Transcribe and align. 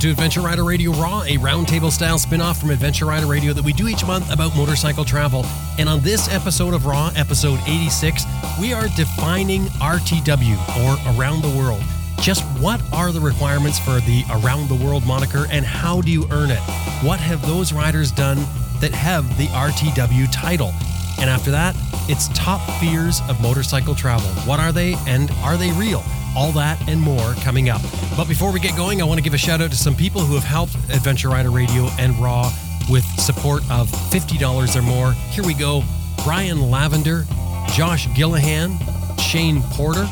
to 0.00 0.10
Adventure 0.10 0.40
Rider 0.40 0.64
Radio 0.64 0.92
Raw, 0.92 1.22
a 1.24 1.36
roundtable 1.36 1.90
style 1.90 2.18
spin 2.18 2.40
off 2.40 2.58
from 2.58 2.70
Adventure 2.70 3.04
Rider 3.04 3.26
Radio 3.26 3.52
that 3.52 3.62
we 3.62 3.74
do 3.74 3.86
each 3.86 4.06
month 4.06 4.32
about 4.32 4.56
motorcycle 4.56 5.04
travel. 5.04 5.44
And 5.78 5.90
on 5.90 6.00
this 6.00 6.32
episode 6.32 6.72
of 6.72 6.86
Raw, 6.86 7.10
episode 7.16 7.58
86, 7.66 8.24
we 8.58 8.72
are 8.72 8.88
defining 8.96 9.64
RTW 9.76 10.56
or 10.78 11.18
Around 11.18 11.42
the 11.42 11.54
World. 11.58 11.82
Just 12.18 12.42
what 12.60 12.80
are 12.94 13.12
the 13.12 13.20
requirements 13.20 13.78
for 13.78 14.00
the 14.00 14.24
Around 14.30 14.70
the 14.70 14.74
World 14.74 15.04
moniker 15.06 15.46
and 15.50 15.66
how 15.66 16.00
do 16.00 16.10
you 16.10 16.26
earn 16.30 16.50
it? 16.50 16.60
What 17.02 17.20
have 17.20 17.46
those 17.46 17.74
riders 17.74 18.10
done 18.10 18.38
that 18.80 18.92
have 18.94 19.36
the 19.36 19.48
RTW 19.48 20.28
title? 20.32 20.72
And 21.20 21.28
after 21.28 21.50
that, 21.50 21.76
it's 22.08 22.28
top 22.28 22.62
fears 22.80 23.20
of 23.28 23.38
motorcycle 23.42 23.94
travel. 23.94 24.28
What 24.48 24.60
are 24.60 24.72
they 24.72 24.94
and 25.06 25.30
are 25.42 25.58
they 25.58 25.72
real? 25.72 26.02
All 26.36 26.52
that 26.52 26.80
and 26.88 27.00
more 27.00 27.34
coming 27.42 27.68
up. 27.68 27.82
But 28.16 28.28
before 28.28 28.52
we 28.52 28.60
get 28.60 28.76
going, 28.76 29.02
I 29.02 29.04
want 29.04 29.18
to 29.18 29.22
give 29.22 29.34
a 29.34 29.38
shout 29.38 29.60
out 29.60 29.70
to 29.70 29.76
some 29.76 29.94
people 29.94 30.20
who 30.20 30.34
have 30.34 30.44
helped 30.44 30.74
Adventure 30.90 31.28
Rider 31.28 31.50
Radio 31.50 31.88
and 31.98 32.16
Raw 32.18 32.52
with 32.88 33.04
support 33.20 33.62
of 33.70 33.90
$50 33.90 34.76
or 34.76 34.82
more. 34.82 35.12
Here 35.12 35.44
we 35.44 35.54
go 35.54 35.82
Brian 36.24 36.70
Lavender, 36.70 37.24
Josh 37.72 38.06
Gillahan, 38.08 38.78
Shane 39.20 39.62
Porter, 39.62 40.08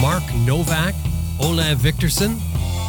Mark 0.00 0.22
Novak, 0.46 0.94
Olav 1.40 1.78
Victorson, 1.78 2.38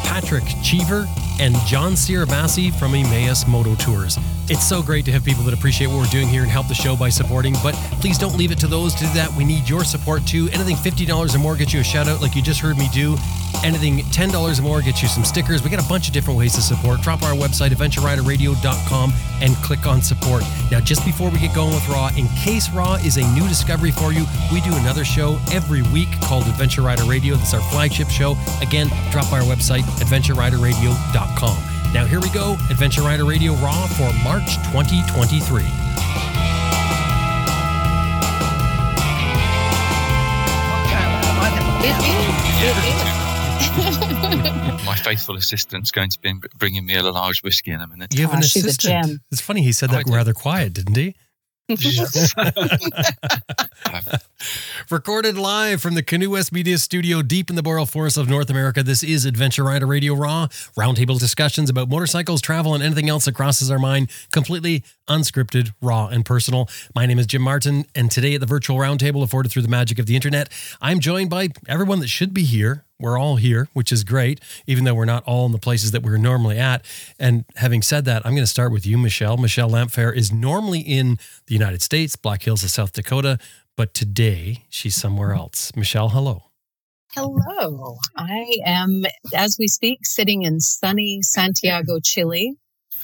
Patrick 0.04 0.44
Cheever, 0.62 1.06
and 1.38 1.54
John 1.66 1.92
Sirabassi 1.92 2.74
from 2.78 2.94
Emmaus 2.94 3.46
Moto 3.46 3.74
Tours. 3.76 4.18
It's 4.48 4.64
so 4.64 4.80
great 4.80 5.04
to 5.06 5.12
have 5.12 5.24
people 5.24 5.42
that 5.44 5.54
appreciate 5.54 5.88
what 5.88 5.96
we're 5.96 6.06
doing 6.06 6.28
here 6.28 6.42
and 6.42 6.50
help 6.50 6.68
the 6.68 6.74
show 6.74 6.94
by 6.94 7.08
supporting, 7.08 7.54
but 7.64 7.74
please 8.00 8.16
don't 8.16 8.36
leave 8.36 8.52
it 8.52 8.58
to 8.60 8.68
those 8.68 8.94
to 8.94 9.00
do 9.00 9.12
that. 9.14 9.32
We 9.32 9.44
need 9.44 9.68
your 9.68 9.82
support 9.82 10.24
too. 10.24 10.48
Anything 10.52 10.76
$50 10.76 11.34
or 11.34 11.38
more 11.38 11.56
gets 11.56 11.72
you 11.72 11.80
a 11.80 11.84
shout 11.84 12.06
out 12.06 12.22
like 12.22 12.36
you 12.36 12.42
just 12.42 12.60
heard 12.60 12.78
me 12.78 12.88
do. 12.92 13.16
Anything 13.64 13.98
$10 13.98 14.58
or 14.58 14.62
more 14.62 14.82
gets 14.82 15.02
you 15.02 15.08
some 15.08 15.24
stickers. 15.24 15.64
We 15.64 15.70
got 15.70 15.84
a 15.84 15.88
bunch 15.88 16.06
of 16.06 16.14
different 16.14 16.38
ways 16.38 16.54
to 16.54 16.60
support. 16.60 17.00
Drop 17.00 17.24
our 17.24 17.34
website, 17.34 17.70
adventureriderradio.com, 17.70 19.12
and 19.40 19.56
click 19.56 19.84
on 19.84 20.00
support. 20.00 20.44
Now, 20.70 20.78
just 20.78 21.04
before 21.04 21.28
we 21.28 21.40
get 21.40 21.52
going 21.52 21.74
with 21.74 21.88
Raw, 21.88 22.10
in 22.16 22.28
case 22.28 22.70
Raw 22.70 22.94
is 22.94 23.16
a 23.16 23.26
new 23.34 23.48
discovery 23.48 23.90
for 23.90 24.12
you, 24.12 24.26
we 24.52 24.60
do 24.60 24.72
another 24.76 25.04
show 25.04 25.40
every 25.50 25.82
week 25.92 26.08
called 26.22 26.44
Adventure 26.44 26.82
Rider 26.82 27.04
Radio. 27.04 27.34
That's 27.34 27.54
our 27.54 27.62
flagship 27.72 28.10
show. 28.10 28.36
Again, 28.60 28.88
drop 29.10 29.28
by 29.28 29.40
our 29.40 29.46
website, 29.46 29.82
adventureriderradio.com. 29.98 31.75
Now, 31.96 32.04
here 32.04 32.20
we 32.20 32.28
go 32.28 32.58
Adventure 32.68 33.00
Rider 33.00 33.24
Radio 33.24 33.54
Raw 33.54 33.86
for 33.86 34.12
March 34.22 34.56
2023. 34.70 35.62
My 44.84 44.94
faithful 44.94 45.36
assistant's 45.36 45.90
going 45.90 46.10
to 46.10 46.20
be 46.20 46.34
bringing 46.58 46.84
me 46.84 46.96
a 46.96 47.02
large 47.02 47.42
whiskey 47.42 47.70
in 47.70 47.80
a 47.80 47.86
minute. 47.86 48.12
You 48.12 48.26
have 48.26 48.34
an 48.34 48.40
oh, 48.40 48.40
assistant. 48.40 49.22
It's 49.32 49.40
funny 49.40 49.62
he 49.62 49.72
said 49.72 49.88
that 49.88 50.04
oh, 50.06 50.12
rather 50.12 50.34
quiet, 50.34 50.74
didn't 50.74 50.96
he? 50.96 51.14
Recorded 54.90 55.36
live 55.36 55.82
from 55.82 55.94
the 55.94 56.02
Canoe 56.02 56.30
West 56.30 56.52
Media 56.52 56.78
Studio 56.78 57.22
deep 57.22 57.50
in 57.50 57.56
the 57.56 57.62
Boreal 57.62 57.86
Forest 57.86 58.16
of 58.16 58.28
North 58.28 58.50
America, 58.50 58.82
this 58.82 59.02
is 59.02 59.24
Adventure 59.24 59.64
Rider 59.64 59.86
Radio 59.86 60.14
Raw. 60.14 60.46
Roundtable 60.76 61.18
discussions 61.18 61.70
about 61.70 61.88
motorcycles, 61.88 62.40
travel, 62.40 62.74
and 62.74 62.82
anything 62.82 63.08
else 63.08 63.24
that 63.24 63.34
crosses 63.34 63.70
our 63.70 63.78
mind. 63.78 64.10
Completely 64.32 64.84
unscripted, 65.08 65.72
raw, 65.80 66.06
and 66.06 66.24
personal. 66.24 66.68
My 66.94 67.06
name 67.06 67.18
is 67.18 67.26
Jim 67.26 67.42
Martin, 67.42 67.86
and 67.94 68.10
today 68.10 68.34
at 68.34 68.40
the 68.40 68.46
virtual 68.46 68.76
roundtable 68.76 69.22
afforded 69.22 69.50
through 69.50 69.62
the 69.62 69.68
magic 69.68 69.98
of 69.98 70.06
the 70.06 70.14
internet, 70.14 70.48
I'm 70.80 71.00
joined 71.00 71.30
by 71.30 71.48
everyone 71.68 72.00
that 72.00 72.08
should 72.08 72.34
be 72.34 72.44
here 72.44 72.86
we're 72.98 73.18
all 73.18 73.36
here, 73.36 73.68
which 73.74 73.92
is 73.92 74.04
great, 74.04 74.40
even 74.66 74.84
though 74.84 74.94
we're 74.94 75.04
not 75.04 75.22
all 75.24 75.44
in 75.46 75.52
the 75.52 75.58
places 75.58 75.90
that 75.90 76.02
we're 76.02 76.16
normally 76.16 76.58
at. 76.58 76.84
And 77.18 77.44
having 77.56 77.82
said 77.82 78.06
that, 78.06 78.24
I'm 78.24 78.32
going 78.32 78.42
to 78.42 78.46
start 78.46 78.72
with 78.72 78.86
you, 78.86 78.96
Michelle. 78.96 79.36
Michelle 79.36 79.70
Lamphere 79.70 80.14
is 80.14 80.32
normally 80.32 80.80
in 80.80 81.18
the 81.46 81.54
United 81.54 81.82
States, 81.82 82.16
Black 82.16 82.42
Hills 82.42 82.64
of 82.64 82.70
South 82.70 82.92
Dakota, 82.92 83.38
but 83.76 83.94
today 83.94 84.64
she's 84.70 84.94
somewhere 84.96 85.34
else. 85.34 85.72
Michelle, 85.76 86.08
hello. 86.08 86.44
Hello. 87.14 87.96
I 88.16 88.58
am, 88.66 89.04
as 89.34 89.56
we 89.58 89.68
speak, 89.68 90.00
sitting 90.02 90.42
in 90.42 90.60
sunny 90.60 91.20
Santiago, 91.22 91.98
Chile. 92.02 92.54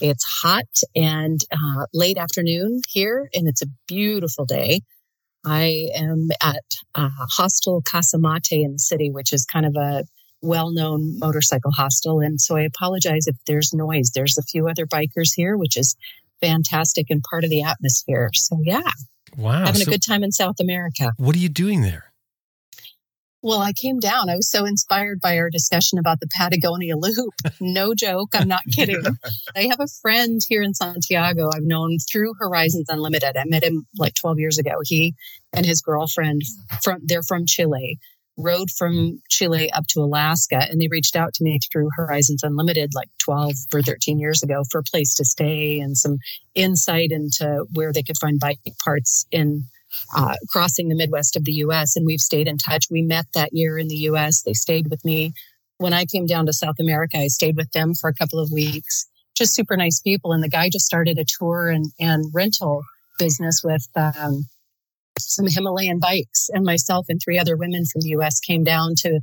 It's 0.01 0.25
hot 0.43 0.69
and 0.95 1.41
uh, 1.53 1.87
late 1.95 2.19
afternoon 2.19 2.81
here, 2.89 3.31
and 3.33 3.49
it's 3.49 3.63
a 3.63 3.69
beautiful 3.87 4.45
day. 4.45 4.81
I 5.45 5.89
am 5.95 6.29
at 6.43 6.65
uh, 6.95 7.09
Hostel 7.31 7.83
Casamate 7.83 8.53
in 8.53 8.73
the 8.73 8.79
city, 8.79 9.11
which 9.11 9.33
is 9.33 9.45
kind 9.45 9.67
of 9.67 9.77
a 9.77 10.05
well-known 10.41 11.19
motorcycle 11.19 11.73
hostel. 11.73 12.21
And 12.21 12.41
so 12.41 12.57
I 12.57 12.63
apologize 12.63 13.27
if 13.27 13.37
there's 13.47 13.73
noise. 13.73 14.11
There's 14.15 14.37
a 14.39 14.43
few 14.43 14.69
other 14.69 14.87
bikers 14.87 15.31
here, 15.35 15.57
which 15.57 15.77
is 15.77 15.97
fantastic 16.41 17.07
and 17.11 17.23
part 17.31 17.45
of 17.45 17.51
the 17.51 17.63
atmosphere. 17.63 18.31
So 18.35 18.59
yeah. 18.63 18.91
Wow. 19.37 19.67
Having 19.67 19.83
so 19.83 19.91
a 19.91 19.93
good 19.93 20.03
time 20.03 20.23
in 20.23 20.33
South 20.33 20.61
America. 20.61 21.13
What 21.17 21.35
are 21.37 21.41
you 21.41 21.49
doing 21.49 21.83
there? 21.83 22.13
Well, 23.45 23.61
I 23.61 23.73
came 23.73 23.99
down. 23.99 24.31
I 24.31 24.37
was 24.37 24.49
so 24.49 24.65
inspired 24.65 25.21
by 25.21 25.37
our 25.37 25.51
discussion 25.51 25.99
about 25.99 26.21
the 26.21 26.29
Patagonia 26.29 26.97
Loop. 26.97 27.35
No 27.61 27.95
joke. 27.95 28.31
I'm 28.35 28.49
not 28.49 28.63
kidding. 28.73 29.03
I 29.57 29.63
have 29.63 29.81
a 29.81 29.87
friend 30.01 30.41
here 30.49 30.63
in 30.63 30.75
Santiago 30.75 31.51
I've 31.53 31.63
known 31.63 31.99
through 32.11 32.35
Horizons 32.39 32.87
Unlimited. 32.89 33.37
I 33.37 33.45
met 33.47 33.65
him 33.65 33.87
like 33.99 34.15
12 34.15 34.39
years 34.39 34.59
ago. 34.59 34.81
He 34.85 35.15
and 35.53 35.67
his 35.67 35.81
girlfriend 35.81 36.43
from 36.83 37.01
they're 37.05 37.23
from 37.23 37.47
Chile, 37.47 37.99
rode 38.39 38.71
from 38.71 39.21
Chile 39.31 39.71
up 39.73 39.87
to 39.89 40.01
Alaska 40.01 40.67
and 40.71 40.81
they 40.81 40.89
reached 40.89 41.17
out 41.17 41.35
to 41.35 41.45
me 41.45 41.59
through 41.71 41.91
Horizons 41.97 42.43
Unlimited 42.43 42.93
like 42.95 43.11
12 43.25 43.53
or 43.75 43.83
13 43.83 44.19
years 44.19 44.43
ago 44.43 44.65
for 44.71 44.79
a 44.79 44.91
place 44.91 45.15
to 45.17 45.25
stay 45.25 45.79
and 45.81 45.97
some 45.97 46.19
insight 46.55 47.11
into 47.11 47.67
where 47.75 47.93
they 47.93 48.03
could 48.03 48.19
find 48.19 48.41
bike 48.41 48.59
parts 48.83 49.27
in 49.31 49.65
uh, 50.17 50.35
crossing 50.49 50.89
the 50.89 50.95
Midwest 50.95 51.37
of 51.37 51.45
the 51.45 51.53
U.S. 51.53 51.97
And 51.97 52.07
we've 52.07 52.21
stayed 52.21 52.49
in 52.49 52.59
touch. 52.59 52.87
We 52.91 53.03
met 53.03 53.27
that 53.35 53.51
year 53.53 53.79
in 53.79 53.89
the 53.89 53.97
U.S. 53.97 54.43
They 54.43 54.55
stayed 54.55 54.89
with 54.91 55.05
me. 55.05 55.33
When 55.79 55.93
I 55.93 56.05
came 56.05 56.27
down 56.27 56.47
to 56.47 56.53
South 56.53 56.77
America, 56.81 57.19
I 57.19 57.27
stayed 57.27 57.57
with 57.57 57.71
them 57.73 57.93
for 57.95 58.09
a 58.09 58.15
couple 58.15 58.39
of 58.39 58.51
weeks. 58.51 59.07
Just 59.37 59.55
super 59.55 59.77
nice 59.77 60.01
people. 60.01 60.33
And 60.33 60.43
the 60.43 60.49
guy 60.49 60.69
just 60.71 60.87
started 60.87 61.19
a 61.19 61.25
tour 61.39 61.69
and, 61.69 61.87
and 61.99 62.33
rental 62.33 62.83
business 63.19 63.63
with 63.65 63.87
um, 63.97 64.47
some 65.29 65.47
Himalayan 65.47 65.99
bikes. 65.99 66.49
And 66.53 66.65
myself 66.65 67.07
and 67.09 67.21
three 67.23 67.39
other 67.39 67.57
women 67.57 67.85
from 67.85 68.01
the 68.01 68.11
U.S. 68.11 68.41
came 68.41 68.65
down 68.65 68.95
to 68.99 69.21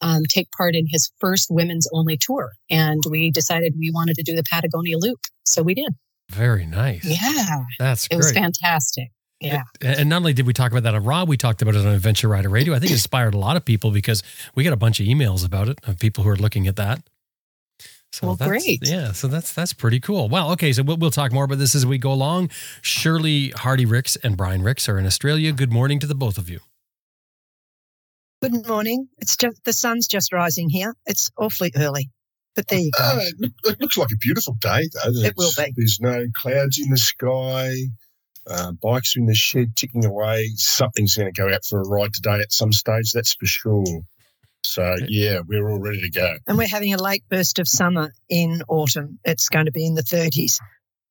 um, 0.00 0.22
take 0.28 0.48
part 0.56 0.74
in 0.74 0.86
his 0.88 1.10
first 1.18 1.48
women's 1.50 1.88
only 1.92 2.18
tour. 2.20 2.52
And 2.70 3.02
we 3.10 3.30
decided 3.30 3.74
we 3.78 3.90
wanted 3.92 4.16
to 4.16 4.22
do 4.22 4.34
the 4.34 4.44
Patagonia 4.50 4.96
Loop. 4.98 5.18
So 5.44 5.62
we 5.62 5.74
did. 5.74 5.94
Very 6.30 6.66
nice. 6.66 7.04
Yeah. 7.04 7.64
That's 7.78 8.08
great. 8.08 8.14
It 8.14 8.18
was 8.18 8.32
fantastic. 8.32 9.10
Yeah. 9.40 9.62
And 9.82 10.08
not 10.08 10.16
only 10.16 10.32
did 10.32 10.46
we 10.46 10.52
talk 10.52 10.72
about 10.72 10.84
that 10.84 10.94
on 10.94 11.04
Raw, 11.04 11.24
we 11.24 11.36
talked 11.36 11.60
about 11.60 11.74
it 11.74 11.84
on 11.84 11.94
Adventure 11.94 12.28
Rider 12.28 12.48
Radio. 12.48 12.74
I 12.74 12.78
think 12.78 12.90
it 12.90 12.94
inspired 12.94 13.34
a 13.34 13.38
lot 13.38 13.56
of 13.56 13.64
people 13.64 13.90
because 13.90 14.22
we 14.54 14.64
got 14.64 14.72
a 14.72 14.78
bunch 14.78 14.98
of 14.98 15.06
emails 15.06 15.44
about 15.44 15.68
it 15.68 15.78
of 15.86 15.98
people 15.98 16.24
who 16.24 16.30
are 16.30 16.36
looking 16.36 16.66
at 16.66 16.76
that. 16.76 17.02
So 18.16 18.28
well, 18.28 18.36
great. 18.36 18.78
Yeah, 18.80 19.12
so 19.12 19.28
that's 19.28 19.52
that's 19.52 19.74
pretty 19.74 20.00
cool. 20.00 20.30
Well, 20.30 20.50
okay, 20.52 20.72
so 20.72 20.82
we'll, 20.82 20.96
we'll 20.96 21.10
talk 21.10 21.32
more 21.32 21.44
about 21.44 21.58
this 21.58 21.74
as 21.74 21.84
we 21.84 21.98
go 21.98 22.10
along. 22.10 22.48
Shirley 22.80 23.50
Hardy-Rix 23.50 24.16
and 24.16 24.38
Brian 24.38 24.62
Rix 24.62 24.88
are 24.88 24.98
in 24.98 25.04
Australia. 25.04 25.52
Good 25.52 25.70
morning 25.70 25.98
to 25.98 26.06
the 26.06 26.14
both 26.14 26.38
of 26.38 26.48
you. 26.48 26.60
Good 28.40 28.66
morning. 28.66 29.08
It's 29.18 29.36
just 29.36 29.62
the 29.64 29.74
sun's 29.74 30.06
just 30.06 30.32
rising 30.32 30.70
here. 30.70 30.96
It's 31.04 31.30
awfully 31.36 31.72
early. 31.76 32.08
But 32.54 32.68
there 32.68 32.78
you 32.78 32.90
go. 32.96 33.04
Uh, 33.04 33.48
it 33.64 33.80
looks 33.82 33.98
like 33.98 34.08
a 34.10 34.16
beautiful 34.16 34.54
day, 34.62 34.88
though. 34.94 35.12
There's, 35.12 35.24
it 35.24 35.34
will 35.36 35.52
be. 35.54 35.74
There's 35.76 35.98
no 36.00 36.26
clouds 36.32 36.78
in 36.78 36.90
the 36.90 36.96
sky. 36.96 37.74
Uh, 38.46 38.72
bikes 38.82 39.14
are 39.14 39.20
in 39.20 39.26
the 39.26 39.34
shed 39.34 39.76
ticking 39.76 40.06
away. 40.06 40.52
Something's 40.54 41.16
going 41.16 41.30
to 41.30 41.38
go 41.38 41.52
out 41.52 41.66
for 41.66 41.82
a 41.82 41.86
ride 41.86 42.14
today 42.14 42.40
at 42.40 42.50
some 42.50 42.72
stage, 42.72 43.12
that's 43.12 43.34
for 43.34 43.44
sure. 43.44 43.84
So, 44.66 44.96
yeah, 45.08 45.40
we're 45.46 45.68
all 45.68 45.78
ready 45.78 46.00
to 46.02 46.10
go. 46.10 46.36
And 46.46 46.58
we're 46.58 46.68
having 46.68 46.94
a 46.94 47.02
late 47.02 47.24
burst 47.28 47.58
of 47.58 47.68
summer 47.68 48.12
in 48.28 48.62
autumn. 48.68 49.18
It's 49.24 49.48
going 49.48 49.66
to 49.66 49.72
be 49.72 49.86
in 49.86 49.94
the 49.94 50.02
30s. 50.02 50.58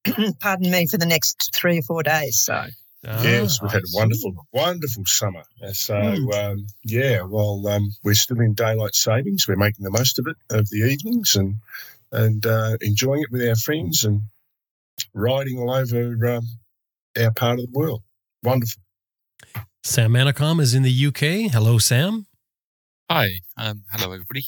Pardon 0.39 0.71
me 0.71 0.87
for 0.87 0.97
the 0.97 1.05
next 1.05 1.51
three 1.53 1.79
or 1.79 1.81
four 1.81 2.03
days. 2.03 2.41
So, 2.41 2.65
Oh, 3.07 3.23
yes, 3.23 3.61
we've 3.61 3.71
had 3.71 3.83
a 3.83 3.93
wonderful, 3.93 4.33
wonderful 4.51 5.03
summer. 5.05 5.43
Uh, 5.63 5.73
so, 5.73 5.93
mm. 5.93 6.33
um, 6.33 6.65
yeah, 6.83 7.21
well, 7.21 7.67
um, 7.67 7.91
we're 8.03 8.15
still 8.15 8.39
in 8.39 8.55
daylight 8.55 8.95
savings. 8.95 9.47
We're 9.47 9.57
making 9.57 9.83
the 9.83 9.91
most 9.91 10.17
of 10.17 10.25
it 10.25 10.35
of 10.49 10.67
the 10.69 10.77
evenings 10.77 11.35
and 11.35 11.57
and 12.11 12.45
uh, 12.45 12.77
enjoying 12.81 13.21
it 13.21 13.31
with 13.31 13.47
our 13.47 13.55
friends 13.55 14.03
and 14.05 14.21
riding 15.13 15.59
all 15.59 15.71
over 15.71 16.27
um, 16.27 16.45
our 17.19 17.31
part 17.31 17.59
of 17.59 17.71
the 17.71 17.77
world. 17.77 18.01
Wonderful. 18.41 18.81
Sam 19.83 20.11
Manicom 20.11 20.59
is 20.59 20.73
in 20.73 20.81
the 20.81 21.07
UK. 21.07 21.51
Hello, 21.51 21.77
Sam. 21.77 22.25
Hi. 23.09 23.33
Um, 23.55 23.83
hello, 23.91 24.11
everybody. 24.13 24.45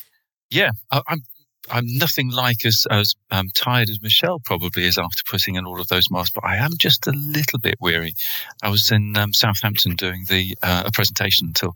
Yeah, 0.50 0.72
I, 0.92 1.02
I'm 1.08 1.22
I'm 1.70 1.86
nothing 1.86 2.32
like 2.32 2.66
as 2.66 2.88
as 2.90 3.14
um, 3.30 3.50
tired 3.54 3.88
as 3.88 4.02
Michelle 4.02 4.40
probably 4.44 4.86
is 4.86 4.98
after 4.98 5.22
putting 5.30 5.56
in 5.56 5.66
all 5.68 5.80
of 5.80 5.90
those 5.90 6.10
miles, 6.10 6.32
but 6.34 6.44
I 6.44 6.56
am 6.56 6.72
just 6.80 7.06
a 7.06 7.12
little 7.12 7.60
bit 7.60 7.76
weary. 7.80 8.16
I 8.64 8.70
was 8.70 8.90
in 8.92 9.16
um, 9.16 9.32
Southampton 9.32 9.96
doing 9.96 10.26
the 10.28 10.58
uh, 10.64 10.84
a 10.88 10.92
presentation 10.92 11.50
until 11.50 11.76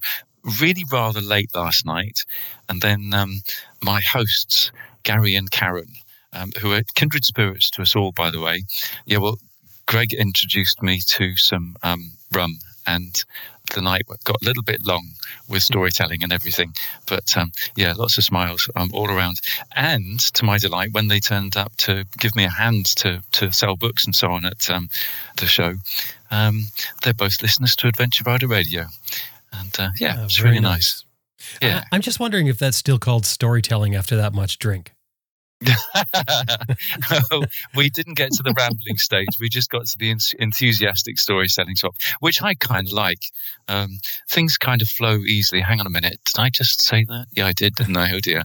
really 0.60 0.84
rather 0.92 1.22
late 1.22 1.54
last 1.54 1.86
night, 1.86 2.26
and 2.68 2.82
then 2.82 3.14
um, 3.14 3.42
my 3.84 4.02
hosts 4.02 4.72
Gary 5.04 5.36
and 5.36 5.52
Karen, 5.52 5.94
um, 6.34 6.52
who 6.60 6.74
are 6.74 6.82
kindred 6.96 7.26
spirits 7.26 7.70
to 7.72 7.84
us 7.84 7.96
all, 7.96 8.12
by 8.12 8.32
the 8.32 8.42
way. 8.42 8.64
Yeah, 9.06 9.20
well, 9.20 9.38
Greg 9.86 10.14
introduced 10.14 10.82
me 10.82 11.00
to 11.10 11.36
some 11.36 11.76
um, 11.84 12.14
rum 12.32 12.58
and 12.88 13.24
the 13.74 13.82
night 13.82 14.04
got 14.24 14.42
a 14.42 14.46
little 14.46 14.64
bit 14.64 14.86
long 14.86 15.08
with 15.48 15.64
storytelling 15.64 16.24
and 16.24 16.34
everything. 16.34 16.74
But 17.08 17.36
um, 17.38 17.52
yeah, 17.76 17.94
lots 17.94 18.18
of 18.18 18.24
smiles 18.24 18.70
um, 18.76 18.92
all 18.94 19.10
around. 19.10 19.42
And 19.76 20.20
to 20.20 20.46
my 20.46 20.58
delight, 20.58 20.90
when 20.92 21.08
they 21.08 21.20
turned 21.20 21.58
up 21.58 21.76
to 21.78 22.06
give 22.18 22.36
me 22.36 22.46
a 22.46 22.50
hand 22.50 22.86
to, 22.98 23.22
to 23.34 23.52
sell 23.52 23.76
books 23.76 24.06
and 24.06 24.16
so 24.16 24.32
on 24.32 24.46
at 24.46 24.70
um, 24.70 24.90
the 25.38 25.48
show, 25.48 25.76
um, 26.30 26.66
they're 27.04 27.14
both 27.14 27.42
listeners 27.42 27.76
to 27.78 27.88
Adventure 27.88 28.24
Rider 28.26 28.48
Radio. 28.48 28.86
And 29.54 29.76
uh, 29.80 29.90
yeah, 30.00 30.18
yeah, 30.18 30.24
it's 30.24 30.42
really 30.42 30.60
nice. 30.60 31.04
nice. 31.62 31.62
Yeah. 31.62 31.84
I, 31.92 31.96
I'm 31.96 32.02
just 32.02 32.20
wondering 32.20 32.48
if 32.48 32.58
that's 32.58 32.78
still 32.78 33.00
called 33.00 33.26
storytelling 33.26 33.96
after 33.96 34.16
that 34.18 34.34
much 34.34 34.60
drink. 34.60 34.94
we 37.76 37.90
didn't 37.90 38.16
get 38.16 38.32
to 38.32 38.44
the 38.44 38.54
rambling 38.58 38.98
stage. 38.98 39.28
We 39.40 39.50
just 39.50 39.70
got 39.70 39.86
to 39.86 39.98
the 39.98 40.16
enthusiastic 40.40 41.20
story 41.20 41.48
selling 41.48 41.76
shop, 41.76 41.96
which 42.20 42.42
I 42.42 42.56
kind 42.56 42.88
of 42.88 42.94
like. 42.94 43.22
Um, 43.68 44.00
things 44.30 44.58
kind 44.58 44.82
of 44.82 44.88
flow 44.88 45.20
easily. 45.20 45.62
Hang 45.62 45.80
on 45.80 45.88
a 45.88 45.92
minute. 45.92 46.20
Did 46.26 46.40
I 46.40 46.50
just 46.50 46.82
say 46.82 47.06
that? 47.06 47.28
Yeah, 47.36 47.48
I 47.48 47.54
did, 47.54 47.76
didn't 47.76 47.98
I? 47.98 48.12
Oh 48.14 48.20
dear. 48.20 48.44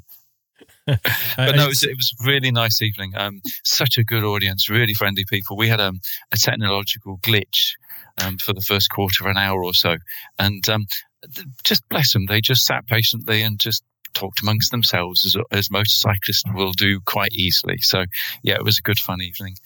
but 0.86 1.56
no, 1.56 1.64
it 1.64 1.68
was, 1.68 1.82
it 1.82 1.96
was, 1.96 2.14
a 2.20 2.26
really 2.26 2.52
nice 2.52 2.80
evening. 2.80 3.12
Um, 3.16 3.40
such 3.64 3.98
a 3.98 4.04
good 4.04 4.22
audience, 4.22 4.70
really 4.70 4.94
friendly 4.94 5.24
people. 5.28 5.56
We 5.56 5.68
had 5.68 5.80
um, 5.80 6.00
a 6.32 6.36
technological 6.36 7.18
glitch 7.18 7.72
um, 8.24 8.38
for 8.38 8.52
the 8.52 8.60
first 8.60 8.90
quarter 8.90 9.24
of 9.24 9.30
an 9.30 9.36
hour 9.36 9.64
or 9.64 9.74
so, 9.74 9.96
and 10.38 10.66
um, 10.68 10.86
just 11.64 11.88
bless 11.88 12.12
them, 12.12 12.26
they 12.26 12.40
just 12.40 12.64
sat 12.64 12.86
patiently 12.86 13.42
and 13.42 13.58
just 13.58 13.82
talked 14.16 14.40
amongst 14.40 14.70
themselves 14.70 15.24
as, 15.24 15.36
as 15.50 15.70
motorcyclists 15.70 16.42
will 16.54 16.72
do 16.72 17.00
quite 17.00 17.32
easily. 17.32 17.78
So, 17.78 18.04
yeah, 18.42 18.54
it 18.54 18.64
was 18.64 18.78
a 18.78 18.82
good 18.82 18.98
fun 18.98 19.22
evening. 19.22 19.56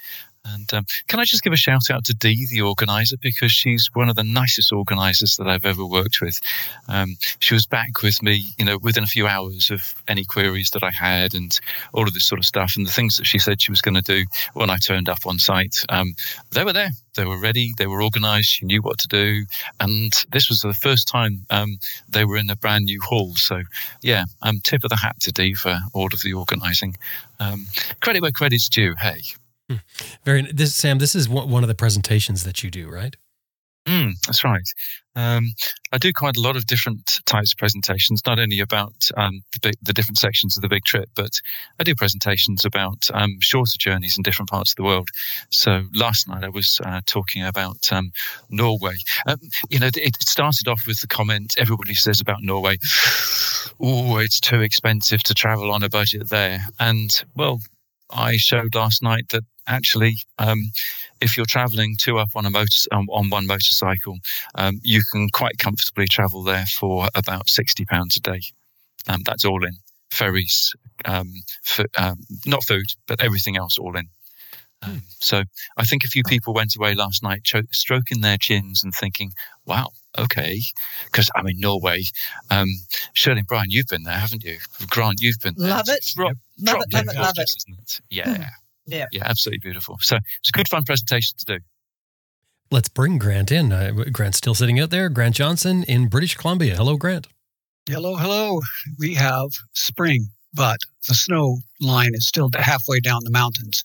And 0.44 0.72
um, 0.72 0.86
can 1.06 1.20
I 1.20 1.24
just 1.24 1.42
give 1.42 1.52
a 1.52 1.56
shout 1.56 1.90
out 1.90 2.04
to 2.06 2.14
Dee, 2.14 2.46
the 2.50 2.62
organizer, 2.62 3.16
because 3.20 3.52
she's 3.52 3.90
one 3.92 4.08
of 4.08 4.16
the 4.16 4.24
nicest 4.24 4.72
organizers 4.72 5.36
that 5.36 5.46
I've 5.46 5.66
ever 5.66 5.84
worked 5.84 6.20
with. 6.20 6.40
Um, 6.88 7.16
she 7.40 7.54
was 7.54 7.66
back 7.66 8.02
with 8.02 8.22
me, 8.22 8.46
you 8.58 8.64
know, 8.64 8.78
within 8.78 9.04
a 9.04 9.08
few 9.08 9.26
hours 9.26 9.70
of 9.70 9.94
any 10.08 10.24
queries 10.24 10.70
that 10.70 10.82
I 10.82 10.90
had 10.90 11.34
and 11.34 11.58
all 11.92 12.06
of 12.06 12.14
this 12.14 12.26
sort 12.26 12.38
of 12.38 12.46
stuff. 12.46 12.72
And 12.76 12.86
the 12.86 12.92
things 12.92 13.16
that 13.16 13.26
she 13.26 13.38
said 13.38 13.60
she 13.60 13.70
was 13.70 13.82
going 13.82 13.96
to 13.96 14.02
do 14.02 14.24
when 14.54 14.70
I 14.70 14.78
turned 14.78 15.08
up 15.08 15.26
on 15.26 15.38
site, 15.38 15.84
um, 15.90 16.14
they 16.52 16.64
were 16.64 16.72
there. 16.72 16.90
They 17.16 17.26
were 17.26 17.38
ready. 17.38 17.74
They 17.76 17.86
were 17.86 18.02
organized. 18.02 18.48
She 18.48 18.64
knew 18.64 18.80
what 18.80 18.98
to 19.00 19.08
do. 19.08 19.44
And 19.78 20.12
this 20.32 20.48
was 20.48 20.60
the 20.60 20.72
first 20.72 21.06
time 21.06 21.44
um, 21.50 21.78
they 22.08 22.24
were 22.24 22.36
in 22.36 22.48
a 22.48 22.56
brand 22.56 22.86
new 22.86 23.00
hall. 23.02 23.34
So, 23.34 23.62
yeah, 24.00 24.24
um, 24.40 24.60
tip 24.62 24.84
of 24.84 24.90
the 24.90 24.96
hat 24.96 25.20
to 25.20 25.32
Dee 25.32 25.54
for 25.54 25.78
all 25.92 26.08
of 26.12 26.22
the 26.22 26.32
organizing. 26.32 26.96
Um, 27.38 27.66
credit 28.00 28.22
where 28.22 28.30
credit's 28.30 28.68
due. 28.68 28.94
Hey. 28.94 29.20
Very 30.24 30.42
this 30.52 30.74
Sam. 30.74 30.98
This 30.98 31.14
is 31.14 31.28
one 31.28 31.62
of 31.62 31.68
the 31.68 31.74
presentations 31.74 32.44
that 32.44 32.62
you 32.62 32.70
do, 32.70 32.88
right? 32.88 33.16
Mm, 33.86 34.12
that's 34.26 34.44
right. 34.44 34.68
Um, 35.16 35.52
I 35.90 35.98
do 35.98 36.12
quite 36.12 36.36
a 36.36 36.40
lot 36.40 36.54
of 36.54 36.66
different 36.66 37.18
types 37.24 37.52
of 37.52 37.58
presentations, 37.58 38.20
not 38.26 38.38
only 38.38 38.60
about 38.60 39.10
um, 39.16 39.40
the, 39.52 39.58
big, 39.60 39.74
the, 39.82 39.92
different 39.92 40.18
sections 40.18 40.56
of 40.56 40.62
the 40.62 40.68
big 40.68 40.84
trip, 40.84 41.08
but 41.16 41.30
I 41.78 41.84
do 41.84 41.94
presentations 41.94 42.64
about 42.64 43.08
um, 43.14 43.38
shorter 43.40 43.76
journeys 43.78 44.16
in 44.16 44.22
different 44.22 44.50
parts 44.50 44.72
of 44.72 44.76
the 44.76 44.84
world. 44.84 45.08
So 45.50 45.84
last 45.94 46.28
night 46.28 46.44
I 46.44 46.50
was 46.50 46.78
uh, 46.84 47.00
talking 47.06 47.44
about 47.44 47.90
um, 47.90 48.12
Norway. 48.50 48.96
Um, 49.26 49.40
you 49.70 49.80
know, 49.80 49.90
it 49.94 50.22
started 50.22 50.68
off 50.68 50.82
with 50.86 51.00
the 51.00 51.08
comment 51.08 51.54
everybody 51.58 51.94
says 51.94 52.20
about 52.20 52.42
Norway, 52.42 52.76
oh, 53.80 54.18
it's 54.18 54.40
too 54.40 54.60
expensive 54.60 55.22
to 55.24 55.34
travel 55.34 55.72
on 55.72 55.82
a 55.82 55.88
budget 55.88 56.28
there. 56.28 56.60
And 56.78 57.10
well, 57.34 57.60
I 58.10 58.36
showed 58.36 58.74
last 58.74 59.02
night 59.02 59.30
that 59.30 59.44
actually, 59.70 60.16
um, 60.38 60.70
if 61.20 61.36
you're 61.36 61.46
traveling 61.46 61.96
two 61.98 62.18
up 62.18 62.30
on 62.34 62.46
a 62.46 62.50
motor 62.50 62.66
um, 62.92 63.08
on 63.10 63.30
one 63.30 63.46
motorcycle, 63.46 64.18
um, 64.56 64.80
you 64.82 65.02
can 65.10 65.28
quite 65.32 65.58
comfortably 65.58 66.06
travel 66.06 66.42
there 66.42 66.66
for 66.66 67.08
about 67.14 67.48
sixty 67.48 67.84
pounds 67.84 68.16
a 68.16 68.20
day. 68.20 68.40
Um, 69.08 69.22
that's 69.24 69.44
all 69.44 69.64
in 69.64 69.76
ferries, 70.10 70.74
um, 71.04 71.32
for, 71.62 71.84
um, 71.96 72.16
not 72.46 72.64
food, 72.64 72.86
but 73.06 73.22
everything 73.22 73.56
else 73.56 73.78
all 73.78 73.96
in. 73.96 74.08
Hmm. 74.82 74.96
so 75.20 75.42
I 75.76 75.84
think 75.84 76.04
a 76.04 76.08
few 76.08 76.22
people 76.22 76.54
went 76.54 76.74
away 76.74 76.94
last 76.94 77.22
night 77.22 77.44
cho- 77.44 77.68
stroking 77.70 78.22
their 78.22 78.38
chins 78.38 78.82
and 78.82 78.94
thinking, 78.94 79.32
"Wow, 79.66 79.90
okay." 80.16 80.62
Because 81.04 81.30
I'm 81.36 81.46
in 81.46 81.60
Norway. 81.60 82.04
Um, 82.50 82.68
Shirley 83.12 83.40
and 83.40 83.46
Brian, 83.46 83.70
you've 83.70 83.88
been 83.88 84.04
there, 84.04 84.18
haven't 84.18 84.42
you? 84.42 84.58
Grant, 84.88 85.20
you've 85.20 85.38
been 85.38 85.54
there. 85.58 85.68
Love 85.68 85.88
it. 85.88 86.02
Drop, 86.14 86.32
love 86.58 86.80
it. 86.80 86.94
Love 86.94 87.08
it. 87.08 87.14
Love 87.16 87.34
it. 87.36 87.50
Isn't 87.58 87.78
it? 87.78 88.00
Yeah. 88.08 88.48
Yeah. 88.90 89.06
Yeah, 89.12 89.22
absolutely 89.24 89.60
beautiful. 89.62 89.96
So 90.00 90.16
it's 90.16 90.48
a 90.48 90.52
good, 90.52 90.68
fun 90.68 90.82
presentation 90.84 91.36
to 91.38 91.44
do. 91.58 91.64
Let's 92.70 92.88
bring 92.88 93.18
Grant 93.18 93.50
in. 93.50 93.72
Uh, 93.72 93.92
Grant's 94.12 94.38
still 94.38 94.54
sitting 94.54 94.78
out 94.78 94.90
there. 94.90 95.08
Grant 95.08 95.34
Johnson 95.36 95.82
in 95.84 96.08
British 96.08 96.36
Columbia. 96.36 96.76
Hello, 96.76 96.96
Grant. 96.96 97.26
Hello, 97.88 98.14
hello. 98.14 98.60
We 98.98 99.14
have 99.14 99.48
spring, 99.72 100.28
but 100.54 100.78
the 101.08 101.14
snow 101.14 101.58
line 101.80 102.14
is 102.14 102.28
still 102.28 102.48
halfway 102.54 103.00
down 103.00 103.20
the 103.24 103.30
mountains. 103.30 103.82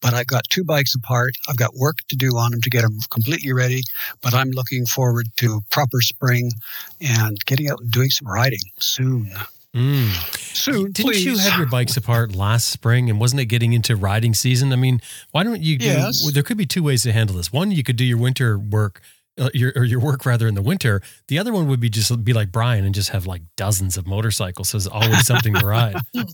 But 0.00 0.14
I've 0.14 0.28
got 0.28 0.44
two 0.50 0.62
bikes 0.62 0.94
apart. 0.94 1.32
I've 1.48 1.56
got 1.56 1.74
work 1.74 1.96
to 2.08 2.16
do 2.16 2.36
on 2.36 2.52
them 2.52 2.60
to 2.60 2.70
get 2.70 2.82
them 2.82 2.96
completely 3.10 3.52
ready. 3.52 3.82
But 4.22 4.34
I'm 4.34 4.50
looking 4.50 4.86
forward 4.86 5.26
to 5.38 5.60
proper 5.72 6.00
spring 6.00 6.52
and 7.00 7.36
getting 7.46 7.68
out 7.68 7.80
and 7.80 7.90
doing 7.90 8.10
some 8.10 8.28
riding 8.28 8.60
soon. 8.78 9.32
Mm. 9.78 10.10
Soon, 10.56 10.90
didn't 10.90 11.12
please. 11.12 11.24
you 11.24 11.38
have 11.38 11.56
your 11.56 11.68
bikes 11.68 11.96
apart 11.96 12.34
last 12.34 12.68
spring? 12.68 13.08
And 13.08 13.20
wasn't 13.20 13.40
it 13.40 13.46
getting 13.46 13.72
into 13.72 13.94
riding 13.94 14.34
season? 14.34 14.72
I 14.72 14.76
mean, 14.76 15.00
why 15.30 15.44
don't 15.44 15.62
you? 15.62 15.78
Do, 15.78 15.84
yes. 15.84 16.32
There 16.32 16.42
could 16.42 16.56
be 16.56 16.66
two 16.66 16.82
ways 16.82 17.04
to 17.04 17.12
handle 17.12 17.36
this. 17.36 17.52
One, 17.52 17.70
you 17.70 17.84
could 17.84 17.96
do 17.96 18.04
your 18.04 18.18
winter 18.18 18.58
work, 18.58 19.00
uh, 19.38 19.50
your 19.54 19.72
or 19.76 19.84
your 19.84 20.00
work 20.00 20.26
rather 20.26 20.48
in 20.48 20.54
the 20.54 20.62
winter. 20.62 21.00
The 21.28 21.38
other 21.38 21.52
one 21.52 21.68
would 21.68 21.78
be 21.78 21.88
just 21.88 22.24
be 22.24 22.32
like 22.32 22.50
Brian 22.50 22.84
and 22.84 22.94
just 22.94 23.10
have 23.10 23.24
like 23.24 23.42
dozens 23.56 23.96
of 23.96 24.06
motorcycles. 24.06 24.70
So 24.70 24.78
there's 24.78 24.88
always 24.88 25.24
something 25.26 25.54
to 25.54 25.66
ride. 25.66 25.96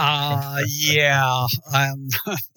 Uh, 0.00 0.58
yeah. 0.68 1.46
Um, 1.74 2.08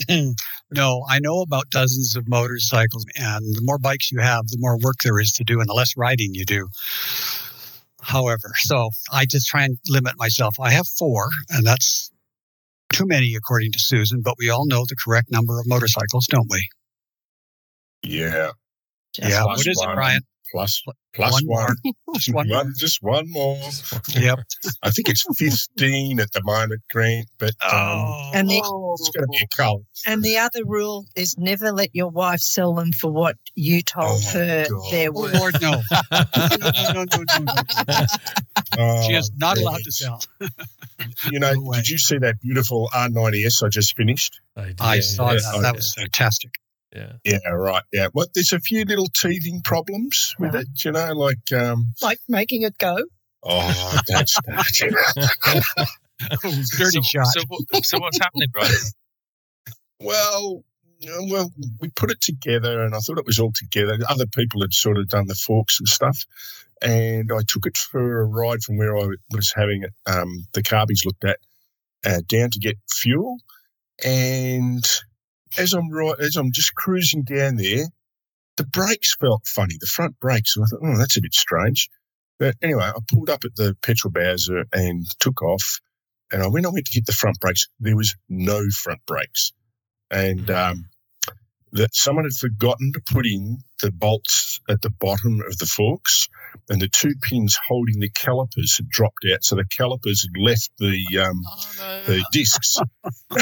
no, 0.71 1.03
I 1.09 1.17
know 1.19 1.41
about 1.41 1.71
dozens 1.71 2.15
of 2.15 2.27
motorcycles, 2.27 3.03
and 3.15 3.43
the 3.55 3.61
more 3.63 3.79
bikes 3.79 4.11
you 4.11 4.19
have, 4.19 4.47
the 4.49 4.57
more 4.59 4.77
work 4.77 4.97
there 5.03 5.19
is 5.19 5.31
to 5.33 5.43
do, 5.43 5.59
and 5.59 5.67
the 5.67 5.73
less 5.73 5.97
riding 5.97 6.35
you 6.35 6.45
do 6.45 6.67
however. 8.11 8.51
So 8.55 8.89
I 9.11 9.25
just 9.25 9.47
try 9.47 9.63
and 9.63 9.77
limit 9.87 10.13
myself. 10.17 10.55
I 10.59 10.71
have 10.71 10.87
four, 10.87 11.29
and 11.49 11.65
that's 11.65 12.11
too 12.91 13.05
many 13.05 13.35
according 13.35 13.71
to 13.71 13.79
Susan, 13.79 14.21
but 14.21 14.35
we 14.37 14.49
all 14.49 14.65
know 14.67 14.85
the 14.87 14.95
correct 14.95 15.31
number 15.31 15.59
of 15.59 15.67
motorcycles, 15.67 16.27
don't 16.27 16.47
we? 16.49 16.67
Yeah. 18.03 18.51
Just 19.13 19.29
yeah. 19.29 19.45
What 19.45 19.59
is 19.59 19.67
it, 19.67 19.89
Brian? 19.93 20.21
Plus, 20.51 20.83
plus 21.13 21.41
one. 21.45 21.75
one. 21.83 21.93
just 22.15 22.33
one, 22.33 22.49
one 22.49 22.73
Just 22.77 23.01
one 23.01 23.29
more. 23.31 23.57
Yep. 24.09 24.39
I 24.83 24.89
think 24.89 25.07
it's 25.07 25.25
15 25.35 26.19
at 26.19 26.31
the 26.33 26.43
moment, 26.43 26.81
Grant, 26.91 27.27
but 27.39 27.51
um, 27.63 27.71
oh. 27.71 28.31
and 28.33 28.49
the, 28.49 28.57
it's 28.57 29.09
going 29.09 29.23
to 29.23 29.27
be 29.31 29.39
a 29.43 29.55
cult. 29.55 29.83
And 30.05 30.21
the 30.23 30.37
other 30.37 30.65
rule 30.65 31.05
is 31.15 31.37
never 31.37 31.71
let 31.71 31.89
your 31.93 32.09
wife 32.09 32.41
sell 32.41 32.73
them 32.73 32.91
for 32.91 33.11
what 33.11 33.37
you 33.55 33.81
told 33.81 34.21
oh 34.21 34.31
her 34.33 34.65
they're 34.91 35.13
worth. 35.13 35.33
Lord, 35.39 35.55
no. 35.61 35.81
no, 36.11 36.25
no, 36.93 37.05
no, 37.05 37.23
no, 37.39 37.53
no. 37.87 38.05
Oh, 38.77 39.07
she 39.07 39.13
is 39.13 39.31
not 39.37 39.57
allowed 39.57 39.83
to 39.83 39.91
sell. 39.91 40.21
you 41.31 41.39
know, 41.39 41.53
no 41.53 41.73
did 41.73 41.87
you 41.87 41.97
see 41.97 42.17
that 42.17 42.41
beautiful 42.41 42.89
R90S 42.93 43.63
I 43.63 43.69
just 43.69 43.95
finished? 43.95 44.39
I, 44.57 44.73
I 44.79 44.99
saw 44.99 45.31
that. 45.31 45.59
That 45.61 45.75
was 45.75 45.93
fantastic. 45.93 46.51
Yeah. 46.95 47.13
Yeah, 47.23 47.49
right. 47.49 47.83
Yeah. 47.93 48.07
Well, 48.13 48.27
there's 48.33 48.51
a 48.51 48.59
few 48.59 48.83
little 48.83 49.07
teething 49.07 49.61
problems 49.63 50.35
with 50.39 50.55
it, 50.55 50.67
you 50.83 50.91
know, 50.91 51.13
like 51.13 51.51
um 51.53 51.93
like 52.01 52.19
making 52.27 52.63
it 52.63 52.77
go. 52.77 52.97
Oh, 53.43 53.99
that's 54.07 54.35
that. 54.45 55.87
Dirty 56.41 56.65
so, 56.67 57.01
shot. 57.01 57.27
So, 57.27 57.41
so 57.81 57.99
what's 57.99 58.19
happening, 58.19 58.49
Brian? 58.51 58.71
Well, 59.99 60.63
well, 61.21 61.51
we 61.79 61.89
put 61.89 62.11
it 62.11 62.21
together, 62.21 62.83
and 62.83 62.93
I 62.93 62.99
thought 62.99 63.17
it 63.17 63.25
was 63.25 63.39
all 63.39 63.51
together. 63.53 63.97
Other 64.07 64.27
people 64.27 64.61
had 64.61 64.73
sort 64.73 64.97
of 64.97 65.09
done 65.09 65.27
the 65.27 65.35
forks 65.35 65.79
and 65.79 65.87
stuff, 65.87 66.25
and 66.81 67.31
I 67.31 67.41
took 67.47 67.65
it 67.65 67.77
for 67.77 68.21
a 68.21 68.25
ride 68.25 68.61
from 68.61 68.77
where 68.77 68.97
I 68.97 69.07
was 69.31 69.53
having 69.55 69.83
it, 69.83 69.93
um, 70.05 70.45
the 70.53 70.61
carbies 70.63 71.05
looked 71.05 71.23
at, 71.23 71.39
uh, 72.05 72.21
down 72.27 72.49
to 72.51 72.59
get 72.59 72.77
fuel, 72.89 73.37
and 74.03 74.85
as 75.57 75.73
I'm 75.73 75.89
right, 75.89 76.19
as 76.19 76.35
I'm 76.35 76.51
just 76.51 76.75
cruising 76.75 77.23
down 77.23 77.55
there, 77.57 77.85
the 78.57 78.65
brakes 78.65 79.15
felt 79.15 79.47
funny. 79.47 79.75
The 79.79 79.87
front 79.87 80.19
brakes. 80.19 80.55
I 80.57 80.65
thought, 80.65 80.81
oh, 80.83 80.97
that's 80.97 81.17
a 81.17 81.21
bit 81.21 81.33
strange. 81.33 81.89
But 82.39 82.55
anyway, 82.61 82.85
I 82.85 82.99
pulled 83.11 83.29
up 83.29 83.45
at 83.45 83.55
the 83.55 83.75
petrol 83.83 84.11
bowser 84.11 84.65
and 84.73 85.05
took 85.19 85.41
off. 85.41 85.79
And 86.31 86.41
I, 86.41 86.47
when 86.47 86.65
I 86.65 86.69
went 86.69 86.85
to 86.85 86.93
hit 86.93 87.05
the 87.05 87.11
front 87.11 87.39
brakes, 87.39 87.67
there 87.79 87.95
was 87.95 88.15
no 88.29 88.63
front 88.69 88.99
brakes. 89.05 89.51
And 90.09 90.49
um, 90.49 90.89
that 91.73 91.95
someone 91.95 92.25
had 92.25 92.33
forgotten 92.33 92.91
to 92.93 93.01
put 93.01 93.25
in 93.25 93.59
the 93.81 93.91
bolts 93.91 94.59
at 94.69 94.81
the 94.81 94.89
bottom 94.89 95.41
of 95.47 95.57
the 95.57 95.65
forks, 95.65 96.27
and 96.69 96.81
the 96.81 96.87
two 96.87 97.13
pins 97.21 97.57
holding 97.67 97.99
the 97.99 98.09
calipers 98.09 98.77
had 98.77 98.89
dropped 98.89 99.25
out. 99.31 99.43
So 99.43 99.55
the 99.55 99.65
calipers 99.65 100.23
had 100.23 100.41
left 100.41 100.69
the 100.77 101.01
um, 101.19 101.41
the 102.05 102.23
discs. 102.31 102.73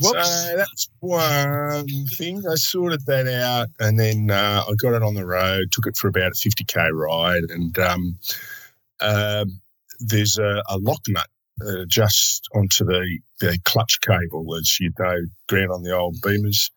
so 0.00 0.56
that's 0.56 0.88
one 1.00 1.86
thing. 2.06 2.42
I 2.46 2.56
sorted 2.56 3.06
that 3.06 3.28
out, 3.28 3.68
and 3.78 3.98
then 3.98 4.30
uh, 4.30 4.64
I 4.68 4.72
got 4.74 4.94
it 4.94 5.02
on 5.02 5.14
the 5.14 5.26
road. 5.26 5.72
Took 5.72 5.86
it 5.86 5.96
for 5.96 6.08
about 6.08 6.32
a 6.32 6.34
fifty 6.34 6.64
k 6.64 6.90
ride, 6.92 7.44
and 7.50 7.78
um, 7.78 8.18
um, 9.00 9.60
there's 10.00 10.38
a, 10.38 10.62
a 10.68 10.78
lock 10.78 11.02
nut 11.08 11.28
uh, 11.66 11.84
just 11.88 12.48
onto 12.54 12.84
the, 12.84 13.18
the 13.40 13.58
clutch 13.64 13.98
cable, 14.00 14.54
as 14.56 14.78
you 14.80 14.90
know, 14.98 15.16
ground 15.48 15.70
on 15.72 15.82
the 15.82 15.96
old 15.96 16.16
Beamers. 16.20 16.70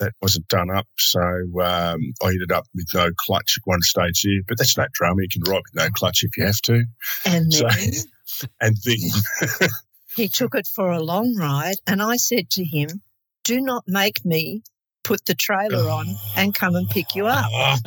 That 0.00 0.12
wasn't 0.22 0.46
done 0.46 0.70
up, 0.70 0.86
so 0.96 1.20
um, 1.20 2.12
I 2.22 2.28
ended 2.28 2.52
up 2.52 2.66
with 2.72 2.86
no 2.94 3.10
clutch 3.16 3.56
at 3.58 3.62
one 3.68 3.80
stage 3.82 4.20
here. 4.20 4.42
But 4.46 4.56
that's 4.58 4.78
no 4.78 4.86
drama; 4.92 5.22
you 5.22 5.28
can 5.28 5.42
ride 5.42 5.56
with 5.56 5.74
no 5.74 5.88
clutch 5.90 6.22
if 6.22 6.36
you 6.36 6.46
have 6.46 6.60
to. 6.66 6.84
And 7.26 7.52
So- 7.52 7.68
then 7.68 7.92
And 8.60 8.76
then, 8.84 9.68
he 10.16 10.28
took 10.28 10.54
it 10.54 10.68
for 10.68 10.90
a 10.92 11.02
long 11.02 11.34
ride, 11.36 11.78
and 11.86 12.00
I 12.00 12.16
said 12.16 12.50
to 12.50 12.64
him, 12.64 13.02
"Do 13.42 13.60
not 13.60 13.84
make 13.88 14.24
me 14.24 14.62
put 15.04 15.24
the 15.26 15.34
trailer 15.34 15.88
on 15.88 16.06
and 16.36 16.54
come 16.54 16.74
and 16.76 16.88
pick 16.90 17.14
you 17.14 17.26
up." 17.26 17.46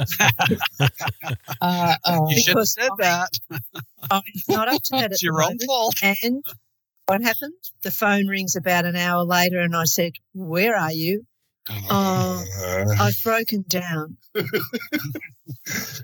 Uh, 1.62 1.96
uh, 2.06 2.20
You 2.30 2.40
should 2.42 2.48
have 2.48 2.56
Because 2.56 2.74
said 2.74 2.90
that. 2.98 3.30
I'm 4.10 4.22
not 4.48 4.68
up 4.68 4.82
to 4.84 4.92
that. 4.94 5.04
at 5.06 5.12
It's 5.12 5.24
your 5.24 5.42
own 5.44 5.58
fault. 5.60 5.96
And 6.02 6.44
what 7.06 7.22
happened? 7.22 7.54
The 7.84 7.92
phone 7.92 8.26
rings 8.28 8.56
about 8.56 8.86
an 8.86 8.96
hour 8.96 9.24
later, 9.24 9.60
and 9.60 9.76
I 9.76 9.84
said, 9.86 10.14
"Where 10.34 10.76
are 10.76 10.92
you?" 10.92 11.26
Oh, 11.70 12.44
Uh, 12.58 12.96
I've 13.00 13.22
broken 13.24 13.64
down. 13.68 14.18
no, 14.36 14.42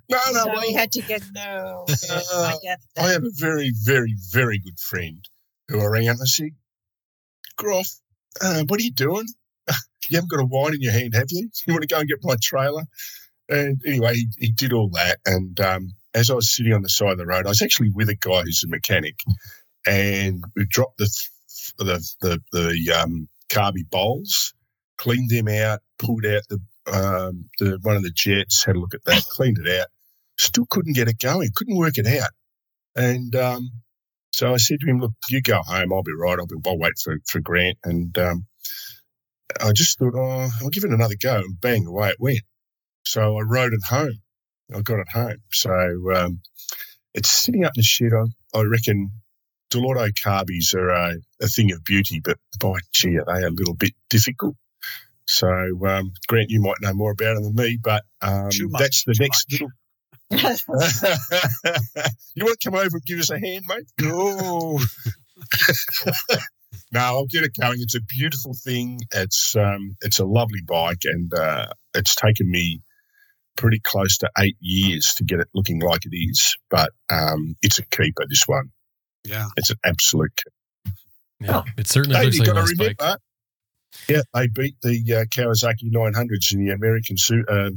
no, 0.09 0.17
so 0.33 0.47
well, 0.47 0.61
we 0.61 0.73
had 0.73 0.91
to 0.93 1.01
get. 1.01 1.23
no. 1.33 1.85
I 1.89 2.55
gathered 2.61 2.79
I 2.97 3.11
have 3.13 3.23
a 3.23 3.31
very, 3.33 3.71
very, 3.83 4.15
very 4.31 4.59
good 4.59 4.79
friend 4.79 5.25
who 5.67 5.81
I 5.81 5.85
rang 5.85 6.07
up 6.09 6.13
and 6.17 6.21
I 6.21 6.25
said, 6.25 6.51
Groff, 7.57 7.87
uh, 8.41 8.63
what 8.67 8.79
are 8.79 8.83
you 8.83 8.91
doing? 8.91 9.25
You 10.09 10.15
haven't 10.15 10.31
got 10.31 10.41
a 10.41 10.45
wine 10.45 10.73
in 10.73 10.81
your 10.81 10.93
hand, 10.93 11.13
have 11.15 11.27
you? 11.29 11.49
You 11.65 11.73
want 11.73 11.81
to 11.83 11.87
go 11.87 11.99
and 11.99 12.07
get 12.07 12.19
my 12.23 12.35
trailer? 12.41 12.83
And 13.49 13.81
anyway, 13.85 14.15
he, 14.15 14.27
he 14.39 14.51
did 14.51 14.73
all 14.73 14.89
that. 14.89 15.19
And 15.25 15.59
um, 15.59 15.93
as 16.13 16.29
I 16.29 16.33
was 16.33 16.53
sitting 16.53 16.73
on 16.73 16.81
the 16.81 16.89
side 16.89 17.11
of 17.11 17.17
the 17.17 17.25
road, 17.25 17.45
I 17.45 17.49
was 17.49 17.61
actually 17.61 17.91
with 17.91 18.09
a 18.09 18.15
guy 18.15 18.41
who's 18.41 18.63
a 18.63 18.69
mechanic, 18.69 19.15
and 19.85 20.43
we 20.55 20.65
dropped 20.65 20.97
the 20.97 21.09
the 21.77 22.15
the, 22.21 22.39
the 22.51 22.99
um, 22.99 23.27
carby 23.49 23.89
bowls, 23.89 24.53
cleaned 24.97 25.29
them 25.29 25.47
out, 25.47 25.79
pulled 25.99 26.25
out 26.25 26.41
the 26.49 26.59
um, 26.91 27.45
the 27.59 27.79
one 27.81 27.95
of 27.95 28.03
the 28.03 28.11
jets, 28.11 28.63
had 28.63 28.75
a 28.75 28.79
look 28.79 28.93
at 28.93 29.03
that, 29.05 29.23
cleaned 29.29 29.59
it 29.59 29.79
out. 29.79 29.87
Still 30.39 30.65
couldn't 30.69 30.95
get 30.95 31.07
it 31.07 31.19
going, 31.19 31.49
couldn't 31.55 31.77
work 31.77 31.97
it 31.97 32.07
out. 32.07 32.29
And 32.95 33.35
um, 33.35 33.71
so 34.33 34.53
I 34.53 34.57
said 34.57 34.79
to 34.81 34.87
him, 34.87 34.99
"Look, 34.99 35.13
you 35.29 35.41
go 35.41 35.61
home. 35.65 35.93
I'll 35.93 36.03
be 36.03 36.13
right. 36.13 36.37
I'll 36.39 36.47
be. 36.47 36.55
I'll 36.65 36.77
wait 36.77 36.93
for 37.03 37.17
for 37.27 37.39
Grant." 37.39 37.77
And 37.83 38.17
um, 38.17 38.45
I 39.61 39.71
just 39.73 39.97
thought, 39.97 40.13
"Oh, 40.15 40.49
I'll 40.61 40.69
give 40.69 40.83
it 40.83 40.91
another 40.91 41.15
go." 41.21 41.37
And 41.37 41.59
bang, 41.59 41.85
away 41.85 42.09
it 42.09 42.19
went. 42.19 42.41
So 43.05 43.37
I 43.37 43.41
rode 43.41 43.73
it 43.73 43.83
home. 43.87 44.19
I 44.73 44.81
got 44.81 44.99
it 44.99 45.09
home. 45.11 45.37
So 45.51 45.71
um, 46.13 46.41
it's 47.13 47.29
sitting 47.29 47.63
up 47.63 47.71
in 47.75 47.79
the 47.79 47.83
shed. 47.83 48.11
I, 48.13 48.59
I 48.59 48.63
reckon 48.63 49.11
Dell'Orto 49.71 50.09
carbies 50.13 50.73
are 50.75 50.89
a, 50.89 51.15
a 51.41 51.47
thing 51.47 51.71
of 51.71 51.83
beauty, 51.83 52.21
but 52.23 52.37
by 52.59 52.77
gee, 52.93 53.17
are 53.17 53.25
they 53.25 53.45
a 53.45 53.49
little 53.49 53.75
bit 53.75 53.93
difficult. 54.09 54.55
So 55.25 55.49
um, 55.85 56.11
Grant, 56.27 56.49
you 56.49 56.61
might 56.61 56.81
know 56.81 56.93
more 56.93 57.11
about 57.11 57.35
them 57.35 57.43
than 57.43 57.55
me, 57.55 57.77
but 57.81 58.03
um, 58.21 58.45
much, 58.45 58.79
that's 58.79 59.03
the 59.03 59.15
next 59.19 59.51
much. 59.51 59.61
little 59.61 59.71
you 62.35 62.45
want 62.45 62.59
to 62.59 62.69
come 62.69 62.75
over 62.75 62.97
and 62.97 63.05
give 63.05 63.19
us 63.19 63.29
a 63.29 63.39
hand, 63.39 63.63
mate? 63.67 63.87
No. 63.99 64.79
no, 66.91 66.99
I'll 66.99 67.25
get 67.27 67.43
it 67.43 67.51
going. 67.59 67.77
It's 67.79 67.95
a 67.95 68.01
beautiful 68.01 68.53
thing. 68.63 68.99
It's 69.13 69.55
um, 69.55 69.95
it's 70.01 70.19
a 70.19 70.25
lovely 70.25 70.61
bike, 70.65 71.01
and 71.03 71.31
uh, 71.33 71.67
it's 71.93 72.15
taken 72.15 72.49
me 72.49 72.81
pretty 73.55 73.79
close 73.83 74.17
to 74.19 74.29
eight 74.39 74.55
years 74.59 75.13
to 75.17 75.23
get 75.23 75.39
it 75.39 75.47
looking 75.53 75.79
like 75.79 76.01
it 76.05 76.15
is. 76.15 76.55
But 76.69 76.91
um, 77.09 77.55
it's 77.61 77.79
a 77.79 77.85
keeper. 77.85 78.25
This 78.29 78.43
one, 78.47 78.71
Yeah. 79.23 79.47
it's 79.57 79.69
an 79.71 79.77
absolute. 79.85 80.31
Keeper. 80.35 80.93
Yeah, 81.39 81.63
it 81.77 81.87
certainly 81.87 82.17
Hey, 82.17 82.25
looks 82.25 82.39
like 82.39 82.47
a 82.47 82.51
got 82.53 82.67
to 82.67 82.75
nice 82.75 82.93
bike. 82.95 83.17
Yeah, 84.09 84.21
they 84.33 84.47
beat 84.47 84.75
the 84.81 85.01
uh, 85.13 85.25
Kawasaki 85.25 85.91
900s 85.93 86.53
in 86.53 86.65
the 86.65 86.71
American 86.73 87.17
su- 87.17 87.45
uh, 87.49 87.69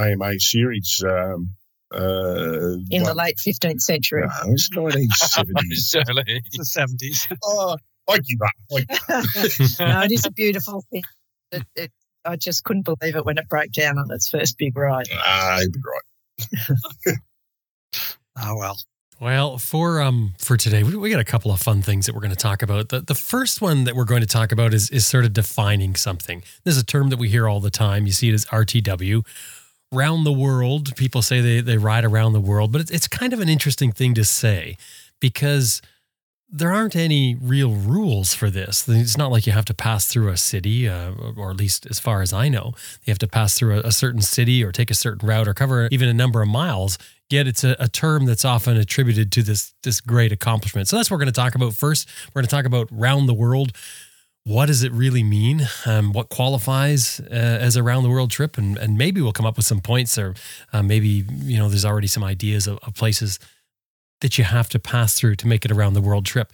AMA 0.00 0.38
series. 0.40 1.02
Um, 1.06 1.50
uh, 1.94 2.76
in 2.90 3.04
the 3.04 3.14
late 3.16 3.36
15th 3.36 3.80
century. 3.80 4.22
No, 4.22 4.28
it 4.44 4.50
was 4.50 4.68
1970s. 4.74 5.74
Certainly. 5.76 6.24
It's 6.26 6.74
the 6.74 6.80
70s. 6.80 7.36
oh, 7.44 7.76
I 8.08 8.18
give 8.18 8.40
up. 8.42 8.50
I, 8.72 9.84
no, 9.84 10.00
it 10.02 10.12
is 10.12 10.24
a 10.26 10.30
beautiful 10.30 10.84
thing. 10.90 11.02
It, 11.52 11.62
it, 11.74 11.92
I 12.24 12.36
just 12.36 12.64
couldn't 12.64 12.82
believe 12.84 13.16
it 13.16 13.24
when 13.24 13.38
it 13.38 13.48
broke 13.48 13.72
down 13.72 13.98
on 13.98 14.10
its 14.10 14.28
first 14.28 14.58
big 14.58 14.76
ride. 14.76 15.06
ah, 15.12 15.60
you'd 15.60 15.72
be 15.72 15.80
right. 15.86 17.16
Oh, 18.38 18.54
well. 18.56 18.76
Well, 19.18 19.56
for 19.56 20.02
um 20.02 20.34
for 20.38 20.58
today, 20.58 20.82
we, 20.82 20.94
we 20.94 21.08
got 21.08 21.20
a 21.20 21.24
couple 21.24 21.50
of 21.50 21.58
fun 21.58 21.80
things 21.80 22.04
that 22.04 22.14
we're 22.14 22.20
going 22.20 22.32
to 22.32 22.36
talk 22.36 22.62
about. 22.62 22.90
The 22.90 23.00
the 23.00 23.14
first 23.14 23.62
one 23.62 23.84
that 23.84 23.96
we're 23.96 24.04
going 24.04 24.20
to 24.20 24.26
talk 24.26 24.52
about 24.52 24.74
is 24.74 24.90
is 24.90 25.06
sort 25.06 25.24
of 25.24 25.32
defining 25.32 25.94
something. 25.94 26.42
This 26.64 26.76
is 26.76 26.82
a 26.82 26.84
term 26.84 27.08
that 27.08 27.18
we 27.18 27.30
hear 27.30 27.48
all 27.48 27.60
the 27.60 27.70
time. 27.70 28.04
You 28.04 28.12
see 28.12 28.28
it 28.28 28.34
as 28.34 28.44
RTW. 28.46 29.24
Round 29.90 30.26
the 30.26 30.32
world, 30.32 30.94
people 30.96 31.22
say 31.22 31.40
they 31.40 31.62
they 31.62 31.78
ride 31.78 32.04
around 32.04 32.34
the 32.34 32.40
world, 32.40 32.72
but 32.72 32.82
it's 32.82 32.90
it's 32.90 33.08
kind 33.08 33.32
of 33.32 33.40
an 33.40 33.48
interesting 33.48 33.90
thing 33.90 34.12
to 34.14 34.24
say 34.24 34.76
because 35.18 35.80
there 36.48 36.72
aren't 36.72 36.94
any 36.94 37.34
real 37.34 37.72
rules 37.72 38.32
for 38.32 38.50
this. 38.50 38.88
It's 38.88 39.16
not 39.16 39.32
like 39.32 39.46
you 39.46 39.52
have 39.52 39.64
to 39.64 39.74
pass 39.74 40.06
through 40.06 40.28
a 40.28 40.36
city, 40.36 40.88
uh, 40.88 41.12
or 41.36 41.50
at 41.50 41.56
least 41.56 41.86
as 41.86 41.98
far 41.98 42.22
as 42.22 42.32
I 42.32 42.48
know, 42.48 42.72
you 43.04 43.10
have 43.10 43.18
to 43.18 43.28
pass 43.28 43.58
through 43.58 43.78
a, 43.78 43.80
a 43.80 43.92
certain 43.92 44.22
city 44.22 44.62
or 44.62 44.70
take 44.70 44.90
a 44.90 44.94
certain 44.94 45.26
route 45.26 45.48
or 45.48 45.54
cover 45.54 45.88
even 45.90 46.08
a 46.08 46.14
number 46.14 46.42
of 46.42 46.48
miles. 46.48 46.98
Yet 47.28 47.48
it's 47.48 47.64
a, 47.64 47.74
a 47.80 47.88
term 47.88 48.26
that's 48.26 48.44
often 48.44 48.76
attributed 48.76 49.32
to 49.32 49.42
this 49.42 49.74
this 49.82 50.00
great 50.00 50.30
accomplishment. 50.30 50.86
So 50.86 50.96
that's 50.96 51.10
what 51.10 51.16
we're 51.16 51.24
going 51.24 51.32
to 51.34 51.40
talk 51.40 51.56
about 51.56 51.74
first. 51.74 52.08
We're 52.28 52.42
going 52.42 52.48
to 52.48 52.54
talk 52.54 52.64
about 52.64 52.88
round 52.92 53.28
the 53.28 53.34
world. 53.34 53.72
What 54.44 54.66
does 54.66 54.84
it 54.84 54.92
really 54.92 55.24
mean? 55.24 55.66
Um, 55.86 56.12
what 56.12 56.28
qualifies 56.28 57.18
uh, 57.18 57.34
as 57.34 57.74
a 57.74 57.82
round 57.82 58.04
the 58.04 58.10
world 58.10 58.30
trip? 58.30 58.56
And 58.56 58.78
and 58.78 58.96
maybe 58.96 59.20
we'll 59.20 59.32
come 59.32 59.46
up 59.46 59.56
with 59.56 59.66
some 59.66 59.80
points, 59.80 60.16
or 60.16 60.34
uh, 60.72 60.84
maybe 60.84 61.24
you 61.42 61.58
know 61.58 61.68
there's 61.68 61.84
already 61.84 62.06
some 62.06 62.22
ideas 62.22 62.68
of, 62.68 62.78
of 62.84 62.94
places 62.94 63.40
that 64.20 64.38
you 64.38 64.44
have 64.44 64.68
to 64.70 64.78
pass 64.78 65.14
through 65.14 65.36
to 65.36 65.46
make 65.46 65.64
it 65.64 65.70
around 65.70 65.94
the 65.94 66.00
world 66.00 66.24
trip. 66.24 66.52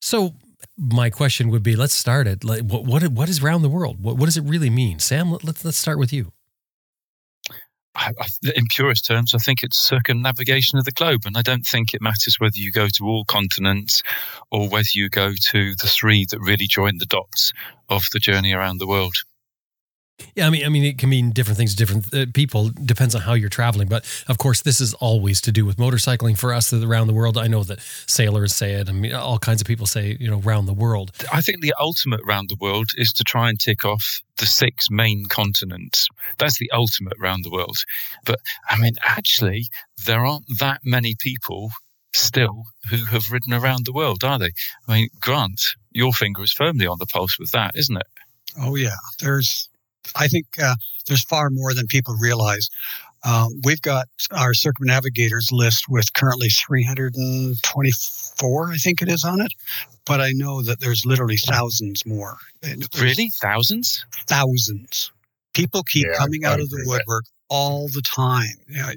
So 0.00 0.34
my 0.76 1.10
question 1.10 1.50
would 1.50 1.62
be: 1.62 1.76
Let's 1.76 1.94
start 1.94 2.26
it. 2.26 2.44
Like, 2.44 2.62
what 2.62 2.84
what 2.84 3.06
what 3.08 3.28
is 3.28 3.42
round 3.42 3.64
the 3.64 3.68
world? 3.68 4.02
What 4.02 4.16
what 4.16 4.26
does 4.26 4.36
it 4.36 4.44
really 4.44 4.70
mean, 4.70 4.98
Sam? 4.98 5.30
Let, 5.30 5.44
let's 5.44 5.64
let's 5.64 5.78
start 5.78 5.98
with 5.98 6.12
you. 6.12 6.32
In 8.56 8.64
purest 8.74 9.04
terms, 9.06 9.34
I 9.34 9.38
think 9.38 9.62
it's 9.62 9.78
circumnavigation 9.78 10.78
of 10.78 10.84
the 10.84 10.92
globe, 10.92 11.22
and 11.24 11.36
I 11.36 11.42
don't 11.42 11.66
think 11.66 11.92
it 11.92 12.00
matters 12.00 12.36
whether 12.38 12.56
you 12.56 12.70
go 12.70 12.86
to 12.88 13.04
all 13.04 13.24
continents 13.24 14.02
or 14.50 14.68
whether 14.68 14.88
you 14.94 15.08
go 15.10 15.32
to 15.50 15.74
the 15.74 15.88
three 15.88 16.24
that 16.30 16.38
really 16.38 16.66
join 16.68 16.98
the 16.98 17.06
dots 17.06 17.52
of 17.88 18.02
the 18.12 18.20
journey 18.20 18.52
around 18.52 18.78
the 18.78 18.86
world. 18.86 19.14
Yeah, 20.34 20.46
I 20.46 20.50
mean, 20.50 20.64
I 20.64 20.68
mean, 20.68 20.84
it 20.84 20.98
can 20.98 21.08
mean 21.08 21.30
different 21.30 21.56
things 21.56 21.74
to 21.74 21.76
different 21.76 22.14
uh, 22.14 22.26
people. 22.32 22.70
Depends 22.70 23.14
on 23.14 23.22
how 23.22 23.34
you're 23.34 23.48
traveling, 23.48 23.88
but 23.88 24.04
of 24.28 24.38
course, 24.38 24.62
this 24.62 24.80
is 24.80 24.94
always 24.94 25.40
to 25.42 25.52
do 25.52 25.64
with 25.64 25.76
motorcycling 25.76 26.38
for 26.38 26.52
us 26.52 26.72
around 26.72 27.06
the 27.06 27.14
world. 27.14 27.38
I 27.38 27.46
know 27.46 27.62
that 27.64 27.80
sailors 28.06 28.54
say 28.54 28.72
it. 28.72 28.88
I 28.88 28.92
mean, 28.92 29.14
all 29.14 29.38
kinds 29.38 29.60
of 29.60 29.66
people 29.66 29.86
say, 29.86 30.16
you 30.20 30.30
know, 30.30 30.40
around 30.44 30.66
the 30.66 30.72
world. 30.72 31.12
I 31.32 31.40
think 31.40 31.60
the 31.60 31.74
ultimate 31.80 32.20
round 32.26 32.48
the 32.48 32.56
world 32.60 32.90
is 32.96 33.12
to 33.12 33.24
try 33.24 33.48
and 33.48 33.58
tick 33.58 33.84
off 33.84 34.20
the 34.38 34.46
six 34.46 34.90
main 34.90 35.26
continents. 35.28 36.08
That's 36.38 36.58
the 36.58 36.70
ultimate 36.72 37.18
round 37.18 37.44
the 37.44 37.50
world. 37.50 37.76
But 38.24 38.40
I 38.68 38.78
mean, 38.78 38.94
actually, 39.04 39.66
there 40.06 40.24
aren't 40.24 40.46
that 40.58 40.80
many 40.84 41.14
people 41.18 41.70
still 42.12 42.64
who 42.90 43.04
have 43.06 43.30
ridden 43.30 43.52
around 43.52 43.86
the 43.86 43.92
world, 43.92 44.24
are 44.24 44.38
they? 44.38 44.50
I 44.88 44.94
mean, 44.94 45.08
Grant, 45.20 45.60
your 45.92 46.12
finger 46.12 46.42
is 46.42 46.52
firmly 46.52 46.86
on 46.86 46.98
the 46.98 47.06
pulse 47.06 47.38
with 47.38 47.52
that, 47.52 47.72
isn't 47.76 47.96
it? 47.96 48.06
Oh, 48.58 48.74
yeah. 48.74 48.96
There's, 49.20 49.68
I 50.16 50.28
think 50.28 50.46
uh, 50.62 50.74
there's 51.06 51.24
far 51.24 51.50
more 51.50 51.74
than 51.74 51.86
people 51.86 52.14
realize. 52.16 52.68
Um, 53.22 53.60
we've 53.64 53.82
got 53.82 54.08
our 54.32 54.54
circumnavigators 54.54 55.48
list 55.52 55.84
with 55.90 56.12
currently 56.14 56.48
324, 56.48 58.72
I 58.72 58.76
think 58.76 59.02
it 59.02 59.08
is 59.08 59.24
on 59.24 59.40
it. 59.42 59.52
But 60.06 60.20
I 60.20 60.32
know 60.32 60.62
that 60.62 60.80
there's 60.80 61.04
literally 61.04 61.36
thousands 61.36 62.06
more. 62.06 62.36
There's 62.62 62.88
Really? 62.98 63.30
Thousands? 63.40 64.04
Thousands. 64.26 65.12
People 65.52 65.82
keep 65.82 66.06
Yeah, 66.06 66.16
coming 66.18 66.44
I 66.46 66.52
out 66.52 66.60
of 66.60 66.70
the 66.70 66.76
agree 66.76 66.86
with 66.86 66.98
that. 66.98 67.04
woodwork 67.06 67.24
all 67.48 67.88
the 67.88 68.02
time. 68.02 68.54
You 68.68 68.82
know, 68.82 68.92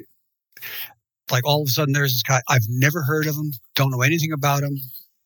like 1.32 1.46
all 1.46 1.62
of 1.62 1.68
a 1.68 1.72
sudden 1.72 1.94
there's 1.94 2.14
this 2.14 2.24
guy, 2.24 2.42
I've 2.48 2.66
never 2.70 3.04
heard 3.04 3.28
of 3.28 3.36
him, 3.36 3.52
don't 3.76 3.92
know 3.92 4.02
anything 4.04 4.32
about 4.32 4.64
him, 4.64 4.78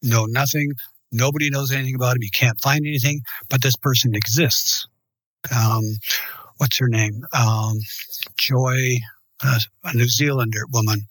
know 0.02 0.26
nothing. 0.26 0.72
Nobody 1.12 1.50
knows 1.50 1.72
anything 1.72 1.96
about 1.96 2.16
him. 2.16 2.24
You 2.24 2.30
can't 2.34 2.60
find 2.62 2.86
anything, 2.86 3.22
but 3.50 3.62
this 3.62 3.76
person 3.76 4.16
exists. 4.16 4.88
Um, 5.56 5.84
what's 6.58 6.78
her 6.80 6.88
name? 6.88 7.24
Um, 7.34 7.80
Joy, 8.38 8.98
uh, 9.44 9.60
a 9.86 9.96
New 9.96 10.08
Zealander 10.08 10.66
woman. 10.72 11.08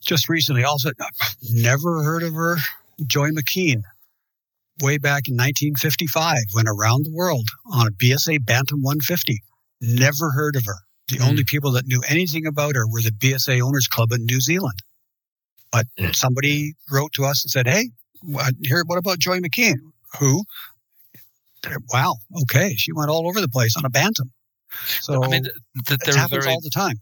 Just 0.00 0.28
recently, 0.28 0.64
also 0.64 0.90
never 1.50 2.02
heard 2.02 2.22
of 2.22 2.34
her. 2.34 2.56
Joy 3.06 3.30
McKean, 3.30 3.82
way 4.80 4.98
back 4.98 5.28
in 5.28 5.34
1955, 5.34 6.36
went 6.54 6.68
around 6.68 7.04
the 7.04 7.12
world 7.12 7.46
on 7.72 7.86
a 7.88 7.90
BSA 7.90 8.44
Bantam 8.44 8.82
150. 8.82 9.42
Never 9.80 10.30
heard 10.32 10.56
of 10.56 10.64
her. 10.66 10.76
The 11.08 11.18
Mm. 11.18 11.26
only 11.28 11.44
people 11.44 11.72
that 11.72 11.86
knew 11.86 12.02
anything 12.08 12.46
about 12.46 12.74
her 12.76 12.86
were 12.86 13.02
the 13.02 13.12
BSA 13.12 13.60
Owners 13.60 13.86
Club 13.88 14.12
in 14.12 14.24
New 14.24 14.40
Zealand. 14.40 14.78
But 15.70 15.86
Mm. 15.98 16.14
somebody 16.14 16.74
wrote 16.90 17.12
to 17.14 17.24
us 17.24 17.44
and 17.44 17.50
said, 17.50 17.66
"Hey, 17.66 17.90
what, 18.20 18.54
here, 18.64 18.82
what 18.86 18.98
about 18.98 19.18
Joy 19.18 19.38
McKean? 19.40 19.76
Who? 20.18 20.44
Wow, 21.92 22.16
okay, 22.42 22.74
she 22.76 22.92
went 22.92 23.10
all 23.10 23.26
over 23.28 23.40
the 23.40 23.48
place 23.48 23.76
on 23.76 23.84
a 23.84 23.90
bantam. 23.90 24.32
So 25.00 25.22
I 25.22 25.28
mean, 25.28 25.44
th- 25.44 25.54
th- 25.86 26.00
it 26.00 26.04
there 26.04 26.14
are 26.14 26.18
happens 26.18 26.44
very 26.44 26.54
all 26.54 26.60
the 26.60 26.70
time. 26.70 27.00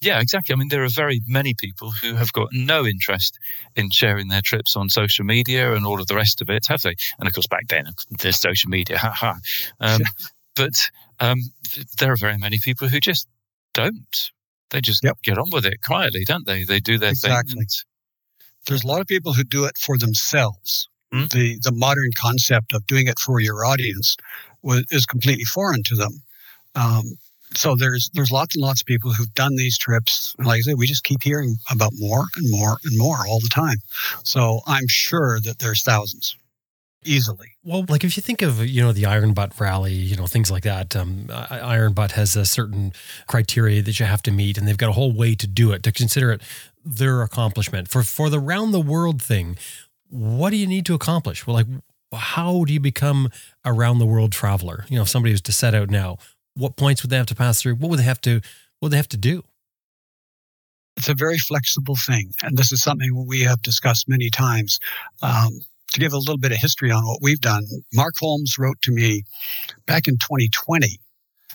Yeah, 0.00 0.20
exactly. 0.20 0.54
I 0.54 0.56
mean, 0.56 0.68
there 0.68 0.82
are 0.82 0.88
very 0.88 1.20
many 1.26 1.52
people 1.54 1.90
who 1.90 2.14
have 2.14 2.32
got 2.32 2.48
no 2.52 2.86
interest 2.86 3.38
in 3.76 3.90
sharing 3.90 4.28
their 4.28 4.40
trips 4.42 4.74
on 4.74 4.88
social 4.88 5.24
media 5.26 5.74
and 5.74 5.84
all 5.84 6.00
of 6.00 6.06
the 6.06 6.16
rest 6.16 6.40
of 6.40 6.48
it, 6.48 6.66
have 6.68 6.80
they? 6.80 6.94
And 7.18 7.28
of 7.28 7.34
course, 7.34 7.46
back 7.46 7.68
then, 7.68 7.84
there's 8.20 8.40
social 8.40 8.70
media, 8.70 8.96
ha 8.98 9.10
ha. 9.10 9.36
Um, 9.78 10.00
but 10.56 10.72
um, 11.18 11.38
th- 11.72 11.86
there 11.98 12.12
are 12.12 12.16
very 12.16 12.38
many 12.38 12.58
people 12.62 12.88
who 12.88 12.98
just 12.98 13.28
don't. 13.74 14.16
They 14.70 14.80
just 14.80 15.04
Yep. 15.04 15.18
get 15.22 15.38
on 15.38 15.50
with 15.52 15.66
it 15.66 15.82
quietly, 15.84 16.24
don't 16.24 16.46
they? 16.46 16.64
They 16.64 16.80
do 16.80 16.96
their 16.96 17.10
Exactly. 17.10 17.54
thing. 17.54 17.66
There's 18.66 18.84
a 18.84 18.86
lot 18.86 19.00
of 19.02 19.06
people 19.06 19.34
who 19.34 19.44
do 19.44 19.64
it 19.66 19.76
for 19.78 19.98
themselves. 19.98 20.88
Hmm. 21.12 21.24
The 21.32 21.58
the 21.62 21.72
modern 21.72 22.10
concept 22.16 22.74
of 22.74 22.86
doing 22.86 23.06
it 23.08 23.18
for 23.18 23.40
your 23.40 23.64
audience 23.64 24.16
was, 24.62 24.84
is 24.90 25.06
completely 25.06 25.44
foreign 25.44 25.82
to 25.84 25.96
them. 25.96 26.22
Um, 26.74 27.04
so 27.54 27.74
there's 27.76 28.10
there's 28.14 28.30
lots 28.30 28.54
and 28.54 28.62
lots 28.62 28.80
of 28.82 28.86
people 28.86 29.12
who've 29.12 29.34
done 29.34 29.56
these 29.56 29.76
trips. 29.76 30.34
And 30.38 30.46
Like 30.46 30.58
I 30.58 30.60
said, 30.62 30.78
we 30.78 30.86
just 30.86 31.04
keep 31.04 31.22
hearing 31.22 31.56
about 31.70 31.92
more 31.96 32.26
and 32.36 32.50
more 32.50 32.76
and 32.84 32.96
more 32.96 33.18
all 33.26 33.40
the 33.40 33.48
time. 33.52 33.78
So 34.24 34.60
I'm 34.66 34.86
sure 34.88 35.40
that 35.40 35.58
there's 35.58 35.82
thousands, 35.82 36.36
easily. 37.04 37.48
Well, 37.64 37.84
like 37.88 38.04
if 38.04 38.16
you 38.16 38.22
think 38.22 38.42
of 38.42 38.64
you 38.64 38.82
know 38.82 38.92
the 38.92 39.06
Iron 39.06 39.32
Butt 39.32 39.58
rally, 39.58 39.94
you 39.94 40.16
know 40.16 40.26
things 40.26 40.50
like 40.50 40.62
that. 40.62 40.94
Um, 40.94 41.26
Iron 41.50 41.92
Butt 41.92 42.12
has 42.12 42.36
a 42.36 42.44
certain 42.44 42.92
criteria 43.26 43.82
that 43.82 43.98
you 43.98 44.06
have 44.06 44.22
to 44.22 44.30
meet, 44.30 44.56
and 44.56 44.68
they've 44.68 44.78
got 44.78 44.90
a 44.90 44.92
whole 44.94 45.12
way 45.12 45.34
to 45.34 45.46
do 45.46 45.72
it 45.72 45.82
to 45.82 45.92
consider 45.92 46.32
it 46.32 46.42
their 46.84 47.22
accomplishment 47.22 47.88
for 47.88 48.02
for 48.02 48.30
the 48.30 48.40
round 48.40 48.72
the 48.72 48.80
world 48.80 49.20
thing. 49.20 49.56
What 50.10 50.50
do 50.50 50.56
you 50.56 50.66
need 50.66 50.86
to 50.86 50.94
accomplish? 50.94 51.46
Well, 51.46 51.54
like 51.54 51.66
how 52.12 52.64
do 52.64 52.72
you 52.72 52.80
become 52.80 53.30
a 53.64 53.72
round 53.72 54.00
the 54.00 54.06
world 54.06 54.32
traveler? 54.32 54.84
You 54.88 54.96
know, 54.96 55.02
if 55.02 55.08
somebody 55.08 55.32
was 55.32 55.40
to 55.42 55.52
set 55.52 55.74
out 55.74 55.88
now, 55.90 56.18
what 56.54 56.76
points 56.76 57.02
would 57.02 57.10
they 57.10 57.16
have 57.16 57.26
to 57.26 57.34
pass 57.34 57.62
through? 57.62 57.76
What 57.76 57.90
would 57.90 58.00
they 58.00 58.04
have 58.04 58.20
to 58.22 58.40
what 58.78 58.86
would 58.86 58.92
they 58.92 58.96
have 58.96 59.08
to 59.08 59.16
do? 59.16 59.44
it's 61.00 61.08
a 61.08 61.14
very 61.14 61.38
flexible 61.38 61.96
thing. 61.96 62.30
And 62.42 62.58
this 62.58 62.72
is 62.72 62.82
something 62.82 63.26
we 63.26 63.40
have 63.40 63.62
discussed 63.62 64.06
many 64.06 64.28
times. 64.28 64.78
Um, 65.22 65.48
to 65.92 65.98
give 65.98 66.12
a 66.12 66.18
little 66.18 66.36
bit 66.36 66.52
of 66.52 66.58
history 66.58 66.90
on 66.90 67.06
what 67.06 67.20
we've 67.22 67.40
done, 67.40 67.64
Mark 67.94 68.14
Holmes 68.20 68.56
wrote 68.58 68.80
to 68.82 68.92
me 68.92 69.24
back 69.86 70.06
in 70.08 70.18
2020. 70.18 71.00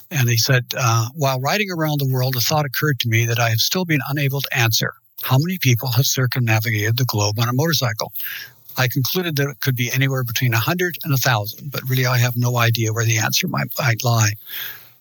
And 0.09 0.27
he 0.27 0.37
said, 0.37 0.65
uh, 0.75 1.09
while 1.13 1.39
riding 1.39 1.69
around 1.71 1.99
the 1.99 2.11
world, 2.11 2.35
a 2.35 2.39
thought 2.39 2.65
occurred 2.65 2.99
to 3.01 3.07
me 3.07 3.25
that 3.25 3.39
I 3.39 3.49
have 3.49 3.59
still 3.59 3.85
been 3.85 4.01
unable 4.09 4.41
to 4.41 4.57
answer. 4.57 4.93
How 5.25 5.37
many 5.39 5.57
people 5.57 5.87
have 5.89 6.05
circumnavigated 6.05 6.97
the 6.97 7.05
globe 7.05 7.39
on 7.39 7.49
a 7.49 7.53
motorcycle? 7.53 8.13
I 8.77 8.87
concluded 8.87 9.35
that 9.37 9.49
it 9.49 9.59
could 9.59 9.75
be 9.75 9.91
anywhere 9.91 10.23
between 10.23 10.51
100 10.51 10.99
and 11.03 11.11
1,000, 11.13 11.71
but 11.71 11.81
really 11.89 12.05
I 12.05 12.19
have 12.19 12.37
no 12.37 12.57
idea 12.57 12.93
where 12.93 13.05
the 13.05 13.17
answer 13.17 13.47
might, 13.47 13.73
might 13.79 14.03
lie. 14.03 14.33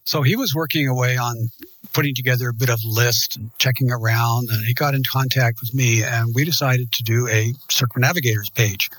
So 0.05 0.23
he 0.23 0.35
was 0.35 0.55
working 0.55 0.89
away 0.89 1.19
on 1.19 1.51
putting 1.93 2.15
together 2.15 2.49
a 2.49 2.55
bit 2.55 2.71
of 2.71 2.83
list 2.87 3.37
and 3.37 3.51
checking 3.59 3.91
around 3.91 4.49
and 4.51 4.65
he 4.65 4.73
got 4.73 4.95
in 4.95 5.03
contact 5.03 5.61
with 5.61 5.75
me 5.75 6.03
and 6.03 6.35
we 6.35 6.47
decided 6.47 6.91
to 6.93 7.03
do 7.03 7.29
a 7.29 7.53
circumnavigators 7.71 8.49
page 8.49 8.91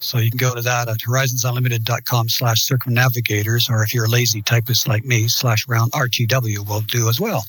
so 0.00 0.16
you 0.16 0.30
can 0.30 0.38
go 0.38 0.54
to 0.54 0.62
that 0.62 0.88
at 0.88 0.96
horizonsunlimited.com 0.98 2.28
slash 2.28 2.62
circumnavigators 2.62 3.68
or 3.70 3.82
if 3.84 3.92
you're 3.92 4.06
a 4.06 4.08
lazy 4.08 4.42
typist 4.42 4.88
like 4.88 5.04
me 5.04 5.28
slash 5.28 5.68
round 5.68 5.92
rtw 5.92 6.66
will 6.66 6.80
do 6.80 7.08
as 7.08 7.20
well 7.20 7.44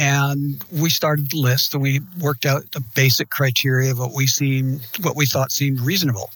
and 0.00 0.64
we 0.72 0.90
started 0.90 1.30
the 1.30 1.38
list 1.38 1.74
and 1.74 1.82
we 1.82 2.00
worked 2.18 2.46
out 2.46 2.62
the 2.72 2.82
basic 2.94 3.30
criteria 3.30 3.92
of 3.92 3.98
what 3.98 4.12
we 4.14 4.26
seemed 4.26 4.80
what 5.02 5.14
we 5.14 5.26
thought 5.26 5.52
seemed 5.52 5.80
reasonable 5.80 6.30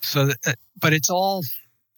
so 0.00 0.26
that, 0.26 0.56
but 0.80 0.92
it's 0.92 1.10
all 1.10 1.42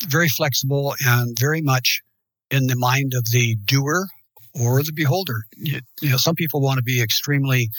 very 0.05 0.29
flexible 0.29 0.95
and 1.05 1.39
very 1.39 1.61
much 1.61 2.03
in 2.51 2.67
the 2.67 2.77
mind 2.77 3.15
of 3.15 3.27
the 3.31 3.57
doer 3.65 4.07
or 4.55 4.83
the 4.83 4.93
beholder. 4.95 5.43
You, 5.57 5.81
you 6.01 6.11
know, 6.11 6.17
some 6.17 6.35
people 6.35 6.61
want 6.61 6.79
to 6.79 6.83
be 6.83 7.03
extremely 7.03 7.71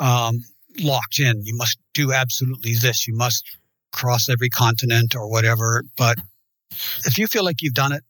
um, 0.00 0.42
locked 0.80 1.20
in. 1.20 1.42
You 1.44 1.56
must 1.56 1.78
do 1.94 2.12
absolutely 2.12 2.74
this. 2.74 3.06
You 3.06 3.14
must 3.14 3.44
cross 3.92 4.28
every 4.28 4.48
continent 4.48 5.14
or 5.14 5.30
whatever. 5.30 5.84
But 5.96 6.18
if 7.04 7.18
you 7.18 7.26
feel 7.26 7.44
like 7.44 7.56
you've 7.60 7.74
done 7.74 7.92
it, 7.92 8.02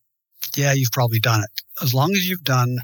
yeah, 0.57 0.73
you've 0.73 0.93
probably 0.93 1.21
done 1.21 1.41
it. 1.41 1.51
As 1.83 1.93
long 1.93 2.13
as 2.13 2.29
you've 2.29 2.45
done 2.45 2.79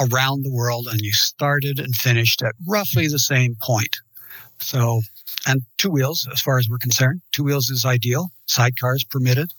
around 0.00 0.44
the 0.44 0.52
world 0.52 0.86
and 0.90 1.00
you 1.00 1.12
started 1.12 1.78
and 1.78 1.94
finished 1.94 2.42
at 2.42 2.54
roughly 2.66 3.08
the 3.08 3.18
same 3.18 3.56
point. 3.60 3.96
So, 4.60 5.02
and 5.46 5.62
two 5.76 5.90
wheels, 5.90 6.28
as 6.32 6.40
far 6.40 6.58
as 6.58 6.68
we're 6.68 6.78
concerned, 6.78 7.20
two 7.32 7.44
wheels 7.44 7.70
is 7.70 7.84
ideal. 7.84 8.30
Sidecars 8.48 9.08
permitted. 9.08 9.52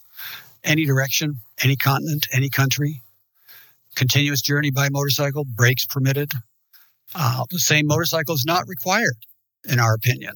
Any 0.62 0.84
direction, 0.84 1.36
any 1.62 1.76
continent, 1.76 2.26
any 2.32 2.50
country, 2.50 3.00
continuous 3.94 4.42
journey 4.42 4.70
by 4.70 4.88
motorcycle, 4.90 5.44
brakes 5.44 5.86
permitted. 5.86 6.32
Uh, 7.14 7.44
the 7.50 7.58
same 7.58 7.86
motorcycle 7.86 8.34
is 8.34 8.44
not 8.46 8.64
required, 8.68 9.16
in 9.68 9.80
our 9.80 9.94
opinion. 9.94 10.34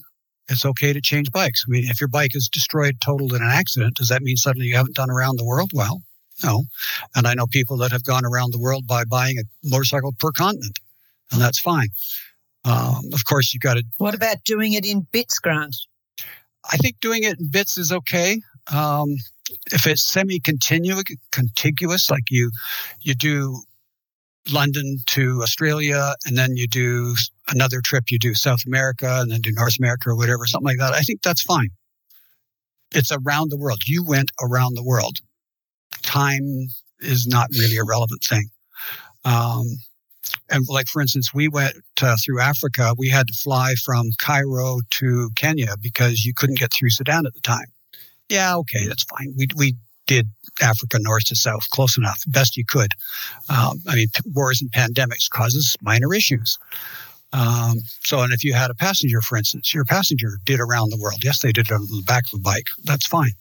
It's 0.49 0.65
okay 0.65 0.93
to 0.93 1.01
change 1.01 1.31
bikes. 1.31 1.65
I 1.67 1.71
mean, 1.71 1.85
if 1.87 2.01
your 2.01 2.09
bike 2.09 2.35
is 2.35 2.49
destroyed, 2.53 2.97
totaled 3.01 3.33
in 3.33 3.43
an 3.43 3.51
accident, 3.51 3.97
does 3.97 4.09
that 4.09 4.23
mean 4.23 4.37
suddenly 4.37 4.69
you 4.69 4.77
haven't 4.77 4.97
done 4.97 5.11
around 5.11 5.39
the 5.39 5.45
world? 5.45 5.71
Well, 5.73 6.03
no. 6.43 6.65
And 7.15 7.27
I 7.27 7.35
know 7.35 7.47
people 7.47 7.77
that 7.79 7.93
have 7.93 8.05
gone 8.05 8.25
around 8.25 8.53
the 8.53 8.61
world 8.61 8.87
by 8.87 9.05
buying 9.05 9.39
a 9.39 9.45
motorcycle 9.63 10.13
per 10.19 10.33
continent, 10.33 10.79
and 11.33 11.41
that's 11.41 11.61
fine. 11.61 11.89
Um, 12.65 13.11
of 13.13 13.25
course, 13.29 13.53
you've 13.53 13.63
got 13.63 13.75
to. 13.75 13.85
What 13.99 14.15
about 14.15 14.43
doing 14.45 14.73
it 14.73 14.87
in 14.87 15.07
bits, 15.13 15.39
Grant? 15.39 15.77
I 16.73 16.77
think 16.79 16.99
doing 17.01 17.25
it 17.25 17.39
in 17.39 17.51
bits 17.51 17.77
is 17.77 17.93
okay. 17.93 18.41
Um, 18.73 19.17
if 19.71 19.87
it's 19.87 20.03
semi-contiguous, 20.03 21.05
contiguous, 21.31 22.11
like 22.11 22.25
you, 22.31 22.51
you 23.01 23.15
do 23.15 23.63
London 24.51 24.99
to 25.07 25.41
Australia, 25.43 26.15
and 26.25 26.37
then 26.37 26.57
you 26.57 26.67
do 26.67 27.15
another 27.49 27.81
trip, 27.83 28.05
you 28.11 28.19
do 28.19 28.35
South 28.35 28.61
America, 28.67 29.19
and 29.21 29.31
then 29.31 29.43
do 29.43 29.53
North 29.53 29.79
America 29.79 30.11
or 30.11 30.17
whatever, 30.17 30.47
something 30.47 30.67
like 30.67 30.79
that. 30.79 30.95
I 30.95 31.01
think 31.01 31.23
that's 31.23 31.43
fine. 31.43 31.69
It's 32.93 33.13
around 33.13 33.51
the 33.51 33.59
world. 33.59 33.81
You 33.87 34.05
went 34.05 34.31
around 34.41 34.75
the 34.75 34.85
world. 34.85 35.19
Time 36.05 36.69
is 37.01 37.27
not 37.27 37.49
really 37.59 37.77
a 37.77 37.85
relevant 37.85 38.23
thing. 38.23 38.49
Um, 39.25 39.67
and 40.51 40.67
like 40.69 40.87
for 40.87 41.03
instance, 41.03 41.33
we 41.35 41.49
went 41.49 41.77
uh, 42.03 42.17
through 42.25 42.41
Africa. 42.41 42.95
We 42.97 43.09
had 43.09 43.27
to 43.29 43.35
fly 43.35 43.75
from 43.85 44.11
Cairo 44.19 44.81
to 44.93 45.31
Kenya 45.37 45.75
because 45.81 46.25
you 46.25 46.33
couldn't 46.35 46.59
get 46.59 46.73
through 46.73 46.91
Sudan 46.91 47.27
at 47.27 47.35
the 47.35 47.41
time. 47.41 47.67
Yeah, 48.29 48.57
okay, 48.57 48.87
that's 48.87 49.05
fine. 49.05 49.35
We 49.37 49.49
we 49.57 49.77
did 50.07 50.29
Africa 50.61 50.99
north 51.01 51.25
to 51.27 51.37
south, 51.37 51.69
close 51.71 51.97
enough, 51.97 52.21
best 52.27 52.57
you 52.57 52.65
could. 52.67 52.91
Um, 53.49 53.81
I 53.89 53.95
mean, 53.95 54.09
wars 54.27 54.61
and 54.61 54.71
pandemics 54.71 55.31
causes 55.31 55.77
minor 55.83 56.13
issues. 56.15 56.59
Um, 57.33 57.81
so, 58.05 58.21
and 58.21 58.33
if 58.33 58.45
you 58.45 58.55
had 58.55 58.71
a 58.71 58.75
passenger, 58.75 59.21
for 59.21 59.37
instance, 59.37 59.75
your 59.75 59.85
passenger 59.85 60.39
did 60.45 60.61
around 60.61 60.91
the 60.91 60.99
world. 60.99 61.25
Yes, 61.25 61.41
they 61.41 61.53
did 61.53 61.67
it 61.67 61.73
on 61.73 61.81
the 61.81 62.03
back 62.07 62.25
of 62.33 62.39
a 62.39 62.43
bike. 62.43 62.69
That's 62.85 63.07
fine. 63.07 63.33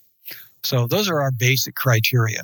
So, 0.63 0.88
those 0.88 1.10
are 1.10 1.21
our 1.21 1.32
basic 1.32 1.76
criteria. 1.76 2.43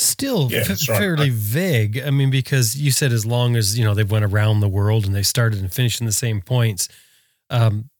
Still 0.00 0.48
Yeah, 0.50 0.60
f- 0.60 0.68
that's 0.68 0.88
right. 0.88 0.98
fairly 0.98 1.28
vague. 1.28 2.00
I 2.00 2.10
mean, 2.10 2.30
because 2.30 2.74
you 2.74 2.90
said 2.90 3.12
as 3.12 3.26
long 3.26 3.54
as 3.54 3.78
you 3.78 3.84
know 3.84 3.94
they 3.94 4.02
went 4.04 4.24
around 4.24 4.60
the 4.60 4.68
world 4.68 5.04
and 5.04 5.14
they 5.14 5.22
started 5.22 5.60
and 5.60 5.72
finished 5.72 6.00
in 6.00 6.06
the 6.06 6.12
same 6.12 6.40
points, 6.40 6.88
um, 7.50 7.90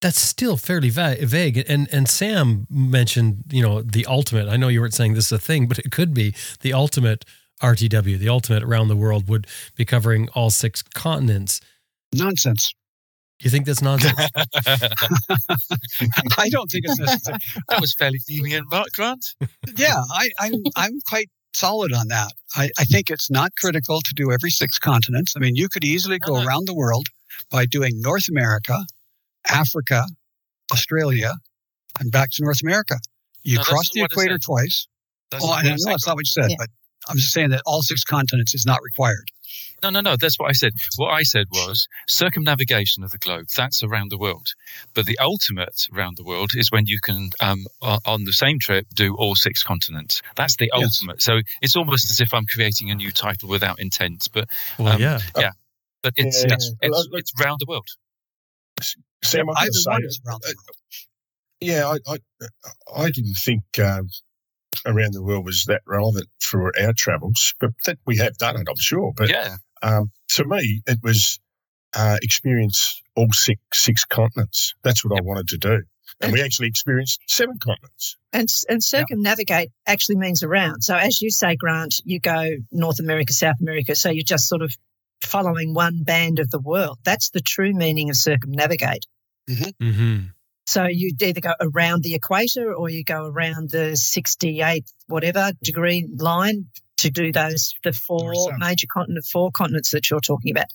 that's 0.00 0.18
still 0.20 0.56
fairly 0.56 0.90
va- 0.90 1.18
vague. 1.20 1.64
And 1.68 1.88
and 1.92 2.08
Sam 2.08 2.66
mentioned 2.68 3.44
you 3.50 3.62
know 3.62 3.80
the 3.82 4.06
ultimate. 4.06 4.48
I 4.48 4.56
know 4.56 4.68
you 4.68 4.80
weren't 4.80 4.94
saying 4.94 5.14
this 5.14 5.26
is 5.26 5.32
a 5.32 5.38
thing, 5.38 5.68
but 5.68 5.78
it 5.78 5.92
could 5.92 6.12
be 6.14 6.34
the 6.62 6.72
ultimate 6.72 7.24
RTW. 7.62 8.18
The 8.18 8.28
ultimate 8.28 8.62
around 8.64 8.88
the 8.88 8.96
world 8.96 9.28
would 9.28 9.46
be 9.76 9.84
covering 9.84 10.28
all 10.30 10.50
six 10.50 10.82
continents. 10.82 11.60
Nonsense. 12.12 12.74
You 13.42 13.50
think 13.50 13.64
that's 13.66 13.82
nonsense? 13.82 14.18
I 16.38 16.48
don't 16.50 16.70
think 16.70 16.84
it's 16.86 16.98
necessary. 16.98 17.38
that 17.68 17.80
was 17.80 17.94
fairly 17.98 18.18
lenient, 18.28 18.66
Mark 18.70 18.88
Grant. 18.94 19.24
yeah, 19.76 19.96
I, 20.12 20.28
I'm 20.38 20.54
I'm 20.76 20.92
quite 21.08 21.28
solid 21.54 21.92
on 21.92 22.08
that. 22.08 22.32
I, 22.56 22.70
I 22.78 22.84
think 22.84 23.10
it's 23.10 23.30
not 23.30 23.50
critical 23.60 24.00
to 24.00 24.12
do 24.14 24.30
every 24.32 24.50
six 24.50 24.78
continents. 24.78 25.34
I 25.36 25.40
mean, 25.40 25.56
you 25.56 25.68
could 25.68 25.84
easily 25.84 26.18
go 26.18 26.36
Uh-huh. 26.36 26.46
around 26.46 26.66
the 26.68 26.74
world 26.74 27.06
by 27.50 27.66
doing 27.66 27.92
North 27.96 28.28
America, 28.28 28.78
Africa, 29.48 30.04
Australia, 30.72 31.32
and 31.98 32.12
back 32.12 32.28
to 32.32 32.44
North 32.44 32.60
America. 32.62 32.96
You 33.42 33.56
No, 33.58 33.62
cross 33.64 33.88
the 33.94 34.02
equator 34.02 34.38
twice. 34.44 34.86
That's 35.30 35.42
Well, 35.42 35.52
what 35.52 35.60
I 35.64 35.68
know 35.68 35.76
saying. 35.76 35.92
that's 35.92 36.06
not 36.06 36.16
what 36.16 36.26
you 36.26 36.30
said, 36.42 36.50
Yeah. 36.50 36.56
but 36.58 36.68
I'm 37.08 37.16
just 37.16 37.32
saying 37.32 37.50
that 37.50 37.62
all 37.66 37.82
six 37.82 38.04
continents 38.04 38.54
is 38.54 38.64
not 38.66 38.80
required. 38.82 39.24
No, 39.82 39.90
no, 39.90 40.00
no. 40.00 40.16
That's 40.16 40.38
what 40.38 40.48
I 40.48 40.52
said. 40.52 40.72
What 40.96 41.10
I 41.10 41.22
said 41.22 41.46
was 41.50 41.88
circumnavigation 42.08 43.02
of 43.02 43.10
the 43.10 43.18
globe. 43.18 43.46
That's 43.56 43.82
around 43.82 44.10
the 44.10 44.18
world. 44.18 44.48
But 44.94 45.06
the 45.06 45.18
ultimate 45.18 45.86
around 45.94 46.16
the 46.16 46.24
world 46.24 46.50
is 46.54 46.70
when 46.70 46.86
you 46.86 46.98
can, 47.02 47.30
um, 47.40 47.66
on 47.82 48.24
the 48.24 48.32
same 48.32 48.58
trip, 48.58 48.86
do 48.94 49.14
all 49.16 49.34
six 49.34 49.62
continents. 49.62 50.22
That's 50.36 50.56
the 50.56 50.70
Yes. 50.74 50.82
ultimate. 51.00 51.22
So 51.22 51.40
it's 51.62 51.76
almost 51.76 52.10
as 52.10 52.20
if 52.20 52.34
I'm 52.34 52.44
creating 52.54 52.90
a 52.90 52.94
new 52.94 53.10
title 53.12 53.48
without 53.48 53.78
intent. 53.80 54.28
But 54.32 54.48
Well, 54.78 54.94
Um, 54.94 55.00
yeah. 55.00 55.18
but 56.02 56.14
it's 56.16 56.44
Yeah. 56.44 56.54
it's, 56.54 56.72
it's, 56.80 56.90
Well, 57.10 57.18
it's 57.18 57.32
round 57.40 57.60
the 57.60 57.66
world. 57.66 57.88
Sam, 59.22 59.48
I've 59.50 59.54
got 59.56 59.62
Either 59.62 59.72
say, 59.72 59.90
one 59.90 60.02
around 60.26 60.42
the 60.42 60.48
uh, 60.48 60.52
world. 60.56 60.76
yeah, 61.60 61.88
I, 61.88 62.14
I, 62.14 63.04
I 63.04 63.10
didn't 63.10 63.34
think 63.34 63.62
um, 63.78 64.08
around 64.86 65.12
the 65.12 65.22
world 65.22 65.44
was 65.44 65.64
that 65.66 65.82
relevant 65.86 66.28
for 66.40 66.72
our 66.80 66.92
travels, 66.96 67.52
but 67.60 67.70
that 67.84 67.98
we 68.06 68.16
have 68.16 68.38
done 68.38 68.56
it, 68.60 68.66
I'm 68.68 68.76
sure. 68.78 69.12
But 69.14 69.28
yeah. 69.28 69.56
Um, 69.82 70.10
to 70.30 70.44
me, 70.44 70.82
it 70.86 70.98
was 71.02 71.40
uh, 71.94 72.18
experience 72.22 73.02
all 73.16 73.28
six 73.32 73.60
six 73.72 74.04
continents. 74.04 74.74
That's 74.82 75.04
what 75.04 75.18
I 75.18 75.22
wanted 75.22 75.48
to 75.48 75.58
do, 75.58 75.82
and 76.20 76.32
we 76.32 76.42
actually 76.42 76.68
experienced 76.68 77.20
seven 77.26 77.58
continents. 77.58 78.16
And, 78.32 78.48
and 78.68 78.82
circumnavigate 78.82 79.70
actually 79.86 80.16
means 80.16 80.42
around. 80.42 80.82
So 80.82 80.94
as 80.94 81.20
you 81.20 81.30
say, 81.30 81.56
Grant, 81.56 81.96
you 82.04 82.20
go 82.20 82.50
North 82.70 83.00
America, 83.00 83.32
South 83.32 83.56
America. 83.60 83.96
So 83.96 84.10
you're 84.10 84.22
just 84.22 84.46
sort 84.46 84.62
of 84.62 84.72
following 85.22 85.74
one 85.74 86.02
band 86.04 86.38
of 86.38 86.50
the 86.50 86.60
world. 86.60 86.98
That's 87.04 87.30
the 87.30 87.40
true 87.40 87.72
meaning 87.72 88.08
of 88.10 88.16
circumnavigate. 88.16 89.04
hmm 89.48 90.18
So 90.66 90.84
you 90.84 91.12
either 91.20 91.40
go 91.40 91.54
around 91.60 92.04
the 92.04 92.14
equator 92.14 92.72
or 92.72 92.88
you 92.88 93.02
go 93.02 93.26
around 93.26 93.70
the 93.70 93.96
68th 93.96 94.92
whatever 95.08 95.52
degree 95.62 96.08
line 96.16 96.66
to 97.00 97.10
do 97.10 97.32
those 97.32 97.74
the 97.84 97.92
four 97.92 98.32
North-south. 98.32 98.58
major 98.58 98.86
continent 98.92 99.24
four 99.24 99.50
continents 99.50 99.90
that 99.90 100.08
you're 100.10 100.20
talking 100.20 100.50
about. 100.50 100.66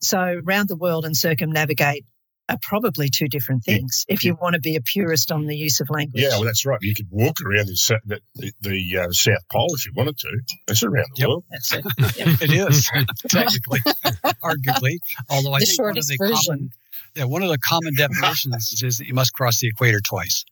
So 0.00 0.40
round 0.44 0.68
the 0.68 0.76
world 0.76 1.04
and 1.04 1.16
circumnavigate 1.16 2.04
are 2.50 2.58
probably 2.60 3.08
two 3.08 3.26
different 3.26 3.62
Yeah. 3.66 3.76
things 3.76 4.04
if 4.06 4.22
you 4.22 4.34
want 4.38 4.52
to 4.54 4.60
be 4.60 4.76
a 4.76 4.80
purist 4.82 5.32
on 5.32 5.46
the 5.46 5.56
use 5.56 5.80
of 5.80 5.88
language. 5.88 6.22
Yeah, 6.22 6.28
well, 6.30 6.44
that's 6.44 6.66
right. 6.66 6.78
You 6.82 6.94
could 6.94 7.06
walk 7.10 7.40
around 7.40 7.68
the 7.68 7.98
the, 8.04 8.20
the, 8.34 8.52
the 8.60 8.98
uh, 8.98 9.10
South 9.12 9.38
Pole 9.50 9.68
if 9.74 9.86
you 9.86 9.92
wanted 9.96 10.18
to. 10.18 10.40
That's 10.66 10.82
around 10.82 11.06
the 11.16 11.20
Yep. 11.20 11.28
world. 11.28 11.44
That's 11.50 11.72
it. 11.72 11.84
it 12.42 12.52
is 12.52 12.90
technically, 13.28 13.80
arguably. 14.42 14.98
Although 15.30 15.54
I 15.54 15.60
The 15.60 15.66
think 15.66 15.80
one 15.82 15.96
of 15.96 16.06
the 16.06 16.16
version. 16.18 16.36
common, 16.46 16.70
yeah, 17.14 17.24
one 17.24 17.42
of 17.42 17.48
the 17.48 17.58
common 17.66 17.94
definitions 17.96 18.82
is 18.82 18.98
that 18.98 19.06
you 19.06 19.14
must 19.14 19.32
cross 19.32 19.60
the 19.60 19.68
equator 19.68 20.00
twice. 20.00 20.44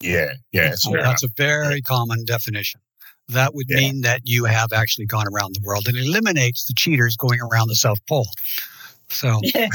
Yeah, 0.00 0.32
yeah, 0.50 0.70
that's 0.70 0.88
fair. 0.88 1.02
That's 1.02 1.22
a 1.24 1.28
very 1.36 1.82
common 1.82 2.24
definition. 2.24 2.80
That 3.32 3.54
would 3.54 3.66
Yeah. 3.68 3.76
mean 3.78 4.00
that 4.02 4.22
you 4.24 4.44
have 4.44 4.72
actually 4.72 5.06
gone 5.06 5.26
around 5.28 5.54
the 5.54 5.60
world 5.66 5.86
and 5.88 5.96
eliminates 5.96 6.64
the 6.64 6.74
cheaters 6.76 7.16
going 7.16 7.40
around 7.40 7.68
the 7.68 7.74
South 7.76 7.98
Pole. 8.08 8.28
So, 9.10 9.40
Yeah. 9.54 9.68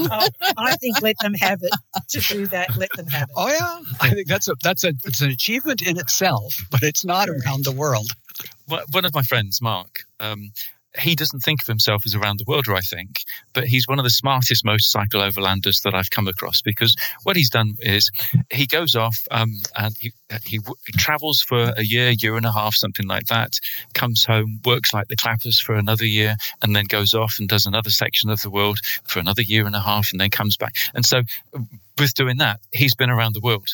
Oh, 0.00 0.28
I 0.56 0.74
think 0.76 1.00
let 1.02 1.16
them 1.20 1.34
have 1.34 1.60
it. 1.62 1.70
To 2.10 2.20
do 2.20 2.46
that, 2.48 2.76
let 2.76 2.90
them 2.96 3.06
have 3.06 3.28
it. 3.28 3.34
oh 3.36 3.48
yeah, 3.48 3.80
I 4.00 4.10
think 4.10 4.26
that's 4.26 4.48
a 4.48 4.54
that's 4.62 4.82
a 4.84 4.92
it's 5.04 5.20
an 5.20 5.30
achievement 5.30 5.82
in 5.82 5.98
itself, 5.98 6.54
but 6.70 6.82
it's 6.82 7.04
not 7.04 7.28
around 7.28 7.64
the 7.64 7.72
world. 7.72 8.08
One 8.66 8.82
one 8.90 9.04
of 9.04 9.14
my 9.14 9.22
friends, 9.22 9.60
Mark, 9.62 10.00
um, 10.20 10.50
he 10.98 11.14
doesn't 11.14 11.40
think 11.40 11.62
of 11.62 11.66
himself 11.66 12.02
as 12.06 12.14
a 12.14 12.18
round 12.18 12.38
the 12.38 12.44
worlder, 12.46 12.74
I 12.74 12.80
think, 12.80 13.22
but 13.52 13.64
he's 13.64 13.88
one 13.88 13.98
of 13.98 14.04
the 14.04 14.10
smartest 14.10 14.64
motorcycle 14.64 15.20
overlanders 15.20 15.82
that 15.82 15.94
I've 15.94 16.10
come 16.10 16.28
across 16.28 16.62
because 16.62 16.94
what 17.24 17.36
he's 17.36 17.50
done 17.50 17.74
is 17.80 18.10
he 18.50 18.66
goes 18.66 18.94
off 18.94 19.18
um, 19.30 19.50
and 19.76 19.96
he, 19.98 20.12
he, 20.44 20.58
w- 20.58 20.76
travels 20.96 21.40
for 21.40 21.72
a 21.76 21.82
year, 21.82 22.10
year 22.10 22.36
and 22.36 22.46
a 22.46 22.52
half, 22.52 22.74
something 22.74 23.06
like 23.06 23.26
that, 23.26 23.52
comes 23.94 24.24
home, 24.24 24.60
works 24.64 24.92
like 24.92 25.08
the 25.08 25.16
clappers 25.16 25.60
for 25.60 25.74
another 25.74 26.06
year, 26.06 26.36
and 26.62 26.74
then 26.74 26.84
goes 26.84 27.14
off 27.14 27.36
and 27.38 27.48
does 27.48 27.66
another 27.66 27.90
section 27.90 28.30
of 28.30 28.42
the 28.42 28.50
world 28.50 28.78
for 29.04 29.18
another 29.18 29.42
year 29.42 29.66
and 29.66 29.76
a 29.76 29.80
half, 29.80 30.10
and 30.12 30.20
then 30.20 30.30
comes 30.30 30.56
back. 30.56 30.74
And 30.94 31.04
so, 31.04 31.22
with 31.98 32.14
doing 32.14 32.38
that, 32.38 32.60
he's 32.72 32.94
been 32.94 33.10
around 33.10 33.34
the 33.34 33.40
world 33.40 33.68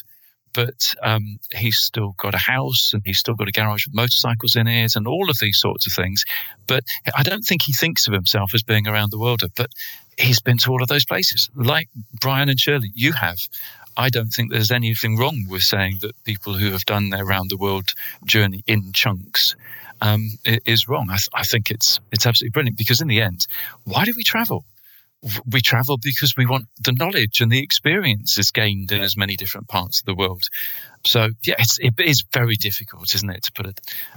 but 0.53 0.95
um, 1.03 1.39
he's 1.55 1.79
still 1.79 2.15
got 2.19 2.35
a 2.35 2.39
house 2.39 2.93
and 2.93 3.03
he's 3.05 3.19
still 3.19 3.35
got 3.35 3.49
a 3.49 3.53
garage 3.53 3.87
with 3.87 3.95
motorcycles 3.95 4.57
in 4.57 4.67
it 4.67 4.97
and 4.97 5.07
all 5.07 5.31
of 5.31 5.39
these 5.41 5.59
sorts 5.59 5.87
of 5.87 5.93
things. 5.93 6.25
But 6.67 6.85
I 7.17 7.23
don't 7.23 7.43
think 7.43 7.63
he 7.63 7.73
thinks 7.73 8.07
of 8.07 8.15
himself 8.15 8.53
as 8.55 8.63
being 8.63 8.87
around 8.87 9.11
the 9.11 9.19
world, 9.19 9.43
but 9.57 9.71
he's 10.19 10.41
been 10.41 10.59
to 10.59 10.71
all 10.71 10.83
of 10.83 10.89
those 10.89 11.05
places, 11.05 11.51
like 11.55 11.89
Brian 12.21 12.49
and 12.49 12.59
Shirley. 12.59 12.91
You 12.95 13.13
have. 13.13 13.39
I 13.97 14.09
don't 14.09 14.29
think 14.29 14.51
there's 14.51 14.71
anything 14.71 15.17
wrong 15.17 15.47
with 15.49 15.63
saying 15.63 15.99
that 16.01 16.23
people 16.25 16.55
who 16.55 16.71
have 16.71 16.85
done 16.85 17.11
their 17.11 17.25
round 17.25 17.51
the 17.51 17.57
world 17.57 17.93
journey 18.25 18.63
in 18.67 18.93
chunks 18.93 19.57
um, 20.01 20.31
is 20.45 20.89
wrong. 20.89 21.09
I, 21.11 21.17
th- 21.17 21.29
I 21.35 21.43
think 21.43 21.71
it's 21.71 22.01
it's 22.13 22.27
absolutely 22.27 22.53
brilliant 22.53 22.79
because 22.79 23.01
in 23.01 23.09
the 23.09 23.21
end, 23.21 23.47
why 23.85 24.05
do 24.05 24.13
we 24.17 24.25
travel? 24.25 24.65
W- 25.23 25.43
we 25.51 25.61
travel 25.61 25.99
because 26.03 26.35
we 26.37 26.47
want 26.47 26.67
the 26.83 26.93
knowledge 26.93 27.41
and 27.41 27.51
the 27.51 27.63
experiences 27.63 28.51
gained 28.51 28.91
in 28.93 29.01
as 29.01 29.17
many 29.17 29.37
different 29.37 29.69
parts 29.69 30.01
of 30.01 30.07
the 30.07 30.15
world. 30.15 30.43
So 31.05 31.29
yeah, 31.47 31.55
it's, 31.59 31.79
it 31.81 31.95
is 31.99 32.25
very 32.33 32.57
difficult, 32.57 33.15
isn't 33.15 33.31
it, 33.31 33.43
to 33.45 33.53
put 33.53 33.67
a, 33.67 33.75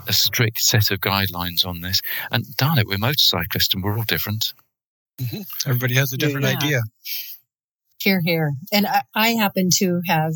a 0.07 0.13
strict 0.13 0.59
set 0.59 0.91
of 0.91 0.99
guidelines 0.99 1.65
on 1.65 1.81
this. 1.81 2.01
And 2.31 2.45
darn 2.57 2.77
it, 2.77 2.87
we're 2.87 2.97
motorcyclists 2.97 3.73
and 3.73 3.83
we're 3.83 3.97
all 3.97 4.03
different. 4.03 4.53
Mm-hmm. 5.21 5.41
Everybody 5.69 5.95
has 5.95 6.11
a 6.13 6.17
different 6.17 6.45
Yeah. 6.45 6.57
idea. 6.57 6.81
Here, 8.01 8.21
here. 8.23 8.51
And 8.71 8.85
I, 8.85 9.03
I 9.15 9.29
happen 9.29 9.69
to 9.77 10.01
have 10.07 10.33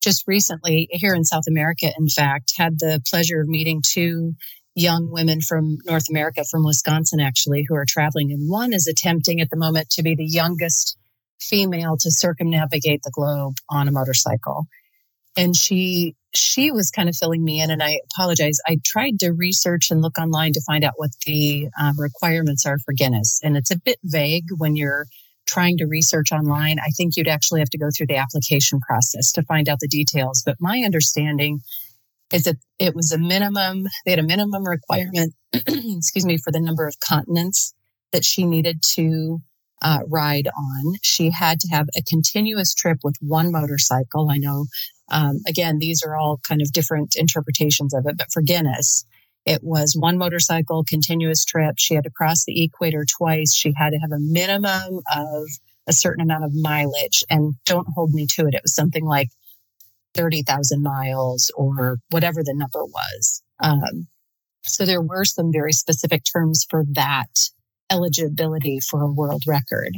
just 0.00 0.22
recently 0.28 0.88
here 0.92 1.14
in 1.14 1.24
South 1.24 1.48
America, 1.48 1.90
in 1.98 2.08
fact, 2.08 2.52
had 2.56 2.78
the 2.78 3.02
pleasure 3.10 3.40
of 3.40 3.48
meeting 3.48 3.82
two 3.84 4.34
young 4.78 5.10
women 5.10 5.40
from 5.40 5.78
North 5.84 6.08
America, 6.08 6.44
from 6.44 6.64
Wisconsin, 6.64 7.20
actually, 7.20 7.64
who 7.68 7.74
are 7.74 7.84
traveling. 7.86 8.32
And 8.32 8.48
one 8.48 8.72
is 8.72 8.86
attempting 8.86 9.40
at 9.40 9.50
the 9.50 9.56
moment 9.56 9.90
to 9.90 10.02
be 10.02 10.14
the 10.14 10.26
youngest 10.26 10.96
female 11.40 11.96
to 11.98 12.10
circumnavigate 12.10 13.02
the 13.02 13.10
globe 13.10 13.54
on 13.68 13.88
a 13.88 13.92
motorcycle. 13.92 14.66
And 15.36 15.54
she, 15.54 16.16
she 16.34 16.72
was 16.72 16.90
kind 16.90 17.08
of 17.08 17.16
filling 17.16 17.44
me 17.44 17.60
in 17.60 17.70
and 17.70 17.82
I 17.82 18.00
apologize. 18.12 18.58
I 18.66 18.78
tried 18.84 19.20
to 19.20 19.30
research 19.30 19.90
and 19.90 20.02
look 20.02 20.18
online 20.18 20.52
to 20.54 20.62
find 20.66 20.84
out 20.84 20.94
what 20.96 21.10
the 21.24 21.68
um, 21.80 21.98
requirements 21.98 22.66
are 22.66 22.78
for 22.78 22.92
Guinness. 22.92 23.40
And 23.42 23.56
it's 23.56 23.70
a 23.70 23.78
bit 23.78 23.98
vague 24.02 24.46
when 24.56 24.74
you're 24.74 25.06
trying 25.46 25.78
to 25.78 25.86
research 25.86 26.30
online, 26.30 26.78
I 26.78 26.90
think 26.96 27.16
you'd 27.16 27.28
actually 27.28 27.60
have 27.60 27.70
to 27.70 27.78
go 27.78 27.88
through 27.96 28.08
the 28.08 28.16
application 28.16 28.80
process 28.80 29.32
to 29.32 29.42
find 29.42 29.68
out 29.68 29.80
the 29.80 29.88
details. 29.88 30.42
But 30.44 30.56
my 30.60 30.82
understanding 30.84 31.60
is 32.32 32.44
that 32.44 32.56
it 32.78 32.94
was 32.94 33.12
a 33.12 33.18
minimum, 33.18 33.86
they 34.04 34.12
had 34.12 34.20
a 34.20 34.24
minimum 34.24 34.64
requirement, 34.64 35.34
excuse 35.52 36.24
me, 36.24 36.38
for 36.38 36.52
the 36.52 36.60
number 36.60 36.86
of 36.86 37.00
continents 37.00 37.74
that 38.12 38.24
she 38.24 38.44
needed 38.44 38.82
to 38.94 39.40
uh, 39.82 40.00
ride 40.08 40.48
on. 40.48 40.94
She 41.02 41.30
had 41.30 41.60
to 41.60 41.68
have 41.68 41.86
a 41.96 42.02
continuous 42.08 42.74
trip 42.74 42.98
with 43.02 43.16
one 43.20 43.52
motorcycle. 43.52 44.28
I 44.30 44.38
know, 44.38 44.66
um, 45.10 45.40
again, 45.46 45.78
these 45.78 46.02
are 46.04 46.16
all 46.16 46.40
kind 46.46 46.60
of 46.60 46.72
different 46.72 47.14
interpretations 47.16 47.94
of 47.94 48.04
it, 48.06 48.16
but 48.18 48.32
for 48.32 48.42
Guinness, 48.42 49.04
it 49.46 49.60
was 49.62 49.96
one 49.98 50.18
motorcycle, 50.18 50.84
continuous 50.86 51.44
trip. 51.44 51.76
She 51.78 51.94
had 51.94 52.04
to 52.04 52.10
cross 52.10 52.44
the 52.44 52.64
equator 52.64 53.04
twice. 53.04 53.54
She 53.54 53.72
had 53.76 53.90
to 53.90 53.98
have 53.98 54.12
a 54.12 54.18
minimum 54.18 55.00
of 55.14 55.44
a 55.86 55.92
certain 55.92 56.22
amount 56.22 56.44
of 56.44 56.52
mileage. 56.54 57.24
And 57.30 57.54
don't 57.64 57.88
hold 57.94 58.12
me 58.12 58.26
to 58.34 58.46
it. 58.46 58.54
It 58.54 58.62
was 58.62 58.74
something 58.74 59.06
like 59.06 59.28
30,000 60.18 60.82
miles 60.82 61.50
or 61.56 61.98
whatever 62.10 62.42
the 62.42 62.54
number 62.54 62.84
was. 62.84 63.42
Um, 63.60 64.08
so 64.64 64.84
there 64.84 65.00
were 65.00 65.24
some 65.24 65.52
very 65.52 65.72
specific 65.72 66.22
terms 66.30 66.66
for 66.68 66.84
that 66.92 67.30
eligibility 67.90 68.80
for 68.80 69.02
a 69.02 69.12
world 69.12 69.44
record. 69.46 69.92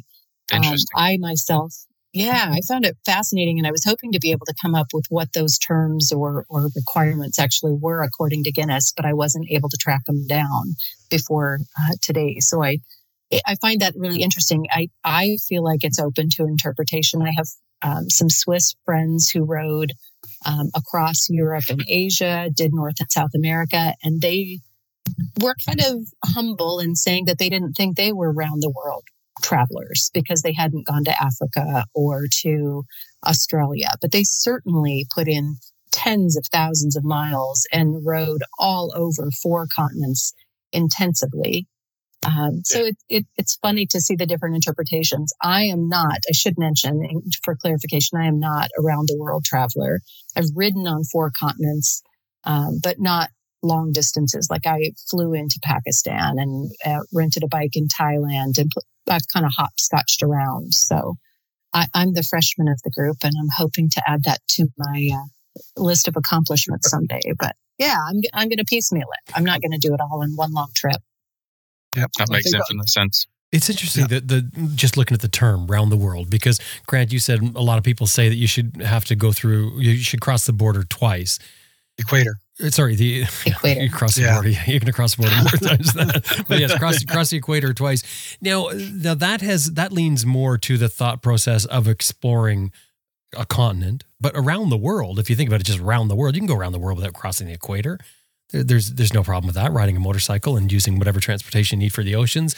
Um, 0.52 0.62
I 0.94 1.16
myself, 1.18 1.74
yeah, 2.12 2.50
I 2.50 2.60
found 2.66 2.84
it 2.84 2.96
fascinating, 3.06 3.58
and 3.58 3.66
I 3.66 3.70
was 3.70 3.84
hoping 3.84 4.12
to 4.12 4.18
be 4.18 4.32
able 4.32 4.46
to 4.46 4.54
come 4.60 4.74
up 4.74 4.88
with 4.92 5.06
what 5.08 5.32
those 5.32 5.58
terms 5.58 6.12
or 6.12 6.44
or 6.48 6.68
requirements 6.74 7.38
actually 7.38 7.74
were 7.80 8.02
according 8.02 8.42
to 8.44 8.52
Guinness, 8.52 8.92
but 8.94 9.06
I 9.06 9.14
wasn't 9.14 9.50
able 9.50 9.68
to 9.68 9.76
track 9.76 10.04
them 10.06 10.26
down 10.26 10.74
before 11.08 11.60
uh, 11.78 11.94
today. 12.02 12.38
So 12.40 12.62
I 12.62 12.78
I 13.46 13.54
find 13.60 13.80
that 13.80 13.94
really 13.96 14.22
interesting. 14.22 14.66
I 14.72 14.88
I 15.04 15.36
feel 15.48 15.62
like 15.62 15.84
it's 15.84 16.00
open 16.00 16.28
to 16.30 16.44
interpretation. 16.44 17.22
I 17.22 17.32
have 17.36 17.46
um, 17.82 18.10
some 18.10 18.28
Swiss 18.28 18.74
friends 18.84 19.30
who 19.30 19.44
rode 19.44 19.92
um, 20.46 20.70
across 20.74 21.28
Europe 21.28 21.64
and 21.68 21.84
Asia, 21.88 22.48
did 22.54 22.72
North 22.72 22.96
and 23.00 23.10
South 23.10 23.30
America, 23.34 23.94
and 24.02 24.20
they 24.20 24.60
were 25.40 25.54
kind 25.66 25.80
of 25.80 26.06
humble 26.24 26.78
in 26.78 26.94
saying 26.94 27.24
that 27.26 27.38
they 27.38 27.48
didn't 27.48 27.74
think 27.74 27.96
they 27.96 28.12
were 28.12 28.32
round 28.32 28.62
the 28.62 28.72
world 28.74 29.04
travelers 29.42 30.10
because 30.12 30.42
they 30.42 30.52
hadn't 30.52 30.86
gone 30.86 31.04
to 31.04 31.22
Africa 31.22 31.84
or 31.94 32.26
to 32.42 32.84
Australia, 33.26 33.88
but 34.00 34.12
they 34.12 34.22
certainly 34.24 35.06
put 35.14 35.28
in 35.28 35.56
tens 35.92 36.36
of 36.36 36.44
thousands 36.52 36.96
of 36.96 37.04
miles 37.04 37.66
and 37.72 38.04
rode 38.04 38.42
all 38.58 38.92
over 38.94 39.30
four 39.42 39.66
continents 39.66 40.32
intensively. 40.72 41.66
Um, 42.26 42.62
so 42.64 42.84
it, 42.84 42.96
it, 43.08 43.26
it's 43.38 43.56
funny 43.62 43.86
to 43.86 44.00
see 44.00 44.14
the 44.14 44.26
different 44.26 44.54
interpretations. 44.54 45.32
I 45.42 45.64
am 45.64 45.88
not, 45.88 46.18
I 46.28 46.32
should 46.32 46.58
mention 46.58 47.02
for 47.42 47.56
clarification, 47.56 48.18
I 48.18 48.26
am 48.26 48.38
not 48.38 48.68
a 48.78 48.82
round 48.82 49.08
the 49.08 49.16
world 49.18 49.44
traveler. 49.44 50.00
I've 50.36 50.50
ridden 50.54 50.86
on 50.86 51.04
four 51.04 51.32
continents 51.38 52.02
um, 52.44 52.80
but 52.82 52.98
not 52.98 53.30
long 53.62 53.92
distances. 53.92 54.48
Like 54.50 54.66
I 54.66 54.92
flew 55.10 55.34
into 55.34 55.58
Pakistan 55.62 56.38
and 56.38 56.70
uh, 56.84 57.00
rented 57.12 57.42
a 57.42 57.48
bike 57.48 57.74
in 57.74 57.88
Thailand 57.88 58.58
and 58.58 58.70
I've 59.08 59.28
kind 59.32 59.46
of 59.46 59.52
hopscotched 59.56 60.22
around. 60.22 60.74
So 60.74 61.14
I, 61.72 61.86
am 61.94 62.14
the 62.14 62.22
freshman 62.22 62.68
of 62.68 62.80
the 62.84 62.90
group 62.90 63.18
and 63.22 63.32
I'm 63.38 63.50
hoping 63.56 63.90
to 63.90 64.02
add 64.06 64.24
that 64.24 64.40
to 64.50 64.68
my 64.78 65.10
uh, 65.12 65.82
list 65.82 66.08
of 66.08 66.16
accomplishments 66.16 66.90
someday. 66.90 67.20
But 67.38 67.56
yeah, 67.78 67.96
I'm, 68.08 68.20
I'm 68.34 68.48
going 68.48 68.58
to 68.58 68.64
piecemeal 68.64 69.08
it. 69.12 69.32
I'm 69.34 69.44
not 69.44 69.60
going 69.60 69.72
to 69.72 69.78
do 69.78 69.94
it 69.94 70.00
all 70.00 70.22
in 70.22 70.36
one 70.36 70.52
long 70.52 70.70
trip. 70.74 70.96
Yep, 71.96 72.10
that 72.18 72.30
makes 72.30 72.52
infinite 72.52 72.88
sense. 72.88 73.26
It's 73.52 73.68
interesting 73.68 74.02
yeah. 74.02 74.20
that 74.20 74.28
the 74.28 74.42
just 74.74 74.96
looking 74.96 75.14
at 75.14 75.20
the 75.20 75.28
term 75.28 75.66
round 75.66 75.90
the 75.90 75.96
world 75.96 76.30
because 76.30 76.60
Grant, 76.86 77.12
you 77.12 77.18
said 77.18 77.40
a 77.40 77.62
lot 77.62 77.78
of 77.78 77.84
people 77.84 78.06
say 78.06 78.28
that 78.28 78.36
you 78.36 78.46
should 78.46 78.80
have 78.80 79.04
to 79.06 79.16
go 79.16 79.32
through, 79.32 79.80
you 79.80 79.96
should 79.96 80.20
cross 80.20 80.46
the 80.46 80.52
border 80.52 80.84
twice. 80.84 81.38
Equator. 81.98 82.36
Uh, 82.62 82.70
sorry, 82.70 82.94
the 82.94 83.24
equator. 83.44 83.80
you 83.82 83.90
cross 83.90 84.14
the 84.14 84.22
yeah. 84.22 84.34
border. 84.34 84.50
You're 84.50 84.78
going 84.78 84.80
to 84.80 84.92
cross 84.92 85.16
the 85.16 85.22
border 85.22 85.36
more 85.36 85.46
times 85.70 85.92
than 85.92 86.08
that. 86.08 86.44
But 86.46 86.60
yes, 86.60 86.78
cross 86.78 87.02
cross 87.04 87.30
the 87.30 87.38
equator 87.38 87.74
twice. 87.74 88.38
Now, 88.40 88.68
now 88.72 89.14
that 89.14 89.40
has 89.40 89.72
that 89.72 89.92
leans 89.92 90.24
more 90.24 90.56
to 90.58 90.78
the 90.78 90.88
thought 90.88 91.20
process 91.20 91.64
of 91.64 91.88
exploring 91.88 92.70
a 93.36 93.46
continent, 93.46 94.04
but 94.20 94.32
around 94.34 94.70
the 94.70 94.76
world. 94.76 95.18
If 95.18 95.30
you 95.30 95.36
think 95.36 95.48
about 95.48 95.60
it, 95.60 95.64
just 95.64 95.80
around 95.80 96.08
the 96.08 96.16
world, 96.16 96.34
you 96.34 96.40
can 96.40 96.48
go 96.48 96.56
around 96.56 96.72
the 96.72 96.78
world 96.78 96.98
without 96.98 97.14
crossing 97.14 97.46
the 97.46 97.52
equator. 97.52 97.98
There, 98.52 98.62
there's 98.62 98.92
there's 98.92 99.14
no 99.14 99.22
problem 99.22 99.46
with 99.46 99.56
that. 99.56 99.72
Riding 99.72 99.96
a 99.96 100.00
motorcycle 100.00 100.56
and 100.56 100.70
using 100.70 100.98
whatever 100.98 101.20
transportation 101.20 101.80
you 101.80 101.86
need 101.86 101.94
for 101.94 102.02
the 102.02 102.14
oceans. 102.14 102.56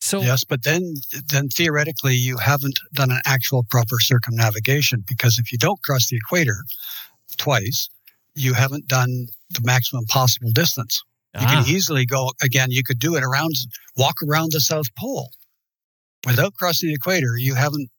So 0.00 0.20
yes, 0.20 0.44
but 0.44 0.62
then 0.62 0.94
then 1.30 1.48
theoretically 1.48 2.14
you 2.14 2.36
haven't 2.38 2.78
done 2.94 3.10
an 3.10 3.20
actual 3.26 3.64
proper 3.68 3.98
circumnavigation 3.98 5.04
because 5.06 5.38
if 5.38 5.50
you 5.52 5.58
don't 5.58 5.82
cross 5.82 6.08
the 6.08 6.16
equator 6.16 6.64
twice, 7.36 7.88
you 8.34 8.54
haven't 8.54 8.86
done 8.86 9.26
the 9.50 9.60
maximum 9.64 10.04
possible 10.06 10.50
distance. 10.52 11.02
You 11.34 11.46
ah. 11.46 11.64
can 11.64 11.74
easily 11.74 12.06
go 12.06 12.32
again. 12.42 12.70
You 12.70 12.82
could 12.82 12.98
do 12.98 13.16
it 13.16 13.24
around, 13.24 13.52
walk 13.96 14.16
around 14.26 14.52
the 14.52 14.60
South 14.60 14.86
Pole 14.96 15.30
without 16.26 16.54
crossing 16.54 16.88
the 16.88 16.94
equator. 16.94 17.36
You 17.36 17.54
haven't 17.54 17.90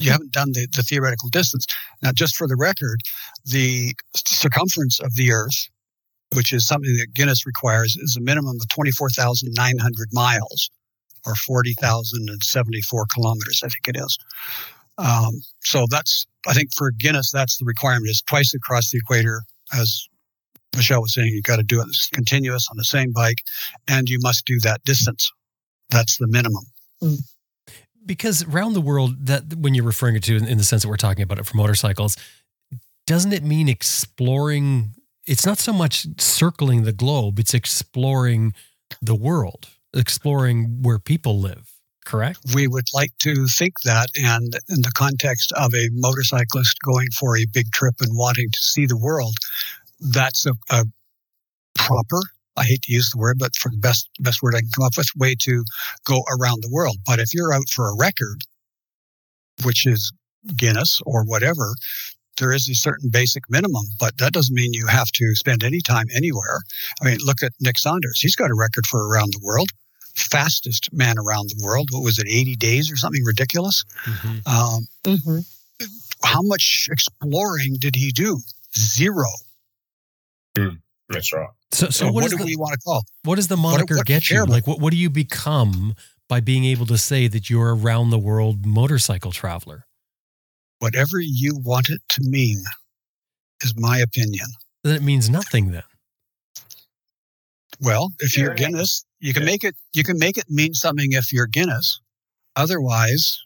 you 0.00 0.10
haven't 0.10 0.32
done 0.32 0.52
the, 0.52 0.66
the 0.74 0.82
theoretical 0.82 1.28
distance. 1.28 1.66
Now, 2.02 2.10
just 2.12 2.34
for 2.34 2.48
the 2.48 2.56
record, 2.56 3.00
the 3.44 3.94
circumference 4.16 4.98
of 4.98 5.14
the 5.14 5.30
Earth, 5.30 5.68
which 6.34 6.52
is 6.52 6.66
something 6.66 6.94
that 6.98 7.14
Guinness 7.14 7.46
requires, 7.46 7.96
is 7.96 8.16
a 8.16 8.20
minimum 8.20 8.56
of 8.56 8.68
24,900 8.68 10.08
miles 10.12 10.70
or 11.26 11.34
40,074 11.34 13.06
kilometers, 13.14 13.62
I 13.64 13.68
think 13.68 13.96
it 13.96 14.00
is. 14.00 14.18
Um, 14.98 15.40
so 15.60 15.86
that's, 15.90 16.26
I 16.46 16.54
think 16.54 16.72
for 16.74 16.90
Guinness, 16.90 17.30
that's 17.32 17.58
the 17.58 17.64
requirement 17.64 18.10
is 18.10 18.22
twice 18.26 18.52
across 18.54 18.90
the 18.90 18.98
equator, 18.98 19.42
as 19.72 20.06
Michelle 20.76 21.02
was 21.02 21.14
saying, 21.14 21.28
you've 21.32 21.44
got 21.44 21.56
to 21.56 21.62
do 21.62 21.80
it 21.80 21.88
continuous 22.12 22.68
on 22.70 22.76
the 22.76 22.84
same 22.84 23.12
bike, 23.12 23.38
and 23.88 24.08
you 24.08 24.18
must 24.20 24.44
do 24.44 24.58
that 24.60 24.84
distance. 24.84 25.32
That's 25.90 26.18
the 26.18 26.26
minimum. 26.26 26.64
Mm. 27.02 27.18
Because 28.06 28.44
around 28.44 28.74
the 28.74 28.80
world, 28.80 29.26
that 29.26 29.54
when 29.54 29.74
you're 29.74 29.84
referring 29.84 30.20
to 30.20 30.36
in, 30.36 30.46
in 30.46 30.58
the 30.58 30.64
sense 30.64 30.82
that 30.82 30.88
we're 30.88 30.96
talking 30.96 31.22
about 31.22 31.38
it 31.38 31.46
for 31.46 31.56
motorcycles, 31.56 32.16
doesn't 33.06 33.32
it 33.32 33.42
mean 33.42 33.68
exploring? 33.68 34.94
It's 35.26 35.46
not 35.46 35.58
so 35.58 35.72
much 35.72 36.06
circling 36.18 36.84
the 36.84 36.92
globe; 36.92 37.38
it's 37.38 37.54
exploring 37.54 38.54
the 39.00 39.14
world, 39.14 39.68
exploring 39.94 40.82
where 40.82 40.98
people 40.98 41.40
live 41.40 41.70
correct? 42.04 42.40
We 42.54 42.68
would 42.68 42.86
like 42.92 43.12
to 43.20 43.46
think 43.46 43.80
that. 43.84 44.08
And 44.14 44.54
in 44.68 44.82
the 44.82 44.92
context 44.94 45.52
of 45.52 45.74
a 45.74 45.88
motorcyclist 45.92 46.76
going 46.84 47.08
for 47.18 47.36
a 47.36 47.46
big 47.52 47.66
trip 47.72 47.94
and 48.00 48.16
wanting 48.16 48.48
to 48.52 48.58
see 48.60 48.86
the 48.86 48.96
world, 48.96 49.34
that's 50.00 50.46
a, 50.46 50.52
a 50.70 50.84
proper 51.74 52.20
I 52.56 52.64
hate 52.64 52.82
to 52.82 52.92
use 52.92 53.10
the 53.10 53.18
word, 53.18 53.38
but 53.38 53.56
for 53.56 53.68
the 53.68 53.78
best 53.78 54.08
best 54.20 54.40
word 54.40 54.54
I 54.54 54.60
can 54.60 54.70
come 54.76 54.84
up 54.84 54.96
with, 54.96 55.08
way 55.16 55.34
to 55.40 55.64
go 56.04 56.22
around 56.38 56.62
the 56.62 56.70
world. 56.70 56.98
But 57.04 57.18
if 57.18 57.34
you're 57.34 57.52
out 57.52 57.68
for 57.68 57.88
a 57.88 57.96
record, 57.96 58.42
which 59.64 59.86
is 59.86 60.12
Guinness 60.56 61.00
or 61.04 61.24
whatever, 61.24 61.74
there 62.38 62.52
is 62.52 62.68
a 62.68 62.74
certain 62.74 63.10
basic 63.10 63.48
minimum, 63.48 63.84
but 64.00 64.16
that 64.18 64.32
doesn't 64.32 64.54
mean 64.54 64.74
you 64.74 64.86
have 64.86 65.08
to 65.12 65.34
spend 65.34 65.62
any 65.62 65.80
time 65.80 66.06
anywhere. 66.14 66.60
I 67.00 67.04
mean, 67.04 67.18
look 67.24 67.42
at 67.42 67.52
Nick 67.60 67.78
Saunders. 67.78 68.20
He's 68.20 68.36
got 68.36 68.50
a 68.50 68.54
record 68.54 68.86
for 68.86 69.08
around 69.08 69.32
the 69.32 69.40
world 69.42 69.68
fastest 70.14 70.92
man 70.92 71.16
around 71.18 71.50
the 71.50 71.64
world. 71.64 71.88
What 71.90 72.02
was 72.02 72.18
it, 72.18 72.26
80 72.28 72.56
days 72.56 72.90
or 72.90 72.96
something 72.96 73.24
ridiculous? 73.24 73.84
Mm-hmm. 74.04 74.48
Um, 74.48 74.86
mm-hmm. 75.04 75.38
How 76.24 76.40
much 76.42 76.88
exploring 76.90 77.76
did 77.80 77.96
he 77.96 78.10
do? 78.10 78.40
Zero. 78.76 79.26
Mm, 80.56 80.78
that's 81.08 81.32
right. 81.32 81.48
So, 81.72 81.90
so 81.90 82.06
what, 82.06 82.14
what 82.14 82.30
do 82.30 82.38
the, 82.38 82.44
we 82.44 82.56
want 82.56 82.72
to 82.74 82.78
call? 82.78 83.02
What 83.24 83.36
does 83.36 83.48
the 83.48 83.56
moniker 83.56 83.94
what, 83.94 84.00
what 84.00 84.06
get 84.06 84.30
you? 84.30 84.44
Like, 84.44 84.66
what, 84.66 84.80
what 84.80 84.92
do 84.92 84.96
you 84.96 85.10
become 85.10 85.94
by 86.28 86.40
being 86.40 86.64
able 86.64 86.86
to 86.86 86.96
say 86.96 87.26
that 87.26 87.50
you're 87.50 87.70
a 87.70 87.74
round 87.74 88.12
the 88.12 88.18
world 88.18 88.64
motorcycle 88.64 89.32
traveler? 89.32 89.86
Whatever 90.78 91.20
you 91.20 91.56
want 91.56 91.88
it 91.90 92.00
to 92.10 92.20
mean 92.22 92.62
is 93.62 93.74
my 93.76 93.98
opinion. 93.98 94.46
Then 94.82 94.96
it 94.96 95.02
means 95.02 95.30
nothing 95.30 95.70
then. 95.70 95.82
Well, 97.80 98.12
if 98.20 98.36
you're 98.36 98.54
Guinness, 98.54 99.04
you 99.18 99.32
can 99.32 99.44
make 99.44 99.64
it 99.64 99.74
you 99.92 100.04
can 100.04 100.18
make 100.18 100.36
it 100.36 100.44
mean 100.48 100.74
something 100.74 101.12
if 101.12 101.32
you're 101.32 101.46
Guinness. 101.46 102.00
Otherwise, 102.56 103.40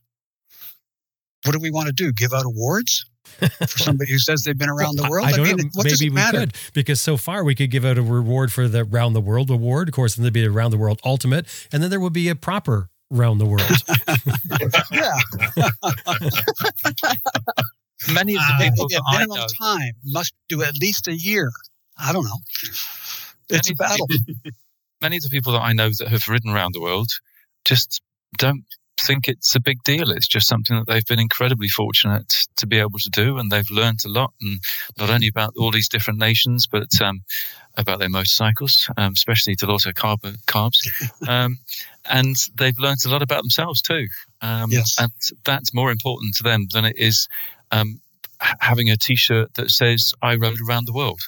what 1.45 1.53
do 1.53 1.61
we 1.61 1.71
want 1.71 1.87
to 1.87 1.93
do? 1.93 2.12
Give 2.12 2.33
out 2.33 2.45
awards? 2.45 3.05
for 3.38 3.67
somebody 3.79 4.11
who 4.11 4.19
says 4.19 4.43
they've 4.43 4.59
been 4.59 4.71
around 4.71 4.97
the 4.97 5.09
world? 5.09 5.27
I, 5.27 5.31
I 5.31 5.33
don't 5.33 5.47
mean, 5.47 5.57
know. 5.75 5.83
Maybe 5.83 6.09
we 6.09 6.11
matter? 6.11 6.41
could 6.41 6.57
because 6.73 7.01
so 7.01 7.17
far 7.17 7.45
we 7.45 7.55
could 7.55 7.71
give 7.71 7.85
out 7.85 7.99
a 7.99 8.03
reward 8.03 8.53
for 8.53 8.69
the 8.69 8.85
round 8.85 9.14
the 9.14 9.21
world 9.21 9.51
award. 9.51 9.88
Of 9.88 9.95
course, 9.95 10.14
then 10.14 10.23
there'd 10.23 10.33
be 10.33 10.45
a 10.45 10.51
round 10.51 10.73
the 10.73 10.79
world 10.79 11.01
ultimate, 11.05 11.47
and 11.73 11.83
then 11.83 11.91
there 11.91 12.01
would 12.01 12.12
be 12.12 12.29
a 12.29 12.35
proper 12.35 12.88
round 13.11 13.40
the 13.40 13.47
world. 13.47 13.62
yeah. 14.92 15.16
Many 18.12 18.35
of 18.35 18.40
the 18.40 18.55
uh, 18.55 18.59
people 18.59 18.87
uh, 18.94 19.18
minimum 19.18 19.47
time 19.61 19.92
must 20.05 20.33
do 20.49 20.62
at 20.62 20.75
least 20.81 21.09
a 21.09 21.14
year. 21.14 21.51
I 21.99 22.12
don't 22.12 22.25
know. 22.25 22.38
It's 23.51 23.71
a 23.71 23.75
battle. 23.75 24.07
many 25.01 25.16
of 25.16 25.23
the 25.23 25.31
people 25.31 25.53
that 25.53 25.62
I 25.62 25.73
know 25.73 25.90
that 25.99 26.09
have 26.09 26.29
ridden 26.29 26.51
around 26.51 26.75
the 26.75 26.81
world 26.81 27.09
just 27.64 28.01
don't 28.37 28.64
think 29.01 29.29
it's 29.29 29.55
a 29.55 29.61
big 29.61 29.83
deal. 29.85 30.11
It's 30.11 30.27
just 30.27 30.49
something 30.49 30.77
that 30.77 30.87
they've 30.87 31.07
been 31.07 31.21
incredibly 31.21 31.68
fortunate 31.68 32.33
to 32.57 32.66
be 32.66 32.79
able 32.79 32.99
to 32.99 33.11
do, 33.11 33.38
and 33.38 33.51
they've 33.51 33.71
learned 33.71 34.01
a 34.05 34.09
lot, 34.09 34.33
and 34.40 34.61
not 34.99 35.11
only 35.11 35.29
about 35.29 35.55
all 35.57 35.71
these 35.71 35.88
different 35.88 36.18
nations, 36.18 36.66
but 36.66 37.01
um, 37.01 37.23
about 37.77 38.01
their 38.01 38.09
motorcycles, 38.09 38.90
um, 38.97 39.12
especially 39.12 39.57
Dell'Orto 39.57 39.92
carb- 39.92 40.37
carbs, 40.47 40.79
um, 41.29 41.59
and 42.09 42.37
they've 42.57 42.79
learned 42.79 42.99
a 43.07 43.11
lot 43.11 43.23
about 43.23 43.42
themselves 43.42 43.83
too. 43.83 44.07
Um, 44.40 44.71
yes. 44.71 44.97
and 44.99 45.12
that's 45.44 45.75
more 45.75 45.90
important 45.90 46.35
to 46.37 46.42
them 46.42 46.66
than 46.73 46.85
it 46.85 46.97
is 46.97 47.29
um, 47.71 48.01
having 48.61 48.90
a 48.90 48.97
T-shirt 48.97 49.55
that 49.55 49.71
says 49.71 50.12
"I 50.23 50.37
rode 50.37 50.59
around 50.66 50.87
the 50.87 50.92
world." 50.92 51.21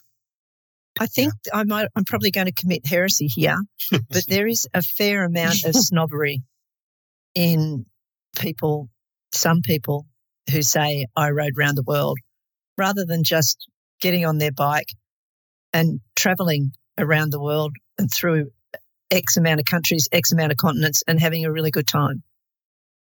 I 0.99 1.07
think 1.07 1.33
yeah. 1.47 1.61
I 1.61 1.65
might, 1.65 1.89
I'm 1.95 2.05
probably 2.05 2.31
going 2.31 2.47
to 2.47 2.53
commit 2.53 2.87
heresy 2.87 3.27
here, 3.27 3.57
but 3.91 4.25
there 4.29 4.47
is 4.47 4.67
a 4.75 4.83
fair 4.83 5.25
amount 5.25 5.65
of 5.65 5.75
snobbery 5.77 6.43
in 7.35 7.87
people, 8.39 8.89
some 9.33 9.63
people 9.63 10.07
who 10.51 10.63
say, 10.63 11.07
I 11.17 11.31
rode 11.31 11.57
around 11.59 11.77
the 11.77 11.85
world, 11.85 12.19
rather 12.77 13.05
than 13.05 13.23
just 13.23 13.69
getting 14.01 14.25
on 14.25 14.39
their 14.39 14.53
bike 14.53 14.93
and 15.73 16.01
traveling 16.17 16.73
around 16.99 17.31
the 17.31 17.41
world 17.41 17.73
and 17.99 18.11
through 18.13 18.51
X 19.11 19.37
amount 19.37 19.61
of 19.61 19.67
countries, 19.67 20.09
X 20.13 20.33
amount 20.33 20.53
of 20.53 20.59
continents 20.59 21.03
and 21.07 21.21
having 21.21 21.45
a 21.45 21.53
really 21.53 21.71
good 21.71 21.87
time. 21.87 22.23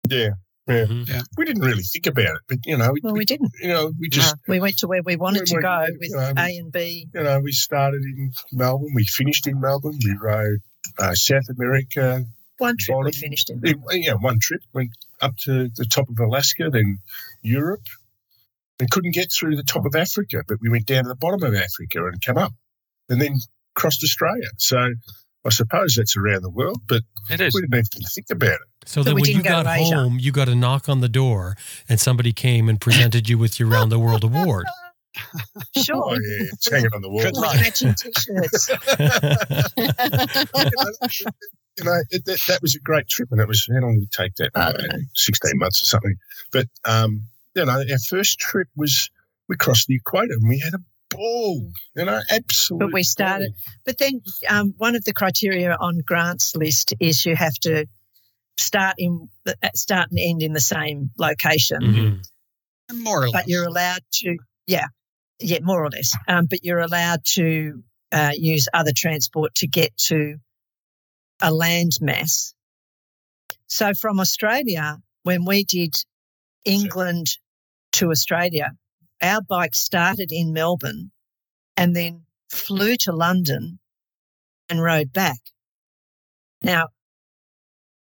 Yeah. 0.09 0.31
Yeah. 0.67 0.87
Mm-hmm. 0.87 1.03
yeah. 1.07 1.23
We 1.37 1.45
didn't 1.45 1.63
really 1.63 1.83
think 1.83 2.07
about 2.07 2.37
it, 2.37 2.43
but 2.49 2.59
you 2.67 2.77
know, 2.77 2.93
well, 3.03 3.13
we, 3.13 3.21
we 3.21 3.25
didn't. 3.25 3.53
You 3.63 3.69
know, 3.69 3.93
we 4.01 4.09
just 4.09 4.35
no, 4.35 4.53
we 4.53 4.61
went 4.61 4.79
to 4.79 4.89
where 4.89 5.03
we 5.05 5.17
wanted 5.17 5.43
we 5.43 5.57
to 5.57 5.61
go 5.61 5.87
with 5.99 6.11
you 6.11 6.17
know, 6.17 6.33
A 6.37 6.57
and 6.57 6.73
B. 6.73 7.07
You 7.15 7.23
know, 7.23 7.41
we 7.41 7.53
started 7.53 8.03
in 8.03 8.33
Melbourne, 8.53 8.91
we 8.95 9.05
finished 9.05 9.47
in 9.47 9.61
Melbourne, 9.61 9.99
we 10.05 10.17
rode 10.21 10.59
uh, 10.99 11.15
South 11.15 11.49
America. 11.57 12.25
One 12.59 12.77
trip 12.79 12.97
bottom, 12.97 13.07
we 13.07 13.13
finished 13.13 13.51
in. 13.51 13.61
Melbourne. 13.61 14.03
Yeah, 14.03 14.15
one 14.15 14.39
trip 14.41 14.63
went 14.73 14.91
up 15.21 15.37
to 15.45 15.69
the 15.77 15.85
top 15.85 16.09
of 16.09 16.19
Alaska, 16.19 16.69
then 16.71 16.99
Europe, 17.43 17.87
and 18.81 18.91
couldn't 18.91 19.15
get 19.15 19.31
through 19.31 19.55
the 19.55 19.63
top 19.63 19.85
of 19.87 19.95
Africa, 19.95 20.43
but 20.49 20.59
we 20.61 20.69
went 20.69 20.87
down 20.87 21.05
to 21.05 21.09
the 21.11 21.17
bottom 21.17 21.45
of 21.45 21.55
Africa 21.55 22.05
and 22.07 22.21
come 22.21 22.39
up, 22.39 22.53
and 23.09 23.21
then 23.21 23.37
crossed 23.75 24.03
Australia. 24.03 24.49
So 24.59 24.95
I 25.47 25.51
suppose 25.51 25.95
that's 25.97 26.17
around 26.17 26.43
the 26.43 26.51
world, 26.51 26.81
but 26.89 27.03
it 27.31 27.41
is. 27.41 27.55
we 27.55 27.63
didn't 27.63 27.75
even 27.75 27.85
think 28.15 28.27
about 28.31 28.55
it. 28.55 28.61
So 28.85 29.03
that 29.03 29.15
when 29.15 29.25
you 29.25 29.43
got 29.43 29.67
home, 29.67 30.19
you 30.19 30.33
got 30.33 30.49
a 30.49 30.55
knock 30.55 30.89
on 30.89 31.01
the 31.01 31.09
door, 31.09 31.57
and 31.89 32.01
somebody 32.01 32.33
came 32.33 32.69
and 32.69 32.81
presented 32.81 33.29
you 33.29 33.39
with 33.39 33.59
your 33.59 33.69
round 33.69 33.91
the 33.91 33.99
world 33.99 34.25
award. 34.25 34.67
Sure. 35.79 35.97
Oh, 35.97 36.13
yeah, 36.13 36.47
it's 36.53 36.71
hanging 36.71 36.91
on 36.95 37.01
the 37.01 37.09
wall. 37.09 37.23
Good 37.23 37.37
luck. 37.37 37.55
Matching 37.55 37.95
t-shirts. 37.95 38.69
you 41.79 41.85
know, 41.85 42.01
it, 42.11 42.25
that, 42.27 42.39
that, 42.49 42.59
was 42.61 42.75
a 42.75 42.81
great 42.81 43.09
trip, 43.09 43.29
and 43.31 43.41
it 43.41 43.49
was 43.49 43.67
how 43.73 43.81
long 43.81 43.95
did 43.95 44.05
it 44.05 44.13
take 44.13 44.35
that? 44.37 44.51
Uh, 44.55 44.75
Sixteen 45.15 45.59
months 45.59 45.81
or 45.81 45.87
something. 45.87 46.17
But 46.53 46.67
um, 46.85 47.23
you 47.55 47.65
know, 47.65 47.73
our 47.73 47.99
first 48.11 48.39
trip 48.39 48.69
was 48.77 49.09
we 49.49 49.57
crossed 49.57 49.87
the 49.87 49.97
equator, 49.97 50.35
and 50.35 50.49
we 50.49 50.59
had 50.59 50.75
a 50.75 50.79
ball. 51.17 51.71
You 51.97 52.05
know, 52.05 52.21
absolutely. 52.31 52.87
But 52.87 52.95
we 52.95 53.03
started. 53.03 53.53
But 53.85 53.99
then 53.99 54.21
um, 54.49 54.75
one 54.77 54.95
of 54.97 55.05
the 55.05 55.13
criteria 55.13 55.77
on 55.81 55.99
Grant's 56.07 56.55
list 56.55 56.95
is 57.01 57.25
you 57.25 57.37
have 57.37 57.55
to 57.63 57.87
start 58.59 58.95
in 58.99 59.29
uh, 59.47 59.53
start 59.75 60.11
and 60.11 60.19
end 60.21 60.43
in 60.43 60.53
the 60.53 60.61
same 60.61 61.11
location. 61.19 61.79
Mhm. 61.81 62.25
More 63.03 63.23
or 63.23 63.29
less. 63.29 63.33
But 63.33 63.49
you're 63.49 63.67
allowed 63.67 64.03
to, 64.23 64.37
yeah, 64.67 64.87
yeah, 65.41 65.59
more 65.63 65.85
or 65.85 65.91
less. 65.91 66.11
Um, 66.29 66.47
but 66.49 66.61
you're 66.63 66.79
allowed 66.79 67.25
to 67.35 67.83
uh, 68.13 68.33
use 68.35 68.69
other 68.73 68.93
transport 68.97 69.55
to 69.57 69.67
get 69.67 69.97
to 70.09 70.37
a 71.43 71.53
land 71.53 71.93
mass. 72.01 72.55
So 73.67 73.93
from 73.95 74.21
Australia, 74.21 74.99
when 75.25 75.45
we 75.45 75.65
did 75.65 75.95
England 76.65 77.27
to 77.93 78.11
Australia, 78.11 78.71
our 79.23 79.41
bike 79.43 79.75
started 79.75 80.31
in 80.31 80.53
Melbourne 80.53 81.11
and 81.77 81.95
then 81.95 82.25
flew 82.51 82.97
to 83.01 83.13
London 83.13 83.79
and 84.69 84.83
rode 84.83 85.13
back. 85.13 85.39
Now, 86.63 86.89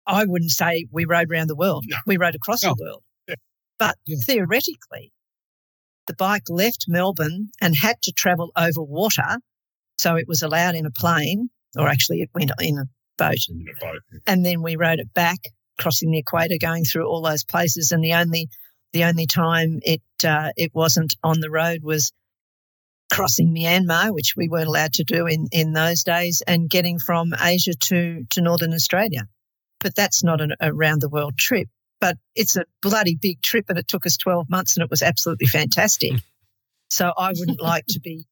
I 0.08 0.26
wouldn't 0.26 0.52
say 0.52 0.86
we 0.92 1.06
rode 1.06 1.32
around 1.32 1.48
the 1.48 1.56
world. 1.56 1.86
No. 1.88 1.98
We 2.06 2.18
rode 2.18 2.36
across 2.36 2.64
No. 2.64 2.74
the 2.76 2.84
world. 2.84 3.04
Yeah. 3.28 3.36
But 3.80 3.98
Yeah. 4.06 4.18
theoretically, 4.26 5.12
the 6.08 6.14
bike 6.14 6.50
left 6.50 6.86
Melbourne 6.88 7.50
and 7.60 7.76
had 7.76 8.02
to 8.04 8.12
travel 8.12 8.52
over 8.56 8.84
water. 8.84 9.38
So 9.98 10.16
it 10.16 10.28
was 10.28 10.42
allowed 10.42 10.76
in 10.76 10.86
a 10.86 10.92
plane, 10.92 11.50
or 11.76 11.88
actually 11.88 12.22
it 12.22 12.30
went 12.36 12.52
in 12.62 12.78
a 12.78 12.86
boat. 13.18 13.38
In 13.50 13.66
a 13.68 13.80
boat. 13.80 14.02
And 14.28 14.46
then 14.46 14.62
we 14.62 14.76
rode 14.76 15.00
it 15.00 15.14
back, 15.14 15.40
crossing 15.80 16.12
the 16.12 16.20
equator, 16.20 16.58
going 16.60 16.84
through 16.86 17.08
all 17.08 17.22
those 17.22 17.44
places. 17.44 17.92
And 17.92 18.04
the 18.04 18.14
only 18.14 18.50
the 18.96 19.04
only 19.04 19.28
time 19.28 19.82
it 19.84 20.02
uh, 20.24 20.52
it 20.56 20.74
wasn't 20.74 21.18
on 21.22 21.42
the 21.42 21.50
road 21.50 21.84
was 21.84 22.14
crossing 23.12 23.54
Myanmar, 23.54 24.14
which 24.14 24.36
we 24.38 24.48
weren't 24.48 24.70
allowed 24.70 24.94
to 24.94 25.04
do 25.04 25.28
in, 25.28 25.48
in 25.52 25.74
those 25.74 26.04
days, 26.04 26.42
and 26.48 26.70
getting 26.70 26.98
from 26.98 27.34
Asia 27.40 27.74
to, 27.74 28.26
to 28.32 28.42
Northern 28.42 28.74
Australia. 28.74 29.28
But 29.82 29.96
that's 29.96 30.24
not 30.24 30.40
an 30.40 30.54
around 30.62 31.02
the 31.02 31.10
world 31.10 31.38
trip. 31.38 31.68
But 32.00 32.18
it's 32.36 32.56
a 32.56 32.64
bloody 32.82 33.18
big 33.22 33.42
trip, 33.42 33.66
and 33.68 33.78
it 33.78 33.90
took 33.90 34.06
us 34.06 34.16
12 34.16 34.50
months, 34.50 34.78
and 34.78 34.84
it 34.86 34.90
was 34.90 35.02
absolutely 35.02 35.48
fantastic. 35.48 36.14
so 36.90 37.12
I 37.18 37.34
wouldn't 37.36 37.62
like 37.62 37.86
to 37.90 38.00
be 38.00 38.26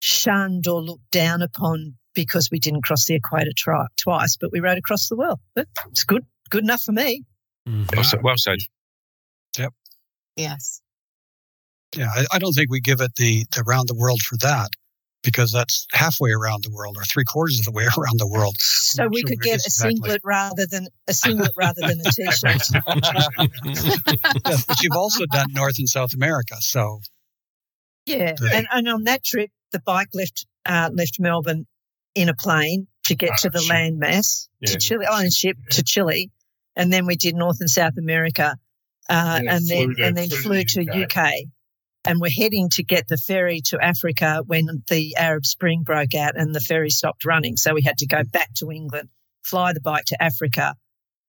shunned 0.00 0.68
or 0.68 0.82
looked 0.82 1.10
down 1.10 1.40
upon 1.40 1.94
because 2.14 2.50
we 2.52 2.58
didn't 2.58 2.82
cross 2.82 3.06
the 3.06 3.14
equator 3.14 3.52
tri- 3.56 3.86
twice, 3.96 4.36
but 4.38 4.52
we 4.52 4.60
rode 4.60 4.76
across 4.76 5.08
the 5.08 5.16
world. 5.16 5.40
But 5.54 5.66
it's 5.90 6.04
good, 6.04 6.26
good 6.50 6.64
enough 6.64 6.82
for 6.82 6.92
me. 6.92 7.24
Mhm. 7.66 7.94
Well 7.94 8.04
said. 8.04 8.22
Well 8.22 8.36
said. 8.36 8.58
Yes. 10.40 10.80
Yeah, 11.96 12.08
I, 12.14 12.24
I 12.34 12.38
don't 12.38 12.52
think 12.52 12.70
we 12.70 12.80
give 12.80 13.00
it 13.00 13.14
the, 13.16 13.44
the 13.54 13.62
round 13.64 13.88
the 13.88 13.94
world 13.94 14.20
for 14.22 14.36
that 14.38 14.68
because 15.22 15.50
that's 15.52 15.86
halfway 15.92 16.30
around 16.30 16.62
the 16.64 16.70
world 16.70 16.96
or 16.96 17.02
three 17.04 17.24
quarters 17.24 17.58
of 17.58 17.64
the 17.64 17.72
way 17.72 17.84
around 17.98 18.18
the 18.18 18.28
world. 18.28 18.54
So 18.58 19.04
I'm 19.04 19.10
we 19.10 19.20
sure 19.20 19.28
could 19.30 19.40
get 19.40 19.52
a 19.52 19.54
exactly. 19.66 19.90
singlet 19.96 20.20
rather 20.24 20.66
than 20.70 20.86
a 21.08 21.12
singlet 21.12 21.50
rather 21.56 21.80
than 21.82 22.00
a 22.00 22.10
t-shirt. 22.10 22.62
Yeah, 24.46 24.56
but 24.66 24.82
you've 24.82 24.96
also 24.96 25.26
done 25.26 25.46
North 25.52 25.78
and 25.78 25.88
South 25.88 26.14
America. 26.14 26.56
So 26.60 27.00
Yeah, 28.06 28.34
Yeah. 28.40 28.50
and, 28.54 28.66
and 28.72 28.88
on 28.88 29.04
that 29.04 29.24
trip, 29.24 29.50
the 29.72 29.80
bike 29.80 30.08
left 30.14 30.46
uh, 30.66 30.90
left 30.92 31.18
Melbourne 31.18 31.66
in 32.14 32.28
a 32.28 32.34
plane 32.34 32.86
to 33.04 33.14
get 33.14 33.30
to 33.38 33.48
Oh, 33.48 33.50
the 33.52 33.60
ship. 33.60 33.70
land 33.70 33.98
mass 33.98 34.48
Yeah. 34.60 34.72
to 34.72 34.78
Chile, 34.78 35.06
on 35.06 35.24
a 35.26 35.30
ship 35.30 35.56
to 35.72 35.82
Chile, 35.82 36.30
and 36.76 36.92
then 36.92 37.06
we 37.06 37.16
did 37.16 37.34
North 37.34 37.56
and 37.60 37.70
South 37.70 37.96
America, 37.98 38.56
uh, 39.10 39.40
Yeah, 39.42 39.56
and 39.56 39.66
then 39.66 39.84
flew 39.86 39.94
to- 39.94 40.06
and 40.06 40.16
then 40.16 40.28
flew 40.28 40.38
flew 40.38 40.64
to 40.64 40.84
to 40.84 41.02
UK. 41.02 41.16
UK. 41.16 41.32
And 42.06 42.18
we're 42.18 42.30
heading 42.30 42.70
to 42.70 42.82
get 42.82 43.08
the 43.08 43.18
ferry 43.18 43.60
to 43.66 43.78
Africa 43.78 44.42
when 44.46 44.82
the 44.88 45.16
Arab 45.16 45.44
Spring 45.44 45.82
broke 45.82 46.14
out 46.14 46.34
and 46.34 46.54
the 46.54 46.60
ferry 46.60 46.88
stopped 46.88 47.26
running. 47.26 47.58
So 47.58 47.74
we 47.74 47.82
had 47.82 47.98
to 47.98 48.06
go 48.06 48.22
back 48.24 48.54
to 48.54 48.70
England, 48.70 49.10
fly 49.42 49.74
the 49.74 49.82
bike 49.82 50.06
to 50.06 50.22
Africa, 50.22 50.76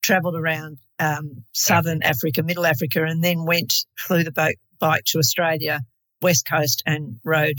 travelled 0.02 0.36
around 0.36 0.78
um, 0.98 1.44
southern 1.52 2.04
Africa, 2.04 2.42
middle 2.42 2.66
Africa, 2.66 3.04
and 3.04 3.22
then 3.22 3.44
went 3.44 3.74
flew 3.98 4.24
the 4.24 4.32
boat 4.32 4.56
bike 4.80 5.04
to 5.08 5.20
Australia, 5.20 5.82
west 6.22 6.48
coast, 6.50 6.84
and 6.86 7.20
rode 7.26 7.58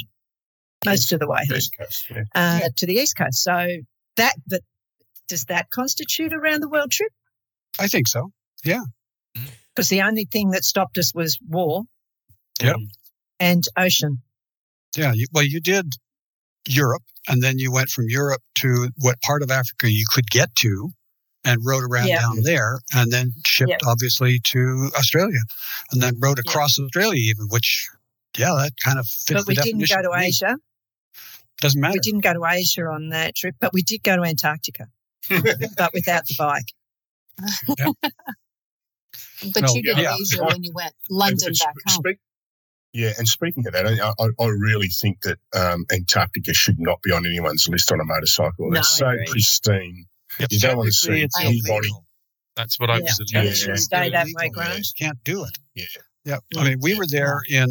most 0.85 1.13
of 1.13 1.21
the 1.21 1.29
way 1.29 1.43
East 1.55 1.77
Coast, 1.79 2.07
yeah. 2.11 2.23
uh, 2.35 2.69
to 2.77 2.87
the 2.87 2.95
east 2.95 3.17
coast. 3.17 3.43
So 3.43 3.67
that, 4.17 4.35
but 4.47 4.61
does 5.29 5.45
that 5.47 5.71
constitute 5.71 6.33
a 6.33 6.39
round 6.39 6.63
the 6.63 6.69
world 6.69 6.91
trip? 6.91 7.13
I 7.79 7.87
think 7.87 8.09
so. 8.09 8.33
Because 9.75 9.89
the 9.89 10.03
only 10.03 10.25
thing 10.27 10.51
that 10.51 10.65
stopped 10.65 10.99
us 10.99 11.13
was 11.15 11.39
war 11.47 11.83
Yep. 12.61 12.77
and 13.41 13.65
ocean. 13.77 14.19
Yeah. 14.97 15.13
You, 15.15 15.27
well, 15.33 15.45
you 15.45 15.61
did 15.61 15.95
Europe 16.69 17.03
and 17.29 17.43
then 17.43 17.59
you 17.59 17.73
went 17.73 17.89
from 17.89 18.07
Europe 18.09 18.43
to 18.57 18.91
what 18.99 19.21
part 19.23 19.43
of 19.43 19.51
Africa 19.51 19.91
you 19.91 20.05
could 20.13 20.31
get 20.31 20.55
to 20.57 20.91
and 21.45 21.61
rode 21.65 21.83
around 21.85 22.07
Yeah. 22.09 22.21
down 22.21 22.43
there 22.43 22.81
and 22.95 23.11
then 23.11 23.33
shipped 23.47 23.71
Yeah. 23.71 23.79
obviously 23.87 24.39
to 24.45 24.91
Australia 24.97 25.41
and 25.91 26.01
then 26.03 26.19
rode 26.21 26.39
Yeah. 26.39 26.51
across 26.51 26.79
Australia 26.79 27.19
even, 27.21 27.47
which, 27.49 27.89
yeah, 28.37 28.55
that 28.59 28.73
kind 28.85 28.99
of 28.99 29.07
fits 29.07 29.41
But 29.41 29.47
we 29.49 29.55
the 29.55 29.63
didn't 29.63 29.81
definition 29.81 30.03
go 30.03 30.13
to. 30.15 30.21
Asia. 30.21 30.57
Doesn't 31.61 31.81
matter. 31.81 31.95
We 31.95 32.01
didn't 32.01 32.21
go 32.21 32.33
to 32.35 32.45
Asia 32.45 32.83
on 32.87 33.09
that 33.11 33.35
trip, 33.35 33.57
but 33.61 33.73
we 33.73 33.83
did 33.83 34.03
go 34.03 34.17
to 34.17 34.23
Antarctica, 34.23 34.87
but 35.31 35.93
without 35.95 36.27
the 36.27 36.35
bike. 36.39 36.67
But 39.55 39.63
No, 39.65 39.75
you 39.75 39.83
did 39.83 39.99
yeah. 39.99 40.15
Asia 40.21 40.45
when 40.45 40.63
you 40.63 40.73
went 40.75 40.95
London 41.11 41.49
And 41.49 41.57
back 41.59 41.75
sp- 41.77 41.89
home. 41.89 42.03
speak- 42.05 42.19
yeah, 42.95 43.13
and 43.17 43.27
speaking 43.27 43.67
of 43.67 43.73
that, 43.73 43.87
I, 43.87 43.93
I, 44.23 44.29
I 44.39 44.47
really 44.49 44.89
think 44.89 45.23
that 45.23 45.39
um, 45.55 45.87
Antarctica 45.91 46.53
should 46.53 46.79
not 46.79 47.01
be 47.03 47.11
on 47.11 47.25
anyone's 47.25 47.67
list 47.69 47.91
on 47.91 48.01
a 48.01 48.05
motorcycle. 48.05 48.71
No, 48.71 48.81
It's 48.81 48.91
so 48.99 49.09
agree. 49.09 49.25
pristine. 49.31 50.05
Yep. 50.39 50.49
You 50.53 50.61
don't 50.61 50.77
want 50.77 50.89
to 50.89 50.93
see 50.93 51.23
it's 51.23 51.39
anybody. 51.41 51.71
illegal. 51.89 52.05
That's 52.55 52.79
what 52.79 52.91
I 52.91 52.97
Yeah. 52.97 53.01
was 53.05 53.33
Yeah. 53.33 53.39
alluding 53.41 53.53
It 53.53 53.57
should 53.57 53.75
to. 53.77 53.79
stay 53.79 54.11
that 54.11 54.27
way, 54.27 54.33
man. 54.45 54.51
Grant. 54.53 54.87
Can't 54.99 55.25
do 55.25 55.45
it. 55.45 55.59
Yeah. 55.75 55.85
Yeah. 56.27 56.39
I 56.59 56.65
mean, 56.69 56.79
we 56.83 56.95
were 56.95 57.07
there 57.09 57.41
in 57.49 57.67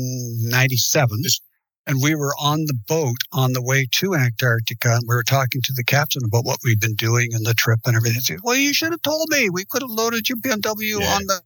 97 0.50 1.22
Just- 1.24 1.44
and 1.88 2.02
we 2.02 2.16
were 2.16 2.34
on 2.40 2.62
the 2.66 2.78
boat 2.88 3.18
on 3.32 3.54
the 3.54 3.62
way 3.62 3.88
to 3.92 4.14
Antarctica 4.16 4.94
and 4.94 5.04
we 5.08 5.16
were 5.16 5.24
talking 5.24 5.62
to 5.64 5.74
the 5.74 5.84
captain 5.84 6.22
about 6.26 6.46
what 6.46 6.60
we'd 6.64 6.80
been 6.80 6.96
doing 6.96 7.34
and 7.34 7.46
the 7.46 7.54
trip 7.54 7.80
and 7.86 7.96
everything. 7.96 8.16
He 8.16 8.22
said, 8.22 8.40
well, 8.44 8.56
you 8.56 8.74
should 8.74 8.92
have 8.92 9.02
told 9.02 9.28
me. 9.30 9.50
We 9.50 9.66
could 9.66 9.82
have 9.82 9.92
loaded 9.92 10.30
your 10.30 10.38
BMW 10.38 11.00
Yeah. 11.00 11.08
on 11.08 11.26
the 11.28 11.42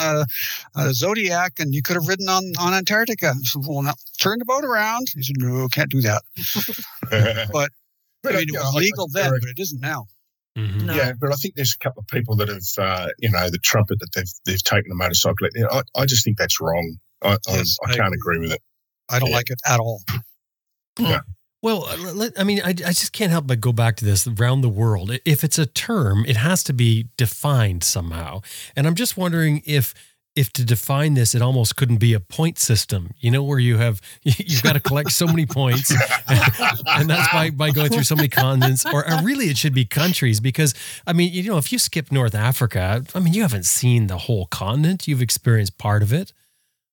uh, 0.00 0.24
uh, 0.74 0.92
Zodiac 0.92 1.60
and 1.60 1.72
you 1.74 1.80
could 1.82 1.94
have 1.94 2.08
ridden 2.08 2.28
on, 2.28 2.44
on 2.58 2.74
Antarctica. 2.74 3.28
I 3.28 3.32
said, 3.42 3.62
well, 3.66 3.82
now 3.82 3.94
turn 4.20 4.38
the 4.40 4.44
boat 4.44 4.64
around. 4.64 5.08
He 5.14 5.22
said, 5.22 5.36
no, 5.38 5.68
can't 5.68 5.90
do 5.90 6.00
that. 6.00 6.22
but 7.52 7.70
I 8.26 8.30
mean, 8.38 8.48
it 8.48 8.52
was 8.52 8.74
legal 8.74 9.06
then, 9.12 9.30
but 9.30 9.48
it 9.50 9.58
isn't 9.60 9.80
now. 9.80 10.06
Mhm. 10.56 10.82
No. 10.82 10.94
Yeah, 10.94 11.12
but 11.20 11.32
I 11.32 11.34
think 11.34 11.56
there's 11.56 11.74
a 11.74 11.82
couple 11.82 12.00
of 12.00 12.06
people 12.08 12.36
that 12.36 12.48
have, 12.48 12.62
uh, 12.78 13.08
you 13.18 13.28
know, 13.30 13.50
the 13.50 13.58
trumpet 13.58 13.98
that 13.98 14.10
they've 14.14 14.30
they've 14.46 14.62
taken 14.62 14.90
a 14.92 14.94
motorcycle. 14.94 15.48
You 15.52 15.62
know, 15.62 15.68
I, 15.72 15.82
I 16.02 16.06
just 16.06 16.24
think 16.24 16.38
that's 16.38 16.60
wrong. 16.60 16.96
I, 17.22 17.36
Yes, 17.48 17.76
I, 17.84 17.90
I 17.90 17.92
I 17.92 17.96
can't 17.96 18.14
agree. 18.14 18.36
agree 18.36 18.38
with 18.48 18.52
it. 18.52 18.62
I 19.08 19.18
don't 19.18 19.30
Yeah. 19.30 19.36
like 19.36 19.50
it 19.50 19.60
at 19.66 19.80
all. 19.80 20.02
Yeah. 20.98 21.20
Well, 21.62 21.86
uh, 21.86 22.28
I 22.36 22.44
mean, 22.44 22.60
I, 22.62 22.68
I 22.70 22.72
just 22.92 23.12
can't 23.12 23.30
help 23.32 23.46
but 23.46 23.60
go 23.60 23.72
back 23.72 23.96
to 23.96 24.04
this 24.04 24.26
around 24.26 24.60
the 24.60 24.68
world. 24.68 25.10
If 25.24 25.42
it's 25.42 25.58
a 25.58 25.64
term, 25.66 26.24
it 26.26 26.36
has 26.36 26.62
to 26.64 26.72
be 26.74 27.08
defined 27.16 27.82
somehow. 27.82 28.42
And 28.76 28.86
I'm 28.86 28.94
just 28.94 29.16
wondering 29.16 29.62
if 29.64 29.94
if 30.36 30.52
to 30.52 30.64
define 30.64 31.14
this, 31.14 31.32
it 31.34 31.40
almost 31.40 31.76
couldn't 31.76 31.98
be 31.98 32.12
a 32.12 32.18
point 32.18 32.58
system, 32.58 33.12
you 33.20 33.30
know, 33.30 33.42
where 33.44 33.60
you 33.60 33.78
have 33.78 34.00
you've 34.24 34.62
got 34.64 34.72
to 34.74 34.80
collect 34.80 35.12
so 35.12 35.26
many 35.26 35.46
points, 35.46 35.90
and 36.28 37.08
that's 37.08 37.32
by 37.32 37.50
by 37.50 37.70
going 37.70 37.88
through 37.90 38.02
so 38.02 38.16
many 38.16 38.28
continents, 38.28 38.84
or, 38.84 39.08
or 39.10 39.22
really 39.22 39.46
it 39.46 39.56
should 39.56 39.74
be 39.74 39.84
countries. 39.84 40.40
Because 40.40 40.74
I 41.06 41.12
mean, 41.12 41.32
you 41.32 41.44
know, 41.50 41.56
if 41.56 41.72
you 41.72 41.78
skip 41.78 42.10
North 42.12 42.34
Africa, 42.34 43.04
I 43.14 43.20
mean, 43.20 43.32
you 43.32 43.42
haven't 43.42 43.64
seen 43.64 44.08
the 44.08 44.18
whole 44.18 44.46
continent; 44.46 45.06
you've 45.08 45.22
experienced 45.22 45.78
part 45.78 46.02
of 46.02 46.12
it. 46.12 46.32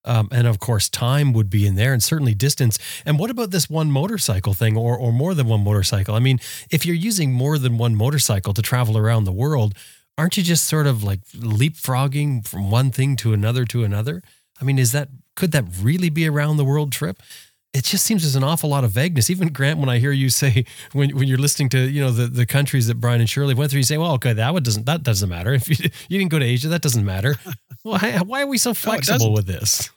Um, 0.06 0.30
and 0.32 0.48
of 0.48 0.60
course, 0.60 0.90
time 0.90 1.32
would 1.34 1.50
be 1.50 1.68
in 1.68 1.76
there, 1.76 1.94
and 1.94 2.02
certainly 2.04 2.34
distance. 2.34 2.80
And 3.06 3.20
what 3.20 3.30
about 3.30 3.52
this 3.52 3.70
one 3.70 3.92
motorcycle 3.92 4.54
thing, 4.54 4.76
or 4.78 4.98
or 4.98 5.12
more 5.12 5.34
than 5.34 5.48
one 5.48 5.64
motorcycle? 5.64 6.16
I 6.16 6.20
mean, 6.20 6.40
if 6.72 6.86
you're 6.86 6.96
using 6.96 7.32
more 7.32 7.58
than 7.58 7.78
one 7.78 7.96
motorcycle 7.96 8.54
to 8.54 8.62
travel 8.62 8.98
around 8.98 9.26
the 9.26 9.32
world, 9.32 9.74
aren't 10.18 10.38
you 10.38 10.44
just 10.44 10.66
sort 10.66 10.88
of 10.88 11.04
like 11.04 11.22
leapfrogging 11.36 12.48
from 12.48 12.72
one 12.72 12.92
thing 12.92 13.16
to 13.18 13.34
another 13.34 13.66
to 13.66 13.84
another? 13.84 14.22
I 14.60 14.64
mean, 14.64 14.80
is 14.80 14.92
that 14.92 15.10
could 15.36 15.52
that 15.52 15.66
really 15.82 16.10
be 16.10 16.26
a 16.26 16.32
round 16.32 16.60
the 16.60 16.66
world 16.66 16.92
trip? 16.92 17.22
It 17.74 17.86
just 17.86 18.06
seems 18.06 18.24
there's 18.24 18.36
an 18.36 18.44
awful 18.44 18.70
lot 18.70 18.84
of 18.84 18.92
vagueness. 18.92 19.30
Even 19.30 19.48
Grant, 19.48 19.80
when 19.80 19.88
I 19.88 19.98
hear 19.98 20.12
you 20.12 20.30
say 20.30 20.66
when 20.92 21.16
when 21.16 21.28
you're 21.28 21.38
listening 21.38 21.70
to 21.70 21.80
you 21.80 22.02
know 22.02 22.12
the, 22.12 22.28
the 22.28 22.46
countries 22.46 22.88
that 22.88 22.96
Brian 22.96 23.22
and 23.22 23.30
Shirley 23.30 23.54
went 23.54 23.72
through, 23.72 23.80
you 23.80 23.86
say, 23.86 23.98
"Well, 23.98 24.14
okay, 24.14 24.34
that 24.34 24.54
one 24.54 24.64
doesn't 24.64 24.86
that 24.86 25.04
doesn't 25.04 25.30
matter. 25.30 25.54
If 25.62 25.70
you 25.70 25.90
you 26.10 26.20
didn't 26.20 26.32
go 26.32 26.40
to 26.40 26.46
Asia, 26.46 26.68
that 26.70 26.82
doesn't 26.82 27.06
matter." 27.06 27.38
Why 27.84 28.20
why 28.20 28.44
are 28.44 28.48
we 28.48 28.60
so 28.60 28.76
flexible 28.76 29.18
doesn't. 29.18 29.34
with 29.34 29.48
this? 29.48 29.90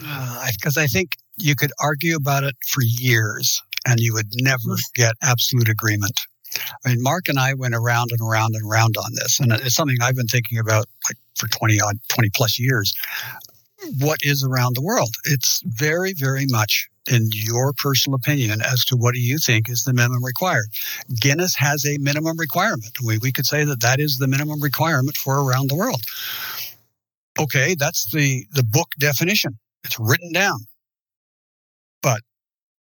Uh, 0.00 0.46
because 0.52 0.78
I 0.78 0.86
think 0.86 1.16
you 1.38 1.56
could 1.56 1.72
argue 1.80 2.14
about 2.14 2.44
it 2.44 2.54
for 2.64 2.82
years 2.84 3.60
and 3.86 3.98
you 3.98 4.14
would 4.14 4.28
never 4.36 4.60
hmm. 4.62 4.76
get 4.94 5.14
absolute 5.22 5.68
agreement. 5.68 6.20
I 6.84 6.90
mean, 6.90 7.02
Mark 7.02 7.28
and 7.28 7.38
I 7.38 7.54
went 7.54 7.74
around 7.74 8.10
and 8.12 8.20
around 8.20 8.54
and 8.54 8.64
around 8.64 8.96
on 8.96 9.10
this, 9.14 9.38
and 9.38 9.52
it's 9.52 9.74
something 9.74 9.96
I've 10.00 10.16
been 10.16 10.28
thinking 10.28 10.58
about 10.58 10.86
like 11.08 11.18
for 11.34 11.46
20 11.48 11.80
odd, 11.80 11.98
20 12.08 12.30
plus 12.34 12.58
years. 12.58 12.94
What 13.98 14.18
is 14.22 14.44
around 14.44 14.76
the 14.76 14.82
world. 14.82 15.10
It's 15.24 15.62
very, 15.64 16.12
very 16.12 16.46
much 16.46 16.88
in 17.10 17.28
your 17.32 17.72
personal 17.72 18.16
opinion 18.16 18.60
as 18.60 18.84
to 18.86 18.96
what 18.96 19.14
do 19.14 19.20
you 19.20 19.38
think 19.38 19.68
is 19.68 19.84
the 19.84 19.92
minimum 19.92 20.24
required. 20.24 20.66
Guinness 21.20 21.54
has 21.56 21.84
a 21.86 21.98
minimum 21.98 22.38
requirement. 22.38 22.98
We, 23.04 23.18
we 23.18 23.32
could 23.32 23.46
say 23.46 23.64
that 23.64 23.80
that 23.80 24.00
is 24.00 24.18
the 24.18 24.28
minimum 24.28 24.60
requirement 24.60 25.16
for 25.16 25.42
around 25.42 25.70
the 25.70 25.76
world. 25.76 26.02
Okay, 27.38 27.76
that's 27.78 28.10
the, 28.12 28.46
the 28.52 28.64
book 28.64 28.88
definition. 28.98 29.58
It's 29.84 29.98
written 29.98 30.32
down. 30.32 30.66
But 32.02 32.20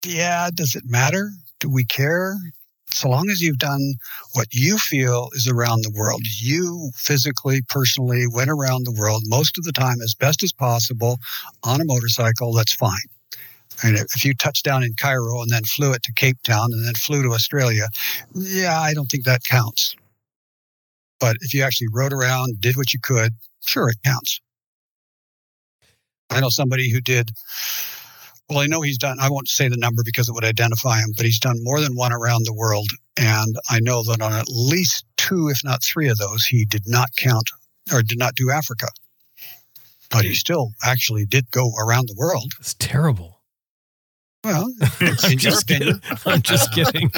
yeah, 0.04 0.50
does 0.54 0.74
it 0.74 0.84
matter? 0.86 1.30
Do 1.60 1.68
we 1.68 1.84
care? 1.84 2.36
So 2.96 3.08
long 3.08 3.28
as 3.30 3.40
you've 3.40 3.58
done 3.58 3.94
what 4.32 4.48
you 4.52 4.78
feel 4.78 5.28
is 5.34 5.46
around 5.46 5.82
the 5.82 5.92
world, 5.94 6.22
you 6.40 6.90
physically, 6.94 7.60
personally 7.68 8.26
went 8.26 8.50
around 8.50 8.84
the 8.84 8.92
world 8.98 9.22
most 9.26 9.58
of 9.58 9.64
the 9.64 9.72
time 9.72 10.00
as 10.00 10.14
best 10.14 10.42
as 10.42 10.52
possible 10.52 11.18
on 11.62 11.80
a 11.80 11.84
motorcycle, 11.84 12.52
that's 12.52 12.74
fine. 12.74 12.96
And 13.82 13.96
if 13.96 14.24
you 14.24 14.32
touched 14.32 14.64
down 14.64 14.82
in 14.82 14.94
Cairo 14.94 15.42
and 15.42 15.50
then 15.50 15.64
flew 15.64 15.92
it 15.92 16.02
to 16.04 16.12
Cape 16.14 16.38
Town 16.42 16.72
and 16.72 16.86
then 16.86 16.94
flew 16.94 17.22
to 17.22 17.34
Australia, 17.34 17.86
yeah, 18.34 18.80
I 18.80 18.94
don't 18.94 19.06
think 19.06 19.24
that 19.24 19.44
counts. 19.44 19.94
But 21.20 21.36
if 21.42 21.52
you 21.52 21.62
actually 21.62 21.88
rode 21.92 22.12
around, 22.12 22.60
did 22.60 22.76
what 22.76 22.94
you 22.94 23.00
could, 23.02 23.34
sure, 23.66 23.90
it 23.90 23.98
counts. 24.04 24.40
I 26.30 26.40
know 26.40 26.48
somebody 26.48 26.90
who 26.90 27.00
did 27.00 27.30
well, 28.48 28.60
I 28.60 28.66
know 28.66 28.80
he's 28.80 28.98
done, 28.98 29.18
I 29.20 29.30
won't 29.30 29.48
say 29.48 29.68
the 29.68 29.76
number 29.76 30.02
because 30.04 30.28
it 30.28 30.34
would 30.34 30.44
identify 30.44 30.98
him, 30.98 31.12
but 31.16 31.26
he's 31.26 31.40
done 31.40 31.56
more 31.62 31.80
than 31.80 31.96
one 31.96 32.12
around 32.12 32.44
the 32.44 32.54
world. 32.54 32.88
And 33.16 33.56
I 33.68 33.80
know 33.80 34.02
that 34.04 34.22
on 34.22 34.32
at 34.32 34.48
least 34.48 35.04
two, 35.16 35.48
if 35.48 35.64
not 35.64 35.82
three 35.82 36.08
of 36.08 36.18
those, 36.18 36.44
he 36.44 36.64
did 36.64 36.84
not 36.86 37.08
count 37.16 37.50
or 37.92 38.02
did 38.02 38.18
not 38.18 38.34
do 38.34 38.50
Africa. 38.50 38.88
But 40.10 40.22
he 40.22 40.30
hmm. 40.30 40.34
still 40.34 40.70
actually 40.84 41.26
did 41.26 41.50
go 41.50 41.72
around 41.78 42.08
the 42.08 42.14
world. 42.16 42.52
It's 42.60 42.74
terrible. 42.74 43.35
Well, 44.46 44.72
I'm 45.00 45.36
just 45.38 45.66
kidding. 45.66 46.00
I'm 46.24 46.40
just 46.40 46.72
kidding. 46.72 47.10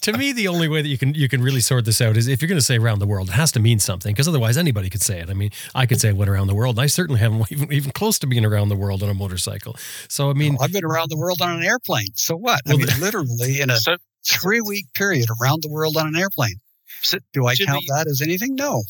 to 0.00 0.12
me, 0.18 0.32
the 0.32 0.48
only 0.48 0.66
way 0.66 0.82
that 0.82 0.88
you 0.88 0.98
can 0.98 1.14
you 1.14 1.28
can 1.28 1.40
really 1.42 1.60
sort 1.60 1.84
this 1.84 2.00
out 2.00 2.16
is 2.16 2.26
if 2.26 2.42
you're 2.42 2.48
going 2.48 2.58
to 2.58 2.64
say 2.64 2.76
around 2.76 2.98
the 2.98 3.06
world, 3.06 3.28
it 3.28 3.34
has 3.34 3.52
to 3.52 3.60
mean 3.60 3.78
something 3.78 4.12
because 4.12 4.26
otherwise 4.26 4.56
anybody 4.56 4.90
could 4.90 5.00
say 5.00 5.20
it. 5.20 5.30
I 5.30 5.34
mean, 5.34 5.50
I 5.76 5.86
could 5.86 6.00
say 6.00 6.08
I 6.08 6.12
went 6.12 6.28
around 6.28 6.48
the 6.48 6.56
world, 6.56 6.74
and 6.74 6.82
I 6.82 6.88
certainly 6.88 7.20
haven't 7.20 7.44
even 7.52 7.72
even 7.72 7.92
close 7.92 8.18
to 8.18 8.26
being 8.26 8.44
around 8.44 8.68
the 8.68 8.76
world 8.76 9.00
on 9.04 9.10
a 9.10 9.14
motorcycle. 9.14 9.76
So 10.08 10.28
I 10.28 10.32
mean, 10.32 10.54
well, 10.54 10.64
I've 10.64 10.72
been 10.72 10.84
around 10.84 11.12
the 11.12 11.16
world 11.16 11.40
on 11.40 11.50
an 11.50 11.62
airplane. 11.62 12.14
So 12.14 12.34
what? 12.34 12.60
I 12.66 12.74
mean, 12.74 12.86
literally 13.00 13.60
in 13.60 13.70
a 13.70 13.76
so, 13.76 13.94
three 14.28 14.60
week 14.60 14.86
period 14.92 15.28
around 15.40 15.62
the 15.62 15.70
world 15.70 15.96
on 15.96 16.08
an 16.08 16.16
airplane. 16.16 16.56
So, 17.02 17.18
Do 17.32 17.46
I 17.46 17.54
Jimmy, 17.54 17.68
count 17.68 17.84
that 17.90 18.08
as 18.08 18.20
anything? 18.22 18.56
No. 18.56 18.82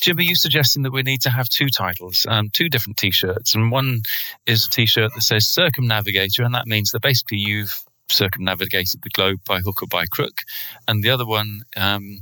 Jim, 0.00 0.18
are 0.18 0.22
you 0.22 0.34
suggesting 0.34 0.82
that 0.82 0.92
we 0.92 1.02
need 1.02 1.22
to 1.22 1.30
have 1.30 1.48
two 1.48 1.68
titles, 1.68 2.26
um, 2.28 2.50
two 2.52 2.68
different 2.68 2.96
T-shirts, 2.96 3.54
and 3.54 3.70
one 3.70 4.02
is 4.46 4.66
a 4.66 4.70
T-shirt 4.70 5.12
that 5.14 5.22
says 5.22 5.48
Circumnavigator, 5.48 6.42
and 6.42 6.54
that 6.54 6.66
means 6.66 6.90
that 6.90 7.02
basically 7.02 7.38
you've 7.38 7.74
circumnavigated 8.10 9.02
the 9.02 9.10
globe 9.10 9.40
by 9.46 9.60
hook 9.60 9.82
or 9.82 9.86
by 9.86 10.06
crook, 10.06 10.40
and 10.86 11.02
the 11.02 11.10
other 11.10 11.26
one, 11.26 11.62
um, 11.76 12.20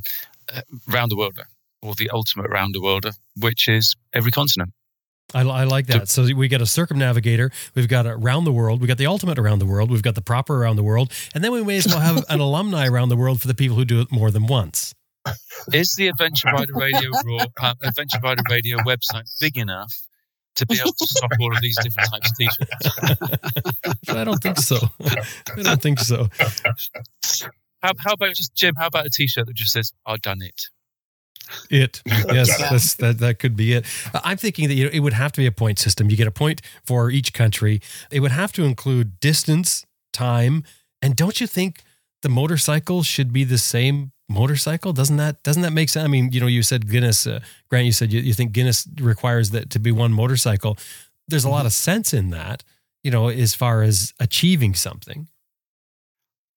uh, 0.53 0.62
Round 0.89 1.11
the 1.11 1.17
Worlder, 1.17 1.45
or 1.83 1.95
the 1.95 2.11
Ultimate 2.11 2.51
Round 2.51 2.75
the 2.75 2.81
Worlder, 2.81 3.12
which 3.37 3.69
is 3.69 3.97
every 4.12 4.31
continent. 4.31 4.73
I, 5.35 5.43
I, 5.43 5.64
like 5.64 5.87
that. 5.89 6.09
So 6.09 6.29
we 6.37 6.47
got 6.47 6.61
a 6.61 6.67
circumnavigator, 6.67 7.51
we've 7.75 7.89
got 7.89 8.07
a 8.07 8.11
around 8.11 8.45
the 8.45 8.53
world, 8.53 8.81
we 8.81 8.87
got 8.87 8.99
the 8.99 9.07
ultimate 9.07 9.39
around 9.39 9.59
the 9.59 9.67
world, 9.67 9.91
we've 9.91 10.03
got 10.03 10.14
the 10.14 10.23
proper 10.23 10.62
around 10.62 10.77
the 10.77 10.85
world, 10.85 11.12
and 11.35 11.43
then 11.43 11.51
we 11.51 11.64
may 11.64 11.79
as 11.79 11.87
well 11.89 12.01
have 12.01 12.25
an 12.29 12.41
alumni 12.41 12.87
around 12.87 13.09
the 13.09 13.17
world 13.17 13.41
for 13.41 13.49
the 13.49 13.55
people 13.55 13.77
who 13.77 13.85
do 13.85 14.01
it 14.01 14.12
more 14.12 14.31
than 14.31 14.47
once. 14.47 14.95
Is 15.72 15.95
the 15.97 16.09
Adventure 16.09 16.49
Rider 16.49 16.72
Radio 16.74 17.11
Raw, 17.24 17.47
uh, 17.61 17.74
Adventure 17.83 18.18
Rider 18.22 18.43
Radio 18.51 18.79
website 18.79 19.29
big 19.41 19.57
enough 19.59 19.93
to 20.57 20.66
be 20.66 20.79
able 20.79 20.93
to 20.93 21.07
stock 21.07 21.33
all 21.41 21.55
of 21.55 21.61
these 21.61 21.79
different 21.83 22.11
types 22.11 22.31
of 22.31 22.37
t-shirts? 22.37 24.09
I 24.09 24.24
don't 24.24 24.43
think 24.43 24.59
so. 24.59 24.79
I 25.05 25.62
don't 25.62 25.83
think 25.83 25.99
so. 26.01 26.29
How, 27.83 27.93
how 27.99 28.12
about 28.12 28.35
just 28.35 28.55
Jim? 28.55 28.74
How 28.77 28.87
about 28.87 29.07
a 29.07 29.11
t-shirt 29.11 29.47
that 29.47 29.55
just 29.55 29.72
says 29.72 29.93
"I've 30.07 30.22
done 30.22 30.39
it"? 30.41 30.68
It 31.70 32.03
yes, 32.07 32.95
that 32.97 33.18
that 33.18 33.39
could 33.39 33.57
be 33.57 33.74
it. 33.74 33.85
I'm 34.24 34.37
thinking 34.37 34.68
that 34.68 34.74
you 34.74 34.85
know, 34.85 34.91
it 34.93 35.01
would 35.01 35.12
have 35.12 35.33
to 35.33 35.41
be 35.41 35.47
a 35.47 35.53
point 35.53 35.79
system. 35.79 36.11
You 36.11 36.16
get 36.16 36.27
a 36.27 36.33
point 36.33 36.62
for 36.85 37.11
each 37.11 37.33
country. 37.33 37.81
It 38.11 38.20
would 38.20 38.33
have 38.33 38.53
to 38.55 38.64
include 38.64 39.20
distance, 39.20 39.85
time, 40.12 40.64
and 41.01 41.14
don't 41.14 41.41
you 41.41 41.47
think 41.47 41.83
the 42.22 42.29
motorcycle 42.29 43.03
should 43.03 43.33
be 43.33 43.45
the 43.45 43.59
same 43.59 44.12
motorcycle? 44.29 44.93
Doesn't 44.93 45.16
that 45.16 45.43
doesn't 45.43 45.62
that 45.62 45.72
make 45.72 45.89
sense? 45.89 46.05
I 46.05 46.09
mean 46.09 46.33
you 46.33 46.41
know 46.41 46.47
you 46.47 46.62
said 46.62 46.89
guinness 46.89 47.27
uh, 47.27 47.41
grant 47.68 47.87
you 47.87 47.93
said 47.93 48.12
you, 48.12 48.20
you 48.20 48.35
think 48.35 48.53
guinness 48.53 48.87
requires 49.01 49.51
that 49.51 49.70
to 49.70 49.79
be 49.79 49.93
one 49.93 50.12
motorcycle. 50.12 50.77
There's 51.29 51.45
a 51.45 51.49
mm-hmm. 51.49 51.55
lot 51.55 51.66
of 51.66 51.72
sense 51.72 52.12
in 52.12 52.31
that 52.31 52.64
you 53.03 53.11
know 53.11 53.29
as 53.29 53.55
far 53.55 53.83
as 53.83 54.12
achieving 54.20 54.74
something. 54.74 55.29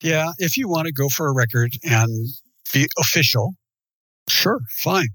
Yeah 0.01 0.31
if 0.37 0.57
you 0.57 0.67
want 0.67 0.87
to 0.87 0.93
go 0.93 1.09
for 1.09 1.27
a 1.27 1.33
record 1.33 1.73
and 1.83 2.27
be 2.73 2.87
official 2.99 3.55
sure 4.29 4.59
fine. 4.69 5.09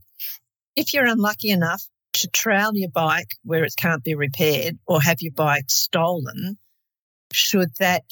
If 0.77 0.93
you're 0.93 1.07
unlucky 1.07 1.51
enough 1.51 1.83
to 2.15 2.29
trail 2.29 2.71
your 2.75 2.91
bike 2.91 3.29
where 3.43 3.65
it 3.65 3.75
can't 3.79 4.05
be 4.05 4.15
repaired 4.15 4.79
or 4.87 5.01
have 5.01 5.21
your 5.21 5.33
bike 5.33 5.69
stolen 5.69 6.59
should 7.33 7.71
that 7.79 8.05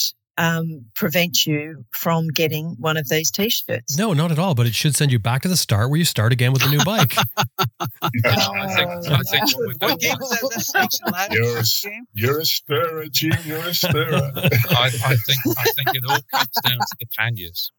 um, 0.42 0.84
prevent 0.96 1.46
you 1.46 1.84
from 1.92 2.26
getting 2.28 2.74
one 2.80 2.96
of 2.96 3.08
these 3.08 3.30
t-shirts. 3.30 3.96
No, 3.96 4.12
not 4.12 4.32
at 4.32 4.40
all. 4.40 4.56
But 4.56 4.66
it 4.66 4.74
should 4.74 4.96
send 4.96 5.12
you 5.12 5.20
back 5.20 5.42
to 5.42 5.48
the 5.48 5.56
start 5.56 5.88
where 5.88 5.98
you 5.98 6.04
start 6.04 6.32
again 6.32 6.52
with 6.52 6.64
a 6.64 6.68
new 6.68 6.84
bike. 6.84 7.16
I 7.16 8.66
think. 8.74 8.88
I 9.08 9.22
think 9.22 9.80
what 9.80 10.00
game 10.00 10.16
is 10.20 10.66
that? 10.72 11.28
You're 11.30 11.58
a, 11.58 12.02
you're 12.14 12.40
a 12.40 12.44
stirrer, 12.44 13.06
Jim. 13.08 13.38
You're 13.44 13.58
a 13.58 13.72
stirrer. 13.72 14.32
I, 14.36 14.90
I 15.04 15.16
think. 15.16 15.38
I 15.56 15.64
think 15.76 15.94
it 15.94 16.02
all 16.08 16.18
comes 16.32 16.48
down 16.64 16.78
to 16.78 16.96
the 16.98 17.06
panniers. 17.16 17.70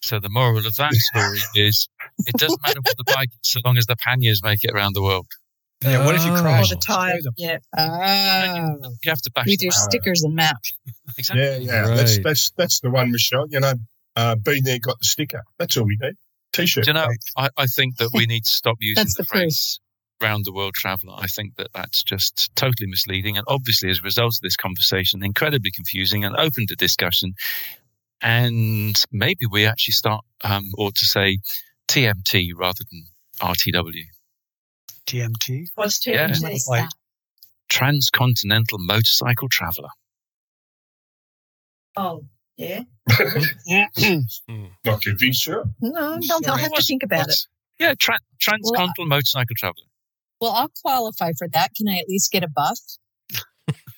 So 0.00 0.18
the 0.18 0.28
moral 0.28 0.66
of 0.66 0.74
that 0.74 0.92
story 0.94 1.38
is, 1.54 1.88
it 2.26 2.34
doesn't 2.36 2.60
matter 2.66 2.80
what 2.80 2.96
the 2.96 3.04
bike, 3.14 3.28
is 3.28 3.52
so 3.52 3.60
long 3.64 3.76
as 3.76 3.86
the 3.86 3.94
panniers 3.94 4.42
make 4.42 4.64
it 4.64 4.72
around 4.72 4.94
the 4.96 5.02
world. 5.02 5.28
Yeah, 5.84 6.04
what 6.04 6.14
if 6.14 6.24
you 6.24 6.32
crash? 6.32 6.70
Oh, 6.70 6.74
the 6.74 6.80
tire. 6.80 7.18
Yeah. 7.36 7.58
Oh. 7.76 8.94
You 9.02 9.10
have 9.10 9.20
to 9.22 9.30
bash. 9.32 9.46
We 9.46 9.56
do 9.56 9.70
stickers 9.70 10.22
and 10.22 10.34
map. 10.34 10.62
Exactly. 11.18 11.44
Yeah, 11.44 11.56
yeah. 11.56 11.80
Right. 11.80 11.96
That's 11.96 12.18
that's 12.20 12.50
that's 12.56 12.80
the 12.80 12.90
one, 12.90 13.10
Michelle. 13.10 13.46
You 13.48 13.60
know, 13.60 13.74
uh, 14.16 14.36
been 14.36 14.64
there, 14.64 14.78
got 14.78 14.98
the 14.98 15.04
sticker. 15.04 15.42
That's 15.58 15.76
all 15.76 15.84
we 15.84 15.98
need. 16.00 16.14
T-shirt. 16.52 16.84
Do 16.84 16.90
you 16.90 16.94
know, 16.94 17.08
I, 17.36 17.48
I 17.56 17.66
think 17.66 17.96
that 17.96 18.10
we 18.12 18.26
need 18.26 18.44
to 18.44 18.50
stop 18.50 18.76
using 18.80 19.04
the, 19.04 19.14
the 19.18 19.24
phrase 19.24 19.80
round 20.20 20.44
the 20.44 20.52
world 20.52 20.74
traveler. 20.74 21.14
I 21.18 21.26
think 21.26 21.56
that 21.56 21.68
that's 21.74 22.02
just 22.02 22.50
totally 22.54 22.86
misleading, 22.86 23.36
and 23.36 23.44
obviously, 23.48 23.90
as 23.90 23.98
a 23.98 24.02
result 24.02 24.34
of 24.36 24.42
this 24.42 24.56
conversation, 24.56 25.24
incredibly 25.24 25.70
confusing 25.70 26.24
and 26.24 26.36
open 26.36 26.66
to 26.68 26.76
discussion. 26.76 27.34
And 28.24 28.94
maybe 29.10 29.46
we 29.50 29.66
actually 29.66 29.92
start, 29.92 30.24
um, 30.44 30.70
or 30.78 30.92
to 30.92 31.04
say, 31.04 31.38
TMT 31.88 32.50
rather 32.56 32.84
than 32.90 33.06
RTW. 33.40 34.04
TMT. 35.06 35.66
What's 35.74 36.04
TMT? 36.04 36.40
Yeah. 36.40 36.56
like 36.68 36.88
Transcontinental 37.68 38.78
Motorcycle 38.78 39.48
Traveler. 39.50 39.88
Oh, 41.96 42.24
yeah. 42.56 42.82
Not 44.84 45.02
convinced, 45.02 45.42
sure. 45.42 45.64
No, 45.80 46.18
don't, 46.20 46.48
I'll 46.48 46.56
have 46.56 46.72
to 46.72 46.82
think 46.82 47.02
about 47.02 47.28
it. 47.28 47.46
Yeah, 47.78 47.94
tra- 47.98 48.18
Transcontinental 48.40 49.04
well, 49.04 49.08
Motorcycle 49.08 49.56
Traveler. 49.56 49.86
Well, 50.40 50.52
I'll 50.52 50.72
qualify 50.82 51.32
for 51.38 51.48
that. 51.48 51.74
Can 51.74 51.88
I 51.88 51.98
at 51.98 52.08
least 52.08 52.30
get 52.30 52.44
a 52.44 52.48
buff? 52.48 52.78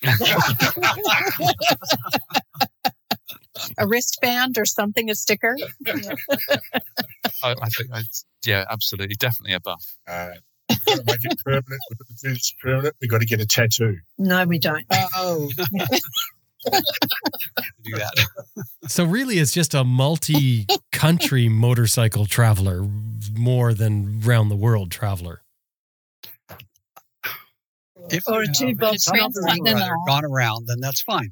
a 3.77 3.87
wristband 3.87 4.57
or 4.57 4.65
something, 4.65 5.09
a 5.09 5.15
sticker. 5.15 5.55
I, 7.43 7.45
I, 7.61 7.69
think, 7.69 7.89
yeah, 8.45 8.65
absolutely, 8.69 9.15
definitely 9.15 9.53
a 9.53 9.59
buff. 9.59 9.97
Uh, 10.07 10.29
We've 10.29 10.35
got 10.35 10.43
to 10.87 11.03
make 11.05 11.23
it 11.23 11.39
permanent. 11.43 11.81
We've 11.89 11.99
got 11.99 12.37
to 12.37 12.55
permanent. 12.61 12.95
We've 13.01 13.09
got 13.09 13.21
to 13.21 13.25
get 13.25 13.41
a 13.41 13.45
tattoo. 13.45 13.97
No, 14.17 14.45
we 14.45 14.59
don't. 14.59 14.85
Oh. 14.91 15.49
do 17.83 17.91
that. 17.91 18.27
So 18.87 19.03
really, 19.03 19.39
it's 19.39 19.51
just 19.51 19.73
a 19.73 19.83
multi-country 19.83 21.49
motorcycle 21.49 22.25
traveler 22.25 22.87
more 23.33 23.73
than 23.73 24.21
round 24.21 24.49
the 24.51 24.55
world 24.55 24.91
traveler. 24.91 25.41
If 28.09 28.23
or 28.27 28.43
a 28.43 28.47
two 28.47 28.75
boat 28.75 28.97
transcontinental 29.01 30.03
gone 30.05 30.25
around, 30.25 30.67
then 30.67 30.79
that's 30.79 31.01
fine. 31.01 31.31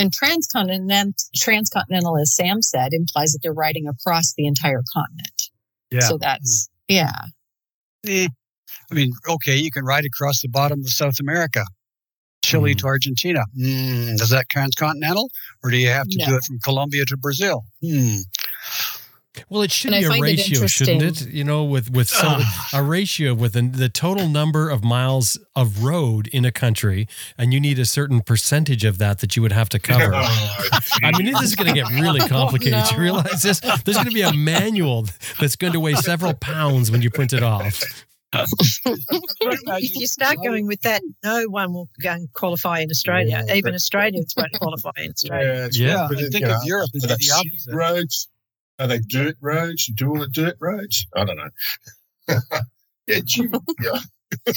And 0.00 0.12
transcontinental, 0.12 1.14
transcontinental, 1.34 2.18
as 2.18 2.34
Sam 2.34 2.62
said, 2.62 2.92
implies 2.92 3.32
that 3.32 3.40
they're 3.42 3.52
riding 3.52 3.88
across 3.88 4.34
the 4.36 4.46
entire 4.46 4.82
continent. 4.92 5.42
Yeah. 5.90 6.00
So 6.00 6.18
that's 6.18 6.68
yeah. 6.88 7.12
Eh. 8.06 8.28
I 8.90 8.94
mean, 8.94 9.12
okay, 9.28 9.56
you 9.56 9.70
can 9.70 9.84
ride 9.84 10.04
across 10.04 10.40
the 10.42 10.48
bottom 10.48 10.80
of 10.80 10.88
South 10.88 11.20
America, 11.20 11.64
Chile 12.42 12.74
mm. 12.74 12.78
to 12.78 12.86
Argentina. 12.86 13.44
Mm, 13.58 14.20
is 14.20 14.30
that 14.30 14.48
transcontinental, 14.50 15.28
or 15.62 15.70
do 15.70 15.76
you 15.76 15.88
have 15.88 16.06
to 16.08 16.18
no. 16.18 16.26
do 16.26 16.36
it 16.36 16.44
from 16.44 16.58
Colombia 16.60 17.04
to 17.06 17.16
Brazil? 17.16 17.64
Hmm. 17.82 18.18
Well, 19.48 19.62
it 19.62 19.70
should 19.70 19.92
And 19.92 20.02
be 20.02 20.06
a 20.06 20.08
find 20.08 20.20
it 20.24 20.38
ratio, 20.38 20.66
shouldn't 20.66 21.02
it? 21.02 21.28
You 21.28 21.44
know, 21.44 21.64
with 21.64 21.90
with 21.90 22.08
so, 22.08 22.38
a 22.72 22.82
ratio 22.82 23.34
with 23.34 23.52
the, 23.54 23.62
the 23.62 23.88
total 23.88 24.28
number 24.28 24.68
of 24.70 24.82
miles 24.84 25.38
of 25.56 25.82
road 25.84 26.28
in 26.28 26.44
a 26.44 26.52
country, 26.52 27.06
and 27.36 27.52
you 27.52 27.60
need 27.60 27.78
a 27.78 27.84
certain 27.84 28.20
percentage 28.20 28.84
of 28.84 28.98
that 28.98 29.18
that 29.20 29.36
you 29.36 29.42
would 29.42 29.52
have 29.52 29.68
to 29.70 29.78
cover. 29.78 30.12
Oh, 30.70 30.78
I 31.02 31.16
mean, 31.16 31.26
this 31.32 31.42
is 31.42 31.54
going 31.56 31.72
to 31.72 31.80
get 31.80 31.88
really 32.00 32.20
oh, 32.24 32.28
complicated. 32.28 32.72
no. 32.78 32.86
You 32.92 32.98
realize 32.98 33.42
this? 33.42 33.60
There's 33.60 33.96
going 33.96 34.08
to 34.08 34.12
be 34.14 34.22
a 34.22 34.32
manual 34.32 35.06
that's 35.40 35.56
going 35.56 35.72
to 35.72 35.80
weigh 35.80 35.94
several 35.94 36.34
pounds 36.34 36.90
when 36.90 37.02
you 37.02 37.10
print 37.10 37.32
it 37.32 37.42
off. 37.42 37.82
if 38.34 39.94
you 39.96 40.06
start 40.06 40.36
going 40.44 40.66
with 40.66 40.80
that, 40.82 41.02
no 41.24 41.44
one 41.48 41.72
will 41.72 41.88
go 42.02 42.10
and 42.10 42.32
qualify 42.32 42.80
in 42.80 42.90
Australia. 42.90 43.42
Yeah, 43.46 43.54
Even 43.54 43.70
but- 43.72 43.74
Australians 43.74 44.34
won't 44.36 44.52
qualify 44.60 44.90
in 44.98 45.10
Australia. 45.10 45.52
yeah, 45.54 45.64
it's 45.66 45.78
Yeah, 45.78 45.94
right, 46.02 46.08
but 46.10 46.18
I 46.18 46.28
think 46.28 46.44
you 46.46 46.52
of 46.52 46.64
Europe 46.64 46.90
as 46.94 47.02
the 47.02 47.32
opposite. 47.34 47.74
roads? 47.74 48.28
Are 48.78 48.86
they 48.86 48.98
dirt 48.98 49.36
roads? 49.40 49.88
You 49.88 49.94
do 49.94 50.10
all 50.10 50.18
the 50.20 50.28
dirt 50.28 50.56
roads? 50.60 51.06
I 51.14 51.24
don't 51.24 51.36
know. 51.36 51.50
yeah, 53.06 53.20
gee, 53.24 53.48
yeah. 53.82 54.00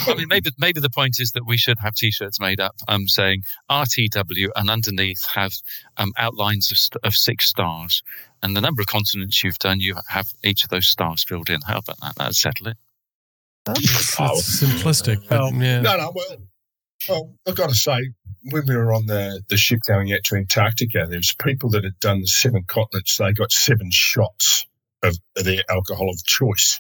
I 0.08 0.16
mean, 0.16 0.28
maybe 0.28 0.50
maybe 0.58 0.82
the 0.82 0.90
point 0.90 1.16
is 1.20 1.32
that 1.32 1.46
we 1.46 1.58
should 1.58 1.80
have 1.80 1.96
T-shirts 1.96 2.40
made 2.40 2.60
up 2.60 2.76
um, 2.88 3.08
saying 3.08 3.44
RTW, 3.70 4.50
and 4.56 4.70
underneath 4.70 5.26
have 5.34 5.54
um, 5.98 6.12
outlines 6.18 6.72
of, 6.72 6.78
st- 6.78 7.04
of 7.04 7.14
six 7.14 7.46
stars, 7.46 8.04
and 8.44 8.56
the 8.56 8.62
number 8.62 8.82
of 8.82 8.88
continents 8.88 9.44
you've 9.44 9.60
done, 9.60 9.80
you 9.80 9.96
have 10.10 10.28
each 10.44 10.64
of 10.64 10.70
those 10.70 10.88
stars 10.88 11.24
filled 11.24 11.50
in. 11.50 11.62
How 11.66 11.78
about 11.78 12.00
that? 12.02 12.16
That'd 12.18 12.36
settle 12.36 12.68
it. 12.68 12.78
It's, 13.70 14.20
it's 14.20 14.64
simplistic, 14.64 15.28
but 15.30 15.54
yeah. 15.56 15.82
No, 15.82 15.98
no. 15.98 16.12
Well, 16.14 16.38
well, 17.10 17.34
I've 17.48 17.56
got 17.56 17.70
to 17.70 17.76
say, 17.76 17.98
when 18.52 18.64
we 18.68 18.76
were 18.76 18.94
on 18.94 19.06
the, 19.06 19.42
the 19.50 19.58
ship 19.58 19.80
going 19.88 20.12
out 20.14 20.20
to 20.26 20.36
Antarctica, 20.36 21.06
there 21.08 21.20
was 21.20 21.34
people 21.44 21.70
that 21.72 21.84
had 21.84 22.00
done 22.00 22.22
the 22.22 22.28
seven 22.28 22.64
continents. 22.68 23.18
They 23.18 23.34
got 23.34 23.52
seven 23.52 23.90
shots 23.92 24.66
of 25.04 25.16
their 25.36 25.62
alcohol 25.70 26.10
of 26.10 26.24
choice. 26.26 26.80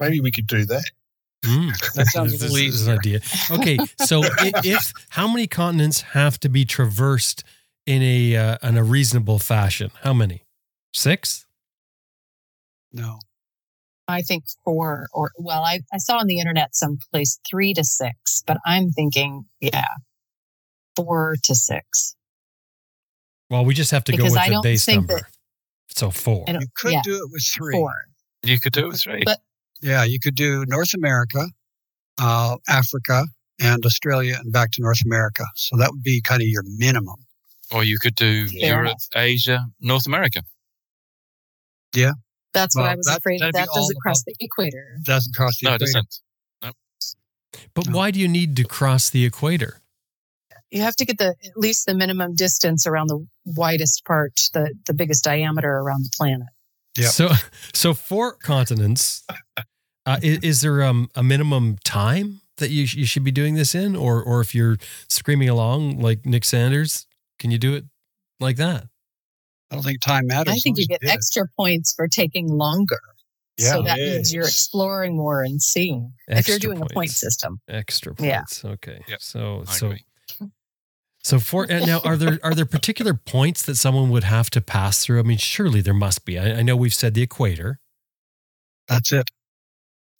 Maybe 0.00 0.20
we 0.20 0.30
could 0.32 0.46
do 0.46 0.64
that. 0.66 0.84
Mm. 1.44 1.92
That 1.94 2.06
sounds 2.06 2.34
a 2.42 2.48
This 2.48 2.52
is 2.54 2.86
an 2.86 2.98
idea. 2.98 3.20
Okay, 3.50 3.78
so 4.00 4.22
i- 4.38 4.52
if 4.64 4.92
how 5.10 5.28
many 5.28 5.46
continents 5.46 6.00
have 6.00 6.38
to 6.40 6.48
be 6.48 6.64
traversed 6.64 7.44
in 7.86 8.02
a 8.02 8.34
uh, 8.36 8.56
in 8.62 8.76
a 8.78 8.82
reasonable 8.84 9.38
fashion? 9.38 9.90
How 10.02 10.14
many? 10.14 10.42
Six? 10.94 11.44
No. 12.92 13.18
I 14.06 14.22
think 14.22 14.44
four 14.64 15.06
or 15.12 15.32
well, 15.38 15.62
I, 15.62 15.80
I 15.92 15.98
saw 15.98 16.18
on 16.18 16.26
the 16.26 16.38
internet 16.38 16.74
someplace 16.76 17.38
three 17.48 17.72
to 17.74 17.84
six, 17.84 18.42
but 18.46 18.58
I'm 18.66 18.90
thinking, 18.90 19.46
yeah, 19.60 19.84
four 20.96 21.36
to 21.44 21.54
six. 21.54 22.14
Well, 23.50 23.64
we 23.64 23.74
just 23.74 23.90
have 23.92 24.04
to 24.04 24.16
go 24.16 24.24
with 24.24 24.36
I 24.36 24.48
the 24.48 24.52
don't 24.54 24.62
base 24.62 24.84
think 24.84 25.00
number. 25.08 25.14
that- 25.14 25.30
so 25.88 26.10
four. 26.10 26.44
I 26.48 26.52
You 26.52 26.66
could 26.76 26.92
yeah, 26.92 27.02
do 27.04 27.14
it 27.16 27.30
with 27.30 27.44
three. 27.54 27.72
Four. 27.72 27.92
You 28.42 28.58
could 28.58 28.72
do 28.72 28.86
it 28.86 28.88
with 28.88 29.02
three. 29.02 29.22
But- 29.24 29.40
Yeah, 29.80 30.02
you 30.04 30.18
could 30.18 30.34
do 30.34 30.64
North 30.66 30.92
America, 30.94 31.46
uh, 32.18 32.56
Africa, 32.68 33.26
and 33.60 33.84
Australia, 33.86 34.38
and 34.40 34.52
back 34.52 34.72
to 34.72 34.82
North 34.82 34.98
America. 35.04 35.44
So 35.54 35.76
that 35.76 35.92
would 35.92 36.02
be 36.02 36.20
kind 36.20 36.42
of 36.42 36.48
your 36.48 36.64
minimum. 36.66 37.16
or 37.70 37.82
you 37.84 37.98
could 37.98 38.14
do 38.16 38.48
Fair 38.48 38.68
Europe, 38.68 38.86
enough. 38.86 39.06
Asia, 39.14 39.66
North 39.80 40.06
America. 40.06 40.42
That's 42.54 42.74
what 42.74 42.82
Well, 42.82 42.92
I 42.92 42.94
was 42.94 43.06
that- 43.06 43.18
afraid 43.18 43.40
that'd 43.42 43.54
that 43.54 43.68
doesn't 43.74 43.96
cross 44.00 44.22
the 44.24 44.34
equator. 44.40 44.96
Doesn't 45.04 45.34
cross 45.34 45.58
the 45.60 45.66
No, 45.68 45.74
it 45.74 45.82
equator. 45.82 45.92
doesn't. 45.92 46.20
But 47.74 47.86
No. 47.88 47.96
why 47.98 48.10
do 48.10 48.18
you 48.18 48.26
need 48.28 48.56
to 48.56 48.64
cross 48.64 49.10
the 49.10 49.24
equator? 49.24 49.80
You 50.70 50.82
have 50.82 50.96
to 50.96 51.04
get 51.04 51.18
the 51.18 51.36
at 51.44 51.56
least 51.56 51.86
the 51.86 51.94
minimum 51.94 52.34
distance 52.34 52.84
around 52.86 53.06
the 53.08 53.26
widest 53.44 54.04
part, 54.04 54.32
the 54.52 54.74
the 54.86 54.94
biggest 54.94 55.22
diameter 55.22 55.68
around 55.70 56.04
the 56.04 56.10
planet. 56.16 56.48
Yeah. 56.96 57.08
So, 57.08 57.30
so 57.72 57.94
four 57.94 58.32
continents. 58.34 59.24
Uh, 60.06 60.18
is, 60.22 60.38
is 60.38 60.60
there 60.62 60.82
um, 60.82 61.08
a 61.14 61.22
minimum 61.22 61.78
time 61.84 62.40
that 62.58 62.70
you 62.70 62.82
you 62.82 63.06
should 63.06 63.24
be 63.24 63.30
doing 63.32 63.54
this 63.54 63.74
in, 63.74 63.94
or 63.96 64.20
or 64.22 64.40
if 64.40 64.54
you're 64.54 64.76
screaming 65.08 65.48
along 65.48 65.98
like 66.00 66.26
Nick 66.26 66.44
Sanders, 66.44 67.06
can 67.38 67.50
you 67.52 67.58
do 67.58 67.74
it 67.74 67.84
like 68.40 68.56
that? 68.56 68.88
I 69.74 69.76
don't 69.76 69.84
think 69.84 70.00
time 70.00 70.26
matters. 70.26 70.54
I 70.54 70.58
think 70.58 70.78
you 70.78 70.86
get 70.86 71.00
did 71.00 71.10
it. 71.10 71.12
extra 71.12 71.44
points 71.56 71.92
for 71.94 72.08
taking 72.08 72.48
longer. 72.48 73.00
Yeah. 73.56 73.72
so 73.72 73.82
that 73.82 73.98
means 73.98 74.32
you're 74.34 74.44
exploring 74.44 75.16
more 75.16 75.42
and 75.44 75.62
seeing. 75.62 76.12
if 76.26 76.48
you're 76.48 76.58
doing 76.58 76.82
a 76.82 76.86
point 76.86 77.10
system, 77.10 77.60
Extra 77.68 78.14
Yeah. 78.18 78.38
points. 78.38 78.64
Okay. 78.64 79.04
Yep, 79.06 79.22
So 79.22 79.64
I 79.68 79.72
so 79.72 79.86
agree. 79.86 80.04
so 81.22 81.38
for 81.38 81.66
now 81.66 82.00
are 82.04 82.16
there 82.16 82.40
are 82.42 82.54
there 82.54 82.66
particular 82.66 83.14
points 83.14 83.62
that 83.62 83.76
someone 83.76 84.10
would 84.10 84.24
have 84.24 84.50
to 84.50 84.60
pass 84.60 85.04
through? 85.04 85.20
I 85.20 85.22
mean, 85.22 85.38
surely 85.38 85.80
there 85.80 85.94
must 85.94 86.24
be. 86.24 86.36
I, 86.38 86.58
I 86.58 86.62
know 86.62 86.76
we've 86.76 86.92
said 86.94 87.14
the 87.14 87.22
equator. 87.22 87.78
That's 88.88 89.12
it. 89.12 89.28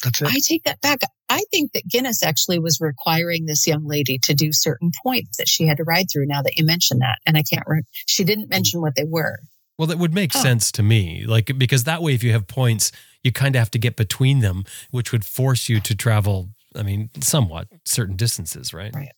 That's 0.05 0.23
it. 0.23 0.29
I 0.29 0.39
take 0.47 0.63
that 0.65 0.81
back. 0.81 1.01
I 1.35 1.43
think 1.51 1.73
that 1.73 1.89
Guinness 1.89 2.23
actually 2.23 2.61
was 2.61 2.81
requiring 2.81 3.47
this 3.47 3.67
young 3.67 3.85
lady 3.85 4.19
to 4.23 4.35
do 4.35 4.53
certain 4.53 4.93
points 5.03 5.37
that 5.39 5.49
she 5.49 5.67
had 5.67 5.79
to 5.79 5.85
ride 5.85 6.07
through. 6.13 6.27
Now 6.27 6.43
that 6.43 6.57
you 6.57 6.65
mention 6.65 7.01
that, 7.01 7.19
and 7.27 7.37
I 7.37 7.43
can't. 7.43 7.65
Re- 7.67 7.83
she 8.07 8.23
didn't 8.23 8.49
mention 8.49 8.81
what 8.81 8.95
they 8.95 9.05
were. 9.05 9.41
Well, 9.77 9.89
that 9.89 9.99
would 9.99 10.15
make 10.15 10.33
sense 10.33 10.71
to 10.73 10.85
me. 10.85 11.25
Like 11.27 11.51
because 11.59 11.83
that 11.85 12.03
way, 12.03 12.15
if 12.15 12.23
you 12.23 12.31
have 12.31 12.47
points, 12.47 12.93
you 13.25 13.33
kind 13.33 13.57
of 13.57 13.59
have 13.59 13.71
to 13.73 13.81
get 13.81 13.97
between 13.97 14.39
them, 14.39 14.63
which 14.93 15.11
would 15.11 15.25
force 15.25 15.69
you 15.69 15.81
to 15.81 15.97
travel. 15.97 16.51
I 16.77 16.85
mean, 16.85 17.11
somewhat 17.21 17.67
certain 17.85 18.15
distances, 18.15 18.73
right? 18.73 18.95
Right. 18.95 19.13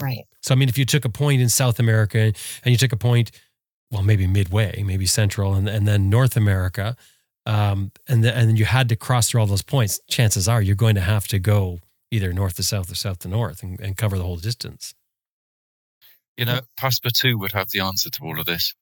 Right. 0.00 0.24
So 0.40 0.54
I 0.54 0.56
mean, 0.56 0.70
if 0.70 0.78
you 0.78 0.86
took 0.86 1.04
a 1.04 1.10
point 1.10 1.42
in 1.42 1.50
South 1.50 1.78
America 1.78 2.18
and 2.18 2.34
you 2.64 2.78
took 2.78 2.92
a 2.92 2.96
point, 2.96 3.30
well, 3.90 4.02
maybe 4.02 4.26
midway, 4.26 4.82
maybe 4.86 5.04
Central, 5.04 5.52
and 5.52 5.68
and 5.68 5.86
then 5.86 6.08
North 6.08 6.34
America, 6.34 6.96
um, 7.50 7.90
and 8.06 8.22
then 8.22 8.34
and 8.34 8.48
then 8.48 8.56
you 8.56 8.64
had 8.64 8.88
to 8.90 8.96
cross 8.96 9.28
through 9.28 9.40
all 9.40 9.46
those 9.46 9.62
points. 9.62 10.00
Chances 10.08 10.46
are 10.46 10.62
you're 10.62 10.76
going 10.76 10.94
to 10.94 11.00
have 11.00 11.26
to 11.28 11.40
go 11.40 11.80
either 12.12 12.32
north 12.32 12.54
to 12.56 12.62
south 12.62 12.92
or 12.92 12.94
south 12.94 13.18
to 13.20 13.28
north 13.28 13.64
and, 13.64 13.80
and 13.80 13.96
cover 13.96 14.16
the 14.16 14.22
whole 14.22 14.36
distance. 14.36 14.94
You 16.36 16.44
know, 16.44 16.60
Passepartout 16.80 17.40
would 17.40 17.52
have 17.52 17.70
the 17.70 17.80
answer 17.80 18.08
to 18.08 18.22
all 18.22 18.38
of 18.38 18.46
this. 18.46 18.74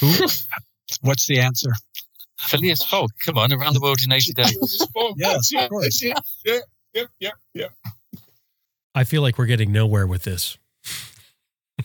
Who? 0.00 0.12
What's 1.02 1.28
the 1.28 1.38
answer? 1.38 1.70
Phileas 2.36 2.84
Fogg, 2.84 3.10
come 3.24 3.38
on, 3.38 3.52
around 3.52 3.74
the 3.74 3.80
world 3.80 3.98
in 4.04 4.12
80 4.12 4.32
days. 4.32 4.86
Yes, 5.16 5.52
of 5.56 5.68
course. 5.68 6.02
That's. 6.02 6.34
Yeah, 6.44 6.58
yeah, 6.94 7.04
yeah, 7.20 7.30
yeah. 7.54 8.20
I 8.94 9.04
feel 9.04 9.22
like 9.22 9.38
we're 9.38 9.46
getting 9.46 9.70
nowhere 9.70 10.06
with 10.06 10.24
this. 10.24 10.58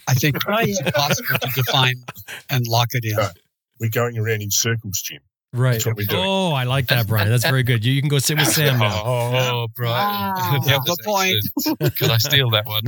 I 0.08 0.16
think 0.16 0.38
it's 0.48 0.80
impossible 0.82 1.38
to 1.40 1.50
define 1.56 2.04
and 2.50 2.68
lock 2.68 2.90
it 2.94 3.06
in. 3.06 3.16
Right. 3.16 3.32
We're 3.80 3.90
going 3.92 4.18
around 4.18 4.42
in 4.42 4.52
circles, 4.52 5.02
Jim. 5.02 5.22
Right. 5.52 5.72
That's 5.74 5.86
what 5.88 5.96
we're 5.98 6.06
doing. 6.06 6.24
Oh, 6.24 6.52
I 6.54 6.66
like 6.66 6.88
that, 6.90 7.08
Brian. 7.08 7.28
That's 7.28 7.44
very 7.44 7.64
good. 7.64 7.84
You, 7.84 7.92
you 7.92 8.02
can 8.02 8.10
go 8.10 8.20
sit 8.20 8.38
with 8.38 8.48
Sam 8.50 8.78
now. 8.78 9.02
Oh, 9.06 9.68
Brian. 9.76 9.96
Wow. 9.96 10.60
That 10.66 10.82
Good 10.86 10.96
point. 11.04 11.36
excellent. 11.58 11.96
Could 11.98 12.12
I 12.12 12.18
steal 12.18 12.52
that 12.52 12.66
one? 12.68 12.84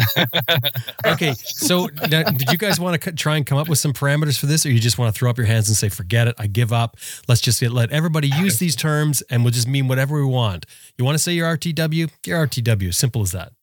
Okay, 1.06 1.34
so 1.34 1.88
now, 2.10 2.24
did 2.24 2.52
you 2.52 2.58
guys 2.60 2.80
want 2.80 3.02
to 3.02 3.12
try 3.14 3.38
and 3.38 3.46
come 3.48 3.58
up 3.58 3.68
with 3.68 3.80
some 3.80 3.94
parameters 3.94 4.40
for 4.40 4.46
this, 4.46 4.64
or 4.66 4.72
you 4.72 4.80
just 4.80 5.00
want 5.00 5.14
to 5.14 5.18
throw 5.18 5.30
up 5.30 5.38
your 5.40 5.48
hands 5.48 5.70
and 5.70 5.76
say, 5.76 5.90
"Forget 5.90 6.28
it, 6.28 6.36
I 6.38 6.46
give 6.46 6.72
up"? 6.72 6.98
Let's 7.28 7.42
just 7.42 7.60
get, 7.60 7.72
let 7.72 7.90
everybody 7.92 8.28
use 8.28 8.60
these 8.60 8.76
terms, 8.76 9.22
and 9.24 9.44
we'll 9.44 9.54
just 9.54 9.68
mean 9.68 9.88
whatever 9.88 10.16
we 10.16 10.26
want. 10.26 10.68
You 11.00 11.06
want 11.06 11.16
to 11.16 11.20
say 11.24 11.32
your 11.34 11.58
RTW? 11.58 12.12
Your 12.28 12.46
RTW. 12.48 12.94
Simple 12.94 13.24
as 13.24 13.32
that. 13.32 13.54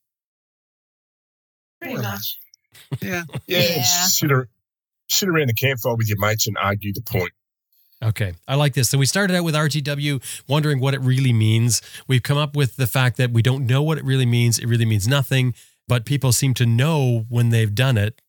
Pretty 1.80 1.96
much. 1.96 2.38
Yeah. 3.00 3.22
Yeah, 3.46 3.58
Yeah. 3.60 3.82
Sit, 3.82 4.32
ar- 4.32 4.48
sit 5.08 5.28
around 5.28 5.48
the 5.48 5.54
campfire 5.54 5.94
with 5.94 6.08
your 6.08 6.18
mates 6.18 6.48
and 6.48 6.56
argue 6.60 6.92
the 6.92 7.02
point. 7.02 7.30
Okay, 8.02 8.34
I 8.46 8.54
like 8.54 8.74
this. 8.74 8.88
So 8.88 8.96
we 8.98 9.06
started 9.06 9.34
out 9.36 9.42
with 9.44 9.54
RTW, 9.56 10.22
wondering 10.48 10.78
what 10.78 10.94
it 10.94 11.00
really 11.00 11.32
means. 11.32 11.82
We've 12.06 12.22
come 12.22 12.38
up 12.38 12.54
with 12.54 12.76
the 12.76 12.86
fact 12.86 13.16
that 13.16 13.32
we 13.32 13.42
don't 13.42 13.66
know 13.66 13.82
what 13.82 13.98
it 13.98 14.04
really 14.04 14.26
means. 14.26 14.58
It 14.60 14.66
really 14.66 14.84
means 14.86 15.08
nothing, 15.08 15.52
but 15.88 16.04
people 16.04 16.30
seem 16.30 16.54
to 16.54 16.66
know 16.66 17.26
when 17.28 17.48
they've 17.50 17.74
done 17.74 17.98
it. 17.98 18.20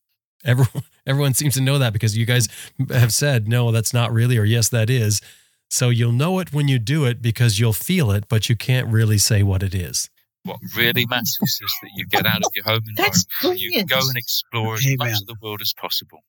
Everyone, 0.44 0.84
everyone 1.06 1.34
seems 1.36 1.54
to 1.56 1.62
know 1.62 1.78
that 1.78 1.94
because 1.94 2.18
you 2.18 2.26
guys 2.26 2.48
have 2.90 3.14
said, 3.14 3.48
no, 3.48 3.72
that's 3.72 3.94
not 3.94 4.12
really, 4.12 4.38
or 4.40 4.44
yes, 4.44 4.70
that 4.70 4.90
is. 4.90 5.22
So 5.70 5.90
you'll 5.90 6.14
know 6.14 6.40
it 6.40 6.52
when 6.52 6.68
you 6.68 6.80
do 6.80 7.06
it 7.06 7.22
because 7.22 7.60
you'll 7.60 7.74
feel 7.74 8.10
it, 8.10 8.28
but 8.28 8.50
you 8.50 8.56
can't 8.56 8.88
really 8.88 9.20
say 9.20 9.44
what 9.44 9.62
it 9.62 9.76
is. 9.76 10.10
what 10.46 10.58
really 10.76 11.06
matters 11.06 11.38
is 11.44 11.60
that 11.84 11.92
you 11.96 12.08
get 12.08 12.26
out 12.26 12.38
of 12.44 12.52
your 12.56 12.66
home 12.66 12.82
That's 12.96 13.26
environment. 13.44 13.62
You 13.62 13.70
brilliant. 13.70 13.90
go 13.92 14.00
and 14.00 14.18
explore 14.18 14.74
as 14.76 14.86
Amen. 14.88 14.98
much 15.12 15.22
of 15.22 15.28
the 15.28 15.36
world 15.44 15.62
as 15.62 15.74
possible. 15.80 16.24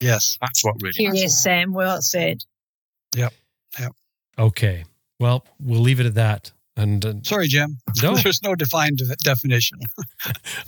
Yes. 0.00 0.38
That's 0.40 0.64
what 0.64 0.76
really 0.80 0.94
Here- 0.96 1.08
matters. 1.10 1.22
Yes, 1.22 1.42
Sam. 1.42 1.74
Well 1.74 2.00
said. 2.00 2.44
Okay. 4.38 4.84
Well, 5.20 5.44
we'll 5.60 5.80
leave 5.80 6.00
it 6.00 6.06
at 6.06 6.14
that. 6.14 6.52
And 6.76 7.04
uh, 7.04 7.14
Sorry, 7.22 7.48
Jim. 7.48 7.78
no, 8.02 8.14
There's 8.14 8.40
no 8.42 8.54
defined 8.54 9.00
definition. 9.24 9.80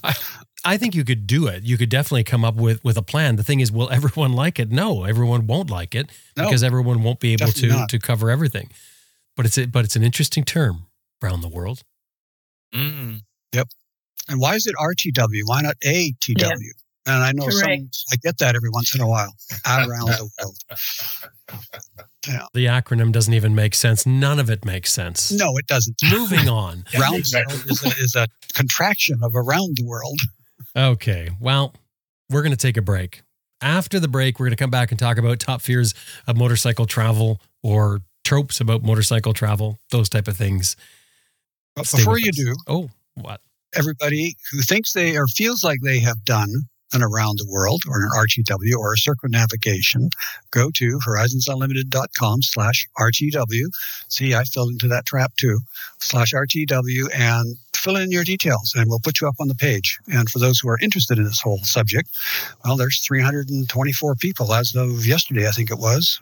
I 0.64 0.76
think 0.76 0.94
you 0.94 1.04
could 1.04 1.26
do 1.26 1.46
it. 1.46 1.62
You 1.62 1.78
could 1.78 1.88
definitely 1.88 2.24
come 2.24 2.44
up 2.44 2.56
with 2.56 2.82
with 2.84 2.96
a 2.96 3.02
plan. 3.02 3.36
The 3.36 3.44
thing 3.44 3.60
is, 3.60 3.70
will 3.70 3.88
everyone 3.92 4.32
like 4.32 4.58
it? 4.58 4.70
No, 4.70 5.04
everyone 5.04 5.46
won't 5.46 5.70
like 5.70 5.94
it 5.94 6.10
No. 6.36 6.44
because 6.44 6.62
everyone 6.64 7.02
won't 7.02 7.20
be 7.20 7.32
able 7.32 7.52
to 7.52 7.66
not. 7.68 7.88
to 7.90 7.98
cover 7.98 8.28
everything. 8.28 8.70
But 9.36 9.46
it's 9.46 9.56
a, 9.56 9.66
but 9.66 9.84
it's 9.84 9.96
an 9.96 10.02
interesting 10.02 10.44
term 10.44 10.86
around 11.22 11.42
the 11.42 11.48
world. 11.48 11.82
Mm. 12.74 13.20
Yep. 13.54 13.68
And 14.28 14.40
why 14.40 14.54
is 14.56 14.66
it 14.66 14.74
RTW? 14.76 15.42
Why 15.44 15.62
not 15.62 15.76
ATW? 15.84 16.36
Yeah. 16.36 16.50
And 17.06 17.22
I 17.24 17.32
know 17.32 17.48
some, 17.48 17.68
I 17.70 18.16
get 18.22 18.38
that 18.38 18.54
every 18.56 18.68
once 18.70 18.94
in 18.94 19.00
a 19.00 19.08
while 19.08 19.32
around 19.66 20.08
the 20.08 20.30
world. 20.40 20.56
Yeah. 22.28 22.44
The 22.52 22.66
acronym 22.66 23.10
doesn't 23.12 23.32
even 23.32 23.54
make 23.54 23.74
sense. 23.74 24.04
None 24.06 24.38
of 24.38 24.50
it 24.50 24.64
makes 24.64 24.92
sense. 24.92 25.32
No, 25.32 25.56
it 25.56 25.66
doesn't. 25.66 25.96
Moving 26.10 26.48
on. 26.48 26.84
Round 26.98 27.16
exactly. 27.16 27.56
is, 27.70 27.82
a, 27.84 27.88
is 28.02 28.14
a 28.16 28.26
contraction 28.54 29.20
of 29.22 29.34
around 29.34 29.76
the 29.78 29.84
world. 29.86 30.18
Okay. 30.76 31.30
Well, 31.40 31.74
we're 32.28 32.42
going 32.42 32.52
to 32.52 32.56
take 32.58 32.76
a 32.76 32.82
break. 32.82 33.22
After 33.62 33.98
the 33.98 34.08
break, 34.08 34.38
we're 34.38 34.46
going 34.46 34.56
to 34.56 34.62
come 34.62 34.70
back 34.70 34.90
and 34.90 34.98
talk 34.98 35.16
about 35.18 35.38
top 35.40 35.62
fears 35.62 35.94
of 36.26 36.36
motorcycle 36.36 36.86
travel 36.86 37.40
or 37.62 38.00
tropes 38.24 38.60
about 38.60 38.82
motorcycle 38.82 39.32
travel, 39.32 39.78
those 39.90 40.08
type 40.08 40.28
of 40.28 40.36
things. 40.36 40.76
But 41.74 41.86
Stay 41.86 41.98
before 41.98 42.18
you 42.18 42.28
us. 42.30 42.36
do, 42.36 42.54
Oh, 42.66 42.90
what? 43.14 43.40
everybody 43.74 44.36
who 44.52 44.60
thinks 44.60 44.92
they 44.92 45.16
or 45.16 45.26
feels 45.26 45.62
like 45.64 45.78
they 45.82 45.98
have 46.00 46.24
done 46.24 46.48
an 46.92 47.02
around 47.02 47.38
the 47.38 47.46
world 47.48 47.82
or 47.88 48.02
an 48.02 48.08
RTW 48.16 48.76
or 48.76 48.92
a 48.92 48.98
circumnavigation, 48.98 50.10
go 50.50 50.70
to 50.74 50.98
horizonsunlimited.com 51.06 52.42
slash 52.42 52.86
RTW. 52.98 53.66
See, 54.08 54.34
I 54.34 54.44
fell 54.44 54.68
into 54.68 54.88
that 54.88 55.06
trap 55.06 55.32
too, 55.36 55.60
slash 56.00 56.32
RTW 56.32 57.08
and 57.14 57.56
fill 57.74 57.96
in 57.96 58.10
your 58.10 58.24
details 58.24 58.74
and 58.76 58.88
we'll 58.88 59.00
put 59.00 59.20
you 59.20 59.28
up 59.28 59.36
on 59.40 59.48
the 59.48 59.54
page. 59.54 59.98
And 60.12 60.28
for 60.28 60.38
those 60.38 60.58
who 60.58 60.68
are 60.68 60.78
interested 60.80 61.18
in 61.18 61.24
this 61.24 61.40
whole 61.40 61.58
subject, 61.58 62.10
well, 62.64 62.76
there's 62.76 63.00
324 63.00 64.16
people 64.16 64.52
as 64.52 64.74
of 64.74 65.06
yesterday, 65.06 65.46
I 65.46 65.52
think 65.52 65.70
it 65.70 65.78
was, 65.78 66.20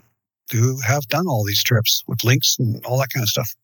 who 0.52 0.80
have 0.80 1.06
done 1.08 1.26
all 1.26 1.44
these 1.44 1.62
trips 1.62 2.02
with 2.06 2.24
links 2.24 2.56
and 2.58 2.84
all 2.84 2.98
that 2.98 3.08
kind 3.12 3.22
of 3.22 3.28
stuff. 3.28 3.54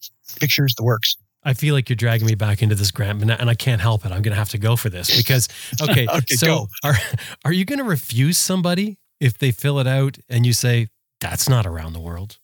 Pictures, 0.41 0.75
the 0.77 0.85
works. 0.85 1.17
I 1.45 1.53
feel 1.55 1.75
like 1.75 1.89
you're 1.89 1.97
dragging 1.97 2.27
me 2.27 2.35
back 2.35 2.63
into 2.63 2.75
this, 2.75 2.91
Grant, 2.91 3.21
and 3.23 3.31
I- 3.33 3.37
and 3.37 3.51
I 3.51 3.55
can't 3.55 3.81
help 3.81 4.05
it. 4.05 4.13
I'm 4.13 4.23
going 4.23 4.33
to 4.33 4.39
have 4.39 4.49
to 4.51 4.59
go 4.59 4.77
for 4.77 4.89
this 4.89 5.15
because, 5.17 5.49
okay, 5.83 6.07
Okay, 6.09 6.35
so 6.37 6.47
go. 6.47 6.69
are 6.85 6.95
are 7.45 7.53
you 7.53 7.65
going 7.65 7.79
to 7.79 7.85
refuse 7.85 8.39
somebody 8.39 8.99
if 9.21 9.37
they 9.39 9.51
fill 9.51 9.79
it 9.79 9.87
out 9.87 10.19
and 10.29 10.47
you 10.47 10.53
say 10.53 10.89
that's 11.21 11.49
not 11.49 11.67
around 11.67 11.93
the 11.93 12.01
world? 12.01 12.39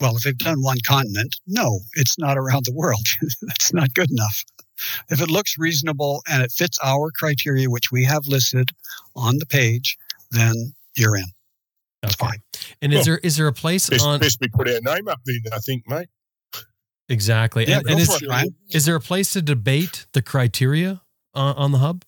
Well, 0.00 0.16
if 0.16 0.22
they've 0.22 0.38
done 0.38 0.62
one 0.62 0.78
continent, 0.86 1.34
no, 1.46 1.80
it's 1.94 2.18
not 2.18 2.38
around 2.38 2.64
the 2.66 2.72
world. 2.72 3.04
That's 3.42 3.72
not 3.74 3.92
good 3.94 4.08
enough. 4.12 4.44
If 5.08 5.20
it 5.20 5.28
looks 5.28 5.56
reasonable 5.58 6.22
and 6.30 6.40
it 6.40 6.52
fits 6.52 6.78
our 6.84 7.10
criteria, 7.10 7.68
which 7.68 7.90
we 7.90 8.04
have 8.04 8.24
listed 8.28 8.70
on 9.16 9.38
the 9.38 9.46
page, 9.46 9.96
then 10.30 10.54
you're 10.96 11.16
in. 11.16 11.24
Okay. 12.04 12.14
fine. 12.16 12.38
And 12.80 12.92
is 12.92 12.98
Well, 12.98 13.04
there 13.06 13.18
is 13.24 13.36
there 13.38 13.48
a 13.48 13.52
place 13.52 13.90
Best, 13.90 14.04
on 14.06 14.20
best 14.20 14.38
we 14.40 14.46
put 14.46 14.68
our 14.68 14.78
name 14.82 15.08
up 15.08 15.18
then, 15.26 15.40
I 15.52 15.58
think, 15.58 15.82
mate. 15.88 16.06
Exactly? 17.08 17.66
Yeah, 17.66 17.78
and, 17.78 17.90
and 17.90 18.00
is, 18.00 18.08
it, 18.22 18.52
is 18.70 18.84
there 18.84 18.96
a 18.96 19.00
place 19.00 19.32
to 19.32 19.42
debate 19.42 20.06
the 20.12 20.22
criteria 20.22 21.02
on, 21.34 21.54
on 21.56 21.72
the 21.72 21.78
hub? 21.78 22.04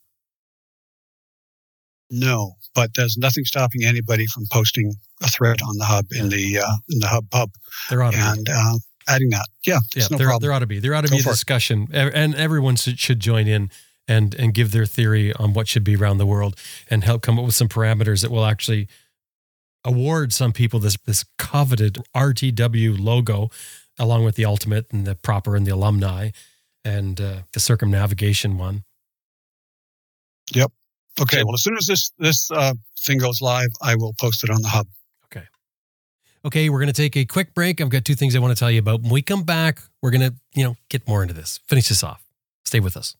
No, 2.10 2.54
but 2.74 2.90
there's 2.96 3.16
nothing 3.16 3.44
stopping 3.44 3.84
anybody 3.84 4.26
from 4.26 4.44
posting 4.50 4.92
a 5.22 5.28
thread 5.28 5.62
on 5.62 5.76
the 5.78 5.84
hub 5.84 6.06
in 6.12 6.28
the 6.28 6.58
uh, 6.58 6.74
in 6.88 6.98
the 6.98 7.06
hub 7.06 7.30
pub 7.30 7.50
There 7.88 8.02
ought 8.02 8.12
to 8.12 8.16
be. 8.18 8.22
and 8.24 8.48
uh, 8.48 8.78
adding 9.08 9.30
that. 9.30 9.46
Yeah, 9.64 9.78
Yeah, 9.94 10.06
no 10.10 10.18
there, 10.18 10.26
problem. 10.26 10.42
there 10.42 10.52
ought 10.52 10.58
to 10.60 10.66
be. 10.66 10.78
There 10.80 10.94
ought 10.94 11.02
to 11.02 11.08
Go 11.08 11.16
be 11.16 11.22
a 11.22 11.26
it. 11.26 11.30
discussion, 11.30 11.82
E- 11.92 11.96
and 12.12 12.34
everyone 12.34 12.76
should, 12.76 12.98
should 12.98 13.20
join 13.20 13.46
in 13.46 13.70
and 14.08 14.34
and 14.34 14.52
give 14.52 14.72
their 14.72 14.86
theory 14.86 15.32
on 15.34 15.52
what 15.52 15.68
should 15.68 15.84
be 15.84 15.94
around 15.94 16.18
the 16.18 16.26
world, 16.26 16.56
and 16.88 17.04
help 17.04 17.22
come 17.22 17.38
up 17.38 17.44
with 17.44 17.54
some 17.54 17.68
parameters 17.68 18.22
that 18.22 18.30
will 18.32 18.44
actually 18.44 18.88
award 19.84 20.32
some 20.32 20.52
people 20.52 20.80
this 20.80 20.96
this 21.06 21.24
coveted 21.38 21.98
RTW 22.16 22.98
logo, 22.98 23.50
along 24.00 24.24
with 24.24 24.34
the 24.34 24.44
ultimate 24.44 24.86
and 24.90 25.06
the 25.06 25.14
proper 25.14 25.54
and 25.54 25.66
the 25.66 25.70
alumni, 25.70 26.30
and 26.84 27.20
uh, 27.20 27.42
the 27.52 27.60
circumnavigation 27.60 28.58
one. 28.58 28.82
Yep. 30.52 30.72
Okay, 31.20 31.44
well, 31.44 31.54
as 31.54 31.62
soon 31.62 31.76
as 31.76 31.86
this 31.86 32.10
this 32.18 32.50
uh, 32.50 32.74
thing 32.98 33.18
goes 33.18 33.40
live, 33.40 33.68
I 33.82 33.94
will 33.94 34.14
post 34.18 34.42
it 34.42 34.50
on 34.50 34.62
the 34.62 34.68
hub. 34.68 34.86
Okay. 35.26 35.44
Okay, 36.44 36.70
we're 36.70 36.78
going 36.78 36.88
to 36.88 36.92
take 36.92 37.16
a 37.16 37.24
quick 37.24 37.54
break. 37.54 37.80
I've 37.80 37.90
got 37.90 38.04
two 38.04 38.14
things 38.14 38.34
I 38.34 38.38
want 38.38 38.56
to 38.56 38.58
tell 38.58 38.70
you 38.70 38.80
about. 38.80 39.02
When 39.02 39.12
we 39.12 39.22
come 39.22 39.42
back, 39.42 39.82
we're 40.02 40.10
going 40.10 40.30
to, 40.30 40.34
you 40.54 40.64
know, 40.64 40.76
get 40.88 41.06
more 41.06 41.22
into 41.22 41.34
this. 41.34 41.60
Finish 41.68 41.88
this 41.88 42.02
off. 42.02 42.24
Stay 42.64 42.80
with 42.80 42.96
us. 42.96 43.16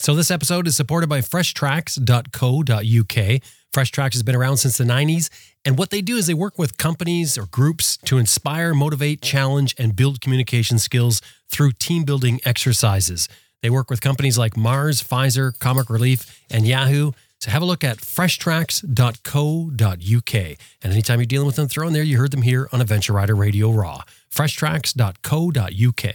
So 0.00 0.14
this 0.14 0.30
episode 0.30 0.66
is 0.66 0.76
supported 0.76 1.08
by 1.08 1.20
freshtracks.co.uk. 1.20 3.42
Fresh 3.72 3.92
Tracks 3.92 4.16
has 4.16 4.22
been 4.22 4.34
around 4.34 4.56
since 4.56 4.78
the 4.78 4.84
90s, 4.84 5.28
and 5.64 5.78
what 5.78 5.90
they 5.90 6.02
do 6.02 6.16
is 6.16 6.26
they 6.26 6.34
work 6.34 6.58
with 6.58 6.76
companies 6.76 7.38
or 7.38 7.46
groups 7.46 7.96
to 7.98 8.18
inspire, 8.18 8.74
motivate, 8.74 9.22
challenge, 9.22 9.74
and 9.78 9.94
build 9.94 10.20
communication 10.20 10.78
skills 10.78 11.22
through 11.48 11.72
team 11.72 12.04
building 12.04 12.40
exercises. 12.44 13.28
They 13.62 13.70
work 13.70 13.90
with 13.90 14.00
companies 14.00 14.38
like 14.38 14.56
Mars, 14.56 15.02
Pfizer, 15.02 15.58
Comic 15.58 15.90
Relief, 15.90 16.42
and 16.50 16.66
Yahoo. 16.66 17.12
So 17.40 17.50
have 17.50 17.62
a 17.62 17.66
look 17.66 17.84
at 17.84 17.98
freshtracks.co.uk. 17.98 20.34
And 20.82 20.92
anytime 20.92 21.20
you're 21.20 21.26
dealing 21.26 21.46
with 21.46 21.56
them, 21.56 21.68
throw 21.68 21.86
in 21.86 21.92
there 21.92 22.02
you 22.02 22.18
heard 22.18 22.32
them 22.32 22.42
here 22.42 22.68
on 22.72 22.80
Adventure 22.80 23.12
Rider 23.12 23.34
Radio 23.34 23.70
Raw. 23.70 24.02
freshtracks.co.uk. 24.34 26.14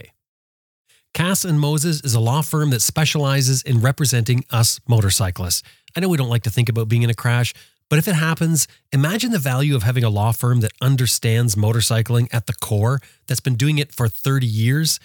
Cass 1.14 1.44
and 1.46 1.58
Moses 1.58 2.04
is 2.04 2.14
a 2.14 2.20
law 2.20 2.42
firm 2.42 2.68
that 2.70 2.82
specializes 2.82 3.62
in 3.62 3.80
representing 3.80 4.44
us 4.50 4.78
motorcyclists. 4.86 5.62
I 5.96 6.00
know 6.00 6.08
we 6.10 6.18
don't 6.18 6.28
like 6.28 6.42
to 6.42 6.50
think 6.50 6.68
about 6.68 6.88
being 6.88 7.02
in 7.02 7.10
a 7.10 7.14
crash, 7.14 7.54
but 7.88 7.98
if 7.98 8.06
it 8.06 8.14
happens, 8.14 8.68
imagine 8.92 9.30
the 9.30 9.38
value 9.38 9.74
of 9.74 9.82
having 9.82 10.04
a 10.04 10.10
law 10.10 10.32
firm 10.32 10.60
that 10.60 10.72
understands 10.82 11.54
motorcycling 11.54 12.28
at 12.32 12.46
the 12.46 12.52
core, 12.52 13.00
that's 13.26 13.40
been 13.40 13.54
doing 13.54 13.78
it 13.78 13.92
for 13.92 14.06
30 14.06 14.46
years. 14.46 15.00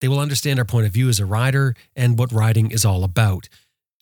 They 0.00 0.08
will 0.08 0.18
understand 0.18 0.58
our 0.58 0.64
point 0.66 0.86
of 0.86 0.92
view 0.92 1.08
as 1.08 1.18
a 1.18 1.24
rider 1.24 1.74
and 1.96 2.18
what 2.18 2.30
riding 2.30 2.70
is 2.70 2.84
all 2.84 3.04
about. 3.04 3.48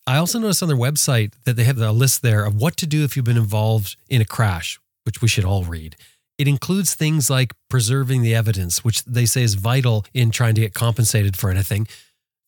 I 0.05 0.17
also 0.17 0.41
noticed 0.41 0.63
on 0.63 0.69
their 0.69 0.77
website 0.77 1.33
that 1.45 1.55
they 1.55 1.63
have 1.63 1.79
a 1.79 1.93
list 1.93 2.23
there 2.23 2.45
of 2.45 2.57
what 2.57 2.77
to 2.79 2.87
do 2.87 3.05
if 3.05 3.15
you've 3.15 3.25
been 3.25 3.37
involved 3.37 3.97
in 4.09 4.21
a 4.21 4.25
crash, 4.25 4.81
which 5.05 5.23
we 5.23 5.29
should 5.29 5.45
all 5.45 5.63
read. 5.63 5.95
It 6.39 6.49
includes 6.49 6.95
things 6.95 7.31
like 7.31 7.53
preserving 7.69 8.23
the 8.23 8.35
evidence, 8.35 8.83
which 8.83 9.05
they 9.05 9.27
say 9.27 9.43
is 9.43 9.55
vital 9.55 10.05
in 10.13 10.33
trying 10.33 10.57
to 10.57 10.61
get 10.61 10.75
compensated 10.75 11.37
for 11.37 11.51
anything. 11.51 11.87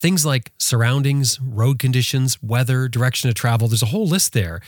Things 0.01 0.27
like 0.27 0.53
surroundings, 0.59 1.41
road 1.41 1.79
conditions, 1.79 2.43
weather, 2.43 2.89
direction 2.89 3.29
of 3.29 3.35
travel. 3.35 3.69
There's 3.69 3.83
a 3.83 3.87
whole 3.87 4.07
list 4.07 4.33
there. 4.33 4.61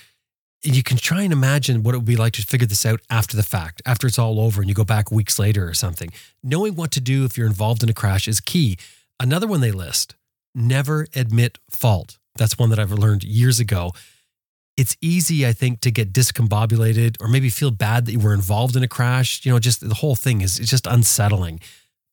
And 0.64 0.74
you 0.74 0.82
can 0.82 0.96
try 0.96 1.22
and 1.22 1.32
imagine 1.32 1.82
what 1.82 1.94
it 1.94 1.98
would 1.98 2.06
be 2.06 2.16
like 2.16 2.32
to 2.34 2.42
figure 2.42 2.66
this 2.66 2.86
out 2.86 3.00
after 3.10 3.36
the 3.36 3.42
fact, 3.42 3.82
after 3.84 4.06
it's 4.06 4.18
all 4.18 4.40
over 4.40 4.60
and 4.60 4.68
you 4.68 4.74
go 4.74 4.84
back 4.84 5.10
weeks 5.10 5.38
later 5.38 5.68
or 5.68 5.74
something. 5.74 6.10
Knowing 6.42 6.74
what 6.74 6.90
to 6.92 7.00
do 7.00 7.24
if 7.24 7.36
you're 7.36 7.46
involved 7.46 7.82
in 7.82 7.88
a 7.90 7.94
crash 7.94 8.26
is 8.26 8.40
key. 8.40 8.78
Another 9.20 9.46
one 9.46 9.60
they 9.60 9.70
list 9.70 10.14
never 10.56 11.06
admit 11.14 11.58
fault. 11.70 12.18
That's 12.36 12.58
one 12.58 12.70
that 12.70 12.78
I've 12.78 12.90
learned 12.90 13.22
years 13.22 13.60
ago. 13.60 13.92
It's 14.76 14.96
easy, 15.00 15.46
I 15.46 15.52
think, 15.52 15.80
to 15.82 15.90
get 15.90 16.12
discombobulated 16.12 17.16
or 17.20 17.28
maybe 17.28 17.48
feel 17.48 17.70
bad 17.70 18.06
that 18.06 18.12
you 18.12 18.18
were 18.18 18.34
involved 18.34 18.76
in 18.76 18.82
a 18.82 18.88
crash. 18.88 19.44
You 19.44 19.52
know, 19.52 19.58
just 19.58 19.86
the 19.86 19.94
whole 19.94 20.16
thing 20.16 20.40
is 20.40 20.56
just 20.56 20.86
unsettling. 20.86 21.60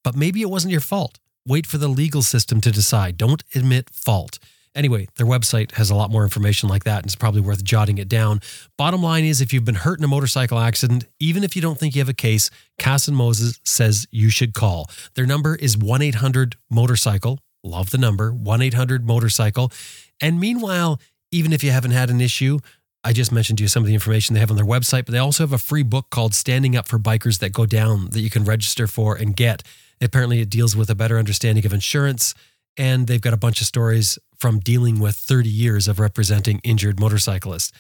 But 0.04 0.16
maybe 0.16 0.42
it 0.42 0.50
wasn't 0.50 0.72
your 0.72 0.82
fault. 0.82 1.20
Wait 1.46 1.68
for 1.68 1.78
the 1.78 1.90
legal 1.90 2.22
system 2.22 2.62
to 2.62 2.72
decide. 2.72 3.18
Don't 3.18 3.44
admit 3.54 3.90
fault. 3.90 4.40
Anyway, 4.76 5.08
their 5.18 5.28
website 5.28 5.74
has 5.74 5.90
a 5.90 5.96
lot 5.96 6.10
more 6.10 6.24
information 6.24 6.68
like 6.68 6.86
that, 6.86 7.00
and 7.00 7.06
it's 7.06 7.16
probably 7.16 7.42
worth 7.42 7.64
jotting 7.64 7.98
it 7.98 8.08
down. 8.08 8.40
Bottom 8.78 9.04
line 9.04 9.26
is 9.26 9.42
if 9.42 9.54
you've 9.54 9.66
been 9.66 9.76
hurt 9.76 10.00
in 10.00 10.06
a 10.06 10.08
motorcycle 10.08 10.58
accident, 10.58 11.06
even 11.20 11.44
if 11.44 11.56
you 11.56 11.62
don't 11.62 11.78
think 11.78 11.96
you 11.96 12.02
have 12.02 12.10
a 12.10 12.14
case, 12.14 12.50
Cass 12.80 13.08
and 13.08 13.16
Moses 13.16 13.60
says 13.64 14.08
you 14.10 14.30
should 14.30 14.54
call. 14.54 14.90
Their 15.16 15.26
number 15.28 15.56
is 15.56 15.78
1 15.78 16.02
800 16.02 16.56
Motorcycle. 16.72 17.40
Love 17.64 17.92
the 17.92 17.98
number 17.98 18.32
1 18.32 18.62
800 18.62 19.06
Motorcycle. 19.06 19.72
And 20.22 20.40
meanwhile, 20.40 21.00
even 21.32 21.54
if 21.54 21.64
you 21.64 21.72
haven't 21.72 21.92
had 21.92 22.10
an 22.10 22.22
issue, 22.22 22.60
I 23.04 23.12
just 23.12 23.34
mentioned 23.34 23.58
to 23.58 23.66
you 23.66 23.68
some 23.68 23.84
of 23.84 23.88
the 23.88 23.94
information 23.94 24.34
they 24.34 24.40
have 24.40 24.50
on 24.50 24.56
their 24.56 24.66
website, 24.66 25.06
but 25.06 25.12
they 25.12 25.18
also 25.20 25.44
have 25.44 25.52
a 25.52 25.58
free 25.58 25.84
book 25.84 26.10
called 26.10 26.34
Standing 26.34 26.76
Up 26.76 26.88
for 26.88 26.98
Bikers 26.98 27.40
That 27.40 27.52
Go 27.52 27.66
Down 27.66 28.10
that 28.12 28.22
you 28.22 28.30
can 28.30 28.46
register 28.46 28.88
for 28.88 29.16
and 29.16 29.36
get. 29.36 29.62
Apparently, 30.02 30.42
it 30.42 30.50
deals 30.50 30.76
with 30.76 30.90
a 30.90 30.96
better 30.96 31.18
understanding 31.18 31.66
of 31.66 31.74
insurance, 31.74 32.34
and 32.78 33.08
they've 33.08 33.22
got 33.22 33.34
a 33.34 33.38
bunch 33.38 33.62
of 33.62 33.68
stories 33.68 34.18
from 34.38 34.60
dealing 34.60 35.00
with 35.00 35.16
30 35.16 35.50
years 35.50 35.88
of 35.88 36.00
representing 36.00 36.60
injured 36.64 37.00
motorcyclists. 37.00 37.72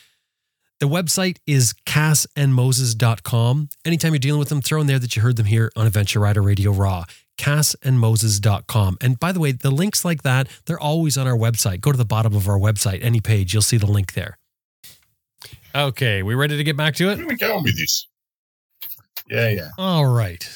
The 0.80 0.88
website 0.88 1.38
is 1.47 1.74
cassandmoses.com. 1.86 3.70
Anytime 3.86 4.14
you're 4.14 4.20
dealing 4.20 4.39
with 4.39 4.49
them, 4.49 4.61
throw 4.61 4.82
in 4.82 4.88
there 4.88 4.99
that 4.99 5.16
you 5.16 5.22
heard 5.22 5.38
them 5.38 5.45
here 5.45 5.72
on 5.76 5.88
Adventure 5.88 6.20
Rider 6.20 6.41
Radio 6.41 6.72
Raw 6.72 7.05
cassandmoses.com. 7.38 8.97
And 9.01 9.20
by 9.20 9.32
the 9.32 9.39
way, 9.39 9.51
the 9.51 9.72
links 9.72 10.05
like 10.05 10.24
that, 10.24 10.47
they're 10.66 10.80
always 10.80 11.18
on 11.18 11.28
our 11.28 11.38
website. 11.38 11.82
Go 11.82 11.91
to 11.91 11.97
the 11.97 12.05
bottom 12.05 12.36
of 12.36 12.47
our 12.47 12.57
website, 12.57 13.03
any 13.03 13.20
page, 13.20 13.53
you'll 13.53 13.61
see 13.61 13.78
the 13.78 13.88
link 13.88 14.14
there. 14.14 14.38
Okay, 15.76 16.22
we 16.22 16.36
ready 16.36 16.57
to 16.57 16.64
get 16.64 16.78
back 16.78 16.95
to 16.95 17.09
it? 17.09 17.26
We 17.26 17.36
going 17.36 17.64
with 17.64 17.78
this? 17.78 18.07
Yeah, 19.28 19.49
yeah. 19.49 19.70
All 19.78 20.05
right. 20.05 20.47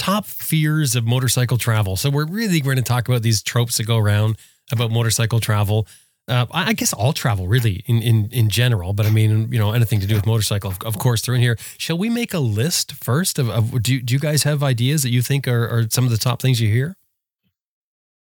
Top 0.00 0.24
fears 0.24 0.96
of 0.96 1.04
motorcycle 1.04 1.58
travel. 1.58 1.94
So 1.94 2.08
we're 2.08 2.24
really 2.24 2.60
going 2.60 2.76
to 2.76 2.82
talk 2.82 3.06
about 3.06 3.20
these 3.20 3.42
tropes 3.42 3.76
that 3.76 3.84
go 3.84 3.98
around 3.98 4.38
about 4.72 4.90
motorcycle 4.90 5.40
travel. 5.40 5.86
Uh, 6.26 6.46
I 6.52 6.70
I 6.70 6.72
guess 6.72 6.94
all 6.94 7.12
travel, 7.12 7.48
really, 7.48 7.84
in, 7.84 8.00
in 8.02 8.28
in 8.32 8.48
general. 8.48 8.94
But 8.94 9.04
I 9.04 9.10
mean, 9.10 9.52
you 9.52 9.58
know, 9.58 9.72
anything 9.72 10.00
to 10.00 10.06
do 10.06 10.14
with 10.14 10.24
motorcycle, 10.24 10.70
of, 10.70 10.78
of 10.86 10.98
course, 10.98 11.20
they're 11.20 11.34
in 11.34 11.42
here. 11.42 11.58
Shall 11.76 11.98
we 11.98 12.08
make 12.08 12.32
a 12.32 12.38
list 12.38 12.92
first 12.92 13.38
of, 13.38 13.50
of 13.50 13.82
do, 13.82 14.00
do 14.00 14.14
you 14.14 14.20
guys 14.20 14.44
have 14.44 14.62
ideas 14.62 15.02
that 15.02 15.10
you 15.10 15.20
think 15.20 15.46
are, 15.46 15.68
are 15.68 15.86
some 15.90 16.04
of 16.04 16.10
the 16.10 16.16
top 16.16 16.40
things 16.40 16.60
you 16.62 16.72
hear? 16.72 16.96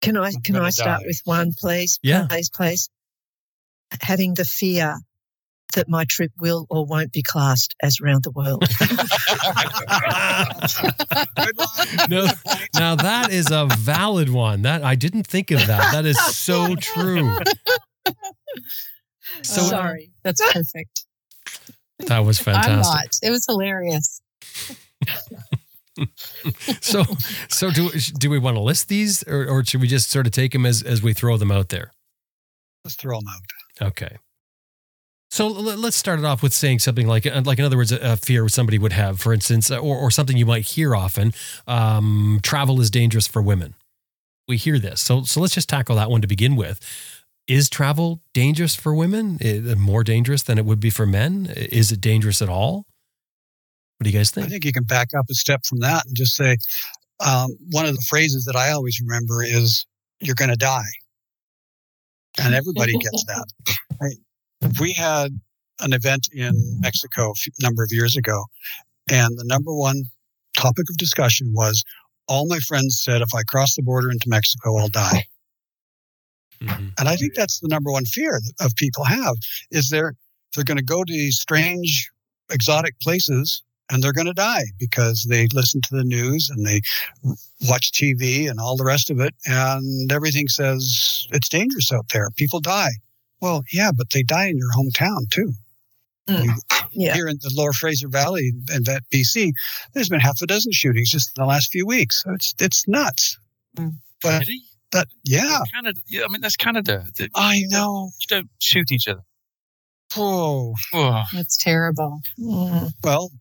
Can 0.01 0.17
I 0.17 0.31
can 0.43 0.57
I 0.57 0.71
start 0.71 1.01
die. 1.01 1.05
with 1.07 1.21
one, 1.23 1.53
please? 1.57 1.99
Yeah. 2.03 2.27
Please, 2.27 2.49
please. 2.49 2.89
Having 4.01 4.33
the 4.33 4.45
fear 4.45 4.97
that 5.73 5.89
my 5.89 6.05
trip 6.05 6.31
will 6.39 6.67
or 6.69 6.85
won't 6.85 7.11
be 7.11 7.23
classed 7.23 7.75
as 7.81 7.99
round 8.01 8.23
the 8.23 8.31
world. 8.31 8.61
no, 12.09 12.27
now 12.75 12.95
that 12.95 13.29
is 13.31 13.51
a 13.51 13.67
valid 13.77 14.29
one. 14.29 14.63
That 14.63 14.83
I 14.83 14.95
didn't 14.95 15.27
think 15.27 15.51
of 15.51 15.65
that. 15.67 15.91
That 15.91 16.05
is 16.05 16.19
so 16.19 16.75
true. 16.75 17.37
So 19.43 19.61
sorry, 19.61 20.11
that's 20.23 20.41
perfect. 20.51 21.05
That 21.99 22.25
was 22.25 22.39
fantastic. 22.39 22.73
I'm 22.73 22.81
not. 22.81 23.19
It 23.21 23.29
was 23.29 23.45
hilarious. 23.47 24.21
so, 26.81 27.03
so 27.49 27.71
do 27.71 27.89
do 27.91 28.29
we 28.29 28.39
want 28.39 28.57
to 28.57 28.61
list 28.61 28.89
these, 28.89 29.23
or, 29.27 29.47
or 29.47 29.63
should 29.63 29.81
we 29.81 29.87
just 29.87 30.09
sort 30.09 30.25
of 30.25 30.33
take 30.33 30.53
them 30.53 30.65
as 30.65 30.83
as 30.83 31.01
we 31.01 31.13
throw 31.13 31.37
them 31.37 31.51
out 31.51 31.69
there? 31.69 31.91
Let's 32.83 32.95
throw 32.95 33.19
them 33.19 33.27
out. 33.29 33.87
Okay. 33.89 34.17
So 35.31 35.47
let's 35.47 35.95
start 35.95 36.19
it 36.19 36.25
off 36.25 36.43
with 36.43 36.51
saying 36.51 36.79
something 36.79 37.07
like, 37.07 37.25
uh, 37.25 37.41
like 37.45 37.57
in 37.57 37.63
other 37.63 37.77
words, 37.77 37.93
a 37.93 38.17
fear 38.17 38.49
somebody 38.49 38.77
would 38.77 38.91
have, 38.91 39.21
for 39.21 39.31
instance, 39.31 39.71
uh, 39.71 39.77
or, 39.77 39.97
or 39.97 40.11
something 40.11 40.35
you 40.35 40.45
might 40.45 40.65
hear 40.65 40.93
often. 40.93 41.33
Um, 41.67 42.41
travel 42.43 42.81
is 42.81 42.91
dangerous 42.91 43.27
for 43.27 43.41
women. 43.41 43.75
We 44.49 44.57
hear 44.57 44.77
this, 44.77 44.99
so 44.99 45.23
so 45.23 45.39
let's 45.39 45.53
just 45.53 45.69
tackle 45.69 45.95
that 45.95 46.11
one 46.11 46.19
to 46.19 46.27
begin 46.27 46.57
with. 46.57 46.81
Is 47.47 47.69
travel 47.69 48.21
dangerous 48.33 48.75
for 48.75 48.93
women? 48.93 49.39
More 49.77 50.03
dangerous 50.03 50.43
than 50.43 50.57
it 50.57 50.65
would 50.65 50.81
be 50.81 50.89
for 50.89 51.05
men? 51.05 51.45
Is 51.55 51.93
it 51.93 52.01
dangerous 52.01 52.41
at 52.41 52.49
all? 52.49 52.85
What 53.97 54.03
do 54.03 54.09
you 54.09 54.17
guys 54.17 54.31
think? 54.31 54.47
I 54.47 54.49
think 54.49 54.65
you 54.65 54.73
can 54.73 54.83
back 54.83 55.09
up 55.17 55.27
a 55.29 55.33
step 55.33 55.65
from 55.65 55.79
that 55.79 56.05
and 56.05 56.15
just 56.17 56.35
say 56.35 56.57
um, 57.25 57.51
one 57.69 57.85
of 57.85 57.95
the 57.95 58.03
phrases 58.09 58.43
that 58.45 58.57
I 58.57 58.71
always 58.71 58.99
remember 58.99 59.43
is 59.43 59.85
"You're 60.19 60.35
going 60.35 60.51
to 60.51 60.57
die," 60.57 60.91
and 62.37 62.53
everybody 62.53 62.97
gets 62.97 63.23
that. 63.27 63.45
Right? 64.01 64.17
We 64.79 64.93
had 64.93 65.39
an 65.79 65.93
event 65.93 66.27
in 66.33 66.53
Mexico 66.79 67.31
a 67.31 67.63
number 67.63 67.83
of 67.83 67.89
years 67.91 68.15
ago, 68.15 68.45
and 69.09 69.37
the 69.37 69.45
number 69.45 69.73
one 69.73 70.03
topic 70.55 70.89
of 70.89 70.97
discussion 70.97 71.51
was 71.53 71.83
all 72.27 72.47
my 72.47 72.59
friends 72.59 73.01
said 73.03 73.21
if 73.21 73.33
I 73.35 73.43
cross 73.43 73.75
the 73.75 73.83
border 73.83 74.11
into 74.11 74.29
Mexico, 74.29 74.77
I'll 74.77 74.89
die. 74.89 75.25
Mm-hmm. 76.61 76.87
And 76.99 77.09
I 77.09 77.15
think 77.15 77.33
that's 77.35 77.59
the 77.59 77.67
number 77.67 77.91
one 77.91 78.05
fear 78.05 78.39
of 78.59 78.75
people 78.75 79.03
have 79.03 79.35
is 79.71 79.89
they're 79.89 80.13
they're 80.53 80.63
going 80.63 80.77
to 80.77 80.83
go 80.83 81.03
to 81.03 81.13
these 81.13 81.39
strange, 81.39 82.09
exotic 82.51 82.99
places 82.99 83.63
and 83.91 84.01
they're 84.01 84.13
going 84.13 84.27
to 84.27 84.33
die 84.33 84.63
because 84.79 85.25
they 85.29 85.47
listen 85.53 85.81
to 85.81 85.95
the 85.95 86.03
news 86.03 86.49
and 86.49 86.65
they 86.65 86.81
watch 87.67 87.91
TV 87.91 88.49
and 88.49 88.59
all 88.59 88.77
the 88.77 88.85
rest 88.85 89.09
of 89.09 89.19
it, 89.19 89.35
and 89.45 90.11
everything 90.11 90.47
says 90.47 91.27
it's 91.31 91.49
dangerous 91.49 91.91
out 91.91 92.05
there. 92.13 92.29
People 92.37 92.61
die. 92.61 92.91
Well, 93.41 93.63
yeah, 93.73 93.91
but 93.95 94.11
they 94.11 94.23
die 94.23 94.47
in 94.47 94.57
your 94.57 94.71
hometown 94.71 95.29
too. 95.29 95.53
Mm. 96.29 96.55
yeah. 96.91 97.13
Here 97.15 97.27
in 97.27 97.37
the 97.41 97.51
Lower 97.55 97.73
Fraser 97.73 98.07
Valley 98.07 98.51
and 98.69 98.85
that 98.85 99.03
BC, 99.13 99.51
there's 99.93 100.09
been 100.09 100.19
half 100.19 100.41
a 100.41 100.47
dozen 100.47 100.71
shootings 100.71 101.09
just 101.09 101.31
in 101.35 101.41
the 101.41 101.47
last 101.47 101.71
few 101.71 101.85
weeks. 101.85 102.23
it's 102.27 102.53
it's 102.59 102.87
nuts. 102.87 103.37
Mm. 103.77 103.95
But 104.21 104.41
really? 104.41 104.61
that 104.91 105.07
yeah, 105.23 105.59
Canada. 105.73 105.99
Yeah, 106.07 106.23
I 106.23 106.27
mean 106.27 106.41
that's 106.41 106.55
Canada. 106.55 107.05
I 107.33 107.63
know. 107.67 108.11
You 108.19 108.27
don't 108.27 108.49
shoot 108.59 108.91
each 108.91 109.07
other. 109.07 109.23
Oh, 110.15 110.75
oh. 110.93 111.23
that's 111.33 111.57
terrible. 111.57 112.19
Mm. 112.37 112.91
Well, 113.03 113.31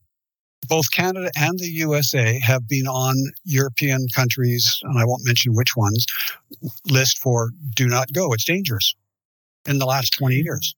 both 0.68 0.90
Canada 0.92 1.30
and 1.36 1.58
the 1.58 1.66
USA 1.66 2.38
have 2.40 2.66
been 2.68 2.86
on 2.86 3.14
European 3.44 4.06
countries, 4.14 4.78
and 4.84 4.98
I 4.98 5.04
won't 5.04 5.26
mention 5.26 5.52
which 5.54 5.76
ones, 5.76 6.06
list 6.88 7.18
for 7.18 7.50
do 7.74 7.88
not 7.88 8.12
go. 8.12 8.32
It's 8.32 8.44
dangerous 8.44 8.94
in 9.66 9.78
the 9.78 9.86
last 9.86 10.14
20 10.18 10.36
years. 10.36 10.74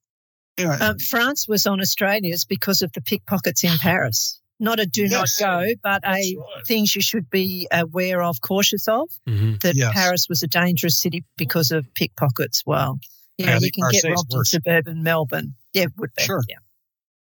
Anyway. 0.59 0.77
Um, 0.77 0.99
France 0.99 1.47
was 1.49 1.67
on 1.67 1.81
Australia's 1.81 2.45
because 2.45 2.83
of 2.83 2.93
the 2.93 3.01
pickpockets 3.01 3.65
in 3.65 3.79
Paris. 3.79 4.41
Not 4.61 4.79
a 4.79 4.87
do 4.87 5.03
yes. 5.03 5.41
not 5.41 5.63
go, 5.65 5.73
but 5.83 6.03
a 6.05 6.11
right. 6.11 6.37
things 6.67 6.95
you 6.95 7.03
should 7.03 7.29
be 7.31 7.67
aware 7.73 8.23
of, 8.23 8.41
cautious 8.41 8.87
of. 8.87 9.09
Mm-hmm. 9.29 9.55
That 9.63 9.75
yes. 9.75 9.93
Paris 9.93 10.27
was 10.29 10.43
a 10.43 10.47
dangerous 10.47 11.01
city 11.01 11.25
because 11.37 11.73
of 11.73 11.87
pickpockets. 11.95 12.63
Well, 12.65 13.01
you 13.39 13.47
know, 13.47 13.53
yeah, 13.53 13.59
you 13.61 13.71
can 13.73 13.91
get 13.91 14.05
robbed 14.09 14.33
in 14.33 14.45
suburban 14.45 15.03
Melbourne. 15.03 15.55
Yeah, 15.73 15.87
would 15.99 16.11
be. 16.17 16.23
Sure. 16.23 16.43
Yeah. 16.49 16.59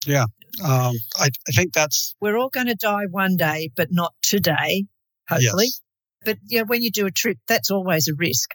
Yeah. 0.06 0.26
Um, 0.64 0.94
I, 1.18 1.30
I, 1.48 1.52
think 1.52 1.74
that's. 1.74 2.16
We're 2.22 2.38
all 2.38 2.50
going 2.50 2.68
to 2.68 2.76
die 2.76 3.06
one 3.10 3.38
day, 3.38 3.72
but 3.76 3.88
not 3.92 4.14
today, 4.22 4.86
hopefully. 5.28 5.66
Yes. 5.66 5.82
But 6.24 6.38
yeah, 6.48 6.62
when 6.62 6.82
you 6.82 6.92
do 6.92 7.06
a 7.06 7.12
trip, 7.12 7.38
that's 7.48 7.72
always 7.72 8.08
a 8.08 8.14
risk. 8.16 8.52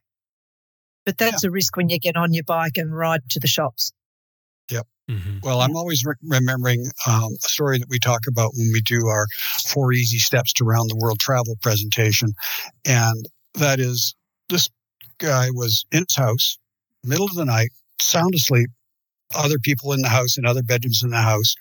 But 1.10 1.18
that's 1.18 1.42
yeah. 1.42 1.48
a 1.48 1.50
risk 1.50 1.76
when 1.76 1.88
you 1.88 1.98
get 1.98 2.16
on 2.16 2.32
your 2.32 2.44
bike 2.44 2.76
and 2.76 2.96
ride 2.96 3.22
to 3.30 3.40
the 3.40 3.48
shops. 3.48 3.92
Yep. 4.70 4.86
Mm-hmm. 5.10 5.38
Well, 5.42 5.60
I'm 5.60 5.74
always 5.74 6.04
re- 6.04 6.14
remembering 6.22 6.84
um, 7.04 7.32
a 7.32 7.48
story 7.48 7.80
that 7.80 7.88
we 7.88 7.98
talk 7.98 8.28
about 8.28 8.52
when 8.54 8.70
we 8.72 8.80
do 8.80 9.08
our 9.08 9.26
four 9.66 9.92
easy 9.92 10.18
steps 10.18 10.52
to 10.54 10.64
round 10.64 10.88
the 10.88 10.96
world 10.96 11.18
travel 11.18 11.56
presentation. 11.60 12.32
And 12.86 13.28
that 13.54 13.80
is 13.80 14.14
this 14.48 14.70
guy 15.18 15.48
was 15.50 15.84
in 15.90 16.04
his 16.08 16.16
house, 16.16 16.58
middle 17.02 17.26
of 17.26 17.34
the 17.34 17.44
night, 17.44 17.70
sound 18.00 18.32
asleep, 18.36 18.70
other 19.34 19.58
people 19.58 19.92
in 19.92 20.02
the 20.02 20.08
house 20.08 20.36
and 20.36 20.46
other 20.46 20.62
bedrooms 20.62 21.02
in 21.02 21.10
the 21.10 21.16
house, 21.16 21.56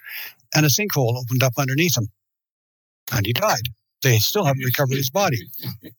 and 0.53 0.63
a 0.63 0.69
sinkhole 0.69 1.17
opened 1.17 1.41
up 1.41 1.53
underneath 1.57 1.97
him. 1.97 2.07
And 3.11 3.25
he 3.25 3.33
died. 3.33 3.67
They 4.03 4.19
still 4.19 4.45
haven't 4.45 4.63
recovered 4.63 4.95
his 4.97 5.09
body. 5.09 5.39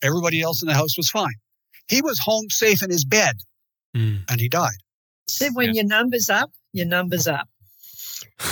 Everybody 0.03 0.41
else 0.41 0.63
in 0.63 0.69
the 0.69 0.75
house 0.75 0.97
was 0.97 1.11
fine. 1.11 1.35
He 1.91 2.01
was 2.01 2.19
home 2.19 2.49
safe 2.49 2.83
in 2.83 2.91
his 2.91 3.05
bed 3.05 3.37
mm. 3.95 4.21
and 4.31 4.41
he 4.41 4.49
died. 4.49 4.79
So 5.27 5.49
when 5.53 5.69
yeah. 5.69 5.83
your 5.83 5.85
numbers 5.87 6.31
up, 6.31 6.51
your 6.73 6.87
numbers 6.87 7.27
up. 7.27 7.49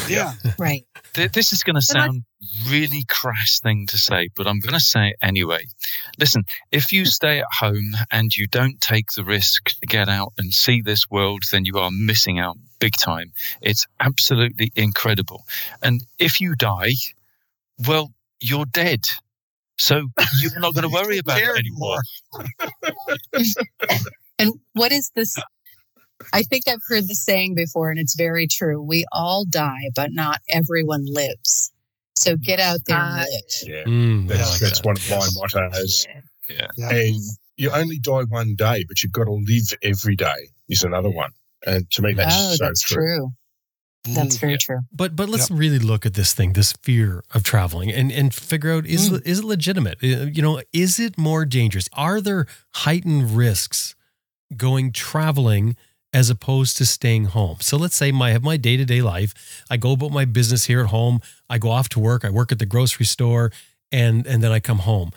Yeah. 0.09 0.35
right. 0.59 0.85
This 1.15 1.53
is 1.53 1.63
going 1.63 1.77
to 1.77 1.83
sound 1.83 2.25
really 2.69 3.05
crass 3.09 3.61
thing 3.61 3.87
to 3.89 3.99
say, 3.99 4.29
but 4.35 4.47
I'm 4.47 4.61
going 4.61 4.75
to 4.75 4.81
say 4.81 5.09
it 5.09 5.17
anyway. 5.23 5.65
Listen, 6.19 6.45
if 6.73 6.93
you 6.93 7.05
stay 7.19 7.41
at 7.41 7.47
home 7.61 7.93
and 8.11 8.35
you 8.35 8.47
don't 8.47 8.81
take 8.81 9.13
the 9.13 9.25
risk 9.25 9.71
to 9.81 9.87
get 9.87 10.09
out 10.09 10.33
and 10.39 10.53
see 10.53 10.81
this 10.81 11.11
world, 11.11 11.43
then 11.51 11.65
you 11.65 11.79
are 11.79 11.91
missing 11.91 12.39
out 12.39 12.57
big 12.79 12.95
time. 12.97 13.33
It's 13.61 13.87
absolutely 14.01 14.73
incredible. 14.77 15.45
And 15.83 16.05
if 16.19 16.41
you 16.41 16.55
die, 16.55 16.93
well, 17.87 18.13
you're 18.41 18.67
dead. 18.67 19.01
So 19.79 20.09
you're 20.41 20.59
not 20.59 20.75
going 20.75 20.89
to 20.89 20.93
worry 20.93 21.19
about 21.19 21.41
it 21.41 21.57
anymore. 21.57 22.03
and 24.39 24.53
what 24.73 24.93
is 24.93 25.11
this? 25.15 25.37
I 26.33 26.43
think 26.43 26.67
I've 26.67 26.83
heard 26.89 27.05
the 27.09 27.15
saying 27.15 27.55
before, 27.55 27.91
and 27.91 27.99
it's 27.99 28.17
very 28.17 28.47
true. 28.49 28.83
We 28.83 29.07
all 29.13 29.45
die, 29.49 29.91
but 29.95 30.13
not 30.13 30.41
everyone 30.51 31.05
lives. 31.07 31.73
So 32.17 32.37
get 32.37 32.59
out 32.59 32.81
there 32.87 32.99
and 32.99 33.17
live. 33.19 33.27
Yeah, 33.63 33.85
mm, 33.85 34.29
that's, 34.29 34.51
like 34.51 34.61
that's 34.61 34.81
that. 34.81 34.87
one 34.87 34.97
of 34.97 35.09
my 35.11 35.29
mottos. 35.61 36.07
Yeah. 36.51 36.67
yeah. 36.77 36.91
And 36.91 37.17
you 37.57 37.71
only 37.71 38.01
die 38.01 38.25
one 38.25 38.57
day, 38.57 38.85
but 38.89 39.03
you've 39.03 39.13
got 39.13 39.25
to 39.25 39.33
live 39.33 39.73
every 39.83 40.17
day. 40.17 40.51
Is 40.69 40.83
another 40.83 41.11
one, 41.11 41.31
and 41.65 41.89
to 41.93 42.03
me, 42.03 42.15
that's 42.15 42.35
oh, 42.37 42.55
so 42.57 42.65
that's 42.65 42.83
true. 42.83 42.97
true. 42.97 43.33
That's 44.15 44.37
very 44.37 44.53
yeah. 44.53 44.59
true. 44.61 44.81
But 44.93 45.17
but 45.17 45.29
let's 45.29 45.51
yep. 45.51 45.59
really 45.59 45.79
look 45.79 46.07
at 46.07 46.15
this 46.15 46.33
thing, 46.33 46.53
this 46.53 46.73
fear 46.83 47.23
of 47.35 47.43
traveling, 47.43 47.91
and 47.91 48.11
and 48.13 48.35
figure 48.35 48.73
out 48.73 48.87
is 48.87 49.11
mm. 49.11 49.27
is 49.27 49.41
it 49.41 49.45
legitimate? 49.45 49.99
Uh, 50.03 50.27
you 50.27 50.43
know, 50.43 50.61
is 50.73 50.99
it 50.99 51.19
more 51.19 51.45
dangerous? 51.45 51.89
Are 51.93 52.21
there 52.21 52.47
heightened 52.75 53.37
risks 53.37 53.95
going 54.57 54.93
traveling 54.93 55.77
as 56.13 56.31
opposed 56.31 56.77
to 56.79 56.87
staying 56.87 57.27
home? 57.27 57.59
So 57.61 57.77
let's 57.77 57.97
say 57.97 58.13
my 58.13 58.31
have 58.31 58.43
my 58.43 58.57
day 58.57 58.77
to 58.77 58.85
day 58.85 59.03
life. 59.03 59.65
I 59.71 59.77
go 59.77 59.93
about 59.93 60.11
my 60.11 60.25
business 60.25 60.65
here 60.65 60.81
at 60.81 60.87
home. 60.87 61.21
I 61.49 61.59
go 61.59 61.71
off 61.71 61.89
to 61.91 62.01
work. 62.01 62.25
I 62.25 62.31
work 62.31 62.53
at 62.53 62.59
the 62.59 62.67
grocery 62.67 63.07
store, 63.07 63.53
and 63.93 64.27
and 64.27 64.43
then 64.43 64.53
I 64.53 64.61
come 64.61 64.79
home. 64.79 65.11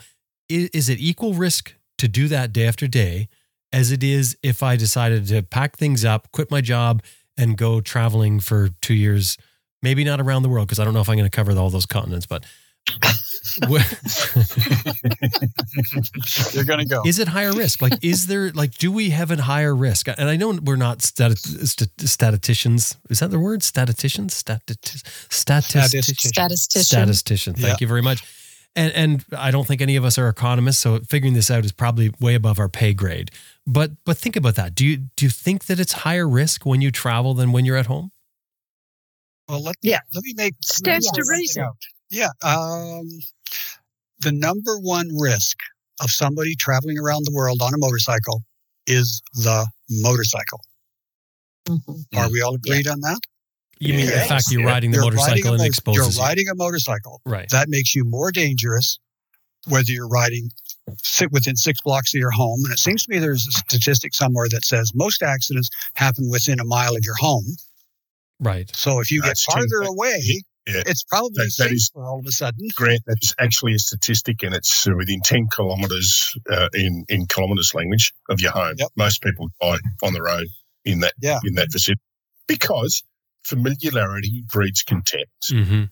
Is, 0.48 0.68
is 0.70 0.88
it 0.88 0.98
equal 0.98 1.34
risk 1.34 1.74
to 1.98 2.08
do 2.08 2.28
that 2.28 2.52
day 2.52 2.66
after 2.66 2.86
day 2.86 3.28
as 3.72 3.90
it 3.90 4.02
is 4.02 4.36
if 4.42 4.62
I 4.62 4.76
decided 4.76 5.26
to 5.28 5.42
pack 5.42 5.76
things 5.76 6.04
up, 6.04 6.30
quit 6.32 6.50
my 6.50 6.60
job? 6.60 7.02
And 7.36 7.56
go 7.56 7.80
traveling 7.80 8.40
for 8.40 8.70
two 8.80 8.94
years, 8.94 9.36
maybe 9.82 10.04
not 10.04 10.20
around 10.20 10.42
the 10.42 10.48
world 10.48 10.68
because 10.68 10.78
I 10.78 10.84
don't 10.84 10.94
know 10.94 11.00
if 11.00 11.08
I'm 11.08 11.16
going 11.16 11.28
to 11.28 11.34
cover 11.34 11.52
all 11.52 11.70
those 11.70 11.86
continents, 11.86 12.26
but. 12.26 12.44
You're 16.52 16.64
going 16.64 16.80
to 16.80 16.86
go. 16.86 17.02
Is 17.04 17.18
it 17.18 17.28
higher 17.28 17.52
risk? 17.52 17.82
Like, 17.82 17.92
is 18.02 18.26
there, 18.26 18.50
like, 18.50 18.72
do 18.72 18.90
we 18.90 19.10
have 19.10 19.30
a 19.30 19.40
higher 19.40 19.74
risk? 19.74 20.08
And 20.08 20.28
I 20.28 20.36
know 20.36 20.58
we're 20.62 20.76
not 20.76 20.98
stati- 20.98 22.08
statisticians. 22.08 22.96
Is 23.10 23.20
that 23.20 23.30
the 23.30 23.38
word? 23.38 23.62
Statisticians? 23.62 24.42
Stati- 24.42 24.76
statisticians. 25.30 26.18
Statistician. 26.18 26.84
Statistician. 26.84 27.54
Thank 27.54 27.66
yeah. 27.66 27.76
you 27.80 27.86
very 27.86 28.02
much. 28.02 28.24
And, 28.74 28.92
and 28.94 29.24
I 29.36 29.50
don't 29.50 29.66
think 29.66 29.82
any 29.82 29.96
of 29.96 30.04
us 30.04 30.18
are 30.18 30.28
economists, 30.28 30.80
so 30.80 30.98
figuring 31.00 31.34
this 31.34 31.50
out 31.50 31.64
is 31.64 31.72
probably 31.72 32.12
way 32.20 32.34
above 32.34 32.58
our 32.58 32.68
pay 32.68 32.94
grade. 32.94 33.30
But 33.66 33.92
but 34.04 34.16
think 34.16 34.36
about 34.36 34.56
that. 34.56 34.74
Do 34.74 34.84
you 34.84 34.96
do 35.16 35.24
you 35.24 35.30
think 35.30 35.66
that 35.66 35.78
it's 35.78 35.92
higher 35.92 36.28
risk 36.28 36.66
when 36.66 36.80
you 36.80 36.90
travel 36.90 37.34
than 37.34 37.52
when 37.52 37.64
you're 37.64 37.76
at 37.76 37.86
home? 37.86 38.10
Well, 39.48 39.62
let 39.62 39.76
yeah. 39.82 40.00
Let 40.14 40.24
me 40.24 40.34
make 40.36 40.54
stands 40.64 41.10
to 41.10 41.22
reason. 41.28 41.68
Yeah. 42.10 42.28
Um, 42.42 43.08
the 44.18 44.32
number 44.32 44.78
one 44.78 45.08
risk 45.16 45.58
of 46.00 46.10
somebody 46.10 46.54
traveling 46.56 46.98
around 46.98 47.24
the 47.24 47.32
world 47.32 47.62
on 47.62 47.72
a 47.74 47.78
motorcycle 47.78 48.42
is 48.86 49.22
the 49.34 49.66
motorcycle. 49.88 50.60
Mm-hmm. 51.68 52.18
Are 52.18 52.30
we 52.30 52.42
all 52.42 52.54
agreed 52.54 52.86
yeah. 52.86 52.92
on 52.92 53.00
that? 53.00 53.20
You 53.78 53.94
mean 53.94 54.06
the 54.06 54.12
fact 54.12 54.50
you're 54.50 54.64
riding 54.64 54.92
the 54.92 54.98
You're 54.98 55.10
riding 55.10 55.44
motorcycle 55.44 55.50
a 55.50 55.54
and 55.54 55.60
it 55.60 55.64
mo- 55.64 55.66
exposes 55.66 56.16
You're 56.16 56.24
riding 56.24 56.48
a 56.48 56.54
motorcycle. 56.54 57.20
Right. 57.26 57.48
That 57.50 57.68
makes 57.68 57.94
you 57.94 58.04
more 58.04 58.30
dangerous 58.30 58.98
whether 59.66 59.90
you're 59.90 60.08
riding 60.08 60.50
sit 60.98 61.30
within 61.32 61.56
six 61.56 61.80
blocks 61.82 62.14
of 62.14 62.18
your 62.18 62.30
home. 62.30 62.60
And 62.64 62.72
it 62.72 62.78
seems 62.78 63.04
to 63.04 63.10
me 63.12 63.18
there's 63.18 63.46
a 63.46 63.52
statistic 63.52 64.14
somewhere 64.14 64.48
that 64.50 64.64
says 64.64 64.92
most 64.94 65.22
accidents 65.22 65.70
happen 65.94 66.28
within 66.30 66.60
a 66.60 66.64
mile 66.64 66.94
of 66.96 67.02
your 67.04 67.14
home. 67.16 67.44
Right. 68.40 68.70
So 68.74 69.00
if 69.00 69.10
you 69.10 69.20
get 69.22 69.28
That's 69.28 69.44
true. 69.44 69.52
farther 69.54 69.80
That- 69.84 69.88
away, 69.90 70.42
yeah. 70.66 70.82
it's 70.86 71.04
probably 71.04 71.30
That- 71.36 71.44
that 71.44 71.50
safer 71.64 71.74
is- 71.74 71.90
all 71.94 72.18
of 72.18 72.26
a 72.26 72.32
sudden. 72.32 72.68
Grant, 72.74 73.02
that 73.06 73.18
is 73.22 73.32
actually 73.38 73.74
a 73.74 73.78
statistic, 73.78 74.42
and 74.42 74.54
it's 74.54 74.86
uh, 74.86 74.92
within 74.96 75.20
10 75.24 75.46
kilometres 75.54 76.34
uh, 76.50 76.68
in, 76.74 77.04
in 77.08 77.26
kilometres 77.26 77.72
language 77.74 78.12
of 78.28 78.40
your 78.40 78.50
home. 78.52 78.74
Yep. 78.78 78.88
Most 78.96 79.22
people 79.22 79.48
die 79.60 79.78
on 80.02 80.12
the 80.12 80.22
road 80.22 80.46
in 80.84 81.00
that 81.00 81.14
Yeah. 81.20 81.38
in 81.44 81.54
that 81.54 81.70
vicinity 81.70 82.02
because 82.48 83.04
familiarity 83.44 84.44
breeds 84.52 84.82
contempt. 84.82 85.30
hmm 85.48 85.84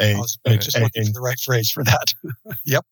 I 0.00 0.04
And, 0.06 0.18
was 0.18 0.38
and, 0.44 0.60
just 0.60 0.74
and- 0.76 0.82
looking 0.84 1.06
for 1.06 1.12
the 1.12 1.20
right 1.20 1.38
phrase 1.38 1.70
for 1.70 1.84
that. 1.84 2.12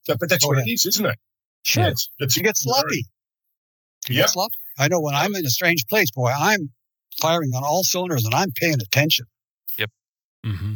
but 0.06 0.18
but 0.20 0.28
that's 0.30 0.44
Go 0.44 0.48
what 0.48 0.58
ahead. 0.58 0.68
it 0.68 0.72
is, 0.72 0.86
isn't 0.86 1.04
it? 1.06 1.18
Sure. 1.62 1.84
It's, 1.88 2.08
it's 2.18 2.36
You 2.36 2.42
get 2.42 2.56
sloppy. 2.56 3.06
You 4.08 4.16
Yeah. 4.16 4.22
get 4.22 4.30
sloppy. 4.30 4.54
I 4.78 4.88
know 4.88 5.00
when 5.00 5.14
I'm 5.14 5.34
in 5.34 5.44
a 5.46 5.50
strange 5.50 5.86
place, 5.86 6.10
boy, 6.10 6.30
I'm 6.36 6.70
firing 7.20 7.50
on 7.54 7.62
all 7.62 7.84
cylinders 7.84 8.24
and 8.24 8.34
I'm 8.34 8.50
paying 8.52 8.80
attention. 8.80 9.26
Yep. 9.78 9.90
Mm-hmm. 10.46 10.74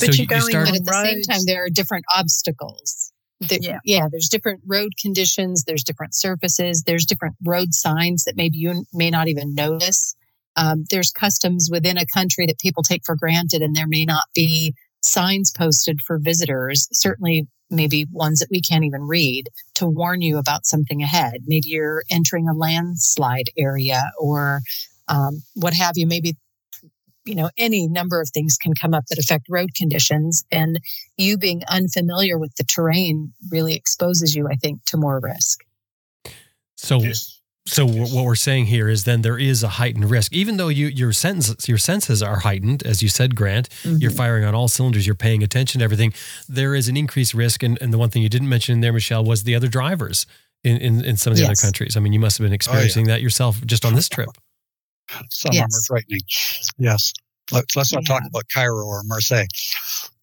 But 0.00 0.16
you're 0.16 0.26
going 0.26 0.52
But 0.52 0.74
at 0.74 0.84
the 0.84 1.04
same 1.04 1.22
time, 1.22 1.40
there 1.46 1.64
are 1.64 1.68
different 1.68 2.04
obstacles. 2.16 3.12
That- 3.40 3.62
Yeah. 3.62 3.78
yeah, 3.84 4.08
there's 4.10 4.28
different 4.28 4.62
road 4.66 4.92
conditions, 5.00 5.64
there's 5.64 5.84
different 5.84 6.14
surfaces, 6.14 6.82
there's 6.86 7.04
different 7.04 7.36
road 7.44 7.74
signs 7.74 8.24
that 8.24 8.36
maybe 8.36 8.58
you 8.58 8.84
may 8.92 9.10
not 9.10 9.28
even 9.28 9.54
notice. 9.54 10.14
Um, 10.56 10.84
there's 10.90 11.12
customs 11.12 11.68
within 11.70 11.98
a 11.98 12.06
country 12.06 12.46
that 12.46 12.58
people 12.58 12.82
take 12.82 13.02
for 13.04 13.14
granted, 13.14 13.62
and 13.62 13.76
there 13.76 13.86
may 13.86 14.04
not 14.04 14.24
be 14.34 14.74
signs 15.02 15.52
posted 15.56 16.00
for 16.06 16.18
visitors, 16.18 16.88
certainly, 16.92 17.46
maybe 17.70 18.06
ones 18.10 18.38
that 18.38 18.48
we 18.50 18.62
can't 18.62 18.84
even 18.84 19.02
read 19.02 19.48
to 19.74 19.86
warn 19.86 20.22
you 20.22 20.38
about 20.38 20.64
something 20.64 21.02
ahead. 21.02 21.42
Maybe 21.46 21.68
you're 21.68 22.02
entering 22.10 22.48
a 22.48 22.54
landslide 22.54 23.50
area 23.58 24.10
or 24.18 24.60
um, 25.06 25.42
what 25.54 25.74
have 25.74 25.92
you. 25.96 26.06
Maybe 26.06 26.34
you 27.28 27.34
know, 27.34 27.50
any 27.58 27.86
number 27.86 28.22
of 28.22 28.30
things 28.30 28.56
can 28.56 28.72
come 28.74 28.94
up 28.94 29.04
that 29.10 29.18
affect 29.18 29.46
road 29.50 29.74
conditions. 29.74 30.44
And 30.50 30.80
you 31.18 31.36
being 31.36 31.62
unfamiliar 31.68 32.38
with 32.38 32.54
the 32.56 32.64
terrain 32.64 33.34
really 33.50 33.74
exposes 33.74 34.34
you, 34.34 34.48
I 34.48 34.54
think, 34.54 34.82
to 34.86 34.96
more 34.96 35.20
risk. 35.20 35.60
So 36.76 37.00
yes. 37.02 37.37
So 37.68 37.86
wh- 37.86 38.12
what 38.14 38.24
we're 38.24 38.34
saying 38.34 38.66
here 38.66 38.88
is 38.88 39.04
then 39.04 39.22
there 39.22 39.38
is 39.38 39.62
a 39.62 39.68
heightened 39.68 40.10
risk, 40.10 40.32
even 40.32 40.56
though 40.56 40.68
you 40.68 40.86
your 40.88 41.12
senses 41.12 41.68
your 41.68 41.78
senses 41.78 42.22
are 42.22 42.40
heightened, 42.40 42.82
as 42.84 43.02
you 43.02 43.08
said, 43.08 43.34
Grant. 43.36 43.68
You're 43.84 44.10
firing 44.10 44.44
on 44.44 44.54
all 44.54 44.68
cylinders. 44.68 45.06
You're 45.06 45.14
paying 45.14 45.42
attention 45.42 45.80
to 45.80 45.84
everything. 45.84 46.12
There 46.48 46.74
is 46.74 46.88
an 46.88 46.96
increased 46.96 47.34
risk, 47.34 47.62
and, 47.62 47.78
and 47.80 47.92
the 47.92 47.98
one 47.98 48.10
thing 48.10 48.22
you 48.22 48.28
didn't 48.28 48.48
mention 48.48 48.72
in 48.74 48.80
there, 48.80 48.92
Michelle, 48.92 49.24
was 49.24 49.42
the 49.44 49.54
other 49.54 49.68
drivers 49.68 50.26
in, 50.64 50.76
in, 50.78 51.04
in 51.04 51.16
some 51.16 51.30
of 51.32 51.36
the 51.38 51.44
other 51.44 51.54
countries. 51.54 51.96
I 51.96 52.00
mean, 52.00 52.12
you 52.12 52.18
must 52.20 52.38
have 52.38 52.44
been 52.44 52.52
experiencing 52.52 53.06
that 53.06 53.20
yourself 53.22 53.64
just 53.66 53.84
on 53.84 53.94
this 53.94 54.08
trip. 54.08 54.28
Some 55.30 55.50
of 55.50 55.54
them 55.56 55.62
are 55.64 55.68
Yes. 55.70 55.86
frightening. 55.86 56.20
Yes. 56.78 57.12
Let's, 57.50 57.76
let's 57.76 57.92
not 57.94 58.04
talk 58.04 58.22
about 58.26 58.44
Cairo 58.52 58.84
or 58.86 59.02
Marseille 59.04 59.46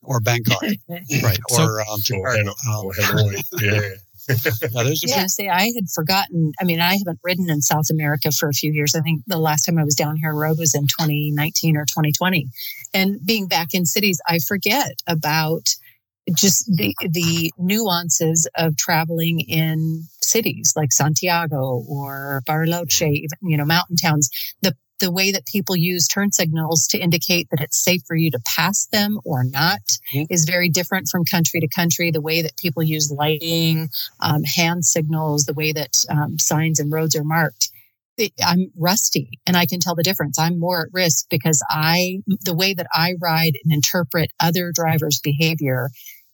or 0.03 0.19
Bangkok 0.19 0.61
Right. 1.23 1.39
So 1.49 1.63
or 1.63 1.81
um, 1.81 1.87
Or, 1.89 1.97
Jakarta. 1.97 2.43
Hanoi, 2.43 2.67
Um, 2.67 2.85
or 2.85 2.93
Hanoi. 2.93 3.41
Yeah. 3.61 3.89
Yeah, 4.27 4.35
there's 4.83 5.03
a 5.03 5.07
Yeah, 5.07 5.23
I 5.23 5.27
say 5.27 5.49
I 5.49 5.71
had 5.75 5.89
forgotten. 5.93 6.51
I 6.59 6.63
mean, 6.63 6.79
I 6.79 6.93
haven't 6.93 7.19
ridden 7.23 7.49
in 7.49 7.61
South 7.61 7.89
America 7.91 8.31
for 8.31 8.49
a 8.49 8.53
few 8.53 8.71
years. 8.71 8.95
I 8.95 9.01
think 9.01 9.23
the 9.27 9.37
last 9.37 9.63
time 9.63 9.77
I 9.77 9.83
was 9.83 9.95
down 9.95 10.17
here 10.17 10.29
on 10.29 10.35
road 10.35 10.57
was 10.57 10.75
in 10.75 10.83
2019 10.83 11.77
or 11.77 11.85
2020. 11.85 12.47
And 12.93 13.19
being 13.25 13.47
back 13.47 13.69
in 13.73 13.85
cities, 13.85 14.19
I 14.27 14.39
forget 14.39 15.01
about 15.07 15.63
just 16.35 16.65
the 16.65 16.95
the 17.07 17.51
nuances 17.57 18.47
of 18.57 18.77
traveling 18.77 19.41
in 19.41 20.05
cities 20.21 20.73
like 20.75 20.91
Santiago 20.91 21.83
or 21.87 22.41
Bariloche, 22.47 23.11
even, 23.11 23.37
you 23.43 23.57
know, 23.57 23.65
mountain 23.65 23.95
towns. 23.95 24.29
The 24.61 24.75
the 24.99 25.11
way 25.11 25.31
that 25.31 25.45
people 25.45 25.75
use 25.75 26.07
turn 26.07 26.31
signals 26.31 26.87
to 26.87 26.97
indicate 26.97 27.47
that 27.51 27.61
it's 27.61 27.83
safe 27.83 28.01
for 28.07 28.15
you 28.15 28.31
to 28.31 28.39
pass 28.55 28.87
them 28.91 29.19
or 29.25 29.43
not 29.43 29.81
Mhm. 30.13 30.27
is 30.29 30.45
very 30.45 30.69
different 30.69 31.07
from 31.09 31.25
country 31.25 31.59
to 31.59 31.67
country. 31.67 32.11
The 32.11 32.21
way 32.21 32.41
that 32.41 32.57
people 32.57 32.83
use 32.83 33.11
lighting, 33.11 33.89
um, 34.21 34.43
hand 34.43 34.85
signals, 34.85 35.43
the 35.43 35.53
way 35.53 35.73
that 35.73 35.93
um, 36.09 36.39
signs 36.39 36.79
and 36.79 36.91
roads 36.91 37.15
are 37.15 37.23
marked. 37.23 37.69
I'm 38.41 38.71
rusty 38.77 39.29
and 39.45 39.57
I 39.57 39.65
can 39.65 39.81
tell 39.81 39.93
the 39.95 40.03
difference. 40.03 40.39
I'm 40.39 40.57
more 40.57 40.85
at 40.85 40.93
risk 40.93 41.25
because 41.29 41.61
I, 41.69 42.19
the 42.43 42.53
way 42.55 42.73
that 42.73 42.87
I 42.93 43.15
ride 43.21 43.53
and 43.63 43.73
interpret 43.73 44.31
other 44.39 44.71
drivers' 44.73 45.19
behavior 45.21 45.89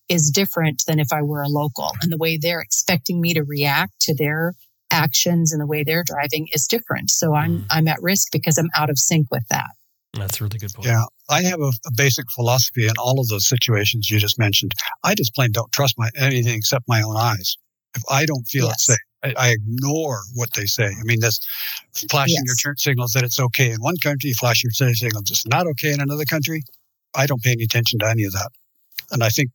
is 0.08 0.30
different 0.30 0.84
than 0.86 1.00
if 1.00 1.12
I 1.12 1.24
were 1.24 1.42
a 1.42 1.48
local. 1.48 1.90
And 2.04 2.12
the 2.12 2.18
way 2.18 2.38
they're 2.38 2.62
expecting 2.62 3.20
me 3.20 3.34
to 3.34 3.44
react 3.44 4.00
to 4.02 4.14
their 4.16 4.54
actions 4.92 5.52
and 5.52 5.62
the 5.62 5.66
way 5.68 5.84
they're 5.84 6.04
driving 6.04 6.48
is 6.54 6.68
different. 6.68 7.10
So 7.12 7.34
I'm, 7.34 7.60
Mm. 7.60 7.66
I'm 7.70 7.88
at 7.88 8.02
risk 8.02 8.28
because 8.32 8.58
I'm 8.58 8.70
out 8.76 8.90
of 8.90 8.98
sync 8.98 9.30
with 9.32 9.48
that. 9.50 9.70
That's 10.14 10.40
a 10.42 10.44
really 10.44 10.60
good 10.60 10.74
point. 10.74 10.88
Yeah, 10.90 11.06
I 11.30 11.42
have 11.44 11.60
a, 11.62 11.72
a 11.86 11.92
basic 11.96 12.26
philosophy 12.32 12.86
in 12.86 12.94
all 13.00 13.20
of 13.20 13.28
those 13.30 13.48
situations 13.48 14.10
you 14.10 14.20
just 14.20 14.38
mentioned. 14.38 14.74
I 15.04 15.16
just 15.16 15.34
plain 15.34 15.52
don't 15.52 15.72
trust 15.72 15.96
my 15.98 16.10
anything 16.18 16.56
except 16.56 16.84
my 16.88 17.02
own 17.02 17.16
eyes. 17.16 17.56
If 17.96 18.04
I 18.10 18.26
don't 18.26 18.44
feel 18.46 18.66
Yes. 18.66 18.74
it's 18.74 18.86
safe, 18.86 18.98
I, 19.24 19.34
I 19.38 19.50
ignore 19.52 20.22
what 20.36 20.50
they 20.54 20.66
say. 20.66 20.86
I 20.88 21.04
mean, 21.04 21.20
that's 21.22 21.40
flashing 22.10 22.44
your 22.46 22.54
Yes. 22.56 22.64
turn 22.64 22.78
signals 22.78 23.12
that 23.14 23.24
it's 23.24 23.40
okay 23.40 23.72
in 23.72 23.78
one 23.82 23.96
country, 24.04 24.34
flash 24.34 24.64
your 24.64 24.72
turn 24.72 24.96
signals 24.96 25.30
it's 25.32 25.46
not 25.48 25.66
okay 25.68 25.94
in 25.94 26.02
another 26.02 26.26
country. 26.26 26.62
I 27.16 27.26
don't 27.26 27.42
pay 27.42 27.52
any 27.52 27.64
attention 27.64 28.00
to 28.00 28.08
any 28.10 28.24
of 28.24 28.34
that, 28.34 28.50
and 29.12 29.24
I 29.24 29.30
think 29.30 29.52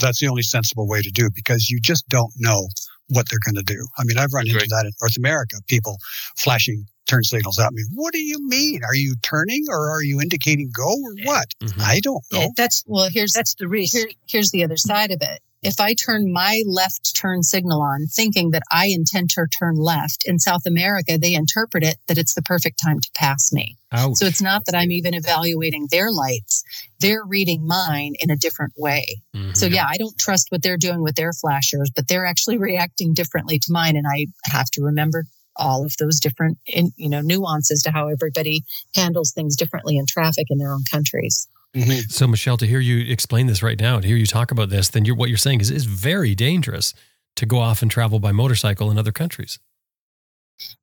that's 0.00 0.20
the 0.20 0.26
only 0.28 0.42
sensible 0.42 0.88
way 0.88 1.02
to 1.02 1.10
do 1.10 1.26
it 1.26 1.34
because 1.34 1.68
you 1.70 1.78
just 1.80 2.08
don't 2.08 2.32
know 2.38 2.68
what 3.08 3.26
they're 3.30 3.38
going 3.44 3.56
to 3.64 3.74
do. 3.74 3.86
I 3.98 4.04
mean, 4.04 4.18
I've 4.18 4.32
run 4.32 4.46
into 4.46 4.58
Great. 4.58 4.70
that 4.70 4.86
in 4.86 4.92
North 5.00 5.16
America. 5.16 5.56
People 5.68 5.98
flashing 6.38 6.86
turn 7.08 7.24
signals 7.24 7.58
at 7.58 7.72
me. 7.72 7.82
What 7.94 8.12
do 8.12 8.22
you 8.22 8.38
mean? 8.48 8.82
Are 8.84 8.94
you 8.94 9.14
turning 9.22 9.64
or 9.68 9.90
are 9.90 10.02
you 10.02 10.20
indicating 10.20 10.70
go 10.74 10.84
or 10.88 11.14
what? 11.24 11.46
Mhm. 11.62 11.80
I 11.82 12.00
don't 12.00 12.22
know. 12.32 12.40
Yeah, 12.40 12.46
that's 12.56 12.84
Well, 12.86 13.10
here's 13.12 13.32
that's 13.32 13.54
the 13.56 13.68
risk. 13.68 13.92
Here, 13.94 14.08
here's 14.28 14.50
the 14.50 14.64
other 14.64 14.76
side 14.76 15.10
of 15.10 15.18
it. 15.20 15.40
If 15.62 15.78
I 15.78 15.94
turn 15.94 16.32
my 16.32 16.62
left 16.66 17.14
turn 17.14 17.44
signal 17.44 17.80
on, 17.80 18.06
thinking 18.06 18.50
that 18.50 18.64
I 18.72 18.86
intend 18.88 19.30
to 19.30 19.46
turn 19.58 19.76
left, 19.76 20.24
in 20.26 20.40
South 20.40 20.66
America, 20.66 21.18
they 21.18 21.34
interpret 21.34 21.84
it 21.84 21.98
that 22.08 22.18
it's 22.18 22.34
the 22.34 22.42
perfect 22.42 22.80
time 22.84 22.98
to 22.98 23.08
pass 23.14 23.52
me. 23.52 23.76
Ouch. 23.92 24.16
So 24.16 24.26
it's 24.26 24.42
not 24.42 24.64
that 24.66 24.74
I'm 24.74 24.90
even 24.90 25.14
evaluating 25.14 25.86
their 25.90 26.10
lights. 26.10 26.64
They're 26.98 27.24
reading 27.24 27.66
mine 27.66 28.14
in 28.18 28.30
a 28.30 28.36
different 28.36 28.72
way. 28.76 29.22
Mhm. 29.36 29.56
So 29.56 29.66
yeah, 29.66 29.86
I 29.88 29.96
don't 29.98 30.18
trust 30.18 30.46
what 30.50 30.62
they're 30.62 30.76
doing 30.76 31.02
with 31.02 31.14
their 31.14 31.32
flashers, 31.32 31.90
but 31.94 32.08
they're 32.08 32.26
actually 32.26 32.58
reacting 32.58 33.14
differently 33.14 33.58
to 33.60 33.72
mine. 33.72 33.96
And 33.96 34.06
I 34.06 34.26
have 34.46 34.66
to 34.72 34.82
remember 34.82 35.26
all 35.56 35.84
of 35.84 35.94
those 35.98 36.18
different, 36.18 36.58
in, 36.66 36.90
you 36.96 37.08
know, 37.08 37.20
nuances 37.20 37.82
to 37.82 37.92
how 37.92 38.08
everybody 38.08 38.64
handles 38.96 39.32
things 39.32 39.54
differently 39.54 39.96
in 39.96 40.06
traffic 40.06 40.46
in 40.50 40.58
their 40.58 40.72
own 40.72 40.82
countries. 40.90 41.46
Mm-hmm. 41.74 42.00
So, 42.08 42.26
Michelle, 42.26 42.58
to 42.58 42.66
hear 42.66 42.80
you 42.80 43.10
explain 43.10 43.46
this 43.46 43.62
right 43.62 43.80
now, 43.80 43.98
to 43.98 44.06
hear 44.06 44.16
you 44.16 44.26
talk 44.26 44.50
about 44.50 44.68
this, 44.68 44.88
then 44.90 45.04
you're, 45.04 45.16
what 45.16 45.28
you're 45.30 45.38
saying 45.38 45.60
is 45.62 45.70
is 45.70 45.84
very 45.86 46.34
dangerous 46.34 46.92
to 47.36 47.46
go 47.46 47.58
off 47.58 47.80
and 47.80 47.90
travel 47.90 48.18
by 48.20 48.30
motorcycle 48.32 48.90
in 48.90 48.98
other 48.98 49.12
countries. 49.12 49.58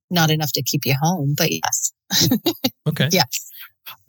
Not 0.10 0.32
enough 0.32 0.52
to 0.54 0.64
keep 0.64 0.86
you 0.86 0.96
home, 1.00 1.36
but 1.38 1.50
yes, 1.52 1.92
Okay. 2.88 3.10
yes. 3.12 3.49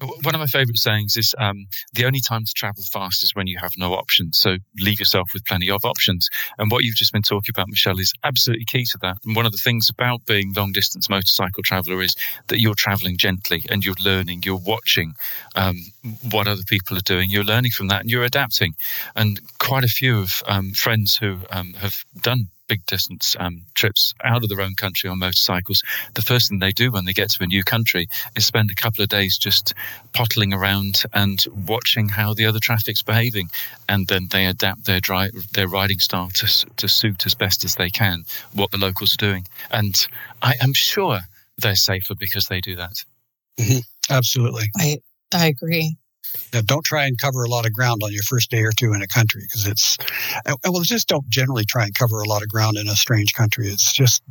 One 0.00 0.34
of 0.34 0.40
my 0.40 0.46
favorite 0.46 0.78
sayings 0.78 1.16
is 1.16 1.34
um, 1.38 1.66
the 1.94 2.04
only 2.04 2.20
time 2.20 2.44
to 2.44 2.52
travel 2.54 2.82
fast 2.82 3.22
is 3.22 3.34
when 3.34 3.46
you 3.46 3.58
have 3.60 3.72
no 3.76 3.94
options. 3.94 4.38
So 4.38 4.56
leave 4.78 4.98
yourself 4.98 5.30
with 5.34 5.44
plenty 5.44 5.70
of 5.70 5.84
options. 5.84 6.28
And 6.58 6.70
what 6.70 6.84
you've 6.84 6.96
just 6.96 7.12
been 7.12 7.22
talking 7.22 7.52
about, 7.54 7.68
Michelle, 7.68 7.98
is 7.98 8.12
absolutely 8.24 8.64
key 8.64 8.84
to 8.92 8.98
that. 9.02 9.18
And 9.24 9.36
one 9.36 9.46
of 9.46 9.52
the 9.52 9.58
things 9.58 9.88
about 9.88 10.24
being 10.26 10.52
long 10.54 10.72
distance 10.72 11.08
motorcycle 11.08 11.62
traveler 11.62 12.00
is 12.02 12.14
that 12.48 12.60
you're 12.60 12.74
traveling 12.74 13.16
gently 13.16 13.62
and 13.68 13.84
you're 13.84 13.94
learning, 14.00 14.42
you're 14.44 14.56
watching 14.56 15.14
um, 15.54 15.76
what 16.30 16.48
other 16.48 16.62
people 16.66 16.96
are 16.96 17.02
doing, 17.02 17.30
you're 17.30 17.44
learning 17.44 17.72
from 17.72 17.88
that 17.88 18.00
and 18.00 18.10
you're 18.10 18.24
adapting. 18.24 18.74
And 19.16 19.40
quite 19.58 19.84
a 19.84 19.88
few 19.88 20.20
of 20.20 20.42
um, 20.46 20.72
friends 20.72 21.16
who 21.16 21.38
um, 21.50 21.74
have 21.74 22.04
done 22.20 22.48
big 22.70 22.86
distance 22.86 23.34
um, 23.40 23.62
trips 23.74 24.14
out 24.22 24.44
of 24.44 24.48
their 24.48 24.60
own 24.60 24.76
country 24.76 25.10
on 25.10 25.18
motorcycles, 25.18 25.82
the 26.14 26.22
first 26.22 26.48
thing 26.48 26.60
they 26.60 26.70
do 26.70 26.92
when 26.92 27.04
they 27.04 27.12
get 27.12 27.28
to 27.28 27.42
a 27.42 27.46
new 27.48 27.64
country 27.64 28.06
is 28.36 28.46
spend 28.46 28.70
a 28.70 28.80
couple 28.80 29.02
of 29.02 29.08
days 29.08 29.36
just 29.36 29.74
pottling 30.12 30.54
around 30.54 31.02
and 31.12 31.44
watching 31.66 32.08
how 32.08 32.32
the 32.32 32.46
other 32.46 32.60
traffic's 32.60 33.02
behaving, 33.02 33.50
and 33.88 34.06
then 34.06 34.28
they 34.30 34.46
adapt 34.46 34.84
their 34.84 35.00
dri- 35.00 35.32
their 35.52 35.66
riding 35.66 35.98
style 35.98 36.30
to 36.30 36.46
to 36.76 36.88
suit 36.88 37.26
as 37.26 37.34
best 37.34 37.64
as 37.64 37.74
they 37.74 37.90
can 37.90 38.22
what 38.54 38.70
the 38.70 38.78
locals 38.78 39.14
are 39.14 39.26
doing. 39.28 39.44
And 39.72 39.96
I 40.40 40.54
am 40.60 40.72
sure 40.72 41.18
they're 41.58 41.74
safer 41.74 42.14
because 42.14 42.46
they 42.46 42.60
do 42.60 42.76
that. 42.76 43.04
Absolutely. 44.08 44.70
I 44.76 44.98
I 45.34 45.46
agree. 45.46 45.96
Yeah, 46.52 46.62
don't 46.64 46.84
try 46.84 47.06
and 47.06 47.18
cover 47.18 47.44
a 47.44 47.48
lot 47.48 47.66
of 47.66 47.72
ground 47.72 48.02
on 48.04 48.12
your 48.12 48.22
first 48.22 48.50
day 48.50 48.62
or 48.62 48.72
two 48.72 48.92
in 48.92 49.02
a 49.02 49.06
country 49.06 49.42
because 49.42 49.66
it's, 49.66 49.96
and- 50.44 50.56
and 50.64 50.72
well, 50.72 50.82
just 50.82 51.08
don't 51.08 51.28
generally 51.28 51.64
try 51.64 51.84
and 51.84 51.94
cover 51.94 52.20
a 52.20 52.28
lot 52.28 52.42
of 52.42 52.48
ground 52.48 52.76
in 52.76 52.88
a 52.88 52.96
strange 52.96 53.34
country. 53.34 53.68
It's 53.68 53.92
just 53.92 54.22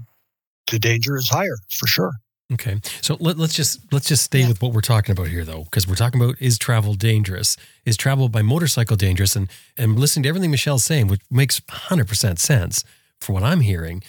the 0.71 0.79
danger 0.79 1.17
is 1.17 1.29
higher 1.29 1.57
for 1.77 1.87
sure. 1.87 2.13
Okay, 2.51 2.79
so 3.01 3.15
let, 3.19 3.39
us 3.39 3.53
just 3.53 3.93
let's 3.93 4.07
just 4.07 4.23
stay 4.23 4.39
yeah. 4.39 4.47
with 4.47 4.59
what 4.59 4.73
we're 4.73 4.81
talking 4.81 5.13
about 5.13 5.27
here, 5.27 5.45
though, 5.45 5.65
because 5.65 5.87
we're 5.87 5.93
talking 5.93 6.19
about 6.19 6.41
is 6.41 6.57
travel 6.57 6.95
dangerous? 6.95 7.57
Is 7.85 7.95
travel 7.95 8.27
by 8.27 8.41
motorcycle 8.41 8.95
dangerous? 8.95 9.35
And 9.35 9.49
and 9.77 9.99
listening 9.99 10.23
to 10.23 10.29
everything 10.29 10.49
Michelle's 10.49 10.83
saying, 10.83 11.07
which 11.07 11.21
makes 11.29 11.61
hundred 11.69 12.07
percent 12.07 12.39
sense 12.39 12.83
for 13.19 13.33
what 13.33 13.43
I'm 13.43 13.59
hearing, 13.59 14.01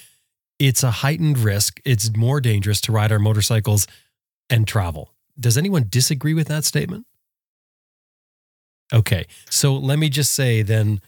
it's 0.59 0.82
a 0.82 0.91
heightened 0.91 1.38
risk. 1.38 1.80
It's 1.84 2.16
more 2.16 2.41
dangerous 2.41 2.80
to 2.82 2.93
ride 2.93 3.12
our 3.12 3.18
motorcycles 3.18 3.86
and 4.49 4.66
travel. 4.66 5.12
Does 5.38 5.59
anyone 5.59 5.86
disagree 5.91 6.32
with 6.34 6.49
that 6.49 6.64
statement? 6.64 7.07
Okay, 8.93 9.26
so 9.49 9.76
let 9.76 9.99
me 9.99 10.09
just 10.09 10.32
say 10.32 10.62
then 10.62 11.01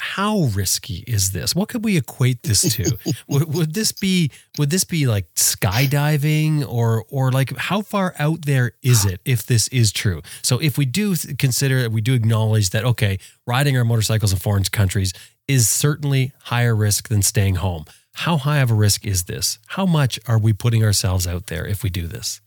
how 0.00 0.44
risky 0.54 1.02
is 1.06 1.32
this? 1.32 1.54
What 1.54 1.68
could 1.68 1.84
we 1.84 1.96
equate 1.96 2.42
this 2.42 2.62
to? 2.74 2.98
would, 3.28 3.52
would, 3.52 3.74
this 3.74 3.90
be 3.92 4.30
would 4.56 4.70
this 4.70 4.84
be 4.84 5.06
like 5.06 5.32
skydiving 5.34 6.66
or 6.68 7.04
or 7.08 7.32
like 7.32 7.56
how 7.56 7.82
far 7.82 8.14
out 8.18 8.42
there 8.42 8.72
is 8.82 9.04
it 9.04 9.20
if 9.24 9.44
this 9.46 9.68
is 9.68 9.92
true? 9.92 10.22
So 10.42 10.58
if 10.58 10.78
we 10.78 10.84
do 10.84 11.16
consider 11.38 11.82
that 11.82 11.92
we 11.92 12.00
do 12.00 12.14
acknowledge 12.14 12.70
that 12.70 12.84
okay, 12.84 13.18
riding 13.46 13.76
our 13.76 13.84
motorcycles 13.84 14.32
in 14.32 14.38
foreign 14.38 14.64
countries 14.64 15.12
is 15.48 15.68
certainly 15.68 16.32
higher 16.44 16.76
risk 16.76 17.08
than 17.08 17.22
staying 17.22 17.56
home. 17.56 17.84
How 18.14 18.36
high 18.36 18.58
of 18.58 18.70
a 18.70 18.74
risk 18.74 19.06
is 19.06 19.24
this? 19.24 19.58
How 19.66 19.86
much 19.86 20.18
are 20.26 20.38
we 20.38 20.52
putting 20.52 20.84
ourselves 20.84 21.26
out 21.26 21.46
there 21.46 21.66
if 21.66 21.82
we 21.82 21.90
do 21.90 22.06
this? 22.06 22.40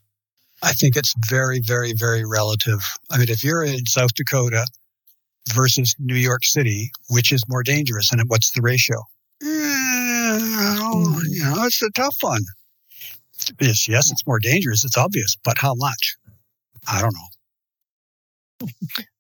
I 0.64 0.74
think 0.74 0.96
it's 0.96 1.14
very, 1.28 1.60
very, 1.60 1.94
very 1.94 2.24
relative. 2.24 2.80
I 3.10 3.18
mean, 3.18 3.30
if 3.30 3.44
you're 3.44 3.64
in 3.64 3.86
South 3.88 4.14
Dakota 4.14 4.68
versus 5.50 5.96
New 6.00 6.16
York 6.16 6.44
City, 6.44 6.92
which 7.10 7.32
is 7.32 7.44
more 7.48 7.64
dangerous 7.64 8.12
and 8.12 8.22
what's 8.28 8.52
the 8.52 8.62
ratio? 8.62 8.98
Mm, 9.44 11.20
you 11.30 11.44
know, 11.44 11.66
it's 11.66 11.82
a 11.82 11.90
tough 11.92 12.16
one. 12.22 12.42
Yes, 13.60 13.88
yes, 13.88 14.12
it's 14.12 14.28
more 14.28 14.40
dangerous. 14.40 14.86
It's 14.86 14.98
obvious, 14.98 15.36
but 15.44 15.58
how 15.58 15.74
much? 15.76 16.16
I 16.88 17.02
don't 17.02 17.16
know. 17.16 18.68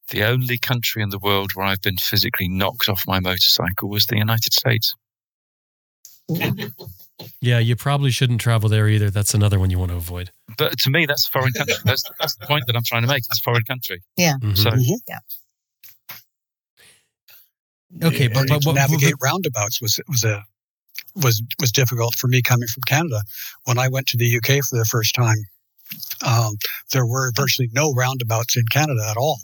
The 0.10 0.24
only 0.26 0.58
country 0.58 1.02
in 1.02 1.10
the 1.10 1.20
world 1.20 1.52
where 1.54 1.66
I've 1.66 1.82
been 1.82 1.98
physically 1.98 2.48
knocked 2.48 2.90
off 2.90 3.02
my 3.08 3.20
motorcycle 3.20 3.90
was 3.90 4.06
the 4.06 4.18
United 4.18 4.54
States. 4.54 4.94
yeah, 7.42 7.60
you 7.60 7.76
probably 7.76 8.12
shouldn't 8.12 8.42
travel 8.42 8.70
there 8.70 8.88
either. 8.88 9.10
That's 9.10 9.34
another 9.34 9.60
one 9.60 9.70
you 9.70 9.80
want 9.80 9.92
to 9.92 9.98
avoid. 9.98 10.32
But 10.58 10.78
to 10.80 10.90
me, 10.90 11.06
that's 11.06 11.28
a 11.28 11.32
foreign 11.32 11.54
country. 11.54 11.76
That's, 11.86 12.04
that's 12.20 12.36
the 12.36 12.46
point 12.46 12.66
that 12.68 12.76
I'm 12.76 12.84
trying 12.86 13.04
to 13.04 13.08
make. 13.08 13.20
It's 13.20 13.40
a 13.40 13.44
foreign 13.44 13.64
country. 13.64 14.02
Yeah. 14.18 14.34
Mm-hmm. 14.42 14.56
So, 14.56 14.70
mm-hmm. 14.72 14.96
yeah. 15.08 15.20
Okay, 18.04 18.28
but, 18.28 18.48
but, 18.48 18.64
but 18.64 18.76
navigate 18.76 19.16
but, 19.20 19.26
roundabouts 19.26 19.82
was 19.82 20.00
was 20.08 20.24
a 20.24 20.44
was 21.16 21.42
was 21.60 21.72
difficult 21.72 22.16
for 22.16 22.28
me 22.28 22.42
coming 22.42 22.68
from 22.68 22.84
Canada. 22.86 23.22
When 23.66 23.78
I 23.78 23.90
went 23.90 24.08
to 24.08 24.18
the 24.18 24.38
UK 24.38 24.64
for 24.64 24.78
the 24.78 24.86
first 24.86 25.16
time, 25.16 25.38
um, 26.26 26.56
there 26.92 27.06
were 27.06 27.32
virtually 27.36 27.70
no 27.74 27.94
roundabouts 27.94 28.58
in 28.58 28.64
Canada 28.72 29.06
at 29.10 29.18
all. 29.18 29.40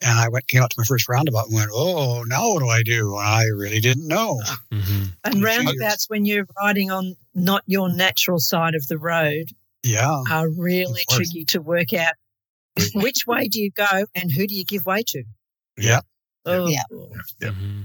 And 0.00 0.18
I 0.18 0.28
went 0.28 0.48
came 0.48 0.62
out 0.62 0.70
to 0.70 0.76
my 0.78 0.84
first 0.84 1.08
roundabout 1.08 1.46
and 1.46 1.54
went, 1.54 1.70
"Oh, 1.72 2.24
now 2.26 2.48
what 2.48 2.60
do 2.60 2.68
I 2.68 2.82
do?" 2.82 3.16
And 3.16 3.26
I 3.26 3.44
really 3.44 3.80
didn't 3.80 4.08
know. 4.08 4.40
Mm-hmm. 4.72 5.04
And 5.24 5.42
roundabouts, 5.44 6.08
when 6.08 6.24
you're 6.24 6.46
riding 6.60 6.90
on 6.90 7.14
not 7.34 7.62
your 7.66 7.92
natural 7.92 8.40
side 8.40 8.74
of 8.74 8.86
the 8.88 8.98
road, 8.98 9.46
yeah, 9.84 10.22
are 10.28 10.48
really 10.48 11.02
tricky 11.08 11.44
to 11.46 11.62
work 11.62 11.92
out. 11.92 12.14
Which 12.94 13.26
way 13.28 13.46
do 13.46 13.60
you 13.60 13.70
go, 13.70 14.06
and 14.14 14.32
who 14.32 14.46
do 14.48 14.54
you 14.56 14.64
give 14.64 14.86
way 14.86 15.04
to? 15.06 15.22
Yeah, 15.76 16.00
Oh. 16.44 16.66
Yeah. 16.66 16.82
yeah. 17.40 17.48
Mm-hmm. 17.48 17.82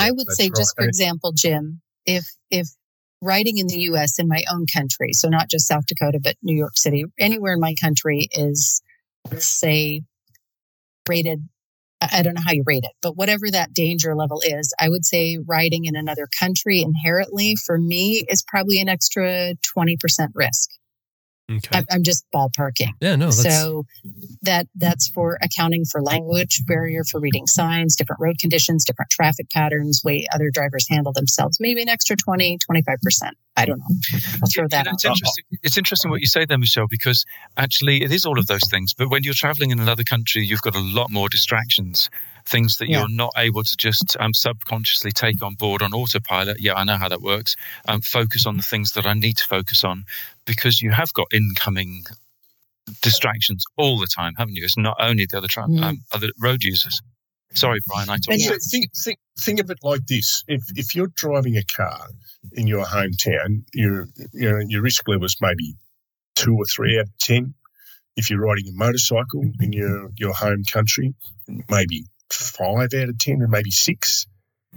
I 0.00 0.10
would 0.10 0.30
say, 0.30 0.44
right. 0.44 0.56
just 0.56 0.74
for 0.76 0.84
example, 0.84 1.32
Jim, 1.32 1.80
if 2.06 2.24
if 2.50 2.68
riding 3.20 3.58
in 3.58 3.66
the 3.66 3.78
U.S. 3.82 4.18
in 4.18 4.26
my 4.26 4.42
own 4.52 4.66
country, 4.72 5.12
so 5.12 5.28
not 5.28 5.48
just 5.48 5.68
South 5.68 5.86
Dakota, 5.86 6.18
but 6.22 6.36
New 6.42 6.56
York 6.56 6.76
City, 6.76 7.04
anywhere 7.18 7.54
in 7.54 7.60
my 7.60 7.74
country 7.80 8.28
is, 8.32 8.82
let's 9.30 9.46
say, 9.46 10.02
rated. 11.08 11.48
I 12.00 12.22
don't 12.22 12.34
know 12.34 12.42
how 12.44 12.52
you 12.52 12.64
rate 12.66 12.82
it, 12.82 12.90
but 13.00 13.16
whatever 13.16 13.48
that 13.48 13.72
danger 13.72 14.16
level 14.16 14.40
is, 14.44 14.74
I 14.80 14.88
would 14.88 15.04
say 15.04 15.38
riding 15.46 15.84
in 15.84 15.94
another 15.94 16.26
country 16.40 16.80
inherently 16.80 17.54
for 17.54 17.78
me 17.78 18.24
is 18.28 18.42
probably 18.44 18.80
an 18.80 18.88
extra 18.88 19.54
20% 19.76 19.96
risk. 20.34 20.70
Okay. 21.56 21.84
I'm 21.90 22.02
just 22.02 22.24
ballparking. 22.34 22.92
Yeah, 23.00 23.16
no. 23.16 23.30
So 23.30 23.84
that 24.42 24.66
that's 24.74 25.08
for 25.08 25.38
accounting 25.42 25.84
for 25.84 26.02
language 26.02 26.62
barrier, 26.66 27.02
for 27.04 27.20
reading 27.20 27.46
signs, 27.46 27.96
different 27.96 28.20
road 28.20 28.38
conditions, 28.38 28.84
different 28.84 29.10
traffic 29.10 29.50
patterns, 29.50 30.02
way 30.04 30.26
other 30.34 30.50
drivers 30.52 30.86
handle 30.88 31.12
themselves. 31.12 31.58
Maybe 31.60 31.82
an 31.82 31.88
extra 31.88 32.16
20, 32.16 32.58
25 32.58 32.98
percent. 33.02 33.36
I 33.56 33.66
don't 33.66 33.78
know. 33.78 33.84
I'll 34.42 34.48
throw 34.52 34.66
that 34.68 34.86
it's 34.86 35.04
Interesting. 35.04 35.44
It's 35.62 35.76
interesting 35.76 36.10
what 36.10 36.20
you 36.20 36.26
say 36.26 36.46
there, 36.46 36.58
Michelle, 36.58 36.86
because 36.88 37.24
actually 37.56 38.02
it 38.02 38.10
is 38.10 38.24
all 38.24 38.38
of 38.38 38.46
those 38.46 38.66
things. 38.70 38.94
But 38.94 39.10
when 39.10 39.24
you're 39.24 39.34
traveling 39.34 39.70
in 39.70 39.80
another 39.80 40.04
country, 40.04 40.44
you've 40.44 40.62
got 40.62 40.74
a 40.74 40.80
lot 40.80 41.10
more 41.10 41.28
distractions 41.28 42.08
things 42.44 42.76
that 42.76 42.88
yeah. 42.88 43.00
you're 43.00 43.08
not 43.08 43.32
able 43.36 43.62
to 43.62 43.76
just 43.76 44.16
um, 44.20 44.34
subconsciously 44.34 45.12
take 45.12 45.42
on 45.42 45.54
board 45.54 45.82
on 45.82 45.92
autopilot. 45.92 46.60
Yeah, 46.60 46.74
I 46.74 46.84
know 46.84 46.96
how 46.96 47.08
that 47.08 47.22
works. 47.22 47.56
Um, 47.88 48.00
focus 48.00 48.46
on 48.46 48.56
the 48.56 48.62
things 48.62 48.92
that 48.92 49.06
I 49.06 49.14
need 49.14 49.36
to 49.38 49.44
focus 49.44 49.84
on 49.84 50.04
because 50.44 50.80
you 50.80 50.90
have 50.90 51.12
got 51.12 51.28
incoming 51.32 52.04
distractions 53.00 53.64
all 53.76 53.98
the 53.98 54.06
time, 54.06 54.34
haven't 54.36 54.56
you? 54.56 54.64
It's 54.64 54.76
not 54.76 54.96
only 55.00 55.26
the 55.26 55.38
other 55.38 55.48
tra- 55.48 55.64
mm. 55.64 55.82
um, 55.82 56.04
other 56.12 56.28
road 56.40 56.62
users. 56.62 57.00
Sorry, 57.54 57.80
Brian. 57.86 58.08
I 58.08 58.16
talked. 58.16 58.40
So 58.40 58.54
think, 58.70 58.90
think, 59.04 59.18
think 59.38 59.60
of 59.60 59.70
it 59.70 59.78
like 59.82 60.06
this: 60.06 60.42
if 60.48 60.62
if 60.74 60.94
you're 60.94 61.12
driving 61.14 61.56
a 61.56 61.62
car 61.76 62.08
in 62.52 62.66
your 62.66 62.84
hometown, 62.84 63.64
your 63.74 64.08
you 64.32 64.50
know, 64.50 64.58
your 64.66 64.82
risk 64.82 65.06
level 65.06 65.26
is 65.26 65.36
maybe 65.40 65.74
two 66.34 66.54
or 66.54 66.64
three 66.64 66.98
out 66.98 67.04
of 67.04 67.18
ten. 67.18 67.54
If 68.16 68.30
you're 68.30 68.40
riding 68.40 68.68
a 68.68 68.72
motorcycle 68.72 69.44
in 69.60 69.72
your 69.72 70.10
your 70.16 70.32
home 70.32 70.64
country, 70.64 71.14
maybe 71.68 72.06
five 72.34 72.94
out 72.94 73.08
of 73.08 73.18
10 73.18 73.42
and 73.42 73.50
maybe 73.50 73.70
six. 73.70 74.26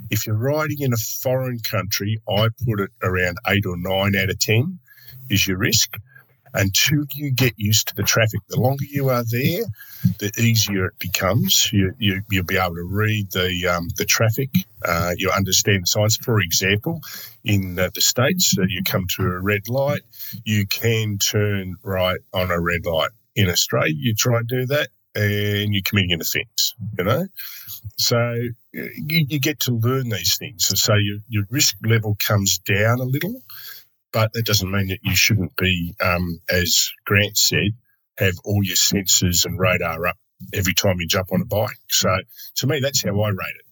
If 0.09 0.27
you're 0.27 0.35
riding 0.35 0.81
in 0.81 0.93
a 0.93 0.97
foreign 0.97 1.59
country, 1.59 2.21
I 2.29 2.49
put 2.65 2.81
it 2.81 2.91
around 3.01 3.37
eight 3.47 3.65
or 3.65 3.77
nine 3.77 4.15
out 4.15 4.29
of 4.29 4.39
10 4.39 4.79
is 5.29 5.47
your 5.47 5.57
risk 5.57 5.97
until 6.55 7.03
you 7.13 7.31
get 7.31 7.53
used 7.57 7.89
to 7.89 7.95
the 7.95 8.03
traffic. 8.03 8.39
The 8.47 8.59
longer 8.59 8.85
you 8.85 9.09
are 9.09 9.23
there, 9.29 9.63
the 10.19 10.31
easier 10.39 10.87
it 10.87 10.99
becomes. 10.99 11.71
You, 11.71 11.93
you, 11.99 12.21
will 12.31 12.43
be 12.43 12.57
able 12.57 12.75
to 12.75 12.83
read 12.83 13.31
the 13.31 13.67
um, 13.67 13.89
the 13.97 14.05
traffic. 14.05 14.49
Uh, 14.83 15.13
you 15.17 15.31
understand 15.31 15.83
the 15.83 15.87
signs. 15.87 16.17
For 16.17 16.39
example, 16.39 17.01
in 17.43 17.77
uh, 17.77 17.89
the 17.93 18.01
states, 18.01 18.55
uh, 18.57 18.63
you 18.67 18.83
come 18.83 19.05
to 19.17 19.23
a 19.23 19.39
red 19.39 19.67
light, 19.67 20.01
you 20.43 20.65
can 20.65 21.17
turn 21.17 21.75
right 21.83 22.19
on 22.33 22.51
a 22.51 22.59
red 22.59 22.85
light. 22.85 23.11
In 23.35 23.49
Australia, 23.49 23.93
you 23.95 24.15
try 24.15 24.39
and 24.39 24.47
do 24.47 24.65
that, 24.67 24.89
and 25.15 25.73
you're 25.73 25.83
committing 25.85 26.11
an 26.11 26.21
offence, 26.21 26.75
you 26.97 27.03
know? 27.03 27.27
So 27.97 28.17
you, 28.73 29.25
you, 29.29 29.39
get 29.39 29.59
to 29.61 29.71
learn 29.71 30.09
these 30.09 30.37
things. 30.37 30.69
And 30.69 30.77
so 30.77 30.95
your, 30.95 31.17
your 31.27 31.43
risk 31.49 31.75
level 31.85 32.17
comes 32.19 32.57
down 32.59 32.99
a 32.99 33.03
little, 33.03 33.41
but 34.11 34.33
that 34.33 34.45
doesn't 34.45 34.69
mean 34.69 34.87
that 34.87 34.99
you 35.03 35.15
shouldn't 35.15 35.55
be, 35.55 35.95
um, 36.01 36.41
as 36.49 36.89
Grant 37.05 37.37
said, 37.37 37.71
have 38.17 38.35
all 38.43 38.63
your 38.63 38.75
sensors 38.75 39.45
and 39.45 39.59
radar 39.59 40.05
up 40.07 40.17
every 40.53 40.73
time 40.73 40.99
you 40.99 41.07
jump 41.07 41.31
on 41.31 41.41
a 41.41 41.45
bike. 41.45 41.77
So 41.89 42.09
to 42.57 42.67
me, 42.67 42.79
that's 42.81 43.03
how 43.03 43.19
I 43.21 43.29
rate 43.29 43.55
it. 43.59 43.65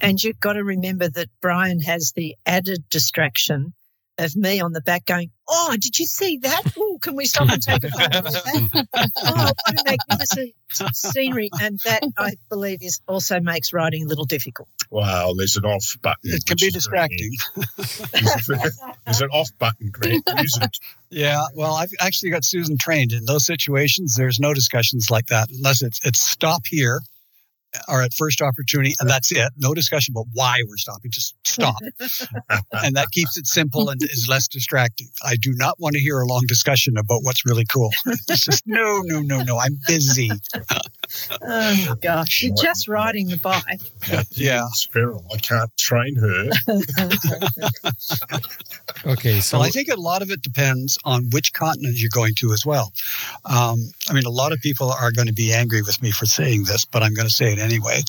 And 0.00 0.22
you've 0.22 0.40
got 0.40 0.54
to 0.54 0.64
remember 0.64 1.08
that 1.08 1.28
Brian 1.40 1.80
has 1.80 2.12
the 2.14 2.36
added 2.44 2.88
distraction 2.90 3.74
of 4.18 4.34
me 4.34 4.60
on 4.60 4.72
the 4.72 4.80
back 4.80 5.04
going, 5.04 5.30
Oh, 5.48 5.76
did 5.78 5.98
you 5.98 6.06
see 6.06 6.38
that? 6.38 6.62
Oh, 6.96 6.98
can 6.98 7.14
we 7.14 7.26
stop 7.26 7.48
and 7.50 7.62
take 7.62 7.84
a 7.84 7.90
photo 7.90 8.18
of 8.18 8.24
that? 8.24 8.88
oh, 9.24 9.44
what 9.44 9.56
a 9.68 9.84
magnificent 9.84 10.96
scenery. 10.96 11.50
And 11.60 11.78
that, 11.84 12.02
I 12.16 12.34
believe, 12.48 12.82
is 12.82 13.00
also 13.06 13.38
makes 13.40 13.72
riding 13.72 14.04
a 14.04 14.06
little 14.06 14.24
difficult. 14.24 14.68
Wow, 14.90 15.34
there's 15.36 15.56
an 15.56 15.64
off 15.64 15.96
button. 16.00 16.20
It 16.24 16.46
can 16.46 16.56
be 16.58 16.70
distracting. 16.70 17.32
there's 17.76 19.20
an 19.20 19.28
off 19.30 19.50
button, 19.58 19.90
Grant. 19.90 20.26
Use 20.38 20.58
it. 20.60 20.78
Yeah, 21.10 21.42
well, 21.54 21.74
I've 21.74 21.92
actually 22.00 22.30
got 22.30 22.44
Susan 22.44 22.78
trained 22.78 23.12
in 23.12 23.26
those 23.26 23.44
situations. 23.44 24.14
There's 24.16 24.40
no 24.40 24.54
discussions 24.54 25.10
like 25.10 25.26
that 25.26 25.50
unless 25.50 25.82
it's, 25.82 26.04
it's 26.04 26.20
stop 26.20 26.62
here 26.66 27.00
are 27.88 28.02
at 28.02 28.12
first 28.14 28.42
opportunity, 28.42 28.94
and 29.00 29.08
that's 29.08 29.32
it. 29.32 29.52
No 29.56 29.74
discussion 29.74 30.12
about 30.12 30.26
why 30.32 30.60
we're 30.66 30.76
stopping. 30.76 31.10
Just 31.10 31.34
stop, 31.44 31.76
and 32.72 32.96
that 32.96 33.08
keeps 33.12 33.36
it 33.36 33.46
simple 33.46 33.88
and 33.88 34.02
is 34.02 34.26
less 34.28 34.48
distracting. 34.48 35.08
I 35.24 35.36
do 35.36 35.52
not 35.54 35.78
want 35.78 35.94
to 35.94 36.00
hear 36.00 36.20
a 36.20 36.26
long 36.26 36.44
discussion 36.46 36.96
about 36.96 37.20
what's 37.22 37.44
really 37.46 37.64
cool. 37.72 37.90
It's 38.28 38.44
just 38.44 38.64
no, 38.66 39.02
no, 39.04 39.20
no, 39.20 39.42
no. 39.42 39.58
I'm 39.58 39.78
busy. 39.86 40.30
oh 41.42 41.96
gosh, 42.02 42.42
you're 42.42 42.56
just 42.56 42.88
riding 42.88 43.28
the 43.28 43.36
bike. 43.36 43.80
Yeah, 44.32 44.66
it's 44.66 44.86
feral. 44.86 45.24
I 45.32 45.38
can't 45.38 45.70
train 45.76 46.16
her. 46.16 46.50
okay, 49.06 49.40
so 49.40 49.58
well, 49.58 49.66
I 49.66 49.70
think 49.70 49.88
a 49.88 50.00
lot 50.00 50.22
of 50.22 50.30
it 50.30 50.42
depends 50.42 50.98
on 51.04 51.30
which 51.30 51.52
continent 51.52 51.96
you're 51.96 52.10
going 52.12 52.34
to 52.36 52.52
as 52.52 52.64
well. 52.66 52.92
Um, 53.44 53.90
I 54.08 54.12
mean, 54.12 54.26
a 54.26 54.30
lot 54.30 54.52
of 54.52 54.60
people 54.60 54.90
are 54.90 55.12
going 55.12 55.28
to 55.28 55.34
be 55.34 55.52
angry 55.52 55.82
with 55.82 56.02
me 56.02 56.10
for 56.10 56.26
saying 56.26 56.64
this, 56.64 56.84
but 56.84 57.02
I'm 57.02 57.14
going 57.14 57.28
to 57.28 57.34
say 57.34 57.52
it 57.52 57.58
anyway. 57.58 58.00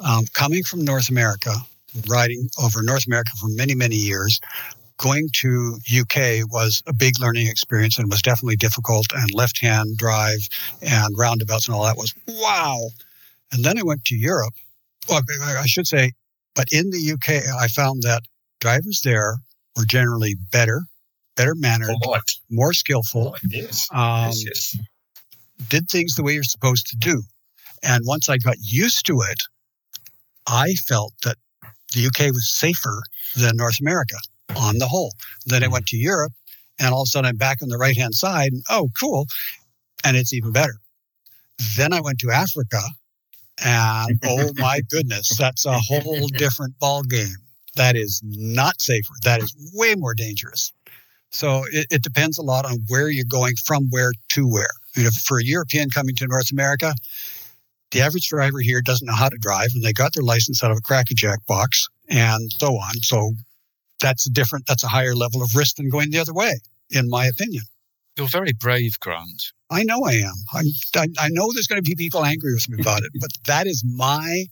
Um, 0.00 0.24
coming 0.32 0.62
from 0.62 0.84
North 0.84 1.10
America, 1.10 1.54
riding 2.08 2.48
over 2.62 2.82
North 2.82 3.06
America 3.06 3.30
for 3.40 3.48
many, 3.48 3.74
many 3.74 3.96
years, 3.96 4.40
going 4.98 5.28
to 5.32 5.78
UK 6.00 6.50
was 6.50 6.82
a 6.86 6.92
big 6.92 7.18
learning 7.20 7.46
experience 7.46 7.98
and 7.98 8.10
was 8.10 8.22
definitely 8.22 8.56
difficult. 8.56 9.06
And 9.14 9.32
left 9.32 9.60
hand 9.60 9.96
drive 9.96 10.40
and 10.82 11.16
roundabouts 11.16 11.66
and 11.66 11.74
all 11.74 11.84
that 11.84 11.96
was 11.96 12.14
wow. 12.26 12.88
And 13.52 13.64
then 13.64 13.78
I 13.78 13.82
went 13.82 14.04
to 14.06 14.16
Europe. 14.16 14.54
Well, 15.08 15.22
I 15.40 15.66
should 15.66 15.86
say, 15.86 16.12
but 16.54 16.66
in 16.72 16.90
the 16.90 17.12
UK, 17.12 17.44
I 17.58 17.68
found 17.68 18.02
that 18.02 18.22
drivers 18.60 19.00
there 19.02 19.36
were 19.78 19.84
generally 19.86 20.34
better, 20.50 20.82
better 21.36 21.54
mannered, 21.54 21.94
more 22.50 22.72
skillful. 22.72 23.36
Yes. 23.48 23.88
Um, 23.92 24.26
yes, 24.26 24.44
yes. 24.44 24.78
Did 25.68 25.88
things 25.88 26.14
the 26.14 26.22
way 26.22 26.34
you're 26.34 26.42
supposed 26.42 26.86
to 26.88 26.96
do. 26.96 27.22
And 27.82 28.02
once 28.06 28.28
I 28.28 28.38
got 28.38 28.56
used 28.60 29.06
to 29.06 29.20
it, 29.30 29.38
I 30.46 30.72
felt 30.86 31.12
that 31.24 31.36
the 31.94 32.06
UK 32.06 32.32
was 32.32 32.50
safer 32.50 33.02
than 33.36 33.56
North 33.56 33.80
America 33.80 34.16
on 34.56 34.78
the 34.78 34.88
whole. 34.88 35.12
Then 35.46 35.62
I 35.62 35.66
hmm. 35.66 35.72
went 35.72 35.86
to 35.88 35.96
Europe, 35.96 36.32
and 36.78 36.92
all 36.92 37.02
of 37.02 37.06
a 37.06 37.10
sudden 37.10 37.28
I'm 37.28 37.36
back 37.36 37.58
on 37.62 37.68
the 37.68 37.78
right 37.78 37.96
hand 37.96 38.14
side. 38.14 38.52
And, 38.52 38.62
oh, 38.70 38.88
cool. 38.98 39.26
And 40.04 40.16
it's 40.16 40.32
even 40.32 40.52
better. 40.52 40.74
Then 41.76 41.92
I 41.92 42.00
went 42.00 42.18
to 42.20 42.30
Africa, 42.30 42.80
and 43.64 44.20
oh 44.24 44.52
my 44.56 44.80
goodness, 44.90 45.36
that's 45.36 45.66
a 45.66 45.78
whole 45.78 46.28
different 46.28 46.78
ball 46.78 47.02
game. 47.02 47.36
That 47.78 47.96
is 47.96 48.20
not 48.24 48.80
safer. 48.80 49.14
That 49.22 49.40
is 49.40 49.54
way 49.72 49.94
more 49.94 50.14
dangerous. 50.14 50.72
So 51.30 51.62
it, 51.70 51.86
it 51.90 52.02
depends 52.02 52.36
a 52.36 52.42
lot 52.42 52.64
on 52.64 52.78
where 52.88 53.08
you're 53.08 53.24
going 53.24 53.54
from 53.64 53.86
where 53.90 54.12
to 54.30 54.48
where. 54.48 54.74
You 54.96 55.04
know, 55.04 55.10
for 55.24 55.38
a 55.38 55.44
European 55.44 55.88
coming 55.88 56.16
to 56.16 56.26
North 56.26 56.50
America, 56.50 56.92
the 57.92 58.00
average 58.00 58.28
driver 58.28 58.58
here 58.58 58.82
doesn't 58.82 59.06
know 59.06 59.14
how 59.14 59.28
to 59.28 59.38
drive, 59.38 59.68
and 59.74 59.84
they 59.84 59.92
got 59.92 60.12
their 60.12 60.24
license 60.24 60.62
out 60.64 60.72
of 60.72 60.78
a 60.78 60.80
crackerjack 60.80 61.46
box 61.46 61.88
and 62.08 62.52
so 62.52 62.72
on. 62.72 62.94
So 63.02 63.32
that's 64.00 64.26
a 64.26 64.30
different, 64.30 64.66
that's 64.66 64.84
a 64.84 64.88
higher 64.88 65.14
level 65.14 65.40
of 65.42 65.54
risk 65.54 65.76
than 65.76 65.88
going 65.88 66.10
the 66.10 66.18
other 66.18 66.34
way, 66.34 66.54
in 66.90 67.08
my 67.08 67.26
opinion. 67.26 67.62
You're 68.16 68.26
very 68.26 68.52
brave, 68.52 68.98
Grant. 68.98 69.52
I 69.70 69.84
know 69.84 70.02
I 70.04 70.14
am. 70.14 70.34
I'm, 70.52 70.66
I, 70.96 71.06
I 71.20 71.28
know 71.30 71.48
there's 71.52 71.68
going 71.68 71.82
to 71.82 71.88
be 71.88 71.94
people 71.94 72.24
angry 72.24 72.54
with 72.54 72.68
me 72.68 72.80
about 72.80 73.02
it, 73.02 73.12
but 73.20 73.30
that 73.46 73.68
is 73.68 73.84
my 73.86 74.46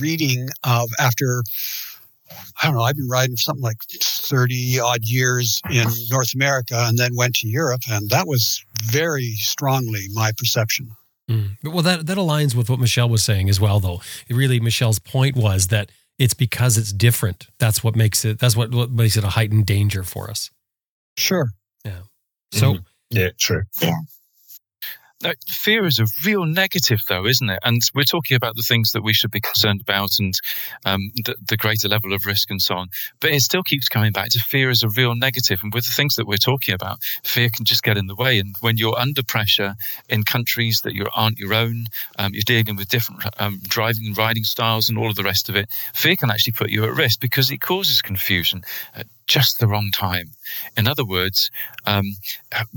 reading 0.00 0.48
of 0.64 0.88
after 0.98 1.42
I 2.62 2.66
don't 2.66 2.76
know, 2.76 2.82
I've 2.82 2.96
been 2.96 3.08
riding 3.08 3.36
for 3.36 3.42
something 3.42 3.62
like 3.62 3.78
30 3.90 4.80
odd 4.80 5.00
years 5.02 5.60
in 5.70 5.86
North 6.10 6.34
America 6.34 6.84
and 6.86 6.98
then 6.98 7.16
went 7.16 7.34
to 7.36 7.48
Europe. 7.48 7.82
And 7.90 8.08
that 8.10 8.26
was 8.26 8.64
very 8.84 9.32
strongly 9.36 10.06
my 10.12 10.32
perception. 10.36 10.90
Mm. 11.30 11.56
Well, 11.64 11.82
that, 11.82 12.06
that 12.06 12.18
aligns 12.18 12.54
with 12.54 12.68
what 12.68 12.78
Michelle 12.78 13.08
was 13.08 13.22
saying 13.22 13.48
as 13.48 13.60
well, 13.60 13.80
though. 13.80 14.00
Really, 14.28 14.60
Michelle's 14.60 14.98
point 14.98 15.36
was 15.36 15.68
that 15.68 15.90
it's 16.18 16.34
because 16.34 16.76
it's 16.76 16.92
different. 16.92 17.48
That's 17.58 17.82
what 17.82 17.96
makes 17.96 18.24
it, 18.24 18.38
that's 18.38 18.56
what, 18.56 18.72
what 18.72 18.90
makes 18.90 19.16
it 19.16 19.24
a 19.24 19.28
heightened 19.28 19.66
danger 19.66 20.02
for 20.02 20.30
us. 20.30 20.50
Sure. 21.16 21.48
Yeah. 21.84 22.00
So, 22.52 22.74
mm-hmm. 22.74 22.82
yeah, 23.10 23.30
true. 23.38 23.62
Yeah. 23.80 23.94
Now, 25.22 25.32
fear 25.46 25.86
is 25.86 26.00
a 26.00 26.06
real 26.24 26.44
negative, 26.44 27.00
though, 27.08 27.26
isn't 27.26 27.48
it? 27.48 27.60
And 27.62 27.80
we're 27.94 28.02
talking 28.02 28.34
about 28.34 28.56
the 28.56 28.62
things 28.62 28.90
that 28.90 29.04
we 29.04 29.12
should 29.12 29.30
be 29.30 29.40
concerned 29.40 29.80
about 29.80 30.10
and 30.18 30.34
um, 30.84 31.12
the, 31.24 31.36
the, 31.46 31.56
greater 31.56 31.88
level 31.88 32.12
of 32.12 32.26
risk 32.26 32.50
and 32.50 32.60
so 32.60 32.74
on. 32.74 32.88
But 33.20 33.30
it 33.30 33.40
still 33.42 33.62
keeps 33.62 33.88
coming 33.88 34.10
back 34.10 34.30
to 34.30 34.40
fear 34.40 34.68
is 34.68 34.82
a 34.82 34.88
real 34.88 35.14
negative. 35.14 35.60
And 35.62 35.72
with 35.72 35.86
the 35.86 35.92
things 35.92 36.16
that 36.16 36.26
we're 36.26 36.38
talking 36.38 36.74
about, 36.74 36.98
fear 37.22 37.48
can 37.50 37.64
just 37.64 37.84
get 37.84 37.96
in 37.96 38.08
the 38.08 38.16
way. 38.16 38.40
And 38.40 38.56
when 38.60 38.78
you're 38.78 38.98
under 38.98 39.22
pressure 39.22 39.76
in 40.08 40.24
countries 40.24 40.80
that 40.80 40.94
you 40.94 41.06
aren't 41.14 41.38
your 41.38 41.54
own, 41.54 41.86
um, 42.18 42.34
you're 42.34 42.42
dealing 42.44 42.74
with 42.74 42.88
different 42.88 43.22
um, 43.38 43.60
driving 43.62 44.06
and 44.06 44.18
riding 44.18 44.44
styles 44.44 44.88
and 44.88 44.98
all 44.98 45.08
of 45.08 45.16
the 45.16 45.22
rest 45.22 45.48
of 45.48 45.54
it, 45.54 45.70
fear 45.94 46.16
can 46.16 46.30
actually 46.30 46.54
put 46.54 46.70
you 46.70 46.84
at 46.84 46.96
risk 46.96 47.20
because 47.20 47.50
it 47.52 47.58
causes 47.58 48.02
confusion. 48.02 48.62
Uh, 48.96 49.04
just 49.32 49.58
the 49.58 49.66
wrong 49.66 49.90
time. 49.90 50.28
In 50.76 50.86
other 50.86 51.06
words, 51.06 51.50
um, 51.86 52.04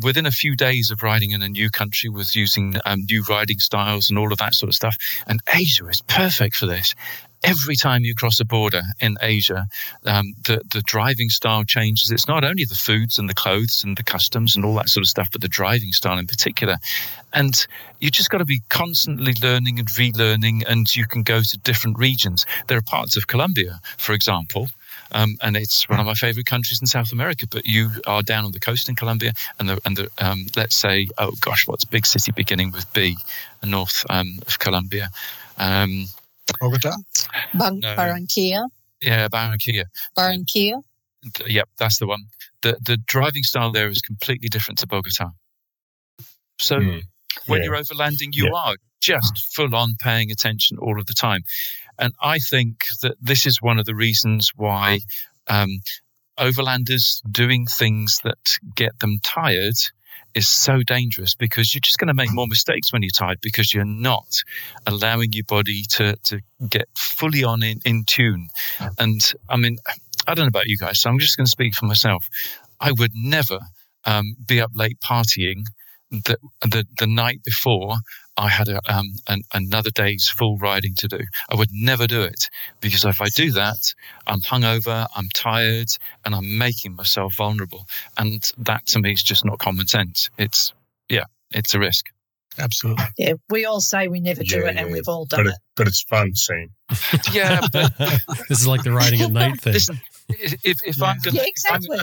within 0.01 0.25
a 0.25 0.31
few 0.31 0.55
days 0.55 0.89
of 0.89 1.03
riding 1.03 1.31
in 1.31 1.41
a 1.41 1.49
new 1.49 1.69
country 1.69 2.09
with 2.09 2.33
using 2.33 2.75
um, 2.85 3.01
new 3.09 3.23
riding 3.23 3.59
styles 3.59 4.09
and 4.09 4.17
all 4.17 4.31
of 4.31 4.37
that 4.37 4.53
sort 4.53 4.69
of 4.69 4.75
stuff, 4.75 4.95
and 5.27 5.41
Asia 5.53 5.85
is 5.87 6.01
perfect 6.01 6.55
for 6.55 6.65
this. 6.65 6.95
Every 7.43 7.75
time 7.75 8.05
you 8.05 8.15
cross 8.15 8.39
a 8.39 8.45
border 8.45 8.83
in 9.01 9.17
Asia, 9.21 9.67
um, 10.05 10.33
the 10.45 10.61
the 10.71 10.81
driving 10.85 11.29
style 11.29 11.65
changes. 11.65 12.09
It's 12.09 12.27
not 12.27 12.45
only 12.45 12.63
the 12.63 12.81
foods 12.87 13.19
and 13.19 13.29
the 13.29 13.41
clothes 13.43 13.83
and 13.83 13.97
the 13.97 14.03
customs 14.03 14.55
and 14.55 14.63
all 14.63 14.75
that 14.75 14.89
sort 14.89 15.03
of 15.03 15.09
stuff, 15.09 15.29
but 15.33 15.41
the 15.41 15.49
driving 15.49 15.91
style 15.91 16.17
in 16.17 16.25
particular. 16.25 16.77
And 17.33 17.67
you 17.99 18.09
just 18.09 18.29
got 18.29 18.37
to 18.37 18.45
be 18.45 18.61
constantly 18.69 19.33
learning 19.43 19.77
and 19.77 19.89
relearning, 19.89 20.63
and 20.65 20.95
you 20.95 21.05
can 21.05 21.23
go 21.23 21.41
to 21.41 21.57
different 21.57 21.99
regions. 21.99 22.45
There 22.67 22.77
are 22.77 22.93
parts 22.95 23.17
of 23.17 23.27
Colombia, 23.27 23.81
for 23.97 24.13
example, 24.13 24.69
um, 25.11 25.37
and 25.41 25.55
it's 25.55 25.87
one 25.89 25.99
of 25.99 26.05
my 26.05 26.13
favorite 26.13 26.45
countries 26.45 26.81
in 26.81 26.87
South 26.87 27.11
America. 27.11 27.45
But 27.47 27.65
you 27.65 27.89
are 28.07 28.21
down 28.21 28.45
on 28.45 28.51
the 28.51 28.59
coast 28.59 28.89
in 28.89 28.95
Colombia, 28.95 29.33
and 29.59 29.69
the 29.69 29.79
and 29.85 29.97
the 29.97 30.09
um, 30.19 30.45
let's 30.55 30.75
say, 30.75 31.07
oh 31.17 31.31
gosh, 31.41 31.67
what's 31.67 31.85
big 31.85 32.05
city 32.05 32.31
beginning 32.31 32.71
with 32.71 32.91
B, 32.93 33.17
north 33.63 34.05
um, 34.09 34.39
of 34.47 34.59
Colombia? 34.59 35.09
Um, 35.57 36.05
Bogota, 36.59 36.95
Ban- 37.53 37.79
no. 37.79 37.95
Barranquilla. 37.95 38.67
Yeah, 39.01 39.27
Barranquilla. 39.27 39.85
Barranquilla. 40.17 40.81
Yep, 41.47 41.69
that's 41.77 41.99
the 41.99 42.07
one. 42.07 42.25
The 42.61 42.77
the 42.85 42.97
driving 42.97 43.43
style 43.43 43.71
there 43.71 43.89
is 43.89 44.01
completely 44.01 44.49
different 44.49 44.79
to 44.79 44.87
Bogota. 44.87 45.31
So 46.59 46.79
mm, 46.79 47.01
when 47.47 47.59
yeah. 47.59 47.65
you're 47.65 47.77
overlanding, 47.77 48.33
you 48.33 48.45
yeah. 48.45 48.51
are 48.53 48.75
just 49.01 49.53
full 49.53 49.75
on 49.75 49.95
paying 49.99 50.31
attention 50.31 50.77
all 50.77 50.99
of 50.99 51.05
the 51.05 51.13
time. 51.13 51.43
And 51.99 52.13
I 52.21 52.39
think 52.39 52.85
that 53.01 53.15
this 53.21 53.45
is 53.45 53.61
one 53.61 53.79
of 53.79 53.85
the 53.85 53.95
reasons 53.95 54.51
why 54.55 54.99
um, 55.47 55.79
overlanders 56.39 57.21
doing 57.29 57.65
things 57.65 58.19
that 58.23 58.57
get 58.75 58.99
them 58.99 59.19
tired 59.23 59.75
is 60.33 60.49
so 60.49 60.81
dangerous 60.83 61.33
because 61.33 61.73
you're 61.73 61.81
just 61.81 61.97
going 61.97 62.09
to 62.09 62.13
make 62.13 62.31
more 62.31 62.47
mistakes 62.47 62.91
when 62.91 63.01
you're 63.01 63.09
tired 63.09 63.39
because 63.41 63.73
you're 63.73 63.85
not 63.85 64.27
allowing 64.85 65.31
your 65.31 65.45
body 65.45 65.83
to, 65.89 66.15
to 66.23 66.41
get 66.69 66.89
fully 66.97 67.43
on 67.43 67.63
in, 67.63 67.79
in 67.85 68.03
tune. 68.05 68.49
And 68.99 69.21
I 69.49 69.55
mean, 69.55 69.77
I 70.27 70.33
don't 70.33 70.45
know 70.45 70.49
about 70.49 70.67
you 70.67 70.77
guys, 70.77 70.99
so 70.99 71.09
I'm 71.09 71.19
just 71.19 71.37
going 71.37 71.45
to 71.45 71.51
speak 71.51 71.73
for 71.73 71.85
myself. 71.85 72.27
I 72.81 72.91
would 72.91 73.11
never 73.15 73.59
um, 74.03 74.35
be 74.45 74.59
up 74.59 74.71
late 74.75 74.99
partying 74.99 75.63
the, 76.11 76.37
the, 76.61 76.85
the 76.99 77.07
night 77.07 77.41
before 77.43 77.95
I 78.37 78.49
had 78.49 78.67
a, 78.67 78.79
um, 78.91 79.13
an, 79.27 79.41
another 79.53 79.91
day's 79.91 80.27
full 80.27 80.57
riding 80.57 80.93
to 80.95 81.07
do. 81.07 81.19
I 81.49 81.55
would 81.55 81.69
never 81.71 82.07
do 82.07 82.21
it 82.21 82.49
because 82.81 83.05
if 83.05 83.21
I 83.21 83.29
do 83.29 83.51
that, 83.51 83.93
I'm 84.27 84.41
hungover, 84.41 85.07
I'm 85.15 85.29
tired, 85.33 85.87
and 86.25 86.35
I'm 86.35 86.57
making 86.57 86.95
myself 86.95 87.35
vulnerable. 87.35 87.85
And 88.17 88.43
that 88.57 88.85
to 88.87 88.99
me 88.99 89.13
is 89.13 89.23
just 89.23 89.45
not 89.45 89.59
common 89.59 89.87
sense. 89.87 90.29
It's, 90.37 90.73
yeah, 91.09 91.25
it's 91.51 91.73
a 91.73 91.79
risk. 91.79 92.07
Absolutely. 92.57 93.05
Yeah, 93.17 93.33
we 93.49 93.65
all 93.65 93.81
say 93.81 94.07
we 94.07 94.19
never 94.19 94.43
do 94.43 94.59
yeah, 94.59 94.69
it, 94.69 94.77
and 94.77 94.91
we've 94.91 95.07
all 95.07 95.25
done 95.25 95.41
but 95.41 95.47
it, 95.47 95.53
it. 95.53 95.59
But 95.75 95.87
it's 95.87 96.03
fun, 96.03 96.35
seeing. 96.35 96.69
yeah, 97.33 97.61
but 97.71 97.97
this 98.49 98.61
is 98.61 98.67
like 98.67 98.83
the 98.83 98.91
riding 98.91 99.21
at 99.21 99.31
night 99.31 99.59
thing. 99.61 99.73
Listen, 99.73 99.99
if, 100.29 100.79
if 100.83 100.97
yeah. 100.97 101.05
I'm 101.05 101.19
going 101.19 101.35
yeah, 101.35 101.43
exactly. 101.45 101.99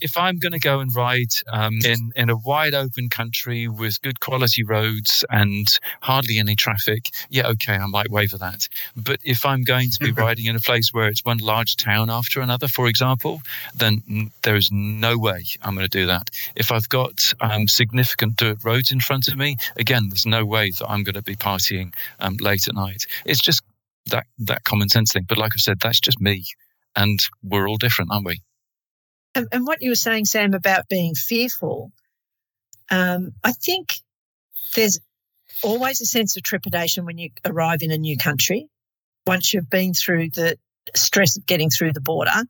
if 0.00 0.16
I'm 0.16 0.38
going 0.38 0.52
to 0.52 0.58
go 0.58 0.80
and 0.80 0.94
ride 0.94 1.32
um, 1.52 1.78
in 1.84 2.12
in 2.16 2.30
a 2.30 2.36
wide 2.36 2.74
open 2.74 3.08
country 3.08 3.68
with 3.68 4.00
good 4.02 4.20
quality 4.20 4.62
roads 4.62 5.24
and 5.30 5.66
hardly 6.00 6.38
any 6.38 6.54
traffic, 6.54 7.10
yeah, 7.30 7.48
okay, 7.48 7.74
I 7.74 7.86
might 7.86 8.10
waver 8.10 8.38
that. 8.38 8.68
But 8.96 9.20
if 9.24 9.44
I'm 9.44 9.62
going 9.62 9.90
to 9.90 9.98
be 9.98 10.12
riding 10.22 10.46
in 10.46 10.56
a 10.56 10.60
place 10.60 10.90
where 10.92 11.08
it's 11.08 11.24
one 11.24 11.38
large 11.38 11.76
town 11.76 12.10
after 12.10 12.40
another, 12.40 12.68
for 12.68 12.86
example, 12.86 13.42
then 13.74 14.30
there 14.42 14.56
is 14.56 14.70
no 14.72 15.18
way 15.18 15.44
I'm 15.62 15.74
going 15.74 15.88
to 15.88 15.98
do 15.98 16.06
that. 16.06 16.30
If 16.54 16.70
I've 16.70 16.88
got 16.88 17.32
um, 17.40 17.66
significant 17.68 18.36
dirt 18.36 18.58
roads 18.64 18.92
in 18.92 19.00
front 19.00 19.28
of 19.28 19.36
me, 19.36 19.56
again, 19.76 20.08
there's 20.08 20.26
no 20.26 20.44
way 20.44 20.70
that 20.70 20.88
I'm 20.88 21.02
going 21.02 21.14
to 21.14 21.22
be 21.22 21.36
partying 21.36 21.94
um, 22.20 22.36
late 22.40 22.68
at 22.68 22.74
night. 22.74 23.06
It's 23.24 23.40
just 23.40 23.62
that 24.06 24.26
that 24.38 24.64
common 24.64 24.88
sense 24.88 25.12
thing. 25.12 25.24
But 25.28 25.38
like 25.38 25.52
I 25.54 25.58
said, 25.58 25.80
that's 25.80 26.00
just 26.00 26.20
me 26.20 26.44
and 26.96 27.20
we're 27.42 27.68
all 27.68 27.76
different, 27.76 28.10
aren't 28.12 28.26
we? 28.26 28.40
And, 29.34 29.48
and 29.50 29.66
what 29.66 29.82
you 29.82 29.90
were 29.90 29.96
saying, 29.96 30.26
Sam, 30.26 30.54
about 30.54 30.88
being 30.88 31.14
fearful, 31.14 31.92
um, 32.90 33.32
I 33.42 33.52
think 33.52 33.94
there's 34.74 34.98
always 35.62 36.00
a 36.00 36.06
sense 36.06 36.36
of 36.36 36.42
trepidation 36.42 37.04
when 37.04 37.18
you 37.18 37.30
arrive 37.44 37.78
in 37.80 37.90
a 37.90 37.98
new 37.98 38.16
country. 38.16 38.68
Once 39.26 39.52
you've 39.52 39.70
been 39.70 39.94
through 39.94 40.28
the 40.34 40.56
stress 40.94 41.36
of 41.36 41.46
getting 41.46 41.70
through 41.70 41.92
the 41.92 42.00
border, 42.00 42.42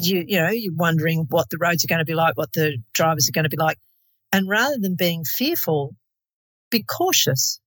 you 0.00 0.24
you 0.26 0.38
know 0.40 0.50
you're 0.50 0.74
wondering 0.74 1.26
what 1.28 1.50
the 1.50 1.58
roads 1.60 1.84
are 1.84 1.88
going 1.88 1.98
to 1.98 2.04
be 2.04 2.14
like, 2.14 2.36
what 2.36 2.52
the 2.52 2.78
drivers 2.94 3.28
are 3.28 3.32
going 3.32 3.44
to 3.44 3.50
be 3.50 3.56
like, 3.56 3.78
and 4.32 4.48
rather 4.48 4.76
than 4.78 4.96
being 4.96 5.24
fearful, 5.24 5.94
be 6.70 6.82
cautious. 6.82 7.60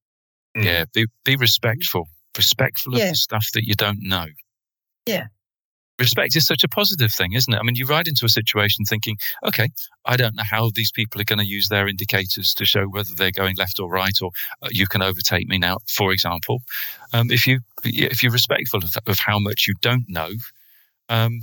Yeah, 0.56 0.86
be 0.94 1.06
be 1.24 1.36
respectful, 1.36 2.08
respectful 2.36 2.94
of 2.94 3.00
yeah. 3.00 3.10
the 3.10 3.16
stuff 3.16 3.46
that 3.54 3.64
you 3.64 3.76
don't 3.76 4.00
know. 4.02 4.26
Yeah, 5.06 5.28
respect 6.02 6.36
is 6.36 6.46
such 6.46 6.64
a 6.64 6.68
positive 6.68 7.12
thing, 7.12 7.34
isn't 7.34 7.54
it? 7.54 7.58
I 7.58 7.64
mean, 7.64 7.76
you 7.76 7.86
ride 7.86 8.08
into 8.08 8.26
a 8.26 8.30
situation 8.30 8.86
thinking, 8.86 9.18
okay, 9.48 9.70
I 10.06 10.18
don't 10.18 10.36
know 10.36 10.44
how 10.50 10.70
these 10.74 10.92
people 10.92 11.22
are 11.22 11.26
going 11.26 11.40
to 11.40 11.46
use 11.46 11.68
their 11.70 11.88
indicators 11.88 12.54
to 12.58 12.66
show 12.66 12.86
whether 12.86 13.12
they're 13.16 13.32
going 13.32 13.56
left 13.56 13.80
or 13.80 13.90
right, 13.90 14.18
or 14.22 14.32
uh, 14.62 14.68
you 14.72 14.88
can 14.88 15.02
overtake 15.02 15.48
me 15.48 15.58
now, 15.58 15.78
for 15.88 16.12
example. 16.12 16.62
Um, 17.14 17.32
if 17.32 17.48
you 17.48 17.60
if 17.84 18.22
you're 18.22 18.32
respectful 18.32 18.84
of, 18.84 18.94
of, 19.08 19.18
how 19.20 19.40
much 19.40 19.66
you 19.68 19.76
don't 19.82 20.06
know, 20.08 20.32
um, 21.10 21.42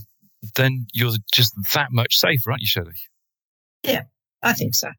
then 0.56 0.86
you're 0.92 1.12
just 1.32 1.52
that 1.74 1.88
much 1.90 2.16
safer, 2.16 2.50
aren't 2.50 2.60
you, 2.60 2.66
Shirley? 2.66 2.92
Yeah, 3.82 4.02
I 4.42 4.52
think 4.52 4.74
so. 4.74 4.90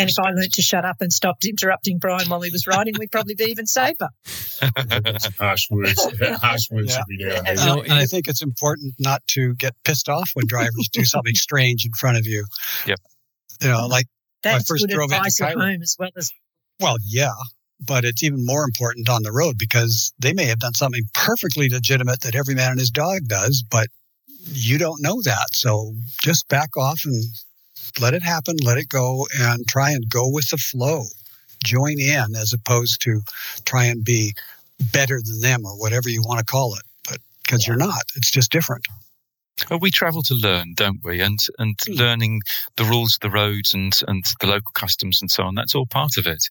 And 0.00 0.10
if 0.10 0.18
I 0.18 0.30
learnt 0.30 0.52
to 0.54 0.62
shut 0.62 0.84
up 0.84 0.96
and 1.00 1.12
stopped 1.12 1.44
interrupting 1.44 1.98
Brian 1.98 2.28
while 2.28 2.40
he 2.40 2.50
was 2.50 2.66
writing, 2.66 2.94
we'd 2.98 3.10
probably 3.12 3.34
be 3.34 3.44
even 3.44 3.66
safer. 3.66 4.08
harsh 5.38 5.68
words, 5.70 6.06
harsh 6.40 6.70
words 6.70 6.94
Yeah. 6.94 7.00
every 7.00 7.16
and 7.16 7.20
Yeah. 7.20 7.42
then. 7.42 7.58
You 7.58 7.64
know, 7.66 7.82
and 7.82 7.92
I 7.92 8.06
think 8.06 8.28
it's 8.28 8.42
important 8.42 8.94
not 8.98 9.22
to 9.28 9.54
get 9.56 9.74
pissed 9.84 10.08
off 10.08 10.30
when 10.34 10.46
drivers 10.46 10.88
do 10.92 11.04
something 11.04 11.34
strange 11.46 11.84
in 11.84 11.92
front 11.92 12.18
of 12.18 12.26
you. 12.26 12.44
Yep. 12.86 12.98
You 13.62 13.68
know, 13.68 13.86
like, 13.86 14.06
That's 14.42 14.66
first 14.66 14.86
good 14.86 14.94
drove 14.94 15.04
into 15.10 15.16
advice 15.16 15.40
at 15.40 15.54
Cairo. 15.54 15.66
home 15.66 15.82
as 15.82 15.96
well 15.98 16.10
as 16.16 16.30
well, 16.80 16.96
yeah, 17.06 17.32
but 17.86 18.04
it's 18.04 18.22
even 18.22 18.44
more 18.46 18.64
important 18.64 19.08
on 19.08 19.22
the 19.22 19.32
road 19.32 19.56
because 19.58 20.12
they 20.18 20.32
may 20.32 20.46
have 20.46 20.58
done 20.60 20.72
something 20.74 21.02
perfectly 21.12 21.68
legitimate 21.68 22.20
that 22.22 22.34
every 22.34 22.54
man 22.54 22.70
and 22.72 22.80
his 22.80 22.90
dog 22.90 23.20
does, 23.26 23.62
but 23.70 23.88
you 24.46 24.78
don't 24.78 25.02
know 25.02 25.20
that. 25.22 25.48
So 25.52 25.94
just 26.22 26.48
back 26.48 26.74
off 26.78 27.00
and 27.04 27.22
let 28.00 28.14
it 28.14 28.22
happen, 28.22 28.56
let 28.62 28.78
it 28.78 28.88
go, 28.88 29.26
and 29.38 29.66
try 29.66 29.90
and 29.90 30.08
go 30.08 30.28
with 30.28 30.48
the 30.50 30.56
flow. 30.58 31.04
Join 31.64 32.00
in 32.00 32.36
as 32.36 32.52
opposed 32.52 33.02
to 33.02 33.20
try 33.64 33.84
and 33.84 34.04
be 34.04 34.34
better 34.92 35.20
than 35.22 35.40
them 35.40 35.66
or 35.66 35.72
whatever 35.78 36.08
you 36.08 36.22
want 36.22 36.38
to 36.38 36.44
call 36.44 36.74
it. 36.74 36.82
But 37.08 37.18
because 37.44 37.66
you're 37.66 37.76
not, 37.76 38.02
it's 38.16 38.30
just 38.30 38.50
different. 38.50 38.86
Well, 39.68 39.78
we 39.78 39.90
travel 39.90 40.22
to 40.22 40.34
learn, 40.34 40.72
don't 40.74 41.00
we? 41.04 41.20
And 41.20 41.38
and 41.58 41.78
Hmm. 41.86 41.92
learning 41.92 42.40
the 42.76 42.84
rules 42.84 43.14
of 43.16 43.20
the 43.20 43.30
roads 43.30 43.74
and 43.74 43.92
and 44.08 44.24
the 44.40 44.46
local 44.46 44.72
customs 44.72 45.20
and 45.20 45.30
so 45.30 45.42
on. 45.42 45.54
That's 45.54 45.74
all 45.74 45.86
part 45.86 46.16
of 46.16 46.26
it. 46.26 46.42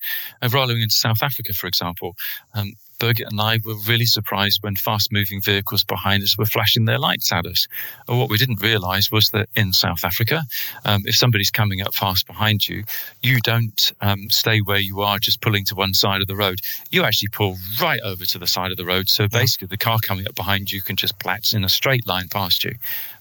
Uh, 0.43 0.49
rolling 0.49 0.79
into 0.81 0.93
South 0.95 1.23
Africa, 1.23 1.53
for 1.53 1.65
example, 1.67 2.15
um, 2.53 2.73
Birgit 2.99 3.29
and 3.29 3.39
I 3.39 3.59
were 3.65 3.75
really 3.87 4.05
surprised 4.05 4.59
when 4.61 4.75
fast-moving 4.75 5.41
vehicles 5.41 5.83
behind 5.83 6.21
us 6.23 6.37
were 6.37 6.45
flashing 6.45 6.85
their 6.85 6.99
lights 6.99 7.31
at 7.31 7.45
us. 7.45 7.67
And 8.07 8.19
what 8.19 8.29
we 8.29 8.37
didn't 8.37 8.61
realise 8.61 9.11
was 9.11 9.29
that 9.29 9.49
in 9.55 9.73
South 9.73 10.03
Africa, 10.03 10.43
um, 10.85 11.03
if 11.05 11.15
somebody's 11.15 11.51
coming 11.51 11.81
up 11.81 11.93
fast 11.93 12.27
behind 12.27 12.67
you, 12.67 12.83
you 13.21 13.39
don't 13.41 13.91
um, 14.01 14.29
stay 14.29 14.59
where 14.59 14.79
you 14.79 15.01
are, 15.01 15.17
just 15.19 15.41
pulling 15.41 15.65
to 15.65 15.75
one 15.75 15.93
side 15.93 16.21
of 16.21 16.27
the 16.27 16.35
road. 16.35 16.59
You 16.91 17.03
actually 17.03 17.29
pull 17.29 17.57
right 17.81 18.01
over 18.03 18.25
to 18.25 18.37
the 18.37 18.47
side 18.47 18.71
of 18.71 18.77
the 18.77 18.85
road. 18.85 19.09
So 19.09 19.27
basically, 19.27 19.67
the 19.67 19.77
car 19.77 19.99
coming 20.03 20.27
up 20.27 20.35
behind 20.35 20.71
you 20.71 20.81
can 20.81 20.95
just 20.95 21.17
platz 21.19 21.53
in 21.53 21.63
a 21.63 21.69
straight 21.69 22.05
line 22.07 22.27
past 22.27 22.63
you. 22.63 22.75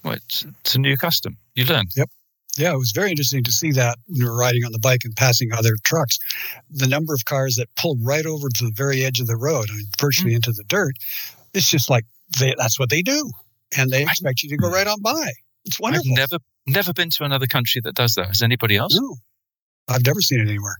Well, 0.04 0.14
it's, 0.14 0.44
it's 0.60 0.74
a 0.74 0.80
new 0.80 0.96
custom. 0.96 1.36
You 1.54 1.64
learn. 1.64 1.86
Yeah, 2.58 2.72
it 2.72 2.78
was 2.78 2.92
very 2.94 3.10
interesting 3.10 3.44
to 3.44 3.52
see 3.52 3.70
that 3.72 3.98
when 4.08 4.20
we 4.20 4.28
were 4.28 4.36
riding 4.36 4.64
on 4.64 4.72
the 4.72 4.78
bike 4.78 5.00
and 5.04 5.14
passing 5.14 5.52
other 5.52 5.76
trucks. 5.84 6.18
The 6.70 6.86
number 6.88 7.14
of 7.14 7.24
cars 7.24 7.56
that 7.56 7.68
pulled 7.76 7.98
right 8.04 8.26
over 8.26 8.48
to 8.48 8.64
the 8.64 8.72
very 8.74 9.04
edge 9.04 9.20
of 9.20 9.26
the 9.28 9.36
road, 9.36 9.68
I 9.70 9.74
mean, 9.76 9.86
virtually 10.00 10.34
into 10.34 10.52
the 10.52 10.64
dirt. 10.64 10.94
It's 11.54 11.70
just 11.70 11.88
like 11.88 12.04
they, 12.38 12.54
that's 12.58 12.78
what 12.78 12.90
they 12.90 13.02
do, 13.02 13.30
and 13.76 13.90
they 13.90 14.02
expect 14.02 14.42
you 14.42 14.50
to 14.50 14.56
go 14.56 14.70
right 14.70 14.86
on 14.86 15.00
by. 15.00 15.30
It's 15.64 15.78
wonderful. 15.80 16.10
I've 16.12 16.16
never 16.30 16.38
never 16.66 16.92
been 16.92 17.10
to 17.10 17.24
another 17.24 17.46
country 17.46 17.80
that 17.84 17.94
does 17.94 18.14
that. 18.16 18.26
Has 18.26 18.42
anybody 18.42 18.76
else? 18.76 18.94
no, 18.98 19.16
I've 19.88 20.04
never 20.04 20.20
seen 20.20 20.40
it 20.40 20.48
anywhere. 20.48 20.76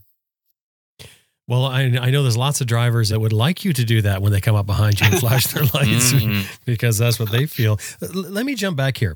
Well, 1.47 1.65
I, 1.65 1.81
I 1.99 2.11
know 2.11 2.21
there's 2.21 2.37
lots 2.37 2.61
of 2.61 2.67
drivers 2.67 3.09
that 3.09 3.19
would 3.19 3.33
like 3.33 3.65
you 3.65 3.73
to 3.73 3.83
do 3.83 4.03
that 4.03 4.21
when 4.21 4.31
they 4.31 4.39
come 4.39 4.55
up 4.55 4.67
behind 4.67 4.99
you 5.01 5.07
and 5.07 5.19
flash 5.19 5.47
their 5.47 5.63
lights 5.73 6.13
Mm. 6.13 6.45
because 6.65 6.99
that's 6.99 7.19
what 7.19 7.31
they 7.31 7.47
feel. 7.47 7.79
L- 8.03 8.09
let 8.13 8.45
me 8.45 8.53
jump 8.53 8.77
back 8.77 8.97
here. 8.97 9.15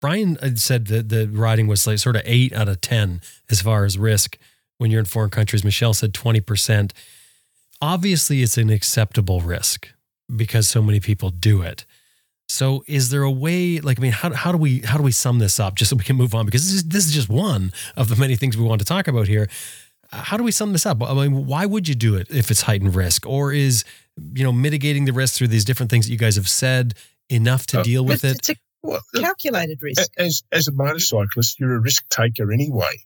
Brian 0.00 0.56
said 0.56 0.86
that 0.86 1.08
the 1.08 1.28
riding 1.28 1.66
was 1.66 1.86
like 1.86 1.98
sort 1.98 2.16
of 2.16 2.22
eight 2.24 2.52
out 2.52 2.68
of 2.68 2.80
10 2.80 3.20
as 3.50 3.60
far 3.60 3.84
as 3.84 3.98
risk 3.98 4.38
when 4.78 4.90
you're 4.90 5.00
in 5.00 5.06
foreign 5.06 5.30
countries. 5.30 5.62
Michelle 5.64 5.92
said 5.94 6.12
20%. 6.14 6.92
Obviously, 7.82 8.42
it's 8.42 8.56
an 8.58 8.70
acceptable 8.70 9.40
risk 9.40 9.88
because 10.34 10.68
so 10.68 10.82
many 10.82 11.00
people 11.00 11.30
do 11.30 11.62
it. 11.62 11.84
So 12.48 12.82
is 12.86 13.10
there 13.10 13.22
a 13.22 13.30
way 13.30 13.78
like 13.80 13.98
I 14.00 14.02
mean 14.02 14.10
how, 14.12 14.32
how 14.34 14.50
do 14.50 14.58
we 14.58 14.80
how 14.80 14.96
do 14.96 15.04
we 15.04 15.12
sum 15.12 15.38
this 15.38 15.60
up 15.60 15.76
just 15.76 15.90
so 15.90 15.96
we 15.96 16.02
can 16.02 16.16
move 16.16 16.34
on 16.34 16.46
because 16.46 16.64
this 16.64 16.72
is 16.74 16.84
this 16.84 17.06
is 17.06 17.12
just 17.12 17.28
one 17.28 17.72
of 17.96 18.08
the 18.08 18.16
many 18.16 18.34
things 18.34 18.56
we 18.56 18.64
want 18.64 18.80
to 18.80 18.84
talk 18.84 19.06
about 19.06 19.28
here 19.28 19.48
how 20.12 20.36
do 20.36 20.42
we 20.42 20.50
sum 20.50 20.72
this 20.72 20.86
up? 20.86 21.00
I 21.02 21.14
mean, 21.14 21.46
why 21.46 21.66
would 21.66 21.86
you 21.86 21.94
do 21.94 22.16
it 22.16 22.26
if 22.30 22.50
it's 22.50 22.62
heightened 22.62 22.96
risk, 22.96 23.26
or 23.26 23.52
is 23.52 23.84
you 24.34 24.42
know 24.42 24.50
mitigating 24.52 25.04
the 25.04 25.12
risk 25.12 25.34
through 25.36 25.46
these 25.48 25.64
different 25.64 25.88
things 25.90 26.06
that 26.06 26.12
you 26.12 26.18
guys 26.18 26.34
have 26.36 26.48
said 26.48 26.94
enough 27.28 27.66
to 27.68 27.80
Uh, 27.80 27.82
deal 27.84 28.04
with 28.04 28.22
But 28.22 28.30
it? 28.32 28.36
It's 28.38 28.48
a 28.50 28.56
Well, 28.82 29.00
calculated 29.14 29.82
risk. 29.82 30.10
as 30.18 30.42
as 30.52 30.68
a 30.68 30.72
motorcyclist, 30.72 31.60
you're 31.60 31.74
a 31.74 31.80
risk 31.80 32.08
taker 32.08 32.52
anyway. 32.52 33.04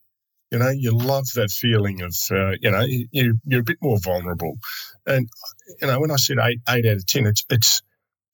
You 0.50 0.58
know, 0.60 0.70
you 0.70 0.96
love 0.96 1.26
that 1.34 1.50
feeling 1.50 2.00
of, 2.02 2.14
uh, 2.30 2.52
you 2.60 2.70
know, 2.70 2.82
you, 2.82 3.38
you're 3.44 3.60
a 3.60 3.64
bit 3.64 3.78
more 3.82 3.98
vulnerable. 3.98 4.56
And, 5.04 5.28
you 5.80 5.88
know, 5.88 5.98
when 5.98 6.12
I 6.12 6.16
said 6.16 6.36
eight, 6.40 6.60
eight 6.68 6.86
out 6.86 6.98
of 6.98 7.06
10, 7.06 7.26
it's, 7.26 7.44
it's 7.50 7.82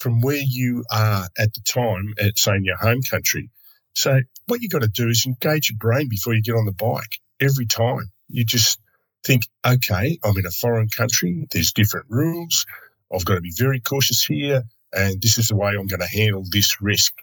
from 0.01 0.21
where 0.21 0.43
you 0.45 0.85
are 0.93 1.29
at 1.39 1.55
the 1.55 1.63
time, 1.67 2.13
at, 2.21 2.37
say, 2.37 2.57
in 2.57 2.65
your 2.65 2.77
home 2.77 3.01
country. 3.11 3.49
So 3.95 4.21
what 4.47 4.61
you 4.61 4.69
got 4.69 4.83
to 4.83 4.89
do 4.89 5.09
is 5.09 5.25
engage 5.27 5.71
your 5.71 5.79
brain 5.79 6.09
before 6.11 6.35
you 6.35 6.43
get 6.43 6.57
on 6.57 6.67
the 6.67 6.73
bike 6.73 7.21
every 7.41 7.67
time. 7.67 8.11
You 8.29 8.45
just 8.45 8.79
think, 9.25 9.45
okay, 9.67 10.19
I'm 10.23 10.37
in 10.37 10.47
a 10.47 10.51
foreign 10.51 10.89
country. 10.89 11.47
There's 11.51 11.73
different 11.73 12.07
rules. 12.11 12.67
I've 13.13 13.25
got 13.25 13.37
to 13.37 13.41
be 13.41 13.53
very 13.57 13.81
cautious 13.81 14.25
here. 14.25 14.65
And 14.93 15.23
this 15.23 15.39
is 15.39 15.49
the 15.49 15.57
way 15.57 15.71
I'm 15.71 15.87
going 15.87 16.01
to 16.01 16.07
handle 16.07 16.45
this 16.51 16.81
risk. 16.83 17.15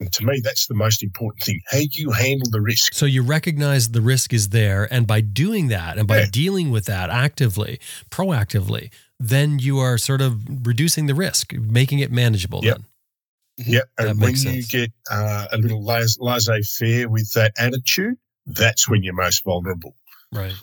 And 0.00 0.12
to 0.12 0.24
me, 0.24 0.40
that's 0.42 0.66
the 0.66 0.74
most 0.74 1.02
important 1.02 1.42
thing. 1.44 1.60
How 1.70 1.78
you 1.90 2.10
handle 2.10 2.50
the 2.50 2.60
risk. 2.60 2.94
So 2.94 3.06
you 3.06 3.22
recognize 3.22 3.90
the 3.90 4.00
risk 4.00 4.32
is 4.32 4.48
there, 4.48 4.92
and 4.92 5.06
by 5.06 5.20
doing 5.20 5.68
that 5.68 5.98
and 5.98 6.08
by 6.08 6.20
Yeah. 6.20 6.26
dealing 6.30 6.70
with 6.70 6.86
that 6.86 7.10
actively, 7.10 7.78
proactively, 8.10 8.90
then 9.20 9.58
you 9.60 9.78
are 9.78 9.96
sort 9.96 10.20
of 10.20 10.66
reducing 10.66 11.06
the 11.06 11.14
risk, 11.14 11.52
making 11.52 12.00
it 12.00 12.10
manageable. 12.10 12.60
Yep. 12.64 12.78
Then. 13.58 13.66
Yeah. 13.66 13.80
That 13.96 14.08
And 14.08 14.20
when 14.20 14.30
makes 14.30 14.44
you 14.44 14.62
get 14.64 14.92
uh, 15.10 15.46
a 15.52 15.58
little 15.58 15.84
laissez 15.84 16.62
faire 16.76 17.08
with 17.08 17.30
that 17.34 17.52
attitude, 17.56 18.16
that's 18.46 18.88
when 18.88 19.04
you're 19.04 19.14
most 19.14 19.44
vulnerable. 19.44 19.94
Right. 20.32 20.54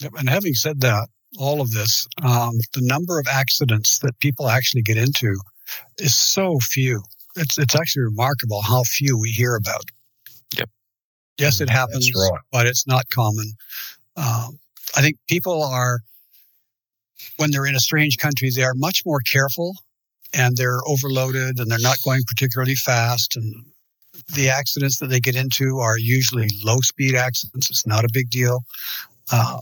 Yep, 0.00 0.12
And 0.18 0.28
having 0.28 0.54
said 0.54 0.80
that, 0.82 1.08
all 1.38 1.60
of 1.60 1.70
this, 1.70 2.06
um, 2.22 2.52
the 2.74 2.82
number 2.82 3.18
of 3.18 3.26
accidents 3.28 3.98
that 4.00 4.18
people 4.18 4.48
actually 4.48 4.82
get 4.82 4.96
into 4.98 5.38
is 5.98 6.14
so 6.14 6.58
few. 6.60 7.02
It's 7.36 7.58
it's 7.58 7.74
actually 7.74 8.04
remarkable 8.04 8.62
how 8.62 8.82
few 8.84 9.18
we 9.18 9.30
hear 9.30 9.56
about. 9.56 9.84
Yep. 10.56 10.70
Yes, 11.38 11.60
it 11.60 11.70
happens, 11.70 12.10
but 12.52 12.66
it's 12.66 12.86
not 12.86 13.08
common. 13.10 13.52
Um, 14.16 14.58
I 14.96 15.00
think 15.00 15.16
people 15.28 15.62
are, 15.62 16.00
when 17.36 17.50
they're 17.50 17.66
in 17.66 17.76
a 17.76 17.80
strange 17.80 18.18
country, 18.18 18.50
they 18.50 18.64
are 18.64 18.74
much 18.74 19.02
more 19.06 19.20
careful, 19.20 19.74
and 20.34 20.56
they're 20.56 20.80
overloaded, 20.86 21.58
and 21.58 21.70
they're 21.70 21.78
not 21.78 22.02
going 22.04 22.22
particularly 22.26 22.74
fast, 22.74 23.36
and 23.36 23.54
the 24.34 24.50
accidents 24.50 24.98
that 24.98 25.06
they 25.06 25.20
get 25.20 25.36
into 25.36 25.78
are 25.78 25.98
usually 25.98 26.48
low 26.64 26.76
speed 26.82 27.14
accidents. 27.14 27.70
It's 27.70 27.86
not 27.86 28.04
a 28.04 28.10
big 28.12 28.30
deal. 28.30 28.64
Uh, 29.32 29.60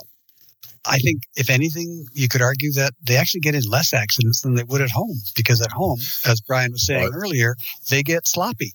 I 0.89 0.98
think, 0.98 1.23
if 1.36 1.51
anything, 1.51 2.06
you 2.15 2.28
could 2.28 2.43
argue 2.43 2.73
that 2.73 2.93
they 3.02 3.16
actually 3.16 3.40
get 3.40 3.55
in 3.55 3.62
less 3.69 3.93
accidents 3.93 4.40
than 4.40 4.55
they 4.55 4.65
would 4.65 4.81
at 4.81 4.90
home 4.90 5.16
because 5.36 5.60
at 5.60 5.70
home, 5.73 5.98
as 6.27 6.40
Brian 6.40 6.73
was 6.73 6.86
saying 6.86 7.02
Right. 7.02 7.23
earlier, 7.23 7.55
they 7.90 8.02
get 8.02 8.27
sloppy. 8.27 8.73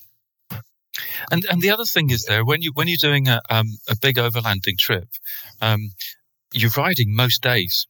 And 1.32 1.44
and 1.50 1.62
the 1.62 1.72
other 1.72 1.86
thing 1.86 2.12
is 2.12 2.26
there 2.26 2.46
when 2.46 2.62
you 2.62 2.72
when 2.74 2.88
you're 2.88 2.98
doing 3.10 3.28
a 3.28 3.42
um, 3.50 3.68
a 3.90 3.96
big 3.96 4.18
overlanding 4.18 4.78
trip, 4.78 5.08
um, 5.62 5.80
you're 6.54 6.72
riding 6.78 7.16
most 7.16 7.42
days, 7.42 7.88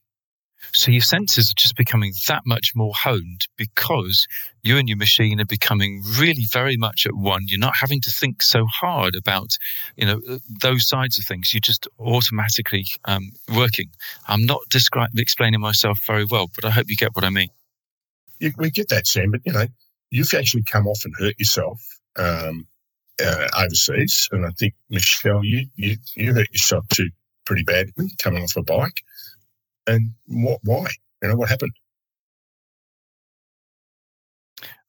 so 0.71 0.91
your 0.91 1.01
senses 1.01 1.49
are 1.49 1.57
just 1.57 1.75
becoming 1.75 2.13
that 2.27 2.43
much 2.45 2.71
more 2.75 2.93
honed 2.95 3.41
because 3.57 4.27
you 4.63 4.77
and 4.77 4.87
your 4.87 4.97
machine 4.97 5.41
are 5.41 5.45
becoming 5.45 6.03
really 6.17 6.45
very 6.51 6.77
much 6.77 7.05
at 7.05 7.15
one. 7.15 7.43
You're 7.47 7.59
not 7.59 7.75
having 7.79 8.01
to 8.01 8.11
think 8.11 8.41
so 8.41 8.65
hard 8.65 9.15
about 9.15 9.57
you 9.95 10.05
know 10.05 10.21
uh, 10.29 10.37
those 10.61 10.87
sides 10.87 11.17
of 11.17 11.25
things. 11.25 11.53
You're 11.53 11.61
just 11.61 11.87
automatically 11.99 12.85
um, 13.05 13.31
working. 13.53 13.89
I'm 14.27 14.45
not 14.45 14.61
describing 14.69 15.19
explaining 15.19 15.59
myself 15.59 15.99
very 16.05 16.25
well, 16.25 16.49
but 16.55 16.65
I 16.65 16.69
hope 16.69 16.89
you 16.89 16.95
get 16.95 17.15
what 17.15 17.25
I 17.25 17.29
mean. 17.29 17.49
You, 18.39 18.51
we 18.57 18.71
get 18.71 18.89
that, 18.89 19.07
Sam, 19.07 19.31
but, 19.31 19.41
you 19.45 19.53
know, 19.53 19.67
you've 20.11 20.33
actually 20.33 20.63
come 20.63 20.87
off 20.87 21.01
and 21.05 21.13
hurt 21.17 21.35
yourself 21.39 21.81
um, 22.17 22.67
uh, 23.23 23.47
overseas. 23.57 24.27
And 24.31 24.45
I 24.45 24.49
think, 24.49 24.73
Michelle, 24.89 25.43
you, 25.43 25.67
you, 25.75 25.97
you 26.15 26.33
hurt 26.33 26.51
yourself 26.51 26.85
too 26.89 27.09
pretty 27.45 27.63
badly 27.63 28.09
coming 28.21 28.43
off 28.43 28.55
a 28.55 28.63
bike. 28.63 29.01
And 29.87 30.13
what, 30.27 30.59
why? 30.63 30.87
You 31.21 31.29
know, 31.29 31.35
what 31.35 31.49
happened? 31.49 31.73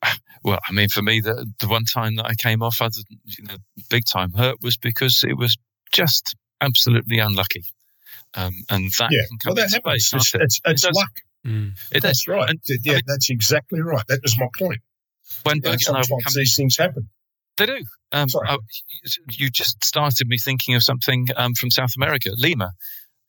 Well, 0.42 0.58
I 0.68 0.72
mean, 0.72 0.88
for 0.90 1.00
me, 1.00 1.20
the 1.20 1.50
the 1.58 1.68
one 1.68 1.84
time 1.86 2.16
that 2.16 2.26
I 2.26 2.34
came 2.34 2.62
off, 2.62 2.82
other 2.82 2.98
than, 3.08 3.18
you 3.24 3.44
know, 3.44 3.56
big 3.88 4.02
time 4.06 4.30
hurt, 4.32 4.56
was 4.60 4.76
because 4.76 5.24
it 5.26 5.38
was 5.38 5.56
just 5.90 6.36
absolutely 6.60 7.18
unlucky, 7.18 7.64
um, 8.34 8.52
and 8.68 8.90
that 8.98 9.10
yeah. 9.10 9.22
can 9.22 9.38
Well, 9.46 9.54
that 9.54 9.62
into 9.72 9.76
happens. 9.76 9.82
play, 10.10 10.18
It's, 10.18 10.30
can't 10.32 10.42
it? 10.42 10.44
it's, 10.44 10.60
it's 10.66 10.84
It 10.84 10.94
luck. 10.94 11.10
Mm. 11.46 11.72
It 11.92 11.94
does. 11.94 12.02
That's 12.02 12.28
right. 12.28 12.50
And, 12.50 12.60
yeah, 12.82 12.92
I 12.92 12.94
mean- 12.96 13.02
that's 13.06 13.30
exactly 13.30 13.80
right. 13.80 14.04
That 14.08 14.20
was 14.22 14.38
my 14.38 14.48
point. 14.58 14.80
When 15.44 15.56
You 15.56 15.62
know, 15.62 15.70
and 15.70 15.72
I 15.72 15.76
were 15.76 15.78
sometimes 15.78 16.08
coming, 16.24 16.34
these 16.36 16.56
things 16.56 16.76
happen. 16.76 17.08
they 17.56 17.64
do. 17.64 17.82
Um, 18.12 18.28
Sorry. 18.28 18.46
I, 18.46 18.58
you 19.32 19.48
just 19.48 19.82
started 19.82 20.28
me 20.28 20.36
thinking 20.36 20.74
of 20.74 20.82
something 20.82 21.28
um, 21.36 21.54
from 21.54 21.70
South 21.70 21.92
America, 21.96 22.32
Lima. 22.36 22.72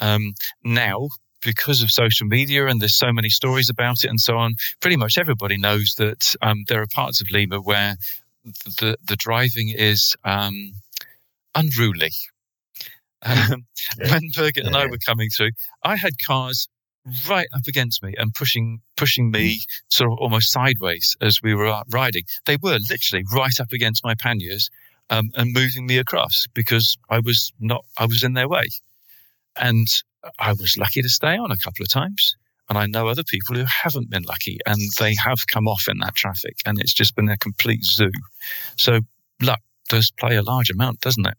Um, 0.01 0.33
now, 0.65 1.07
because 1.45 1.81
of 1.81 1.91
social 1.91 2.27
media 2.27 2.67
and 2.67 2.81
there's 2.81 2.97
so 2.97 3.13
many 3.13 3.29
stories 3.29 3.69
about 3.69 4.03
it 4.03 4.09
and 4.09 4.19
so 4.19 4.37
on, 4.37 4.55
pretty 4.81 4.97
much 4.97 5.17
everybody 5.17 5.57
knows 5.57 5.93
that 5.97 6.35
um, 6.41 6.63
there 6.67 6.81
are 6.81 6.87
parts 6.87 7.21
of 7.21 7.27
Lima 7.31 7.59
where 7.61 7.95
the 8.79 8.97
the 9.07 9.15
driving 9.15 9.69
is 9.69 10.15
um, 10.25 10.73
unruly. 11.53 12.11
Um, 13.27 13.65
Yeah. 13.97 14.11
When 14.11 14.29
Birgit 14.35 14.67
and 14.67 14.75
I 14.75 14.85
were 14.85 14.99
coming 15.03 15.29
through, 15.35 15.49
I 15.83 15.95
had 15.95 16.13
cars 16.23 16.67
right 17.27 17.47
up 17.55 17.63
against 17.67 18.03
me 18.03 18.13
and 18.17 18.33
pushing 18.33 18.81
pushing 18.97 19.31
me 19.31 19.61
sort 19.89 20.11
of 20.11 20.19
almost 20.19 20.51
sideways 20.51 21.15
as 21.21 21.39
we 21.41 21.55
were 21.55 21.81
riding. 21.91 22.23
They 22.45 22.57
were 22.61 22.77
literally 22.89 23.23
right 23.33 23.59
up 23.59 23.71
against 23.71 24.03
my 24.03 24.13
panniers 24.13 24.69
um, 25.09 25.29
and 25.35 25.53
moving 25.53 25.85
me 25.85 25.97
across 25.97 26.45
because 26.53 26.97
I 27.09 27.19
was 27.19 27.51
not 27.59 27.85
I 27.97 28.05
was 28.05 28.23
in 28.23 28.33
their 28.33 28.47
way, 28.47 28.67
and 29.59 29.87
I 30.39 30.53
was 30.53 30.75
lucky 30.77 31.01
to 31.01 31.09
stay 31.09 31.37
on 31.37 31.51
a 31.51 31.57
couple 31.57 31.83
of 31.83 31.89
times. 31.89 32.35
And 32.67 32.77
I 32.79 32.87
know 32.87 33.07
other 33.07 33.23
people 33.23 33.55
who 33.55 33.65
haven't 33.65 34.09
been 34.09 34.23
lucky 34.23 34.57
and 34.65 34.79
they 34.99 35.13
have 35.15 35.45
come 35.47 35.67
off 35.67 35.83
in 35.87 35.99
that 35.99 36.15
traffic 36.15 36.55
and 36.65 36.79
it's 36.79 36.93
just 36.93 37.15
been 37.15 37.29
a 37.29 37.37
complete 37.37 37.83
zoo. 37.83 38.11
So 38.75 39.01
luck 39.41 39.59
does 39.87 40.11
play 40.17 40.35
a 40.35 40.41
large 40.41 40.71
amount, 40.71 41.01
doesn't 41.01 41.27
it? 41.27 41.37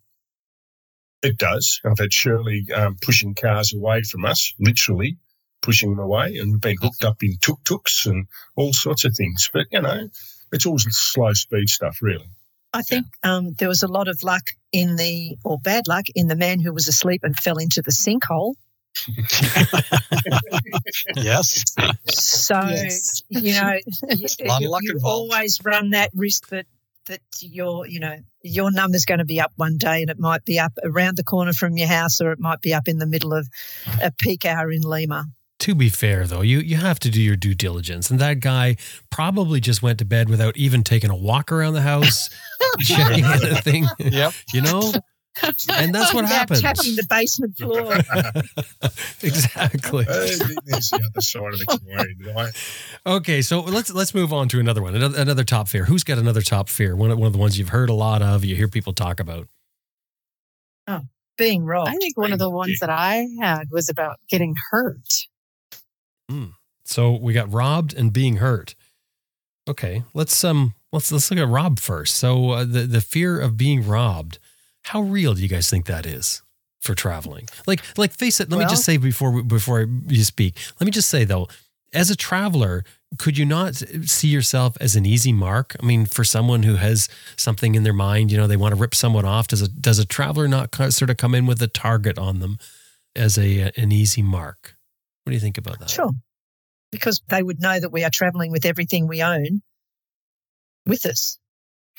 It 1.22 1.38
does. 1.38 1.80
I've 1.84 1.98
had 1.98 2.12
Shirley 2.12 2.66
um, 2.72 2.96
pushing 3.02 3.34
cars 3.34 3.74
away 3.74 4.02
from 4.02 4.24
us, 4.24 4.54
literally 4.60 5.18
pushing 5.62 5.90
them 5.90 5.98
away, 5.98 6.36
and 6.36 6.52
we've 6.52 6.60
been 6.60 6.76
hooked 6.80 7.02
up 7.02 7.22
in 7.22 7.36
tuk 7.40 7.64
tuks 7.64 8.06
and 8.06 8.26
all 8.54 8.72
sorts 8.72 9.04
of 9.04 9.14
things. 9.16 9.50
But 9.52 9.66
you 9.72 9.80
know, 9.80 10.08
it's 10.52 10.66
all 10.66 10.78
slow 10.78 11.32
speed 11.32 11.68
stuff, 11.68 11.98
really. 12.00 12.28
I 12.76 12.82
think 12.82 13.06
um, 13.22 13.52
there 13.58 13.68
was 13.68 13.82
a 13.82 13.88
lot 13.88 14.08
of 14.08 14.22
luck 14.22 14.42
in 14.72 14.96
the, 14.96 15.36
or 15.44 15.58
bad 15.58 15.86
luck, 15.88 16.06
in 16.14 16.28
the 16.28 16.36
man 16.36 16.60
who 16.60 16.72
was 16.72 16.88
asleep 16.88 17.22
and 17.24 17.36
fell 17.36 17.58
into 17.58 17.82
the 17.82 17.90
sinkhole. 17.92 18.54
Yes. 21.16 21.64
So 22.08 22.60
Yes. 22.68 23.22
you 23.28 23.52
know, 23.54 23.76
you, 24.10 24.26
lot 24.46 24.56
of 24.56 24.62
you- 24.62 24.80
you 24.94 25.00
always 25.04 25.58
run 25.64 25.90
that 25.90 26.10
risk 26.14 26.48
that 26.48 26.66
that 27.06 27.20
your 27.40 27.86
you 27.86 28.00
know 28.00 28.16
your 28.42 28.72
number's 28.72 29.04
going 29.04 29.18
to 29.18 29.24
be 29.24 29.40
up 29.40 29.52
one 29.56 29.76
day, 29.78 30.02
and 30.02 30.10
it 30.10 30.18
might 30.18 30.44
be 30.44 30.58
up 30.58 30.72
around 30.82 31.16
the 31.16 31.24
corner 31.24 31.52
from 31.52 31.76
your 31.76 31.86
house, 31.88 32.20
or 32.20 32.32
it 32.32 32.40
might 32.40 32.60
be 32.60 32.74
up 32.74 32.88
in 32.88 32.98
the 32.98 33.06
middle 33.06 33.32
of 33.32 33.48
a 34.02 34.10
peak 34.10 34.44
hour 34.44 34.70
in 34.72 34.82
Lima. 34.82 35.26
To 35.60 35.74
be 35.74 35.88
fair, 35.88 36.26
though, 36.26 36.42
you, 36.42 36.58
you 36.58 36.76
have 36.76 36.98
to 37.00 37.08
do 37.10 37.20
your 37.22 37.34
due 37.36 37.54
diligence. 37.54 38.10
And 38.10 38.18
that 38.20 38.40
guy 38.40 38.76
probably 39.10 39.58
just 39.58 39.82
went 39.82 39.98
to 40.00 40.04
bed 40.04 40.28
without 40.28 40.54
even 40.56 40.84
taking 40.84 41.08
a 41.10 41.16
walk 41.16 41.50
around 41.50 41.72
the 41.74 41.80
house, 41.80 42.28
checking 42.84 43.24
anything, 43.24 43.86
Yep. 43.98 44.32
you 44.52 44.60
know? 44.62 44.92
And 45.68 45.94
that's 45.94 46.14
what 46.14 46.22
Without 46.24 46.34
happens. 46.50 46.62
Tapping 46.62 46.96
the 46.96 47.06
basement 47.10 47.56
floor. 47.58 47.92
exactly. 49.22 50.04
There's 50.04 50.38
the 50.38 51.10
other 51.12 51.20
side 51.20 51.52
of 51.52 51.58
the 51.58 51.66
coin, 52.24 52.34
right? 52.34 52.52
Okay, 53.04 53.42
so 53.42 53.60
let's 53.60 53.92
let's 53.92 54.14
move 54.14 54.32
on 54.32 54.48
to 54.48 54.60
another 54.60 54.80
one. 54.82 54.94
Another, 54.94 55.20
another 55.20 55.44
top 55.44 55.68
fear. 55.68 55.84
Who's 55.84 56.04
got 56.04 56.16
another 56.16 56.40
top 56.40 56.70
fear? 56.70 56.96
One 56.96 57.10
of, 57.10 57.18
one 57.18 57.26
of 57.26 57.32
the 57.34 57.38
ones 57.38 57.58
you've 57.58 57.68
heard 57.68 57.90
a 57.90 57.94
lot 57.94 58.22
of, 58.22 58.44
you 58.46 58.56
hear 58.56 58.66
people 58.68 58.94
talk 58.94 59.20
about. 59.20 59.46
Oh, 60.88 61.02
being 61.36 61.64
robbed. 61.66 61.90
I 61.90 61.96
think 61.96 62.16
one 62.16 62.32
of 62.32 62.38
the 62.38 62.48
ones 62.48 62.78
that 62.80 62.88
I 62.90 63.26
had 63.38 63.64
was 63.70 63.90
about 63.90 64.16
getting 64.30 64.54
hurt. 64.70 65.26
So 66.84 67.12
we 67.12 67.32
got 67.34 67.52
robbed 67.52 67.92
and 67.94 68.10
being 68.12 68.36
hurt. 68.36 68.74
Okay, 69.68 70.04
let's 70.14 70.42
um 70.44 70.74
let's 70.92 71.10
let's 71.12 71.30
look 71.30 71.40
at 71.40 71.48
rob 71.48 71.78
first. 71.78 72.16
So 72.16 72.50
uh, 72.50 72.64
the 72.64 72.82
the 72.82 73.00
fear 73.00 73.40
of 73.40 73.56
being 73.56 73.86
robbed. 73.86 74.38
How 74.84 75.00
real 75.00 75.34
do 75.34 75.42
you 75.42 75.48
guys 75.48 75.68
think 75.68 75.86
that 75.86 76.06
is 76.06 76.42
for 76.80 76.94
traveling? 76.94 77.48
Like 77.66 77.82
like 77.98 78.12
face 78.12 78.40
it. 78.40 78.50
Let 78.50 78.58
me 78.58 78.66
just 78.66 78.84
say 78.84 78.96
before 78.96 79.42
before 79.42 79.88
you 80.06 80.24
speak. 80.24 80.56
Let 80.80 80.84
me 80.84 80.90
just 80.90 81.08
say 81.08 81.24
though, 81.24 81.48
as 81.92 82.10
a 82.10 82.16
traveler, 82.16 82.84
could 83.18 83.36
you 83.36 83.44
not 83.44 83.74
see 83.74 84.28
yourself 84.28 84.76
as 84.80 84.94
an 84.96 85.04
easy 85.06 85.32
mark? 85.32 85.76
I 85.80 85.86
mean, 85.86 86.06
for 86.06 86.24
someone 86.24 86.62
who 86.62 86.76
has 86.76 87.08
something 87.36 87.74
in 87.74 87.82
their 87.82 87.92
mind, 87.92 88.30
you 88.30 88.38
know, 88.38 88.46
they 88.46 88.56
want 88.56 88.74
to 88.74 88.80
rip 88.80 88.94
someone 88.94 89.24
off. 89.24 89.48
Does 89.48 89.62
a 89.62 89.68
does 89.68 89.98
a 89.98 90.04
traveler 90.04 90.46
not 90.46 90.74
sort 90.92 91.10
of 91.10 91.16
come 91.16 91.34
in 91.34 91.46
with 91.46 91.60
a 91.62 91.68
target 91.68 92.18
on 92.18 92.40
them 92.40 92.58
as 93.14 93.38
a 93.38 93.72
an 93.76 93.92
easy 93.92 94.22
mark? 94.22 94.76
What 95.24 95.30
do 95.30 95.34
you 95.34 95.40
think 95.40 95.58
about 95.58 95.80
that? 95.80 95.90
Sure. 95.90 96.10
Because 96.92 97.20
they 97.28 97.42
would 97.42 97.60
know 97.60 97.78
that 97.78 97.90
we 97.90 98.04
are 98.04 98.10
traveling 98.10 98.52
with 98.52 98.64
everything 98.64 99.08
we 99.08 99.22
own 99.22 99.62
with 100.86 101.06
us. 101.06 101.38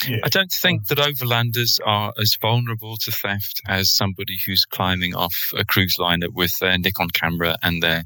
Yeah. 0.07 0.19
I 0.23 0.29
don't 0.29 0.51
think 0.51 0.87
that 0.87 0.99
overlanders 0.99 1.79
are 1.83 2.13
as 2.21 2.37
vulnerable 2.39 2.97
to 2.97 3.11
theft 3.11 3.61
as 3.67 3.91
somebody 3.91 4.37
who's 4.45 4.63
climbing 4.65 5.15
off 5.15 5.33
a 5.57 5.65
cruise 5.65 5.95
liner 5.97 6.27
with 6.31 6.51
their 6.59 6.77
Nikon 6.77 7.09
camera 7.09 7.57
and 7.63 7.81
their 7.81 8.03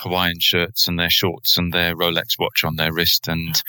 Hawaiian 0.00 0.40
shirts 0.40 0.88
and 0.88 0.98
their 0.98 1.10
shorts 1.10 1.58
and 1.58 1.70
their 1.70 1.94
Rolex 1.94 2.38
watch 2.38 2.64
on 2.64 2.76
their 2.76 2.94
wrist 2.94 3.28
and 3.28 3.62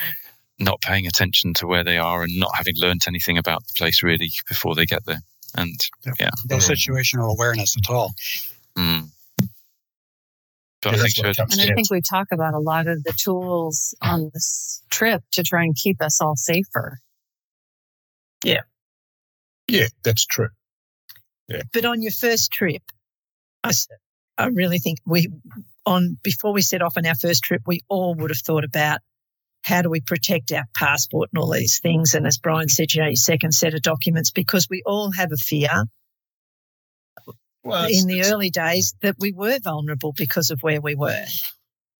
not 0.57 0.79
paying 0.81 1.05
attention 1.05 1.53
to 1.55 1.67
where 1.67 1.83
they 1.83 1.97
are 1.97 2.23
and 2.23 2.39
not 2.39 2.55
having 2.55 2.75
learnt 2.77 3.09
anything 3.09 3.37
about 3.37 3.67
the 3.67 3.73
place 3.77 4.01
really 4.01 4.31
before 4.47 4.73
they 4.73 4.85
get 4.85 5.05
there. 5.05 5.19
And 5.53 5.75
yeah, 6.17 6.29
No 6.49 6.57
situational 6.57 7.31
awareness 7.33 7.75
at 7.75 7.93
all. 7.93 8.13
mm. 8.77 9.09
But 10.85 10.97
Yeah, 10.97 10.99
I 10.99 11.01
think 11.03 11.17
what 11.17 11.25
it 11.29 11.35
Shirley- 11.35 11.35
comes 11.35 11.57
And 11.57 11.71
I 11.71 11.73
think 11.75 11.89
we 11.91 12.01
talk 12.01 12.27
about 12.31 12.53
a 12.53 12.59
lot 12.59 12.87
of 12.87 13.03
the 13.03 13.13
tools 13.17 13.95
on 14.01 14.29
this 14.33 14.81
trip 14.91 15.23
to 15.33 15.43
try 15.43 15.63
and 15.63 15.75
keep 15.75 16.01
us 16.01 16.21
all 16.21 16.35
safer. 16.35 16.99
Yeah, 18.43 18.61
Yeah, 19.67 19.87
that's 20.03 20.25
true. 20.25 20.49
Yeah. 21.47 21.63
But 21.73 21.85
on 21.85 22.01
your 22.03 22.11
first 22.11 22.51
trip, 22.51 22.83
I, 23.63 23.71
I 24.37 24.45
really 24.47 24.77
think 24.79 24.99
we, 25.05 25.29
on 25.85 26.17
before 26.23 26.53
we 26.53 26.61
set 26.61 26.81
off 26.83 26.97
on 26.97 27.05
our 27.07 27.15
first 27.15 27.43
trip, 27.43 27.63
we 27.65 27.81
all 27.89 28.13
would 28.15 28.29
have 28.29 28.39
thought 28.39 28.63
about 28.63 28.99
how 29.63 29.81
do 29.81 29.89
we 29.89 30.01
protect 30.01 30.51
our 30.51 30.65
passport 30.75 31.29
and 31.33 31.41
all 31.41 31.51
these 31.51 31.79
things. 31.79 32.13
And 32.13 32.27
as 32.27 32.37
Brian 32.37 32.69
said, 32.69 32.93
you 32.93 33.01
know, 33.01 33.07
your 33.07 33.15
second 33.15 33.53
set 33.53 33.73
of 33.73 33.81
documents, 33.81 34.29
because 34.29 34.67
we 34.69 34.83
all 34.85 35.11
have 35.11 35.31
a 35.31 35.37
fear 35.37 35.85
Well, 37.65 37.87
in 37.89 38.05
the 38.05 38.21
early 38.25 38.51
days 38.51 38.93
that 39.01 39.15
we 39.17 39.33
were 39.33 39.57
vulnerable 39.63 40.13
because 40.15 40.51
of 40.51 40.61
where 40.61 40.79
we 40.79 40.93
were 40.93 41.25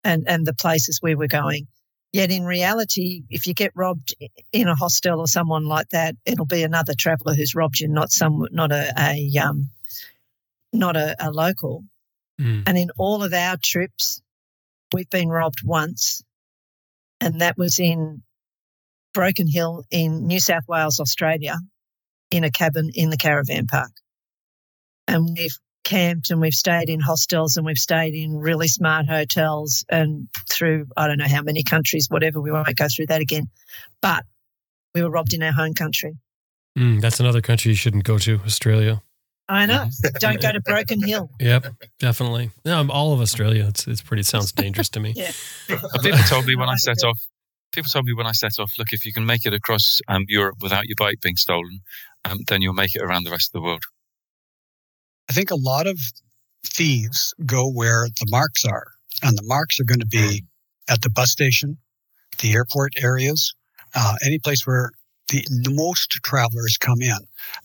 and, 0.04 0.24
and 0.28 0.46
the 0.46 0.54
places 0.54 1.00
we 1.02 1.16
were 1.16 1.28
going. 1.28 1.68
Yet 2.14 2.32
in 2.32 2.46
reality, 2.46 3.24
if 3.30 3.46
you 3.46 3.54
get 3.54 3.72
robbed 3.76 4.16
in 4.54 4.68
a 4.68 4.76
hostel 4.76 5.20
or 5.20 5.28
someone 5.28 5.66
like 5.66 5.90
that, 5.90 6.16
it'll 6.26 6.46
be 6.46 6.64
another 6.64 6.94
traveller 6.98 7.34
who's 7.34 7.56
robbed 7.56 7.80
you, 7.80 7.90
not 7.90 8.12
some, 8.12 8.46
not 8.52 8.72
a, 8.72 8.94
a 8.98 9.38
um, 9.40 9.70
not 10.72 10.96
a, 10.96 11.16
a 11.20 11.32
local. 11.32 11.84
Mm. 12.40 12.64
And 12.68 12.78
in 12.78 12.90
all 12.98 13.24
of 13.24 13.34
our 13.34 13.58
trips, 13.62 14.22
we've 14.94 15.10
been 15.10 15.30
robbed 15.30 15.60
once, 15.66 16.22
and 17.20 17.42
that 17.42 17.58
was 17.58 17.80
in 17.80 18.22
Broken 19.14 19.48
Hill 19.48 19.84
in 19.92 20.28
New 20.28 20.40
South 20.40 20.68
Wales, 20.68 21.00
Australia, 21.00 21.58
in 22.32 22.44
a 22.44 22.52
cabin 22.52 22.92
in 22.94 23.10
the 23.10 23.18
caravan 23.18 23.66
park. 23.66 23.92
And 25.08 25.36
we've 25.38 25.58
camped 25.84 26.32
and 26.32 26.42
we've 26.42 26.54
stayed 26.54 26.90
in 26.90 27.00
hostels 27.00 27.58
and 27.58 27.66
we've 27.66 27.78
stayed 27.78 28.16
in 28.16 28.38
really 28.38 28.68
smart 28.68 29.08
hotels 29.08 29.86
and 29.90 30.28
through, 30.50 30.88
I 30.98 31.08
don't 31.08 31.20
know 31.20 31.28
how 31.28 31.44
many 31.44 31.64
countries, 31.64 32.08
whatever. 32.10 32.42
We 32.42 32.52
won't 32.52 32.76
go 32.76 32.88
through 32.94 33.08
that 33.08 33.22
again. 33.22 33.48
But 34.02 34.26
we 34.94 35.04
were 35.04 35.10
robbed 35.10 35.34
in 35.34 35.44
our 35.44 35.52
home 35.52 35.74
country. 35.74 36.18
Mm, 36.78 37.02
that's 37.02 37.20
another 37.20 37.42
country 37.42 37.70
you 37.72 37.76
shouldn't 37.76 38.04
go 38.04 38.18
to, 38.18 38.42
Australia. 38.46 39.02
I 39.48 39.66
know. 39.66 39.88
Don't 40.20 40.42
go 40.42 40.52
to 40.52 40.60
Broken 40.60 41.06
Hill. 41.06 41.30
Yep, 41.40 41.68
definitely. 42.00 42.52
No, 42.66 42.80
I'm 42.80 42.90
all 42.90 43.14
of 43.14 43.22
Australia. 43.22 43.66
It's 43.68 43.88
it's 43.88 44.02
pretty 44.02 44.24
sounds 44.24 44.52
dangerous 44.52 44.90
to 44.90 45.00
me. 45.00 45.14
Yeah. 45.16 45.32
people 46.02 46.20
told 46.28 46.46
me 46.46 46.56
when 46.56 46.70
I 46.70 46.76
set 46.78 47.04
off. 47.04 47.20
People 47.72 47.90
told 47.90 48.06
me 48.06 48.14
when 48.14 48.26
I 48.26 48.32
set 48.32 48.58
off, 48.60 48.72
look, 48.80 48.88
if 48.92 49.06
you 49.06 49.12
can 49.12 49.26
make 49.26 49.46
it 49.46 49.54
across 49.54 50.00
um, 50.08 50.24
Europe 50.28 50.56
without 50.62 50.86
your 50.86 50.96
bike 50.98 51.20
being 51.22 51.36
stolen, 51.36 51.82
um, 52.24 52.40
then 52.48 52.62
you'll 52.62 52.74
make 52.74 52.96
it 52.96 53.02
around 53.02 53.26
the 53.26 53.32
rest 53.32 53.50
of 53.50 53.62
the 53.62 53.66
world. 53.66 53.84
I 55.30 55.34
think 55.34 55.52
a 55.52 55.56
lot 55.56 55.88
of 55.88 56.00
thieves 56.66 57.34
go 57.46 57.70
where 57.70 58.08
the 58.20 58.28
marks 58.30 58.66
are, 58.66 58.88
and 59.24 59.38
the 59.38 59.44
marks 59.44 59.80
are 59.80 59.86
going 59.86 60.00
to 60.00 60.08
be 60.08 60.44
at 60.90 61.02
the 61.02 61.10
bus 61.10 61.32
station, 61.32 61.78
the 62.40 62.54
airport 62.54 62.94
areas, 62.98 63.54
uh, 63.96 64.16
any 64.26 64.40
place 64.40 64.66
where 64.66 64.92
the, 65.30 65.44
most 65.70 66.12
travelers 66.24 66.78
come 66.78 67.02
in. 67.02 67.18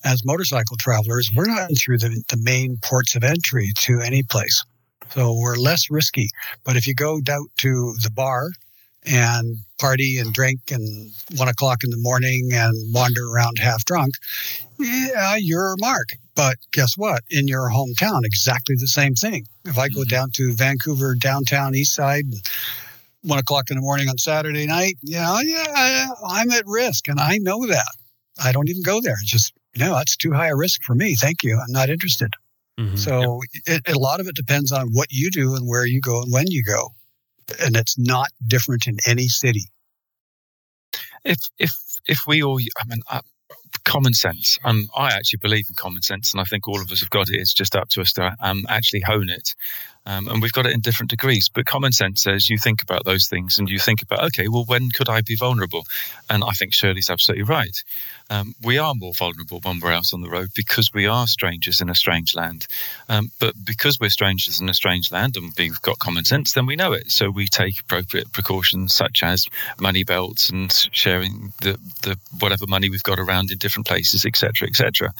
As 0.05 0.25
motorcycle 0.25 0.77
travelers, 0.79 1.31
we're 1.35 1.47
not 1.47 1.71
through 1.77 1.99
the, 1.99 2.23
the 2.29 2.39
main 2.39 2.79
ports 2.83 3.15
of 3.15 3.25
entry 3.25 3.71
to 3.81 4.01
any 4.01 4.23
place. 4.23 4.65
So 5.11 5.35
we're 5.35 5.57
less 5.57 5.91
risky. 5.91 6.29
But 6.65 6.77
if 6.77 6.87
you 6.87 6.95
go 6.95 7.21
down 7.21 7.47
to 7.59 7.95
the 8.03 8.11
bar 8.11 8.51
and 9.07 9.57
party 9.79 10.19
and 10.19 10.33
drink 10.33 10.61
and 10.71 11.11
one 11.37 11.49
o'clock 11.49 11.79
in 11.85 11.91
the 11.91 11.97
morning 11.99 12.51
and 12.53 12.75
wander 12.95 13.27
around 13.27 13.59
half 13.59 13.85
drunk, 13.85 14.15
yeah, 14.79 15.37
you're 15.37 15.73
a 15.73 15.77
mark. 15.79 16.09
But 16.35 16.57
guess 16.73 16.97
what? 16.97 17.23
In 17.31 17.49
your 17.49 17.71
hometown, 17.71 18.21
exactly 18.25 18.77
the 18.79 18.87
same 18.89 19.15
thing. 19.15 19.47
If 19.65 19.79
I 19.79 19.89
go 19.89 20.03
Mhm. 20.03 20.09
down 20.09 20.31
to 20.33 20.55
Vancouver 20.55 21.15
downtown 21.15 21.75
east 21.75 21.95
side, 21.95 22.27
one 23.23 23.39
o'clock 23.39 23.71
in 23.71 23.77
the 23.77 23.83
morning 23.83 24.09
on 24.09 24.17
Saturday 24.19 24.67
night, 24.67 24.97
you 25.03 25.17
know, 25.17 25.39
yeah, 25.41 25.67
I- 25.75 26.09
I'm 26.41 26.51
at 26.53 26.67
risk, 26.67 27.09
and 27.09 27.21
I 27.21 27.39
know 27.39 27.67
that. 27.67 27.93
I 28.39 28.53
don't 28.53 28.69
even 28.71 28.83
go 28.83 29.01
there. 29.01 29.17
It's 29.21 29.31
just 29.31 29.53
no, 29.77 29.95
that's 29.95 30.17
too 30.17 30.33
high 30.33 30.49
a 30.49 30.57
risk 30.57 30.83
for 30.83 30.95
me. 30.95 31.15
Thank 31.15 31.43
you. 31.45 31.55
I'm 31.61 31.73
not 31.73 31.91
interested. 31.91 32.35
Mm-hmm. 32.79 32.97
So 32.97 33.43
it, 33.67 33.83
a 33.87 33.99
lot 33.99 34.21
of 34.21 34.27
it 34.27 34.35
depends 34.35 34.73
on 34.73 34.89
what 34.93 35.09
you 35.11 35.31
do 35.31 35.55
and 35.55 35.69
where 35.69 35.87
you 35.87 36.01
go 36.01 36.23
and 36.23 36.33
when 36.33 36.47
you 36.51 36.65
go, 36.65 36.89
and 37.61 37.77
it's 37.77 37.99
not 37.99 38.29
different 38.47 38.87
in 38.87 38.99
any 39.07 39.29
city. 39.29 39.65
If 41.25 41.39
if 41.59 41.73
if 42.07 42.21
we 42.27 42.43
all, 42.43 42.59
I 42.59 42.85
mean, 42.89 43.01
I, 43.09 43.21
common 43.85 44.13
sense. 44.13 44.59
Um, 44.65 44.89
I 44.97 45.09
actually 45.09 45.39
believe 45.39 45.67
in 45.69 45.75
common 45.75 46.03
sense, 46.03 46.33
and 46.33 46.41
I 46.41 46.45
think 46.45 46.67
all 46.67 46.81
of 46.81 46.91
us 46.91 47.01
have 47.01 47.11
got 47.11 47.29
it. 47.29 47.37
It's 47.37 47.53
just 47.53 47.77
up 47.77 47.89
to 47.91 48.01
us 48.01 48.13
to 48.15 48.37
um, 48.41 48.65
actually 48.69 49.01
hone 49.01 49.29
it. 49.29 49.55
Um, 50.07 50.29
and 50.29 50.43
we've 50.43 50.53
got 50.53 50.67
it 50.67 50.73
in 50.73 50.81
different 50.81 51.11
degrees. 51.11 51.51
But 51.53 51.67
common 51.67 51.93
sense 51.93 52.23
says 52.23 52.49
you 52.49 52.59
think 52.59 52.83
about 52.83 53.05
those 53.05 53.29
things 53.29 53.59
and 53.59 53.69
you 53.69 53.79
think 53.79 54.03
about, 54.03 54.25
okay, 54.25 54.49
well, 54.49 54.65
when 54.65 54.91
could 54.91 55.09
I 55.09 55.21
be 55.21 55.37
vulnerable? 55.37 55.85
And 56.29 56.43
I 56.43 56.53
think 56.53 56.73
Shirley's 56.73 57.11
absolutely 57.11 57.45
right. 57.45 57.77
Um, 58.31 58.55
we 58.63 58.79
are 58.79 58.95
more 58.95 59.13
vulnerable 59.13 59.61
when 59.63 59.81
we're 59.81 59.93
out 59.93 60.15
on 60.15 60.21
the 60.21 60.31
road 60.31 60.51
because 60.55 60.91
we 60.95 61.07
are 61.07 61.27
strangers 61.27 61.81
in 61.81 61.91
a 61.91 61.95
strange 61.95 62.35
land. 62.35 62.67
Um, 63.09 63.31
but 63.41 63.55
because 63.65 63.99
we're 64.01 64.09
strangers 64.09 64.61
in 64.61 64.69
a 64.69 64.75
strange 64.75 65.11
land 65.11 65.37
and 65.37 65.53
we've 65.59 65.83
got 65.83 65.99
common 65.99 66.25
sense, 66.25 66.53
then 66.53 66.65
we 66.65 66.77
know 66.77 66.93
it. 66.93 67.11
So 67.11 67.29
we 67.29 67.49
take 67.49 67.81
appropriate 67.81 68.33
precautions 68.33 68.95
such 68.95 69.25
as 69.25 69.47
money 69.81 70.05
belts 70.05 70.49
and 70.49 70.73
sharing 70.93 71.53
the, 71.61 71.79
the 72.03 72.17
whatever 72.39 72.67
money 72.69 72.89
we've 72.89 73.03
got 73.03 73.19
around 73.19 73.51
in 73.51 73.59
different 73.59 73.89
places, 73.89 74.25
etc., 74.25 74.69
etc. 74.69 75.13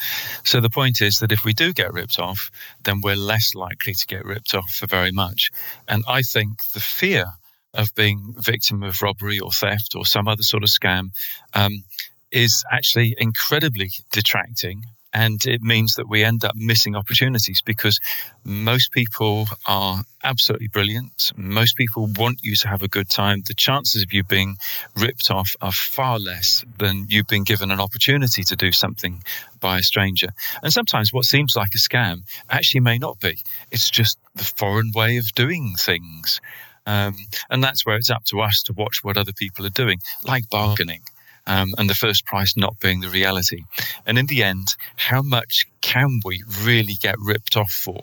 So 0.45 0.61
the 0.61 0.69
point 0.69 1.01
is 1.01 1.19
that 1.19 1.33
if 1.33 1.43
we 1.43 1.53
do 1.53 1.73
get 1.73 1.93
ripped 1.93 2.17
off, 2.17 2.49
then 2.85 3.01
we're 3.01 3.15
less 3.15 3.53
likely 3.53 3.93
to 3.93 4.07
get 4.07 4.23
ripped 4.23 4.55
off 4.55 4.71
for 4.71 4.87
very 4.87 5.11
much. 5.11 5.51
And 5.87 6.05
I 6.07 6.21
think 6.21 6.63
the 6.71 6.79
fear 6.79 7.25
of 7.73 7.93
being 7.95 8.33
victim 8.37 8.83
of 8.83 9.01
robbery 9.01 9.39
or 9.39 9.51
theft 9.51 9.95
or 9.95 10.05
some 10.05 10.27
other 10.27 10.43
sort 10.43 10.63
of 10.63 10.69
scam 10.69 11.11
um, 11.53 11.83
is 12.31 12.63
actually 12.71 13.15
incredibly 13.17 13.91
detracting 14.11 14.83
and 15.13 15.45
it 15.45 15.61
means 15.61 15.95
that 15.95 16.07
we 16.07 16.23
end 16.23 16.45
up 16.45 16.55
missing 16.55 16.95
opportunities 16.95 17.61
because 17.61 17.99
most 18.45 18.91
people 18.91 19.47
are 19.65 20.03
absolutely 20.23 20.69
brilliant. 20.69 21.33
Most 21.35 21.75
people 21.75 22.09
want 22.17 22.39
you 22.43 22.55
to 22.55 22.67
have 22.67 22.81
a 22.81 22.87
good 22.87 23.09
time. 23.09 23.41
The 23.45 23.53
chances 23.53 24.03
of 24.03 24.13
you 24.13 24.23
being 24.23 24.57
ripped 24.95 25.29
off 25.29 25.53
are 25.61 25.71
far 25.71 26.17
less 26.17 26.63
than 26.77 27.07
you've 27.09 27.27
been 27.27 27.43
given 27.43 27.71
an 27.71 27.81
opportunity 27.81 28.43
to 28.43 28.55
do 28.55 28.71
something 28.71 29.23
by 29.59 29.79
a 29.79 29.83
stranger. 29.83 30.29
And 30.63 30.71
sometimes 30.71 31.11
what 31.11 31.25
seems 31.25 31.55
like 31.55 31.73
a 31.75 31.77
scam 31.77 32.21
actually 32.49 32.81
may 32.81 32.97
not 32.97 33.19
be. 33.19 33.39
It's 33.71 33.89
just 33.89 34.17
the 34.35 34.45
foreign 34.45 34.91
way 34.95 35.17
of 35.17 35.31
doing 35.33 35.75
things. 35.77 36.39
Um, 36.85 37.15
and 37.49 37.63
that's 37.63 37.85
where 37.85 37.97
it's 37.97 38.09
up 38.09 38.23
to 38.25 38.41
us 38.41 38.63
to 38.63 38.73
watch 38.73 38.99
what 39.03 39.17
other 39.17 39.33
people 39.33 39.65
are 39.65 39.69
doing, 39.69 39.99
like 40.23 40.49
bargaining 40.49 41.01
um, 41.47 41.73
and 41.77 41.89
the 41.89 41.95
first 41.95 42.25
price 42.25 42.55
not 42.55 42.79
being 42.79 42.99
the 42.99 43.09
reality. 43.09 43.63
And 44.05 44.17
in 44.17 44.27
the 44.27 44.43
end, 44.43 44.75
how 44.95 45.21
much 45.21 45.65
can 45.81 46.19
we 46.23 46.43
really 46.61 46.95
get 47.01 47.15
ripped 47.19 47.55
off 47.57 47.71
for? 47.71 48.01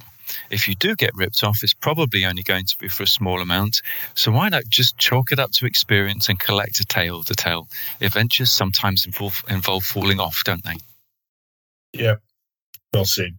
If 0.51 0.69
you 0.69 0.75
do 0.75 0.95
get 0.95 1.15
ripped 1.15 1.43
off, 1.43 1.61
it's 1.63 1.75
probably 1.75 2.25
only 2.25 2.43
going 2.43 2.67
to 2.67 2.77
be 2.79 2.89
for 2.89 3.03
a 3.03 3.07
small 3.07 3.41
amount. 3.41 3.83
So 4.15 4.31
why 4.31 4.49
not 4.49 4.65
just 4.69 4.99
chalk 4.99 5.33
it 5.33 5.39
up 5.39 5.53
to 5.53 5.67
experience 5.67 6.29
and 6.29 6.39
collect 6.39 6.81
a 6.81 6.85
tale 6.85 7.23
to 7.25 7.35
tell? 7.35 7.69
Adventures 8.01 8.51
sometimes 8.51 9.07
involve, 9.07 9.43
involve 9.49 9.85
falling 9.85 10.21
off, 10.21 10.43
don't 10.45 10.65
they? 10.65 10.77
Yeah, 11.93 12.17
well 12.93 13.07
said. 13.07 13.37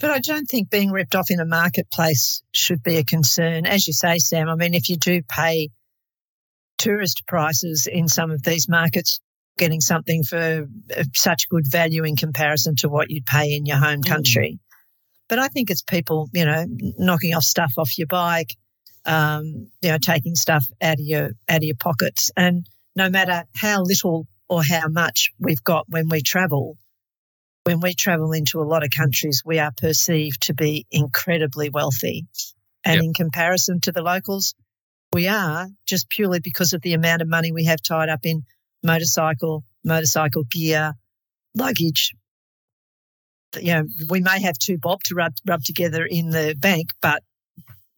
But 0.00 0.10
I 0.10 0.18
don't 0.18 0.46
think 0.46 0.68
being 0.68 0.90
ripped 0.90 1.14
off 1.14 1.30
in 1.30 1.40
a 1.40 1.46
marketplace 1.46 2.42
should 2.52 2.82
be 2.82 2.96
a 2.96 3.04
concern. 3.04 3.66
As 3.66 3.86
you 3.86 3.92
say, 3.92 4.18
Sam, 4.18 4.48
I 4.48 4.56
mean, 4.56 4.74
if 4.74 4.88
you 4.88 4.96
do 4.96 5.22
pay 5.22 5.70
tourist 6.82 7.22
prices 7.28 7.88
in 7.90 8.08
some 8.08 8.30
of 8.30 8.42
these 8.42 8.68
markets, 8.68 9.20
getting 9.56 9.80
something 9.80 10.24
for 10.24 10.66
uh, 10.96 11.04
such 11.14 11.48
good 11.48 11.64
value 11.70 12.04
in 12.04 12.16
comparison 12.16 12.74
to 12.76 12.88
what 12.88 13.08
you'd 13.10 13.26
pay 13.26 13.54
in 13.54 13.66
your 13.66 13.76
home 13.76 14.00
mm. 14.00 14.08
country. 14.08 14.54
Mm. 14.54 14.58
But 15.28 15.38
I 15.38 15.48
think 15.48 15.70
it's 15.70 15.82
people, 15.82 16.28
you 16.34 16.44
know, 16.44 16.66
knocking 16.98 17.34
off 17.34 17.44
stuff 17.44 17.72
off 17.78 17.96
your 17.96 18.08
bike, 18.08 18.54
um, 19.06 19.68
you 19.80 19.90
know, 19.90 19.98
taking 19.98 20.34
stuff 20.34 20.64
out 20.82 20.94
of 20.94 21.06
your 21.06 21.30
out 21.48 21.58
of 21.58 21.62
your 21.62 21.76
pockets, 21.76 22.30
and 22.36 22.66
no 22.96 23.08
matter 23.08 23.44
how 23.56 23.82
little 23.82 24.26
or 24.48 24.62
how 24.62 24.88
much 24.88 25.30
we've 25.38 25.64
got 25.64 25.86
when 25.88 26.08
we 26.08 26.20
travel, 26.20 26.76
when 27.64 27.80
we 27.80 27.94
travel 27.94 28.32
into 28.32 28.60
a 28.60 28.68
lot 28.68 28.84
of 28.84 28.90
countries, 28.90 29.42
we 29.46 29.58
are 29.58 29.72
perceived 29.72 30.42
to 30.42 30.54
be 30.54 30.86
incredibly 30.90 31.70
wealthy. 31.70 32.26
And 32.84 32.96
yep. 32.96 33.04
in 33.04 33.14
comparison 33.14 33.80
to 33.82 33.92
the 33.92 34.02
locals, 34.02 34.54
we 35.12 35.28
are 35.28 35.68
just 35.86 36.08
purely 36.08 36.40
because 36.40 36.72
of 36.72 36.82
the 36.82 36.94
amount 36.94 37.22
of 37.22 37.28
money 37.28 37.52
we 37.52 37.64
have 37.64 37.82
tied 37.82 38.08
up 38.08 38.20
in 38.24 38.42
motorcycle, 38.82 39.64
motorcycle 39.84 40.44
gear, 40.44 40.94
luggage. 41.54 42.14
You 43.60 43.74
know, 43.74 43.84
we 44.08 44.20
may 44.20 44.40
have 44.40 44.56
two 44.58 44.78
bob 44.78 45.00
to 45.04 45.14
rub, 45.14 45.32
rub 45.46 45.62
together 45.62 46.06
in 46.08 46.30
the 46.30 46.54
bank, 46.58 46.90
but 47.02 47.22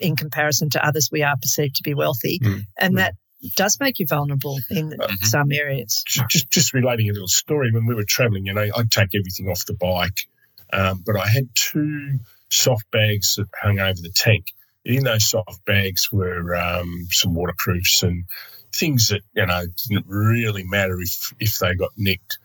in 0.00 0.16
comparison 0.16 0.70
to 0.70 0.84
others, 0.84 1.08
we 1.12 1.22
are 1.22 1.36
perceived 1.40 1.76
to 1.76 1.82
be 1.82 1.94
wealthy. 1.94 2.40
Mm. 2.42 2.62
And 2.78 2.94
mm. 2.94 2.96
that 2.98 3.14
does 3.56 3.78
make 3.80 3.98
you 3.98 4.06
vulnerable 4.08 4.58
in 4.70 4.90
mm-hmm. 4.90 5.14
some 5.24 5.52
areas. 5.52 6.02
Just, 6.08 6.50
just 6.50 6.74
relating 6.74 7.08
a 7.08 7.12
little 7.12 7.28
story, 7.28 7.70
when 7.70 7.86
we 7.86 7.94
were 7.94 8.04
traveling, 8.04 8.46
you 8.46 8.54
know, 8.54 8.68
I'd 8.76 8.90
take 8.90 9.10
everything 9.14 9.48
off 9.48 9.64
the 9.66 9.74
bike, 9.74 10.26
um, 10.72 11.02
but 11.06 11.16
I 11.16 11.28
had 11.28 11.48
two 11.54 12.18
soft 12.50 12.90
bags 12.90 13.36
that 13.36 13.46
hung 13.62 13.78
over 13.78 14.00
the 14.00 14.12
tank 14.14 14.46
in 14.84 15.04
those 15.04 15.28
soft 15.28 15.64
bags 15.64 16.10
were 16.12 16.54
um, 16.54 17.06
some 17.10 17.34
waterproofs 17.34 18.02
and 18.02 18.24
things 18.72 19.08
that 19.08 19.22
you 19.34 19.46
know 19.46 19.64
didn't 19.88 20.06
really 20.06 20.64
matter 20.64 21.00
if 21.00 21.32
if 21.40 21.58
they 21.58 21.74
got 21.74 21.90
nicked. 21.96 22.38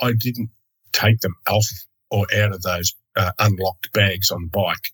I 0.00 0.12
didn't 0.12 0.50
take 0.92 1.20
them 1.20 1.34
off 1.48 1.66
or 2.10 2.26
out 2.36 2.52
of 2.52 2.62
those 2.62 2.94
uh, 3.16 3.32
unlocked 3.38 3.92
bags 3.92 4.30
on 4.30 4.44
the 4.44 4.50
bike. 4.50 4.92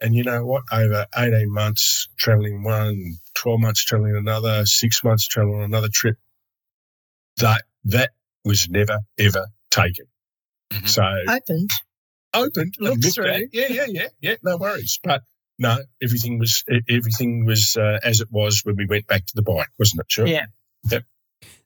And 0.00 0.14
you 0.14 0.22
know 0.22 0.44
what? 0.44 0.64
Over 0.72 1.06
18 1.16 1.52
months 1.52 2.08
traveling 2.18 2.62
one, 2.62 3.14
12 3.34 3.60
months 3.60 3.84
traveling 3.84 4.16
another, 4.16 4.66
six 4.66 5.02
months 5.02 5.26
traveling 5.26 5.62
another 5.62 5.88
trip, 5.92 6.16
that 7.38 7.62
that 7.84 8.10
was 8.44 8.68
never 8.68 9.00
ever 9.18 9.46
taken. 9.70 10.06
Mm-hmm. 10.70 10.86
So 10.86 11.02
opened, 11.02 11.70
opened, 12.32 12.74
looked 12.80 13.14
through. 13.14 13.28
At, 13.28 13.42
yeah, 13.52 13.66
yeah, 13.70 13.86
yeah, 13.88 14.08
yeah. 14.20 14.34
No 14.42 14.56
worries. 14.56 14.98
But 15.02 15.22
no, 15.58 15.78
everything 16.02 16.38
was 16.38 16.64
everything 16.88 17.44
was 17.44 17.76
uh, 17.76 18.00
as 18.02 18.20
it 18.20 18.28
was 18.30 18.62
when 18.64 18.76
we 18.76 18.86
went 18.86 19.06
back 19.06 19.26
to 19.26 19.34
the 19.34 19.42
bike, 19.42 19.68
wasn't 19.78 20.00
it? 20.00 20.06
Sure. 20.08 20.26
Yeah. 20.26 20.46
Yep. 20.90 21.04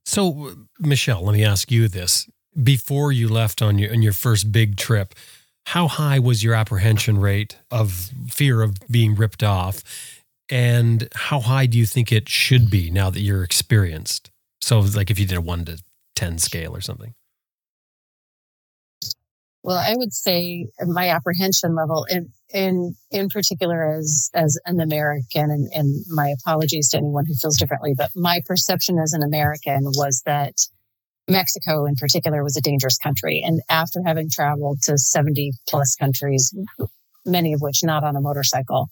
So, 0.05 0.55
Michelle, 0.79 1.23
let 1.25 1.35
me 1.35 1.45
ask 1.45 1.71
you 1.71 1.89
this: 1.89 2.29
before 2.63 3.13
you 3.13 3.29
left 3.29 3.63
on 3.63 3.79
your 3.79 3.93
on 3.93 4.03
your 4.03 4.13
first 4.13 4.53
big 4.53 4.77
trip, 4.77 5.15
how 5.67 5.89
high 5.89 6.19
was 6.19 6.43
your 6.43 6.55
apprehension 6.55 7.19
rate 7.19 7.59
of 7.71 8.11
fear 8.29 8.63
of 8.63 8.77
being 8.91 9.15
ripped 9.15 9.43
off, 9.43 9.83
and 10.51 11.09
how 11.15 11.41
high 11.41 11.67
do 11.67 11.79
you 11.79 11.87
think 11.87 12.13
it 12.13 12.29
should 12.29 12.71
be 12.71 12.91
now 12.91 13.11
that 13.11 13.21
you're 13.21 13.45
experienced? 13.45 14.31
So, 14.61 14.81
like 14.81 15.11
if 15.11 15.19
you 15.19 15.27
did 15.27 15.39
a 15.39 15.43
one 15.43 15.65
to 15.67 15.83
ten 16.15 16.39
scale 16.39 16.75
or 16.75 16.81
something. 16.81 17.15
Well, 19.63 19.77
I 19.77 19.95
would 19.97 20.13
say 20.13 20.69
my 20.87 21.09
apprehension 21.09 21.75
level, 21.75 22.07
in 22.09 22.29
in 22.53 22.95
in 23.11 23.29
particular, 23.29 23.97
as 23.99 24.31
as 24.35 24.59
an 24.65 24.81
American, 24.81 25.51
and, 25.51 25.69
and 25.73 26.05
my 26.09 26.33
apologies 26.41 26.89
to 26.91 26.99
anyone 26.99 27.25
who 27.27 27.35
feels 27.35 27.59
differently, 27.59 27.95
but 27.97 28.11
my 28.15 28.41
perception 28.47 28.99
as 28.99 29.13
an 29.13 29.23
American 29.23 29.83
was 29.85 30.23
that 30.27 30.55
Mexico, 31.29 31.85
in 31.85 31.97
particular, 31.97 32.43
was 32.43 32.57
a 32.57 32.63
dangerous 32.63 32.97
country. 32.99 33.43
And 33.45 33.61
after 33.69 34.01
having 34.07 34.31
traveled 34.31 34.79
to 34.85 34.97
seventy 34.97 35.53
plus 35.69 35.97
countries, 35.97 36.55
many 37.27 37.53
of 37.53 37.61
which 37.61 37.81
not 37.83 38.05
on 38.05 38.17
a 38.17 38.21
motorcycle, 38.21 38.89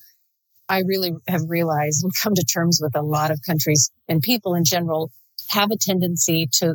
I 0.69 0.81
really 0.81 1.13
have 1.29 1.43
realized 1.49 2.03
and 2.03 2.13
come 2.21 2.35
to 2.35 2.45
terms 2.45 2.81
with 2.83 2.97
a 2.97 3.03
lot 3.03 3.31
of 3.31 3.41
countries 3.47 3.91
and 4.09 4.21
people 4.21 4.55
in 4.55 4.65
general 4.65 5.11
have 5.51 5.71
a 5.71 5.77
tendency 5.77 6.49
to 6.55 6.75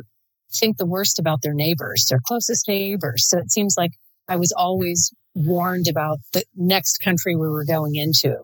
think 0.58 0.76
the 0.76 0.86
worst 0.86 1.18
about 1.18 1.42
their 1.42 1.54
neighbors, 1.54 2.06
their 2.08 2.20
closest 2.26 2.68
neighbors. 2.68 3.28
So 3.28 3.38
it 3.38 3.50
seems 3.50 3.74
like 3.76 3.92
I 4.28 4.36
was 4.36 4.52
always 4.52 5.12
warned 5.34 5.86
about 5.88 6.18
the 6.32 6.44
next 6.56 6.98
country 6.98 7.36
we 7.36 7.48
were 7.48 7.64
going 7.64 7.96
into. 7.96 8.36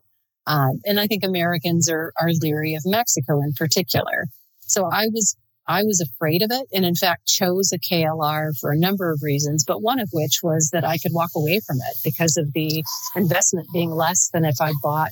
Um, 0.46 0.80
and 0.84 0.98
I 0.98 1.06
think 1.06 1.24
Americans 1.24 1.90
are, 1.90 2.12
are 2.20 2.30
leery 2.40 2.74
of 2.74 2.82
Mexico 2.86 3.40
in 3.42 3.52
particular. 3.52 4.26
So 4.60 4.86
I 4.90 5.08
was, 5.12 5.36
I 5.66 5.82
was 5.82 6.00
afraid 6.00 6.42
of 6.42 6.50
it. 6.50 6.66
And 6.72 6.86
in 6.86 6.94
fact, 6.94 7.26
chose 7.26 7.70
a 7.72 7.78
KLR 7.78 8.58
for 8.58 8.70
a 8.70 8.78
number 8.78 9.12
of 9.12 9.20
reasons, 9.22 9.64
but 9.66 9.82
one 9.82 10.00
of 10.00 10.08
which 10.12 10.40
was 10.42 10.70
that 10.72 10.84
I 10.84 10.96
could 10.96 11.12
walk 11.12 11.30
away 11.36 11.60
from 11.66 11.76
it 11.76 11.96
because 12.02 12.38
of 12.38 12.52
the 12.54 12.82
investment 13.14 13.68
being 13.72 13.90
less 13.90 14.30
than 14.32 14.46
if 14.46 14.56
I 14.60 14.72
bought, 14.82 15.10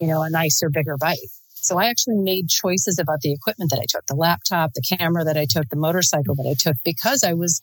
you 0.00 0.06
know, 0.06 0.22
a 0.22 0.30
nicer, 0.30 0.70
bigger 0.70 0.96
bike. 0.96 1.18
So 1.62 1.78
I 1.78 1.86
actually 1.86 2.16
made 2.16 2.48
choices 2.48 2.98
about 2.98 3.20
the 3.20 3.32
equipment 3.32 3.70
that 3.70 3.80
I 3.80 3.86
took, 3.88 4.06
the 4.06 4.14
laptop, 4.14 4.72
the 4.74 4.82
camera 4.82 5.24
that 5.24 5.36
I 5.36 5.46
took, 5.48 5.68
the 5.68 5.76
motorcycle 5.76 6.34
that 6.36 6.48
I 6.48 6.54
took, 6.58 6.76
because 6.84 7.22
I 7.22 7.34
was 7.34 7.60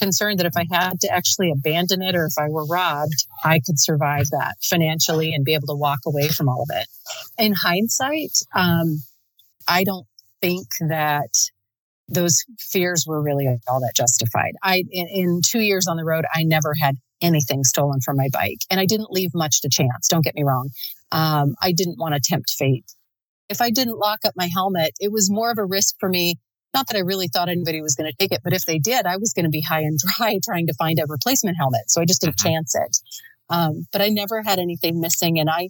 concerned 0.00 0.40
that 0.40 0.46
if 0.46 0.56
I 0.56 0.66
had 0.70 1.00
to 1.00 1.08
actually 1.12 1.52
abandon 1.52 2.02
it 2.02 2.14
or 2.14 2.26
if 2.26 2.34
I 2.38 2.48
were 2.48 2.66
robbed, 2.66 3.26
I 3.44 3.60
could 3.64 3.78
survive 3.78 4.26
that 4.30 4.56
financially 4.62 5.32
and 5.32 5.44
be 5.44 5.54
able 5.54 5.68
to 5.68 5.74
walk 5.74 6.00
away 6.06 6.28
from 6.28 6.48
all 6.48 6.62
of 6.62 6.68
it. 6.72 6.88
In 7.38 7.54
hindsight, 7.54 8.32
um, 8.54 9.02
I 9.68 9.84
don't 9.84 10.06
think 10.40 10.66
that 10.88 11.30
those 12.08 12.44
fears 12.58 13.04
were 13.06 13.22
really 13.22 13.46
all 13.68 13.80
that 13.80 13.92
justified. 13.96 14.52
I, 14.62 14.84
in, 14.90 15.08
in 15.08 15.40
two 15.46 15.60
years 15.60 15.86
on 15.86 15.96
the 15.96 16.04
road, 16.04 16.24
I 16.34 16.42
never 16.42 16.74
had 16.80 16.96
anything 17.22 17.64
stolen 17.64 18.00
from 18.00 18.16
my 18.16 18.28
bike. 18.32 18.58
And 18.70 18.80
I 18.80 18.86
didn't 18.86 19.10
leave 19.10 19.30
much 19.34 19.62
to 19.62 19.68
chance. 19.70 20.08
Don't 20.08 20.24
get 20.24 20.34
me 20.34 20.42
wrong. 20.42 20.70
Um, 21.12 21.54
I 21.62 21.72
didn't 21.72 21.98
want 21.98 22.14
to 22.14 22.20
tempt 22.22 22.50
fate. 22.50 22.84
If 23.48 23.60
I 23.60 23.70
didn't 23.70 23.98
lock 23.98 24.20
up 24.24 24.34
my 24.36 24.48
helmet, 24.52 24.92
it 25.00 25.12
was 25.12 25.30
more 25.30 25.50
of 25.50 25.58
a 25.58 25.64
risk 25.64 25.96
for 25.98 26.08
me. 26.08 26.38
Not 26.72 26.88
that 26.88 26.96
I 26.96 27.00
really 27.00 27.28
thought 27.28 27.48
anybody 27.48 27.80
was 27.80 27.94
going 27.94 28.10
to 28.10 28.16
take 28.18 28.32
it, 28.32 28.40
but 28.42 28.52
if 28.52 28.64
they 28.64 28.78
did, 28.78 29.06
I 29.06 29.16
was 29.16 29.32
going 29.32 29.44
to 29.44 29.50
be 29.50 29.60
high 29.60 29.82
and 29.82 29.98
dry 30.18 30.38
trying 30.44 30.66
to 30.66 30.74
find 30.74 30.98
a 30.98 31.06
replacement 31.08 31.56
helmet. 31.56 31.82
So 31.88 32.00
I 32.00 32.04
just 32.04 32.20
didn't 32.20 32.36
mm-hmm. 32.36 32.48
chance 32.48 32.74
it. 32.74 32.98
Um, 33.50 33.86
but 33.92 34.00
I 34.00 34.08
never 34.08 34.42
had 34.42 34.58
anything 34.58 35.00
missing. 35.00 35.38
And 35.38 35.50
I, 35.50 35.68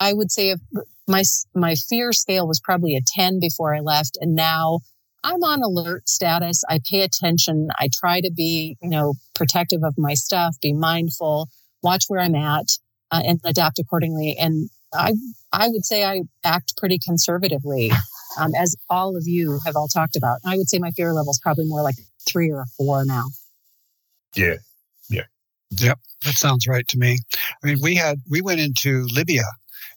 I 0.00 0.12
would 0.12 0.32
say 0.32 0.50
if 0.50 0.60
my, 1.06 1.22
my 1.54 1.74
fear 1.74 2.12
scale 2.12 2.48
was 2.48 2.60
probably 2.60 2.96
a 2.96 3.00
10 3.06 3.38
before 3.40 3.74
I 3.74 3.80
left. 3.80 4.16
And 4.20 4.34
now 4.34 4.80
I'm 5.22 5.42
on 5.42 5.62
alert 5.62 6.08
status. 6.08 6.62
I 6.68 6.80
pay 6.90 7.02
attention. 7.02 7.68
I 7.78 7.88
try 7.92 8.20
to 8.20 8.30
be, 8.30 8.76
you 8.82 8.90
know, 8.90 9.14
protective 9.34 9.82
of 9.82 9.94
my 9.96 10.14
stuff, 10.14 10.56
be 10.60 10.72
mindful, 10.72 11.48
watch 11.82 12.04
where 12.08 12.20
I'm 12.20 12.34
at, 12.34 12.66
uh, 13.10 13.22
and 13.24 13.40
adapt 13.44 13.78
accordingly. 13.78 14.36
And 14.38 14.68
I, 14.92 15.14
I 15.54 15.68
would 15.68 15.84
say 15.84 16.04
I 16.04 16.22
act 16.42 16.76
pretty 16.76 16.98
conservatively, 16.98 17.90
um, 18.38 18.52
as 18.58 18.74
all 18.90 19.16
of 19.16 19.24
you 19.26 19.60
have 19.64 19.76
all 19.76 19.88
talked 19.88 20.16
about. 20.16 20.40
I 20.44 20.56
would 20.56 20.68
say 20.68 20.78
my 20.78 20.90
fear 20.90 21.12
level 21.12 21.30
is 21.30 21.40
probably 21.42 21.66
more 21.66 21.82
like 21.82 21.96
three 22.26 22.50
or 22.50 22.64
four 22.76 23.04
now. 23.04 23.24
Yeah. 24.34 24.56
Yeah. 25.08 25.24
Yep. 25.70 25.98
That 26.24 26.34
sounds 26.34 26.66
right 26.66 26.86
to 26.88 26.98
me. 26.98 27.18
I 27.62 27.66
mean, 27.66 27.78
we 27.82 27.94
had, 27.94 28.20
we 28.28 28.42
went 28.42 28.60
into 28.60 29.06
Libya 29.12 29.44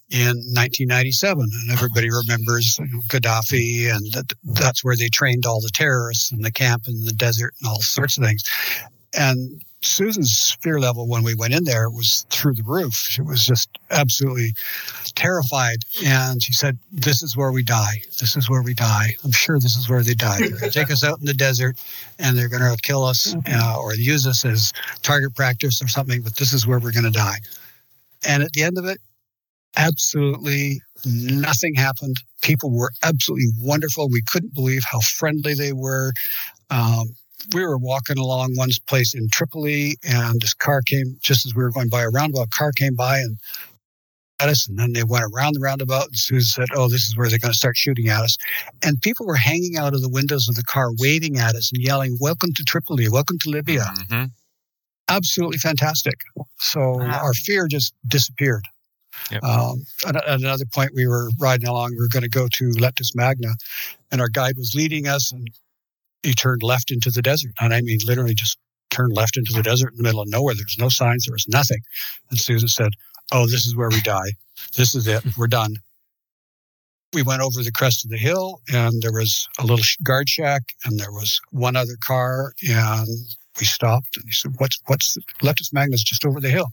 in 0.09 0.37
1997. 0.53 1.39
And 1.39 1.71
everybody 1.71 2.09
remembers 2.09 2.77
you 2.79 2.85
know, 2.85 3.01
Gaddafi, 3.09 3.93
and 3.93 4.11
that, 4.13 4.33
that's 4.43 4.83
where 4.83 4.95
they 4.95 5.09
trained 5.09 5.45
all 5.45 5.61
the 5.61 5.71
terrorists 5.73 6.31
in 6.31 6.41
the 6.41 6.51
camp 6.51 6.83
in 6.87 7.03
the 7.05 7.13
desert 7.13 7.53
and 7.61 7.69
all 7.69 7.81
sorts 7.81 8.17
of 8.17 8.23
things. 8.23 8.43
And 9.17 9.61
Susan's 9.81 10.57
fear 10.61 10.79
level 10.79 11.07
when 11.07 11.23
we 11.23 11.35
went 11.35 11.53
in 11.53 11.63
there 11.63 11.89
was 11.89 12.25
through 12.29 12.53
the 12.53 12.63
roof. 12.63 12.93
She 12.93 13.21
was 13.21 13.45
just 13.45 13.69
absolutely 13.91 14.53
terrified. 15.15 15.77
And 16.03 16.41
she 16.41 16.53
said, 16.53 16.77
This 16.91 17.21
is 17.21 17.37
where 17.37 17.51
we 17.51 17.63
die. 17.63 18.01
This 18.19 18.35
is 18.35 18.49
where 18.49 18.63
we 18.63 18.73
die. 18.73 19.15
I'm 19.23 19.31
sure 19.31 19.59
this 19.59 19.77
is 19.77 19.89
where 19.89 20.01
they 20.03 20.13
die. 20.13 20.39
They're 20.39 20.49
going 20.49 20.61
to 20.63 20.69
take 20.71 20.91
us 20.91 21.03
out 21.03 21.19
in 21.19 21.25
the 21.25 21.33
desert 21.33 21.77
and 22.17 22.37
they're 22.37 22.49
going 22.49 22.61
to 22.61 22.77
kill 22.81 23.03
us 23.03 23.35
uh, 23.47 23.77
or 23.79 23.93
use 23.95 24.25
us 24.25 24.45
as 24.45 24.73
target 25.03 25.35
practice 25.35 25.81
or 25.81 25.87
something, 25.87 26.21
but 26.21 26.35
this 26.35 26.53
is 26.53 26.65
where 26.65 26.79
we're 26.79 26.91
going 26.91 27.03
to 27.03 27.11
die. 27.11 27.37
And 28.25 28.41
at 28.41 28.51
the 28.53 28.63
end 28.63 28.77
of 28.77 28.85
it, 28.85 28.99
absolutely 29.75 30.81
nothing 31.05 31.75
happened. 31.75 32.17
People 32.41 32.71
were 32.71 32.91
absolutely 33.03 33.49
wonderful. 33.61 34.09
We 34.09 34.23
couldn't 34.27 34.53
believe 34.53 34.83
how 34.83 34.99
friendly 35.01 35.53
they 35.53 35.71
were. 35.71 36.11
Um, 36.69 37.15
we 37.53 37.65
were 37.65 37.77
walking 37.77 38.17
along 38.17 38.55
one 38.55 38.69
place 38.87 39.13
in 39.13 39.29
Tripoli, 39.29 39.97
and 40.03 40.41
this 40.41 40.53
car 40.53 40.81
came 40.81 41.17
just 41.21 41.45
as 41.45 41.55
we 41.55 41.63
were 41.63 41.71
going 41.71 41.89
by 41.89 42.03
a 42.03 42.09
roundabout. 42.09 42.51
Car 42.51 42.71
came 42.71 42.95
by 42.95 43.19
and 43.19 43.37
at 44.39 44.49
us, 44.49 44.67
and 44.67 44.77
then 44.77 44.93
they 44.93 45.03
went 45.03 45.25
around 45.33 45.53
the 45.53 45.59
roundabout. 45.59 46.07
And 46.07 46.17
Susan 46.17 46.65
said, 46.65 46.77
"Oh, 46.77 46.87
this 46.89 47.07
is 47.07 47.15
where 47.17 47.29
they're 47.29 47.39
going 47.39 47.53
to 47.53 47.57
start 47.57 47.77
shooting 47.77 48.09
at 48.09 48.21
us." 48.21 48.37
And 48.83 49.01
people 49.01 49.25
were 49.25 49.35
hanging 49.35 49.77
out 49.77 49.93
of 49.93 50.01
the 50.01 50.09
windows 50.09 50.47
of 50.47 50.55
the 50.55 50.63
car, 50.63 50.91
waving 50.97 51.37
at 51.37 51.55
us 51.55 51.71
and 51.73 51.81
yelling, 51.81 52.17
"Welcome 52.19 52.53
to 52.53 52.63
Tripoli! 52.63 53.09
Welcome 53.09 53.39
to 53.39 53.49
Libya!" 53.49 53.85
Mm-hmm. 53.85 54.25
Absolutely 55.09 55.57
fantastic. 55.57 56.21
So 56.57 56.97
wow. 56.97 57.21
our 57.23 57.33
fear 57.33 57.67
just 57.67 57.93
disappeared. 58.07 58.63
Yep. 59.31 59.43
Um, 59.43 59.83
at, 60.05 60.15
at, 60.15 60.39
another 60.39 60.65
point, 60.65 60.91
we 60.93 61.07
were 61.07 61.31
riding 61.39 61.67
along. 61.67 61.91
We 61.91 61.97
were 61.97 62.09
going 62.09 62.23
to 62.23 62.29
go 62.29 62.47
to 62.47 62.69
Leptis 62.71 63.15
Magna, 63.15 63.53
and 64.11 64.21
our 64.21 64.29
guide 64.29 64.57
was 64.57 64.73
leading 64.75 65.07
us, 65.07 65.31
and 65.31 65.49
he 66.23 66.33
turned 66.33 66.63
left 66.63 66.91
into 66.91 67.11
the 67.11 67.21
desert. 67.21 67.51
And 67.59 67.73
I 67.73 67.81
mean, 67.81 67.99
literally 68.05 68.33
just 68.33 68.57
turned 68.89 69.13
left 69.13 69.37
into 69.37 69.53
the 69.53 69.63
desert 69.63 69.91
in 69.91 69.97
the 69.97 70.03
middle 70.03 70.21
of 70.21 70.29
nowhere. 70.29 70.55
There 70.55 70.65
was 70.65 70.77
no 70.79 70.89
signs. 70.89 71.25
There 71.25 71.33
was 71.33 71.47
nothing. 71.47 71.79
And 72.29 72.39
Susan 72.39 72.67
said, 72.67 72.91
"Oh, 73.31 73.45
this 73.47 73.65
is 73.65 73.75
where 73.75 73.89
we 73.89 74.01
die. 74.01 74.33
This 74.75 74.95
is 74.95 75.07
it. 75.07 75.23
We're 75.37 75.47
done." 75.47 75.75
We 77.13 77.21
went 77.23 77.41
over 77.41 77.63
the 77.63 77.71
crest 77.71 78.03
of 78.03 78.11
the 78.11 78.17
hill, 78.17 78.61
and 78.67 79.01
there 79.01 79.13
was 79.13 79.47
a 79.59 79.65
little 79.65 79.85
guard 80.03 80.29
shack, 80.29 80.61
and 80.83 80.99
there 80.99 81.11
was 81.11 81.39
one 81.51 81.75
other 81.75 81.97
car, 82.05 82.53
and 82.67 83.07
we 83.59 83.65
stopped. 83.65 84.17
And 84.17 84.25
he 84.25 84.31
said, 84.31 84.51
"What's 84.57 84.79
what's 84.87 85.17
Leptis 85.41 85.71
Magna's 85.73 86.03
just 86.03 86.25
over 86.25 86.39
the 86.41 86.49
hill?" 86.49 86.67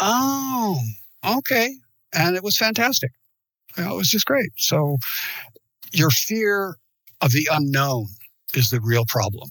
Oh, 0.00 0.80
okay. 1.24 1.74
And 2.12 2.36
it 2.36 2.42
was 2.42 2.56
fantastic. 2.56 3.10
It 3.76 3.94
was 3.94 4.08
just 4.08 4.26
great. 4.26 4.50
So 4.56 4.98
your 5.92 6.10
fear 6.10 6.78
of 7.20 7.32
the 7.32 7.48
unknown 7.50 8.06
is 8.54 8.70
the 8.70 8.80
real 8.80 9.04
problem. 9.06 9.50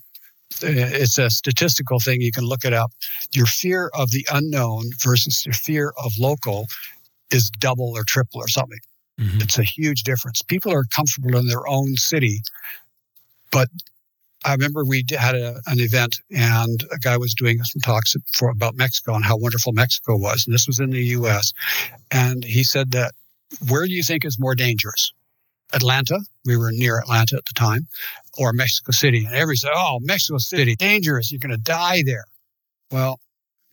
It's 0.62 1.18
a 1.18 1.30
statistical 1.30 2.00
thing. 2.00 2.22
You 2.22 2.32
can 2.32 2.46
look 2.46 2.66
it 2.66 2.74
up. 2.74 2.92
Your 3.32 3.46
fear 3.46 3.92
of 3.94 4.10
the 4.12 4.26
unknown 4.32 4.86
versus 5.04 5.46
your 5.46 5.54
fear 5.54 5.94
of 6.04 6.14
local 6.18 6.66
is 7.32 7.50
double 7.60 7.92
or 7.96 8.04
triple 8.04 8.42
or 8.42 8.48
something. 8.48 8.80
Mm-hmm. 9.20 9.42
It's 9.42 9.60
a 9.60 9.64
huge 9.64 10.04
difference. 10.04 10.42
People 10.42 10.72
are 10.72 10.84
comfortable 10.86 11.38
in 11.38 11.48
their 11.48 11.68
own 11.68 11.96
city, 11.96 12.42
but 13.52 13.68
I 14.46 14.54
remember 14.54 14.86
we 14.86 15.04
had 15.10 15.36
a, 15.36 15.60
an 15.66 15.80
event 15.80 16.16
and 16.32 16.84
a 16.92 16.98
guy 17.00 17.18
was 17.18 17.34
doing 17.34 17.64
some 17.64 17.82
talks 17.82 18.16
for 18.32 18.50
about 18.50 18.76
Mexico 18.76 19.16
and 19.16 19.26
how 19.26 19.36
wonderful 19.38 19.74
Mexico 19.74 20.16
was. 20.16 20.46
And 20.46 20.54
this 20.54 20.68
was 20.68 20.80
in 20.80 20.92
the 20.92 21.04
US. 21.04 21.54
And 22.12 22.44
he 22.44 22.64
said 22.64 22.92
that 22.92 23.14
where 23.68 23.86
do 23.86 23.92
you 23.92 24.04
think 24.04 24.26
is 24.26 24.40
more 24.40 24.56
dangerous? 24.56 25.12
Atlanta, 25.74 26.20
we 26.46 26.58
were 26.58 26.72
near 26.72 27.00
Atlanta 27.00 27.38
at 27.38 27.46
the 27.46 27.54
time, 27.54 27.88
or 28.38 28.54
Mexico 28.54 28.92
City. 28.92 29.26
And 29.26 29.36
everybody 29.36 29.58
said, 29.58 29.72
Oh, 29.74 30.00
Mexico 30.02 30.38
City, 30.38 30.76
dangerous. 30.76 31.32
You're 31.32 31.40
going 31.40 31.52
to 31.52 31.58
die 31.58 32.04
there. 32.06 32.26
Well, 32.92 33.20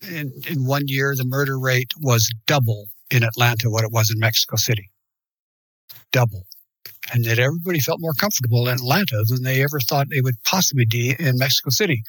in, 0.01 0.31
in 0.49 0.65
one 0.65 0.83
year, 0.87 1.15
the 1.15 1.25
murder 1.25 1.57
rate 1.57 1.91
was 1.99 2.29
double 2.47 2.85
in 3.11 3.23
Atlanta 3.23 3.69
what 3.69 3.83
it 3.83 3.91
was 3.91 4.11
in 4.11 4.19
Mexico 4.19 4.57
City. 4.57 4.89
Double 6.11 6.45
and 7.13 7.23
that 7.25 7.39
everybody 7.39 7.79
felt 7.79 7.99
more 8.01 8.13
comfortable 8.13 8.67
in 8.67 8.75
Atlanta 8.75 9.23
than 9.27 9.43
they 9.43 9.63
ever 9.63 9.79
thought 9.79 10.09
they 10.09 10.21
would 10.21 10.41
possibly 10.43 10.85
be 10.85 11.15
in 11.19 11.37
Mexico 11.37 11.69
City. 11.69 12.03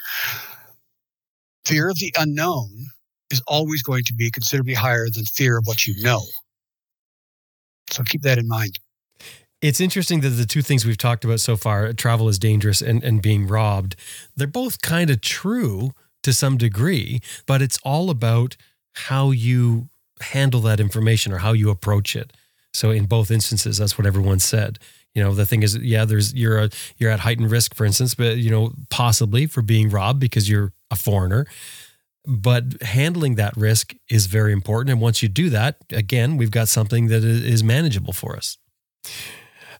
Fear 1.64 1.90
of 1.90 1.98
the 1.98 2.14
unknown 2.16 2.86
is 3.30 3.42
always 3.46 3.82
going 3.82 4.04
to 4.04 4.14
be 4.14 4.30
considerably 4.30 4.74
higher 4.74 5.06
than 5.12 5.24
fear 5.24 5.58
of 5.58 5.64
what 5.66 5.86
you 5.86 6.02
know. 6.02 6.22
So 7.90 8.02
keep 8.04 8.22
that 8.22 8.38
in 8.38 8.48
mind. 8.48 8.78
It's 9.62 9.80
interesting 9.80 10.20
that 10.20 10.30
the 10.30 10.44
two 10.44 10.62
things 10.62 10.84
we've 10.84 10.98
talked 10.98 11.24
about 11.24 11.40
so 11.40 11.56
far, 11.56 11.92
travel 11.92 12.28
is 12.28 12.38
dangerous 12.38 12.82
and, 12.82 13.02
and 13.02 13.22
being 13.22 13.46
robbed, 13.46 13.96
they're 14.36 14.46
both 14.46 14.82
kind 14.82 15.10
of 15.10 15.20
true 15.20 15.92
to 16.22 16.32
some 16.32 16.56
degree, 16.56 17.20
but 17.46 17.62
it's 17.62 17.78
all 17.82 18.10
about 18.10 18.56
how 18.92 19.30
you 19.30 19.88
handle 20.20 20.60
that 20.60 20.80
information 20.80 21.32
or 21.32 21.38
how 21.38 21.52
you 21.52 21.70
approach 21.70 22.16
it. 22.16 22.32
So 22.74 22.90
in 22.90 23.06
both 23.06 23.30
instances, 23.30 23.78
that's 23.78 23.96
what 23.96 24.06
everyone 24.06 24.40
said. 24.40 24.78
You 25.14 25.22
know, 25.22 25.34
the 25.34 25.46
thing 25.46 25.62
is, 25.62 25.76
yeah, 25.78 26.04
there's 26.04 26.34
you're 26.34 26.58
a, 26.58 26.70
you're 26.98 27.10
at 27.10 27.20
heightened 27.20 27.50
risk, 27.50 27.74
for 27.74 27.86
instance, 27.86 28.14
but 28.14 28.36
you 28.36 28.50
know, 28.50 28.72
possibly 28.90 29.46
for 29.46 29.62
being 29.62 29.88
robbed 29.88 30.20
because 30.20 30.48
you're 30.48 30.72
a 30.90 30.96
foreigner. 30.96 31.46
But 32.26 32.82
handling 32.82 33.36
that 33.36 33.56
risk 33.56 33.94
is 34.10 34.26
very 34.26 34.52
important, 34.52 34.90
and 34.90 35.00
once 35.00 35.22
you 35.22 35.28
do 35.28 35.48
that, 35.50 35.76
again, 35.90 36.36
we've 36.36 36.50
got 36.50 36.68
something 36.68 37.06
that 37.06 37.22
is 37.24 37.62
manageable 37.64 38.12
for 38.12 38.36
us. 38.36 38.58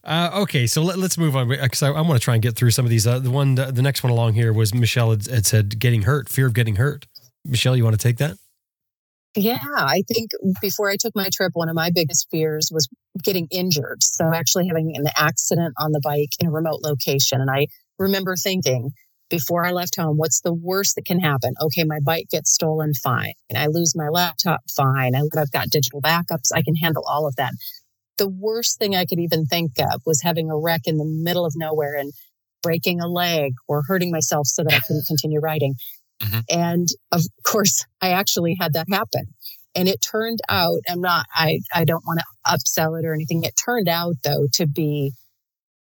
Uh, 0.07 0.31
okay, 0.33 0.69
so 0.69 0.83
let, 0.83 0.97
us 1.01 1.19
move 1.19 1.35
on 1.35 1.49
because 1.49 1.83
I, 1.83 1.89
I 1.89 2.01
want 2.01 2.13
to 2.13 2.25
try 2.25 2.35
and 2.35 2.43
get 2.43 2.55
through 2.55 2.71
some 2.71 2.85
of 2.85 2.91
these. 2.91 3.09
Uh, 3.09 3.19
the 3.19 3.31
one, 3.31 3.57
the 3.57 3.83
next 3.83 4.05
one 4.05 4.13
along 4.13 4.35
here 4.35 4.53
was 4.53 4.73
Michelle 4.73 5.11
had, 5.11 5.27
had 5.27 5.47
said 5.47 5.81
getting 5.81 6.03
hurt, 6.03 6.29
fear 6.29 6.47
of 6.47 6.55
getting 6.55 6.77
hurt. 6.77 7.07
Michelle, 7.45 7.77
you 7.77 7.83
want 7.83 7.99
to 7.99 8.03
take 8.03 8.19
that? 8.19 8.37
Yeah, 9.35 9.59
I 9.65 10.03
think 10.09 10.31
before 10.61 10.89
I 10.89 10.97
took 10.99 11.15
my 11.17 11.29
trip, 11.35 11.51
one 11.55 11.69
of 11.69 11.75
my 11.75 11.91
biggest 11.93 12.29
fears 12.31 12.71
was 12.73 12.89
getting 13.23 13.49
injured. 13.51 14.03
So 14.03 14.33
actually 14.33 14.69
having 14.69 14.93
an 14.95 15.07
accident 15.17 15.75
on 15.79 15.91
the 15.91 16.01
bike 16.03 16.31
in 16.39 16.47
a 16.47 16.51
remote 16.53 16.81
location. 16.83 17.41
And 17.41 17.51
I 17.51 17.67
remember 17.99 18.37
thinking 18.37 18.91
before 19.29 19.67
I 19.67 19.73
left 19.73 19.97
home, 19.99 20.17
what's 20.17 20.41
the 20.41 20.55
worst 20.55 20.95
that 20.95 21.05
can 21.05 21.19
happen? 21.19 21.53
Okay, 21.61 21.85
my 21.85 21.99
bike 22.01 22.29
gets 22.31 22.53
stolen, 22.55 22.93
fine. 22.95 23.35
And 23.51 23.59
I 23.59 23.67
lose 23.67 23.95
my 23.97 24.09
laptop, 24.09 24.61
fine. 24.75 25.17
I've 25.17 25.51
got 25.51 25.69
digital 25.69 26.01
backups. 26.01 26.53
I 26.55 26.63
can 26.63 26.77
handle 26.77 27.05
all 27.07 27.27
of 27.27 27.35
that. 27.37 27.53
The 28.19 28.29
worst 28.29 28.79
thing 28.79 28.95
I 28.95 29.05
could 29.05 29.19
even 29.19 29.47
think 29.47 29.73
of 29.79 30.03
was 30.07 30.23
having 30.23 30.51
a 30.51 30.57
wreck 30.57 30.83
in 30.87 30.97
the 30.97 31.05
middle 31.05 31.45
of 31.45 31.55
nowhere 31.57 31.95
and 31.95 32.13
breaking 32.63 33.01
a 33.01 33.07
leg 33.07 33.53
or 33.69 33.83
hurting 33.87 34.11
myself 34.11 34.47
so 34.47 34.65
that 34.65 34.73
I 34.73 34.81
couldn't 34.87 35.05
continue 35.09 35.41
writing. 35.41 35.75
Mm-hmm. 36.23 36.41
And 36.51 36.89
of 37.13 37.23
course, 37.45 37.85
I 38.01 38.11
actually 38.11 38.57
had 38.59 38.73
that 38.73 38.87
happen. 38.91 39.27
And 39.75 39.89
it 39.89 40.01
turned 40.01 40.41
out, 40.49 40.81
I'm 40.89 41.03
not, 41.03 41.27
I, 41.35 41.61
I 41.75 41.85
don't 41.85 42.05
want 42.07 42.21
to 42.21 42.51
upsell 42.51 42.99
it 42.99 43.05
or 43.05 43.13
anything. 43.13 43.45
It 43.45 43.55
turned 43.63 43.89
out 43.89 44.15
though 44.25 44.49
to 44.55 44.67
be 44.67 45.13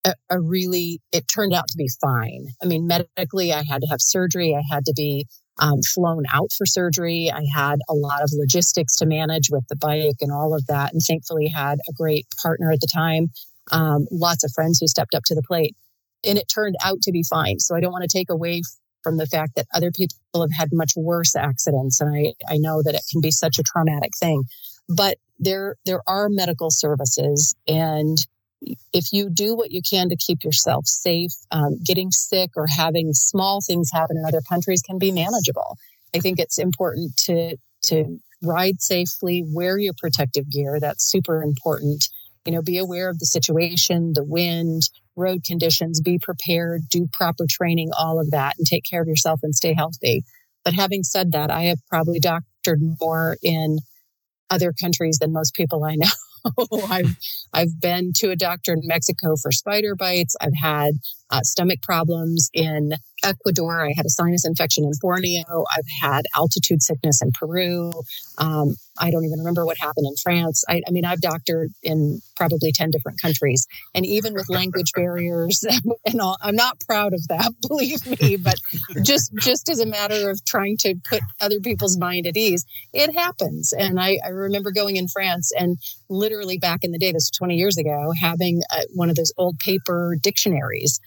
a, 0.05 0.15
a, 0.31 0.41
really, 0.41 1.01
it 1.11 1.25
turned 1.27 1.53
out 1.53 1.67
to 1.69 1.77
be 1.77 1.91
fine. 2.01 2.47
I 2.63 2.67
mean, 2.67 2.87
medically, 2.87 3.53
I 3.53 3.65
had 3.69 3.83
to 3.83 3.89
have 3.89 4.01
surgery. 4.01 4.55
I 4.55 4.63
had 4.73 4.85
to 4.87 4.93
be 4.97 5.27
um, 5.59 5.81
flown 5.95 6.25
out 6.33 6.51
for 6.57 6.67
surgery. 6.67 7.31
I 7.33 7.43
had 7.55 7.81
a 7.89 7.95
lot 7.95 8.23
of 8.23 8.31
logistics 8.33 8.97
to 8.97 9.07
manage 9.07 9.51
with 9.51 9.65
the 9.69 9.77
bike 9.77 10.17
and 10.21 10.33
all 10.33 10.55
of 10.55 10.67
that. 10.67 10.93
And 10.93 11.03
thankfully 11.07 11.49
had 11.49 11.79
a 11.89 11.93
great 11.93 12.27
partner 12.43 12.73
at 12.73 12.81
the 12.81 12.89
time. 12.93 13.29
Um, 13.71 14.07
lots 14.11 14.45
of 14.45 14.53
friends 14.53 14.79
who 14.81 14.89
stepped 14.89 15.15
up 15.15 15.23
to 15.27 15.35
the 15.35 15.43
plate 15.43 15.77
and 16.25 16.39
it 16.39 16.49
turned 16.53 16.77
out 16.85 17.03
to 17.03 17.13
be 17.13 17.23
fine. 17.23 17.59
So 17.59 17.77
I 17.77 17.81
don't 17.81 17.93
want 17.93 18.09
to 18.09 18.19
take 18.19 18.31
away 18.31 18.63
from 19.03 19.17
the 19.17 19.27
fact 19.27 19.53
that 19.57 19.67
other 19.75 19.91
people 19.91 20.17
have 20.35 20.53
had 20.57 20.69
much 20.73 20.93
worse 20.97 21.35
accidents. 21.35 22.01
And 22.01 22.15
I, 22.15 22.53
I 22.53 22.59
know 22.59 22.83
that 22.83 22.95
it 22.95 23.03
can 23.11 23.21
be 23.21 23.31
such 23.31 23.59
a 23.59 23.63
traumatic 23.63 24.13
thing, 24.19 24.45
but 24.89 25.19
there, 25.39 25.77
there 25.85 26.03
are 26.07 26.29
medical 26.29 26.71
services 26.71 27.55
and 27.67 28.19
if 28.93 29.13
you 29.13 29.31
do 29.31 29.57
what 29.57 29.71
you 29.71 29.81
can 29.89 30.09
to 30.09 30.17
keep 30.17 30.45
yourself 30.45 30.87
safe, 30.87 31.33
um, 31.51 31.79
getting 31.85 32.11
sick 32.11 32.51
or 32.57 32.67
having 32.77 33.13
small 33.13 33.61
things 33.61 33.91
happen 33.93 34.17
in 34.17 34.25
other 34.25 34.43
countries 34.49 34.83
can 34.83 34.99
be 34.99 35.13
manageable. 35.13 35.77
I 36.15 36.19
think 36.19 36.39
it's 36.39 36.59
important 36.59 37.17
to, 37.25 37.57
to 37.85 38.19
ride 38.43 38.81
safely, 38.81 39.45
wear 39.47 39.79
your 39.79 39.95
protective 39.99 40.51
gear. 40.51 40.79
That's 40.81 41.05
super 41.09 41.43
important. 41.43 42.05
You 42.45 42.53
know, 42.53 42.63
be 42.63 42.79
aware 42.79 43.09
of 43.09 43.19
the 43.19 43.27
situation, 43.27 44.13
the 44.15 44.25
wind, 44.25 44.83
road 45.17 45.45
conditions, 45.45 46.01
be 46.01 46.19
prepared, 46.21 46.83
do 46.91 47.09
proper 47.13 47.47
training, 47.49 47.91
all 47.99 48.21
of 48.21 48.31
that, 48.33 48.57
and 48.59 48.67
take 48.67 48.85
care 48.89 49.01
of 49.01 49.09
yourself 49.09 49.41
and 49.43 49.55
stay 49.55 49.75
healthy. 49.75 50.25
But 50.65 50.75
having 50.75 51.03
said 51.03 51.33
that, 51.33 51.51
I 51.51 51.65
have 51.65 51.79
probably 51.89 52.19
doctored 52.19 52.81
more 53.01 53.37
in 53.43 53.79
other 54.51 54.73
countries 54.73 55.19
than 55.21 55.33
most 55.33 55.55
people 55.55 55.85
I 55.85 55.97
know. 55.97 56.09
I've 56.91 57.17
I've 57.53 57.81
been 57.81 58.13
to 58.17 58.31
a 58.31 58.37
doctor 58.37 58.73
in 58.73 58.81
Mexico 58.85 59.35
for 59.41 59.53
spider 59.53 59.95
bites. 59.95 60.35
I've 60.41 60.57
had 60.61 60.95
uh, 61.31 61.41
stomach 61.43 61.83
problems 61.83 62.51
in 62.53 62.95
Ecuador. 63.23 63.85
I 63.85 63.93
had 63.97 64.07
a 64.07 64.11
sinus 64.11 64.47
infection 64.47 64.85
in 64.85 64.93
Borneo. 65.01 65.65
I've 65.77 65.87
had 66.01 66.23
altitude 66.37 66.83
sickness 66.83 67.21
in 67.23 67.33
Peru. 67.33 67.93
Um, 68.39 68.75
I 68.99 69.11
don't 69.11 69.25
even 69.25 69.39
remember 69.39 69.65
what 69.65 69.79
happened 69.79 70.07
in 70.07 70.15
France. 70.17 70.65
I, 70.69 70.83
I, 70.87 70.91
mean, 70.91 71.05
I've 71.05 71.21
doctored 71.21 71.71
in 71.83 72.21
probably 72.37 72.73
10 72.73 72.91
different 72.91 73.21
countries. 73.21 73.67
And 73.95 74.05
even 74.05 74.35
with 74.35 74.49
language 74.49 74.93
barriers 74.95 75.65
and 76.07 76.21
all, 76.21 76.37
I'm 76.43 76.57
not 76.57 76.81
proud 76.87 77.15
of 77.15 77.27
that, 77.29 77.53
believe 77.69 78.07
me, 78.07 78.37
but 78.37 78.57
just, 79.03 79.33
just 79.37 79.69
as 79.69 79.81
a 79.81 79.87
matter 79.87 80.31
of 80.31 80.45
trying 80.45 80.77
to 80.79 80.95
put 81.09 81.21
other 81.41 81.61
people's 81.61 81.99
mind 81.99 82.27
at 82.27 82.37
ease, 82.37 82.65
it 82.93 83.15
happens. 83.15 83.73
And 83.73 84.01
I, 84.01 84.19
I 84.25 84.29
remember 84.29 84.73
going 84.73 84.97
in 84.97 85.09
France 85.09 85.53
and 85.59 85.79
literally 86.09 86.59
back 86.59 86.81
in 86.83 86.93
the 86.93 86.99
day, 86.99 87.13
this 87.13 87.31
was 87.31 87.31
20 87.39 87.57
years 87.57 87.79
ago, 87.79 88.13
having 88.21 88.63
a, 88.73 88.81
uh, 88.81 88.83
one 88.95 89.11
of 89.11 89.17
those 89.17 89.33
old 89.37 89.59
paper 89.59 90.17
dictionaries 90.21 91.01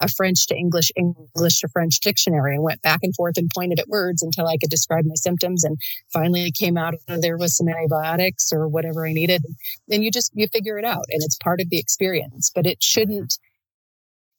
a 0.00 0.08
French 0.08 0.46
to 0.48 0.56
English, 0.56 0.90
English 0.96 1.60
to 1.60 1.68
French 1.68 2.00
dictionary 2.00 2.54
and 2.54 2.62
went 2.62 2.82
back 2.82 3.00
and 3.02 3.14
forth 3.14 3.36
and 3.36 3.50
pointed 3.54 3.80
at 3.80 3.88
words 3.88 4.22
until 4.22 4.46
I 4.46 4.56
could 4.58 4.70
describe 4.70 5.04
my 5.06 5.14
symptoms. 5.14 5.64
And 5.64 5.78
finally 6.12 6.46
it 6.46 6.54
came 6.54 6.76
out 6.76 6.94
there 7.06 7.38
was 7.38 7.56
some 7.56 7.68
antibiotics 7.68 8.52
or 8.52 8.68
whatever 8.68 9.06
I 9.06 9.12
needed. 9.12 9.42
And 9.90 10.04
you 10.04 10.10
just, 10.10 10.32
you 10.34 10.46
figure 10.48 10.78
it 10.78 10.84
out 10.84 11.06
and 11.10 11.22
it's 11.22 11.38
part 11.42 11.60
of 11.60 11.70
the 11.70 11.78
experience, 11.78 12.50
but 12.54 12.66
it 12.66 12.82
shouldn't, 12.82 13.38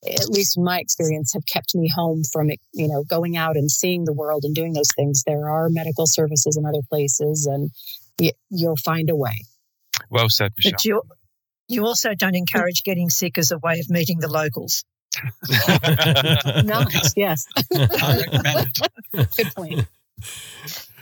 at 0.05 0.29
least 0.29 0.57
in 0.57 0.63
my 0.63 0.79
experience, 0.79 1.33
have 1.33 1.45
kept 1.51 1.73
me 1.73 1.89
home 1.93 2.21
from 2.31 2.49
you 2.73 2.87
know, 2.87 3.03
going 3.03 3.35
out 3.35 3.55
and 3.55 3.71
seeing 3.71 4.05
the 4.05 4.13
world 4.13 4.43
and 4.43 4.53
doing 4.53 4.73
those 4.73 4.93
things. 4.95 5.23
There 5.25 5.49
are 5.49 5.69
medical 5.69 6.05
services 6.05 6.55
in 6.55 6.65
other 6.65 6.85
places 6.89 7.47
and 7.51 7.71
you, 8.19 8.31
will 8.67 8.77
find 8.77 9.09
a 9.09 9.15
way. 9.15 9.43
Well 10.11 10.29
said, 10.29 10.53
Michelle. 10.55 10.73
But 10.73 10.85
you, 10.85 11.01
you 11.67 11.85
also 11.85 12.13
don't 12.13 12.35
encourage 12.35 12.83
getting 12.83 13.09
sick 13.09 13.37
as 13.37 13.51
a 13.51 13.57
way 13.57 13.79
of 13.79 13.89
meeting 13.89 14.19
the 14.19 14.29
locals. 14.29 14.85
Nice. 16.63 17.13
Yes. 17.17 17.47
Good 17.71 19.55
point. 19.55 19.87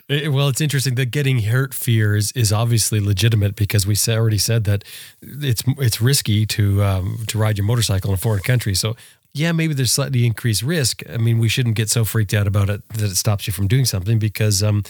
Eh, 0.09 0.27
well, 0.27 0.47
it's 0.49 0.61
interesting 0.61 0.95
that 0.95 1.07
getting 1.07 1.39
hurt 1.39 1.73
fear 1.73 2.15
is, 2.15 2.31
is 2.33 2.53
obviously 2.53 2.99
legitimate 2.99 3.55
because 3.55 3.87
we 3.87 3.95
already 4.07 4.37
said 4.37 4.63
that 4.65 4.83
it's 5.21 5.63
it's 5.79 5.99
risky 5.99 6.45
to 6.45 6.83
um, 6.83 7.19
to 7.27 7.37
ride 7.37 7.57
your 7.57 7.65
motorcycle 7.65 8.11
in 8.11 8.13
a 8.13 8.17
foreign 8.17 8.41
country. 8.41 8.75
So 8.75 8.95
yeah, 9.33 9.51
maybe 9.51 9.73
there's 9.73 9.91
slightly 9.91 10.25
increased 10.25 10.61
risk. 10.61 11.03
I 11.09 11.17
mean, 11.17 11.39
we 11.39 11.49
shouldn't 11.49 11.75
get 11.75 11.89
so 11.89 12.05
freaked 12.05 12.33
out 12.33 12.47
about 12.47 12.69
it 12.69 12.87
that 12.89 13.11
it 13.11 13.15
stops 13.15 13.47
you 13.47 13.53
from 13.53 13.67
doing 13.67 13.83
something 13.83 14.17
because 14.17 14.63
um, 14.63 14.83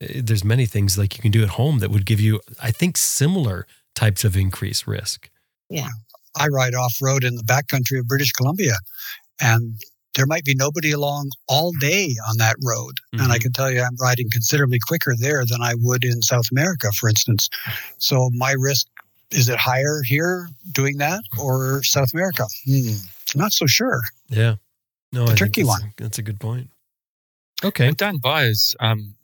eh, 0.00 0.20
there's 0.24 0.44
many 0.44 0.66
things 0.66 0.98
like 0.98 1.16
you 1.16 1.22
can 1.22 1.30
do 1.30 1.42
at 1.42 1.50
home 1.50 1.78
that 1.78 1.90
would 1.90 2.04
give 2.04 2.18
you, 2.18 2.40
I 2.60 2.72
think, 2.72 2.96
similar 2.96 3.64
types 3.94 4.24
of 4.24 4.36
increased 4.36 4.88
risk. 4.88 5.30
Yeah. 5.70 5.88
I 6.36 6.48
ride 6.48 6.74
off 6.74 6.94
road 7.00 7.24
in 7.24 7.36
the 7.36 7.42
backcountry 7.42 7.98
of 7.98 8.06
British 8.06 8.32
Columbia, 8.32 8.74
and 9.40 9.78
there 10.14 10.26
might 10.26 10.44
be 10.44 10.54
nobody 10.54 10.92
along 10.92 11.30
all 11.48 11.72
day 11.80 12.14
on 12.28 12.38
that 12.38 12.56
road. 12.62 12.94
Mm-hmm. 13.14 13.22
And 13.22 13.32
I 13.32 13.36
mm-hmm. 13.36 13.42
can 13.42 13.52
tell 13.52 13.70
you, 13.70 13.80
I'm 13.80 13.96
riding 14.00 14.28
considerably 14.30 14.78
quicker 14.86 15.14
there 15.18 15.44
than 15.46 15.62
I 15.62 15.74
would 15.76 16.04
in 16.04 16.22
South 16.22 16.46
America, 16.52 16.90
for 16.98 17.08
instance. 17.08 17.48
So 17.98 18.30
my 18.34 18.54
risk 18.58 18.86
is 19.32 19.48
it 19.48 19.58
higher 19.58 20.02
here 20.04 20.48
doing 20.72 20.98
that 20.98 21.22
or 21.40 21.82
South 21.82 22.12
America? 22.12 22.44
Hmm, 22.66 22.94
not 23.34 23.52
so 23.52 23.66
sure. 23.66 24.00
Yeah, 24.28 24.56
no, 25.12 25.24
a 25.24 25.34
tricky 25.34 25.62
that's, 25.62 25.80
one. 25.80 25.92
That's 25.96 26.18
a 26.18 26.22
good 26.22 26.40
point. 26.40 26.70
Okay, 27.64 27.88
and 27.88 27.96
Dan 27.96 28.18
Byers, 28.18 28.74
um, 28.80 29.14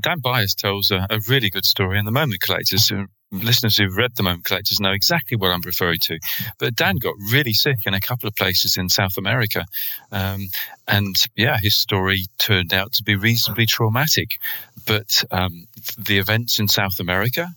Dan 0.00 0.20
Byers 0.20 0.54
tells 0.54 0.90
a, 0.90 1.06
a, 1.10 1.18
really 1.28 1.50
good 1.50 1.64
story 1.64 1.98
in 1.98 2.04
the 2.04 2.12
Moment 2.12 2.40
Collectors 2.40 2.90
listeners 3.32 3.76
who've 3.76 3.96
read 3.96 4.12
The 4.16 4.22
Moment 4.22 4.44
Collectors 4.44 4.80
know 4.80 4.92
exactly 4.92 5.36
what 5.36 5.50
I'm 5.50 5.60
referring 5.62 5.98
to. 6.04 6.18
But 6.58 6.74
Dan 6.74 6.96
got 6.96 7.14
really 7.30 7.52
sick 7.52 7.78
in 7.86 7.94
a 7.94 8.00
couple 8.00 8.28
of 8.28 8.34
places 8.34 8.76
in 8.76 8.88
South 8.88 9.16
America. 9.16 9.64
Um, 10.12 10.48
and 10.88 11.16
yeah, 11.36 11.58
his 11.62 11.76
story 11.76 12.26
turned 12.38 12.74
out 12.74 12.92
to 12.94 13.02
be 13.02 13.14
reasonably 13.14 13.66
traumatic. 13.66 14.38
But 14.86 15.24
um, 15.30 15.66
the 15.98 16.18
events 16.18 16.58
in 16.58 16.68
South 16.68 16.98
America, 16.98 17.48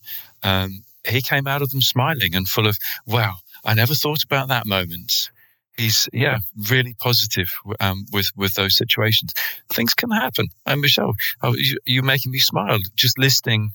um, 0.44 0.84
he 1.08 1.22
came 1.22 1.48
out 1.48 1.62
of 1.62 1.72
them 1.72 1.82
smiling 1.82 2.36
and 2.36 2.48
full 2.48 2.68
of, 2.68 2.78
wow, 3.06 3.36
I 3.66 3.74
never 3.74 3.96
thought 3.96 4.24
about 4.24 4.50
that 4.50 4.66
moment. 4.66 5.30
He's 5.76 6.08
yeah 6.14 6.38
really 6.70 6.94
positive 7.00 7.50
um, 7.80 8.06
with 8.12 8.30
with 8.36 8.54
those 8.54 8.78
situations. 8.78 9.34
Things 9.72 9.96
can 9.96 10.12
happen. 10.12 10.46
And 10.68 10.82
Michelle, 10.82 11.14
oh, 11.42 11.56
you, 11.58 11.80
you're 11.86 12.04
making 12.04 12.32
me 12.32 12.38
smile 12.38 12.78
just 12.96 13.18
listening 13.18 13.72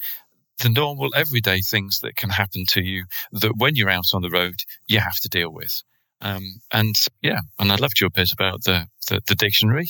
the 0.60 0.68
normal 0.68 1.10
everyday 1.14 1.60
things 1.60 2.00
that 2.00 2.16
can 2.16 2.30
happen 2.30 2.64
to 2.68 2.82
you 2.82 3.04
that 3.32 3.56
when 3.56 3.76
you're 3.76 3.90
out 3.90 4.12
on 4.14 4.22
the 4.22 4.30
road, 4.30 4.56
you 4.86 5.00
have 5.00 5.18
to 5.20 5.28
deal 5.28 5.50
with. 5.50 5.82
Um, 6.20 6.60
and 6.72 6.96
yeah, 7.22 7.40
and 7.58 7.70
I 7.70 7.76
loved 7.76 8.00
your 8.00 8.10
bit 8.10 8.32
about 8.32 8.64
the, 8.64 8.86
the, 9.08 9.20
the 9.26 9.34
dictionary. 9.36 9.88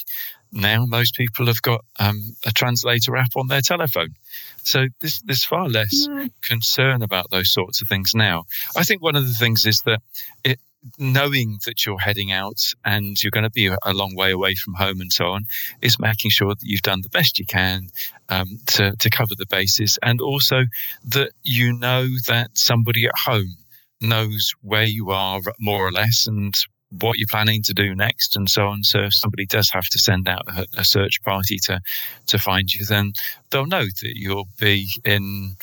Now 0.52 0.86
most 0.86 1.14
people 1.14 1.46
have 1.46 1.62
got 1.62 1.84
um, 1.98 2.36
a 2.46 2.52
translator 2.52 3.16
app 3.16 3.36
on 3.36 3.48
their 3.48 3.60
telephone. 3.60 4.14
So 4.62 4.86
there's, 5.00 5.20
there's 5.22 5.44
far 5.44 5.68
less 5.68 6.08
concern 6.42 7.02
about 7.02 7.30
those 7.30 7.52
sorts 7.52 7.80
of 7.80 7.88
things 7.88 8.12
now. 8.14 8.44
I 8.76 8.84
think 8.84 9.02
one 9.02 9.16
of 9.16 9.26
the 9.26 9.34
things 9.34 9.66
is 9.66 9.80
that 9.86 10.00
it, 10.44 10.60
knowing 10.98 11.58
that 11.64 11.84
you're 11.84 11.98
heading 11.98 12.32
out 12.32 12.60
and 12.84 13.22
you're 13.22 13.30
going 13.30 13.44
to 13.44 13.50
be 13.50 13.66
a 13.66 13.92
long 13.92 14.14
way 14.14 14.30
away 14.30 14.54
from 14.54 14.74
home 14.74 15.00
and 15.00 15.12
so 15.12 15.26
on 15.26 15.44
is 15.82 15.98
making 15.98 16.30
sure 16.30 16.54
that 16.54 16.62
you've 16.62 16.82
done 16.82 17.02
the 17.02 17.08
best 17.08 17.38
you 17.38 17.46
can 17.46 17.88
um, 18.28 18.58
to, 18.66 18.94
to 18.96 19.10
cover 19.10 19.34
the 19.36 19.46
bases 19.46 19.98
and 20.02 20.20
also 20.20 20.64
that 21.04 21.30
you 21.42 21.72
know 21.72 22.06
that 22.26 22.56
somebody 22.56 23.06
at 23.06 23.14
home 23.16 23.56
knows 24.00 24.52
where 24.62 24.84
you 24.84 25.10
are 25.10 25.40
more 25.58 25.86
or 25.86 25.92
less 25.92 26.26
and 26.26 26.54
what 26.90 27.18
you're 27.18 27.26
planning 27.30 27.62
to 27.62 27.74
do 27.74 27.94
next 27.94 28.36
and 28.36 28.48
so 28.48 28.66
on. 28.66 28.82
So 28.82 29.00
if 29.00 29.14
somebody 29.14 29.44
does 29.44 29.70
have 29.70 29.86
to 29.90 29.98
send 29.98 30.28
out 30.28 30.42
a, 30.48 30.66
a 30.78 30.84
search 30.84 31.22
party 31.22 31.58
to, 31.64 31.80
to 32.28 32.38
find 32.38 32.72
you, 32.72 32.86
then 32.86 33.12
they'll 33.50 33.66
know 33.66 33.84
that 33.84 34.12
you'll 34.14 34.48
be 34.58 34.88
in 35.04 35.56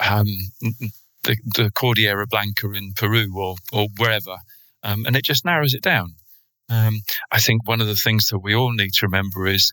um, 0.00 0.26
the, 1.24 1.36
the 1.56 1.70
Cordillera 1.70 2.26
Blanca 2.26 2.70
in 2.72 2.92
Peru 2.94 3.32
or, 3.36 3.56
or 3.72 3.88
wherever 3.98 4.36
um, 4.82 5.04
and 5.06 5.16
it 5.16 5.24
just 5.24 5.44
narrows 5.44 5.74
it 5.74 5.82
down. 5.82 6.14
Um, 6.68 7.02
I 7.30 7.38
think 7.38 7.66
one 7.66 7.80
of 7.80 7.86
the 7.86 7.96
things 7.96 8.26
that 8.26 8.38
we 8.38 8.54
all 8.54 8.72
need 8.72 8.92
to 8.94 9.06
remember 9.06 9.46
is 9.46 9.72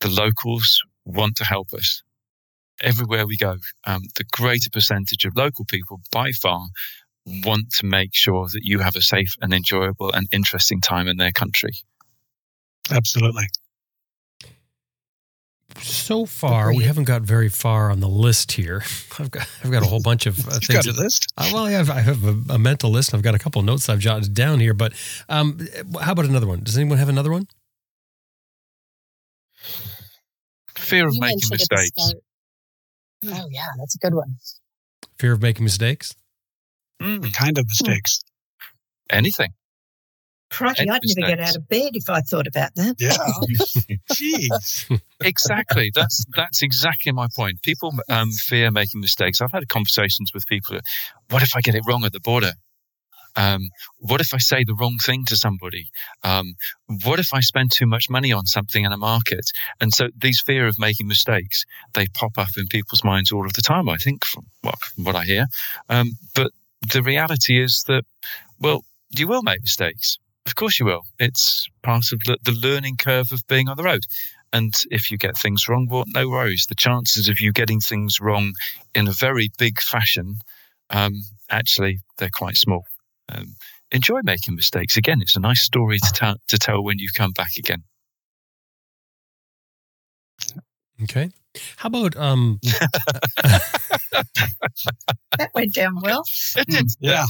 the 0.00 0.08
locals 0.08 0.82
want 1.04 1.36
to 1.36 1.44
help 1.44 1.72
us. 1.72 2.02
Everywhere 2.80 3.26
we 3.26 3.36
go, 3.36 3.56
um, 3.86 4.02
the 4.16 4.24
greater 4.32 4.70
percentage 4.70 5.24
of 5.24 5.36
local 5.36 5.64
people 5.64 6.00
by 6.12 6.30
far 6.32 6.66
want 7.44 7.72
to 7.72 7.86
make 7.86 8.10
sure 8.14 8.46
that 8.46 8.60
you 8.62 8.78
have 8.80 8.96
a 8.96 9.02
safe 9.02 9.34
and 9.40 9.52
enjoyable 9.52 10.12
and 10.12 10.28
interesting 10.30 10.80
time 10.80 11.08
in 11.08 11.16
their 11.16 11.32
country. 11.32 11.72
Absolutely 12.90 13.46
so 15.82 16.26
far 16.26 16.72
we 16.72 16.84
haven't 16.84 17.04
got 17.04 17.22
very 17.22 17.48
far 17.48 17.90
on 17.90 18.00
the 18.00 18.08
list 18.08 18.52
here. 18.52 18.82
I've 19.18 19.30
got 19.30 19.48
I've 19.64 19.70
got 19.70 19.82
a 19.82 19.86
whole 19.86 20.00
bunch 20.00 20.26
of 20.26 20.38
uh, 20.46 20.50
things. 20.62 20.86
Got 20.86 20.86
a 20.86 20.92
list? 20.92 21.32
Uh, 21.36 21.50
well, 21.52 21.64
I 21.64 21.70
have 21.72 21.90
I 21.90 22.00
have 22.00 22.24
a, 22.24 22.54
a, 22.54 22.58
mental 22.58 22.90
list. 22.90 23.14
I've 23.14 23.22
got 23.22 23.34
a 23.34 23.38
couple 23.38 23.60
of 23.60 23.66
notes 23.66 23.88
I've 23.88 23.98
jotted 23.98 24.34
down 24.34 24.60
here. 24.60 24.74
But 24.74 24.92
um, 25.28 25.58
how 26.00 26.12
about 26.12 26.24
another 26.24 26.46
one? 26.46 26.62
Does 26.62 26.76
anyone 26.76 26.98
have 26.98 27.08
another 27.08 27.30
one? 27.30 27.48
Fear 30.74 31.08
of 31.08 31.14
you 31.14 31.20
making 31.20 31.48
mistakes. 31.50 32.12
Oh 33.24 33.48
yeah, 33.50 33.66
that's 33.78 33.94
a 33.96 33.98
good 33.98 34.14
one. 34.14 34.36
Fear 35.18 35.32
of 35.32 35.42
making 35.42 35.64
mistakes. 35.64 36.14
Mm, 37.00 37.32
kind 37.32 37.58
of 37.58 37.66
mistakes. 37.66 38.22
Anything. 39.10 39.52
Crikey, 40.50 40.88
I'd 40.88 41.00
never 41.04 41.28
get 41.28 41.40
out 41.40 41.56
of 41.56 41.68
bed 41.68 41.90
if 41.94 42.08
I 42.08 42.20
thought 42.20 42.46
about 42.46 42.74
that. 42.76 42.96
Yeah. 42.98 43.16
Jeez. 44.12 45.00
exactly. 45.20 45.90
That's 45.94 46.24
that's 46.34 46.62
exactly 46.62 47.12
my 47.12 47.26
point. 47.34 47.62
People 47.62 47.92
um, 48.08 48.30
fear 48.30 48.70
making 48.70 49.00
mistakes. 49.00 49.40
I've 49.40 49.52
had 49.52 49.68
conversations 49.68 50.32
with 50.32 50.46
people. 50.46 50.78
What 51.30 51.42
if 51.42 51.56
I 51.56 51.60
get 51.60 51.74
it 51.74 51.82
wrong 51.86 52.04
at 52.04 52.12
the 52.12 52.20
border? 52.20 52.52
Um, 53.36 53.68
what 53.98 54.20
if 54.20 54.32
I 54.32 54.38
say 54.38 54.64
the 54.64 54.74
wrong 54.74 54.96
thing 55.04 55.24
to 55.26 55.36
somebody? 55.36 55.88
Um, 56.24 56.54
what 57.04 57.20
if 57.20 57.34
I 57.34 57.40
spend 57.40 57.70
too 57.70 57.86
much 57.86 58.08
money 58.08 58.32
on 58.32 58.46
something 58.46 58.84
in 58.84 58.92
a 58.92 58.96
market? 58.96 59.44
And 59.80 59.92
so 59.92 60.08
these 60.16 60.40
fear 60.40 60.66
of 60.66 60.78
making 60.78 61.06
mistakes, 61.06 61.64
they 61.92 62.06
pop 62.14 62.38
up 62.38 62.48
in 62.56 62.66
people's 62.68 63.04
minds 63.04 63.30
all 63.32 63.44
of 63.44 63.52
the 63.52 63.62
time, 63.62 63.88
I 63.88 63.96
think, 63.96 64.24
from, 64.24 64.46
well, 64.64 64.74
from 64.80 65.04
what 65.04 65.16
I 65.16 65.24
hear. 65.24 65.46
Um, 65.90 66.12
but 66.34 66.50
the 66.92 67.02
reality 67.02 67.62
is 67.62 67.84
that, 67.88 68.04
well, 68.58 68.84
you 69.10 69.28
will 69.28 69.42
make 69.42 69.60
mistakes. 69.60 70.18
Of 70.46 70.54
course 70.54 70.78
you 70.78 70.86
will. 70.86 71.02
It's 71.18 71.68
part 71.82 72.12
of 72.12 72.20
the 72.24 72.52
learning 72.52 72.96
curve 72.96 73.32
of 73.32 73.46
being 73.48 73.68
on 73.68 73.76
the 73.76 73.82
road. 73.82 74.04
And 74.52 74.72
if 74.90 75.10
you 75.10 75.18
get 75.18 75.36
things 75.36 75.68
wrong, 75.68 75.88
well, 75.90 76.04
no 76.06 76.28
worries. 76.28 76.66
The 76.68 76.76
chances 76.76 77.28
of 77.28 77.40
you 77.40 77.52
getting 77.52 77.80
things 77.80 78.20
wrong 78.20 78.54
in 78.94 79.08
a 79.08 79.12
very 79.12 79.50
big 79.58 79.80
fashion, 79.80 80.36
um, 80.90 81.14
actually, 81.50 81.98
they're 82.18 82.30
quite 82.32 82.54
small. 82.56 82.84
Um, 83.28 83.56
enjoy 83.90 84.20
making 84.22 84.54
mistakes. 84.54 84.96
Again, 84.96 85.20
it's 85.20 85.36
a 85.36 85.40
nice 85.40 85.62
story 85.62 85.98
to, 85.98 86.12
ta- 86.12 86.36
to 86.48 86.58
tell 86.58 86.82
when 86.82 86.98
you 86.98 87.08
come 87.14 87.32
back 87.32 87.56
again. 87.58 87.82
Okay. 91.02 91.30
How 91.76 91.88
about 91.88 92.16
um 92.16 92.60
That 95.38 95.50
went 95.54 95.74
down 95.74 96.00
well. 96.00 96.22
It 96.56 96.66
did. 96.66 96.86
Yeah. 96.98 97.26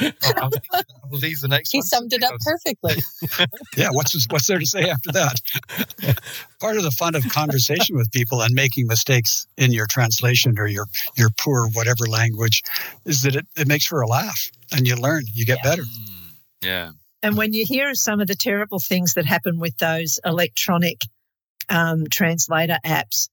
I'll, 0.00 0.12
I'll, 0.42 0.50
I'll 0.72 0.82
leave 1.18 1.40
the 1.40 1.46
next 1.48 1.70
He 1.70 1.78
one. 1.78 1.86
summed 1.86 2.12
it 2.12 2.22
up 2.24 2.34
perfectly. 2.44 2.94
Yeah. 3.76 3.88
What's 3.92 4.26
what's 4.30 4.46
there 4.46 4.58
to 4.58 4.66
say 4.66 4.88
after 4.90 5.12
that? 5.12 5.40
Part 6.60 6.76
of 6.76 6.82
the 6.82 6.90
fun 6.90 7.14
of 7.14 7.24
conversation 7.28 7.96
with 7.96 8.10
people 8.12 8.40
and 8.42 8.54
making 8.54 8.86
mistakes 8.86 9.46
in 9.56 9.72
your 9.72 9.86
translation 9.88 10.58
or 10.58 10.66
your 10.66 10.86
your 11.16 11.30
poor 11.38 11.68
whatever 11.68 12.06
language 12.06 12.62
is 13.04 13.22
that 13.22 13.36
it, 13.36 13.46
it 13.56 13.68
makes 13.68 13.86
for 13.86 14.00
a 14.00 14.06
laugh 14.06 14.50
and 14.72 14.86
you 14.86 14.96
learn, 14.96 15.24
you 15.32 15.44
get 15.44 15.62
better. 15.62 15.82
Mm, 15.82 16.32
yeah. 16.62 16.90
And 17.22 17.36
when 17.36 17.52
you 17.52 17.64
hear 17.66 17.94
some 17.94 18.20
of 18.20 18.26
the 18.26 18.34
terrible 18.34 18.78
things 18.78 19.14
that 19.14 19.24
happen 19.26 19.58
with 19.58 19.76
those 19.78 20.18
electronic 20.24 21.00
um, 21.68 22.04
translator 22.10 22.78
apps, 22.84 23.28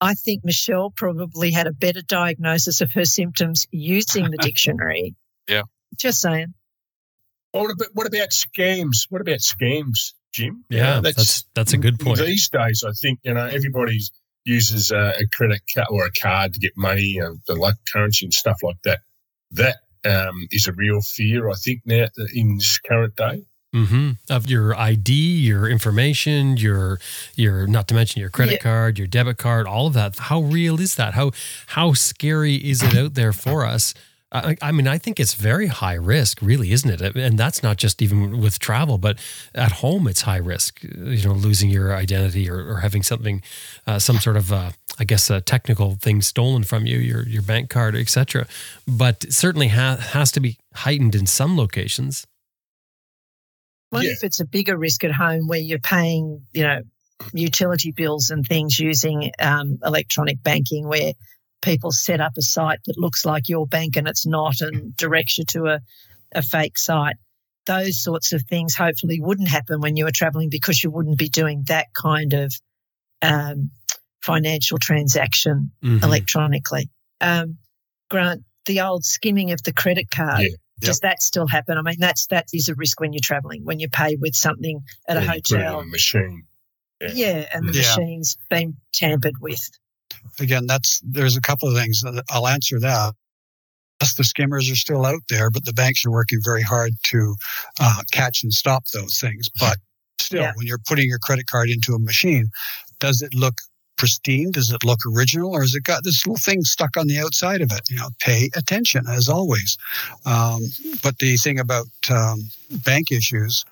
I 0.00 0.14
think 0.14 0.44
Michelle 0.44 0.90
probably 0.90 1.50
had 1.50 1.66
a 1.66 1.72
better 1.72 2.02
diagnosis 2.02 2.80
of 2.80 2.92
her 2.92 3.04
symptoms 3.04 3.66
using 3.70 4.30
the 4.30 4.38
dictionary. 4.38 5.14
Yeah. 5.48 5.62
Just 5.96 6.20
saying. 6.20 6.54
What 7.50 7.72
about, 7.72 7.88
what 7.94 8.06
about 8.06 8.28
scams? 8.28 9.06
What 9.08 9.20
about 9.20 9.40
scams, 9.40 10.12
Jim? 10.32 10.64
You 10.68 10.78
yeah, 10.78 10.94
know, 10.94 11.00
that's 11.00 11.44
that's 11.54 11.72
a 11.72 11.76
good 11.76 11.98
point. 11.98 12.20
These 12.20 12.48
days, 12.50 12.84
I 12.86 12.92
think 12.92 13.18
you 13.24 13.34
know 13.34 13.46
everybody 13.46 13.98
uses 14.44 14.92
a, 14.92 15.14
a 15.18 15.26
credit 15.32 15.62
card 15.74 15.88
or 15.90 16.04
a 16.04 16.12
card 16.12 16.54
to 16.54 16.60
get 16.60 16.70
money, 16.76 17.18
and 17.18 17.40
the 17.48 17.56
like 17.56 17.74
currency 17.92 18.26
and 18.26 18.32
stuff 18.32 18.58
like 18.62 18.80
that. 18.84 19.00
That 19.50 19.78
um, 20.04 20.46
is 20.52 20.68
a 20.68 20.72
real 20.72 21.00
fear, 21.00 21.50
I 21.50 21.54
think, 21.54 21.80
now 21.84 22.06
in 22.32 22.58
this 22.58 22.78
current 22.78 23.16
day. 23.16 23.42
Hmm 23.72 24.10
Of 24.28 24.50
your 24.50 24.74
ID, 24.76 25.12
your 25.12 25.68
information, 25.68 26.56
your 26.56 26.98
your 27.36 27.66
not 27.66 27.86
to 27.88 27.94
mention 27.94 28.20
your 28.20 28.30
credit 28.30 28.54
Yeah. 28.54 28.58
card, 28.58 28.98
your 28.98 29.06
debit 29.06 29.36
card, 29.38 29.66
all 29.66 29.86
of 29.86 29.94
that. 29.94 30.16
How 30.18 30.40
real 30.40 30.80
is 30.80 30.96
that? 30.96 31.14
How 31.14 31.30
how 31.68 31.92
scary 31.92 32.56
is 32.56 32.82
it 32.82 32.96
out 32.96 33.14
there 33.14 33.32
for 33.32 33.64
us? 33.64 33.94
I, 34.32 34.56
I 34.62 34.70
mean, 34.70 34.86
I 34.86 34.96
think 34.96 35.18
it's 35.18 35.34
very 35.34 35.66
high 35.66 35.94
risk, 35.94 36.38
really, 36.40 36.70
isn't 36.70 36.88
it? 37.02 37.16
And 37.16 37.36
that's 37.36 37.64
not 37.64 37.78
just 37.78 38.00
even 38.00 38.38
with 38.40 38.60
travel, 38.60 38.96
but 38.96 39.18
at 39.56 39.72
home, 39.72 40.06
it's 40.06 40.20
high 40.22 40.36
risk. 40.36 40.82
You 40.84 41.24
know, 41.24 41.32
losing 41.34 41.68
your 41.68 41.96
identity 41.96 42.48
or, 42.48 42.58
or 42.64 42.76
having 42.78 43.02
something, 43.02 43.42
uh, 43.88 43.98
some 43.98 44.18
sort 44.20 44.36
of, 44.36 44.52
uh, 44.52 44.70
I 45.00 45.04
guess, 45.04 45.30
a 45.30 45.40
technical 45.40 45.96
thing 45.96 46.22
stolen 46.22 46.62
from 46.62 46.86
you, 46.86 46.98
your 46.98 47.26
your 47.26 47.42
bank 47.42 47.70
card, 47.70 47.96
etc. 47.96 48.46
But 48.86 49.32
certainly 49.32 49.68
ha- 49.68 49.96
has 49.96 50.30
to 50.32 50.40
be 50.40 50.58
heightened 50.74 51.14
in 51.16 51.26
some 51.26 51.56
locations. 51.56 52.24
What 53.90 54.04
Yeah. 54.04 54.12
if 54.12 54.24
it's 54.24 54.40
a 54.40 54.44
bigger 54.46 54.76
risk 54.76 55.04
at 55.04 55.12
home 55.12 55.46
where 55.48 55.58
you're 55.58 55.78
paying, 55.80 56.46
you 56.52 56.62
know, 56.62 56.80
utility 57.34 57.92
bills 57.92 58.30
and 58.30 58.46
things 58.46 58.78
using 58.78 59.30
um, 59.40 59.78
electronic 59.84 60.42
banking 60.42 60.88
where 60.88 61.12
people 61.60 61.90
set 61.92 62.20
up 62.20 62.32
a 62.38 62.42
site 62.42 62.78
that 62.86 62.96
looks 62.98 63.26
like 63.26 63.48
your 63.48 63.66
bank 63.66 63.96
and 63.96 64.08
it's 64.08 64.26
not 64.26 64.60
and 64.60 64.96
directs 64.96 65.36
you 65.38 65.44
to 65.50 65.66
a, 65.66 65.80
a 66.34 66.42
fake 66.42 66.78
site? 66.78 67.16
Those 67.66 68.02
sorts 68.02 68.32
of 68.32 68.42
things 68.48 68.74
hopefully 68.74 69.20
wouldn't 69.20 69.48
happen 69.48 69.80
when 69.80 69.96
you 69.96 70.04
were 70.04 70.12
traveling 70.12 70.48
because 70.48 70.82
you 70.82 70.90
wouldn't 70.90 71.18
be 71.18 71.28
doing 71.28 71.64
that 71.66 71.88
kind 72.00 72.32
of 72.32 72.52
um, 73.22 73.70
financial 74.22 74.78
transaction 74.78 75.72
Mhm. 75.84 76.02
electronically. 76.02 76.88
Um, 77.20 77.58
Grant, 78.08 78.44
the 78.66 78.80
old 78.80 79.04
skimming 79.04 79.50
of 79.52 79.62
the 79.62 79.72
credit 79.72 80.10
card. 80.10 80.40
Yeah. 80.42 80.48
Does 80.80 81.00
that 81.00 81.22
still 81.22 81.46
happen? 81.46 81.76
I 81.78 81.82
mean, 81.82 81.96
that's 81.98 82.26
that 82.26 82.46
is 82.52 82.68
a 82.68 82.74
risk 82.74 83.00
when 83.00 83.12
you're 83.12 83.20
traveling, 83.22 83.64
when 83.64 83.78
you 83.78 83.88
pay 83.88 84.16
with 84.16 84.34
something 84.34 84.80
at 85.08 85.16
a 85.16 85.20
When 85.20 85.28
you 85.28 85.42
put 85.42 85.50
it 85.52 85.54
on 85.56 85.62
hotel. 85.66 85.80
a 85.80 85.84
machine. 85.86 86.42
Yeah. 87.00 87.08
Yeah, 87.14 87.46
and 87.54 87.68
the 87.68 87.72
Yeah. 87.78 87.80
machine's 87.96 88.36
been 88.50 88.76
tampered 88.92 89.38
with. 89.40 89.68
Again, 90.38 90.66
that's 90.66 91.00
there's 91.04 91.36
a 91.36 91.40
couple 91.40 91.68
of 91.68 91.74
things 91.76 92.00
that 92.02 92.24
I'll 92.30 92.46
answer 92.48 92.78
that. 92.80 93.14
Yes, 94.00 94.14
the 94.14 94.24
skimmers 94.24 94.70
are 94.70 94.76
still 94.76 95.04
out 95.04 95.22
there, 95.28 95.50
but 95.50 95.64
the 95.64 95.72
banks 95.74 96.04
are 96.06 96.10
working 96.10 96.40
very 96.42 96.62
hard 96.62 96.92
to 97.04 97.36
uh, 97.78 98.02
catch 98.12 98.42
and 98.42 98.52
stop 98.52 98.84
those 98.94 99.18
things. 99.20 99.48
But 99.58 99.78
still, 100.20 100.42
Yeah. 100.42 100.52
when 100.56 100.66
you're 100.66 100.78
putting 100.86 101.06
your 101.08 101.18
credit 101.18 101.46
card 101.46 101.68
into 101.68 101.94
a 101.94 101.98
machine, 101.98 102.50
does 102.98 103.20
it 103.22 103.34
look 103.34 103.54
pristine? 104.00 104.50
Does 104.50 104.72
it 104.72 104.82
look 104.82 105.00
original, 105.06 105.52
or 105.52 105.60
has 105.60 105.74
it 105.74 105.84
got 105.84 106.02
this 106.02 106.26
little 106.26 106.40
thing 106.42 106.62
stuck 106.62 106.96
on 106.96 107.06
the 107.06 107.18
outside 107.18 107.60
of 107.60 107.70
it? 107.70 107.82
You 107.90 107.98
know, 107.98 108.08
pay 108.18 108.48
attention 108.56 109.04
as 109.06 109.28
always. 109.28 109.76
Um, 110.24 110.62
but 111.02 111.18
the 111.18 111.36
thing 111.36 111.58
about 111.60 111.86
um, 112.10 112.40
bank 112.84 113.12
issues 113.12 113.66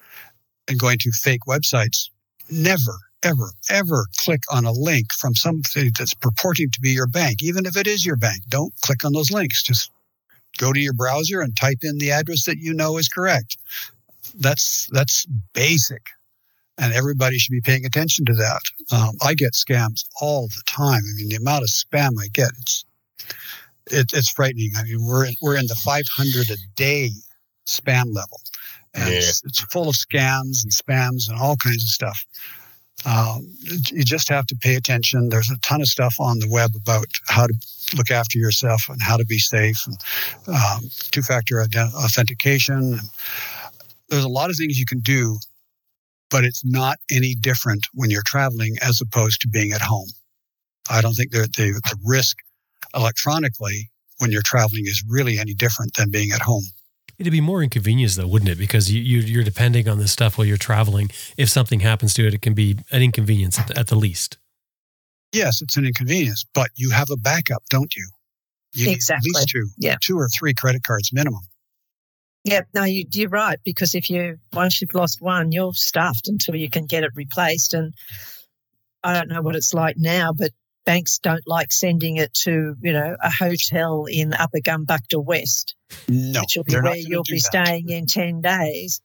and 0.69 0.79
going 0.79 0.99
to 0.99 1.11
fake 1.13 1.41
websites, 1.49 2.11
never, 2.51 2.99
ever, 3.23 3.53
ever 3.71 4.05
click 4.19 4.43
on 4.51 4.67
a 4.67 4.73
link 4.73 5.07
from 5.15 5.35
something 5.35 5.91
that's 5.99 6.13
purporting 6.13 6.71
to 6.73 6.81
be 6.81 6.91
your 6.91 7.07
bank, 7.07 7.43
even 7.43 7.65
if 7.65 7.79
it 7.79 7.87
is 7.87 8.05
your 8.05 8.17
bank. 8.17 8.43
Don't 8.51 8.75
click 8.83 9.07
on 9.07 9.15
those 9.15 9.31
links. 9.31 9.63
Just 9.63 9.91
go 10.59 10.75
to 10.75 10.81
your 10.81 10.93
browser 10.93 11.41
and 11.41 11.57
type 11.57 11.79
in 11.83 11.97
the 11.97 12.11
address 12.11 12.45
that 12.45 12.59
you 12.59 12.75
know 12.75 12.99
is 12.99 13.09
correct. 13.09 13.57
That's 14.39 14.91
that's 14.93 15.25
basic, 15.55 16.03
and 16.79 16.93
everybody 16.95 17.39
should 17.39 17.53
be 17.53 17.61
paying 17.61 17.85
attention 17.85 18.25
to 18.27 18.35
that. 18.35 18.61
Um, 18.93 19.17
I 19.23 19.35
get 19.35 19.53
scams 19.53 20.05
all 20.21 20.47
the 20.47 20.63
time. 20.67 21.03
I 21.05 21.17
mean, 21.17 21.29
the 21.29 21.37
amount 21.37 21.63
of 21.63 21.69
spam 21.69 22.13
I 22.21 22.29
get, 22.33 22.51
it's 22.61 22.85
it, 23.91 24.07
it's 24.13 24.31
frightening. 24.31 24.71
I 24.77 24.85
mean, 24.85 25.05
we're 25.05 25.27
in, 25.27 25.35
we're 25.41 25.57
in 25.57 25.67
the 25.67 25.77
500 25.85 26.51
a 26.51 26.57
day 26.77 27.11
spam 27.67 28.15
level, 28.15 28.41
and 28.95 29.09
Yeah. 29.11 29.19
it's, 29.19 29.43
it's 29.45 29.61
full 29.61 29.89
of 29.89 29.95
scams 29.97 30.63
and 30.63 30.73
spams 30.73 31.29
and 31.29 31.39
all 31.39 31.57
kinds 31.57 31.83
of 31.83 31.89
stuff. 31.89 32.25
Um, 33.07 33.47
you 33.93 34.05
just 34.05 34.29
have 34.29 34.47
to 34.47 34.57
pay 34.57 34.75
attention. 34.75 35.29
There's 35.29 35.51
a 35.51 35.59
ton 35.59 35.81
of 35.81 35.87
stuff 35.87 36.17
on 36.19 36.41
the 36.41 36.49
web 36.51 36.73
about 36.75 37.07
how 37.29 37.47
to 37.47 37.55
look 37.97 38.11
after 38.11 38.39
yourself 38.39 38.83
and 38.89 39.01
how 39.01 39.17
to 39.17 39.25
be 39.25 39.39
safe, 39.39 39.87
and 39.87 39.97
um, 40.49 40.81
two-factor 41.13 41.57
ident- 41.65 41.95
authentication. 41.95 42.99
There's 44.09 44.25
a 44.25 44.29
lot 44.29 44.51
of 44.51 44.57
things 44.57 44.79
you 44.79 44.87
can 44.87 44.99
do, 45.01 45.39
but 46.31 46.45
it's 46.45 46.65
not 46.65 46.99
any 47.11 47.35
different 47.35 47.87
when 47.95 48.11
you're 48.11 48.23
traveling 48.27 48.77
as 48.83 49.01
opposed 49.01 49.41
to 49.43 49.49
being 49.49 49.73
at 49.73 49.81
home. 49.81 50.09
I 50.91 51.01
don't 51.03 51.15
think 51.15 51.33
that 51.33 51.53
the, 51.57 51.73
the 51.85 51.97
risk 52.05 52.37
electronically 52.95 53.91
when 54.19 54.31
you're 54.31 54.43
traveling 54.45 54.83
is 54.87 55.03
really 55.09 55.39
any 55.39 55.55
different 55.55 55.95
than 55.95 56.11
being 56.11 56.31
at 56.33 56.41
home. 56.41 56.65
It'd 57.19 57.33
be 57.33 57.41
more 57.41 57.63
inconvenience, 57.63 58.15
though, 58.15 58.29
wouldn't 58.29 58.51
it? 58.51 58.59
Because 58.59 58.91
you, 58.93 59.01
you 59.03 59.19
you're 59.21 59.43
depending 59.45 59.89
on 59.89 59.99
this 59.99 60.13
stuff 60.13 60.39
while 60.39 60.47
you're 60.47 60.57
traveling. 60.57 61.11
If 61.37 61.49
something 61.49 61.81
happens 61.81 62.15
to 62.15 62.27
it, 62.27 62.35
it 62.35 62.43
can 62.43 62.55
be 62.55 62.77
an 62.93 63.03
inconvenience 63.03 63.59
at 63.59 63.67
the, 63.69 63.79
at 63.79 63.87
the 63.89 63.97
least. 63.97 64.39
Yes, 65.33 65.61
it's 65.61 65.77
an 65.77 65.85
inconvenience, 65.85 66.45
but 66.55 66.71
you 66.77 66.91
have 66.91 67.11
a 67.11 67.17
backup, 67.17 67.63
don't 67.71 67.95
you? 67.97 68.09
You 68.75 68.91
Exactly. 68.91 69.31
need 69.31 69.37
at 69.37 69.41
least 69.41 69.49
two, 69.49 69.69
Yeah. 69.79 69.97
two 70.01 70.17
or 70.17 70.29
three 70.29 70.55
credit 70.55 70.85
cards 70.85 71.13
minimum. 71.13 71.41
Yeah, 72.49 72.63
no, 72.75 72.85
you, 72.85 73.05
you're 73.13 73.29
right 73.29 73.59
because 73.65 73.95
if 73.95 74.09
you 74.11 74.39
once 74.53 74.81
you've 74.81 74.95
lost 74.95 75.21
one, 75.21 75.53
you're 75.53 75.75
stuffed 75.75 76.29
until 76.29 76.57
you 76.57 76.71
can 76.71 76.87
get 76.87 77.05
it 77.05 77.11
replaced. 77.15 77.75
And 77.75 77.95
I 79.03 79.13
don't 79.15 79.29
know 79.29 79.43
what 79.43 79.57
it's 79.57 79.75
like 79.75 79.97
now, 79.99 80.33
but 80.33 80.51
banks 80.85 81.19
don't 81.19 81.47
like 81.47 81.71
sending 81.71 82.17
it 82.17 82.33
to 82.33 82.75
you 82.81 82.93
know 82.93 83.17
a 83.23 83.31
hotel 83.31 84.07
in 84.09 84.33
Upper 84.33 84.61
Gumbukta 84.61 85.23
West, 85.23 85.75
No, 86.09 86.41
which 86.41 86.55
will 86.57 86.65
be 86.65 86.75
where 86.81 86.97
you'll 86.97 87.23
be 87.25 87.41
that. 87.53 87.65
staying 87.65 87.89
in 87.91 88.07
ten 88.07 88.41
days. 88.41 89.01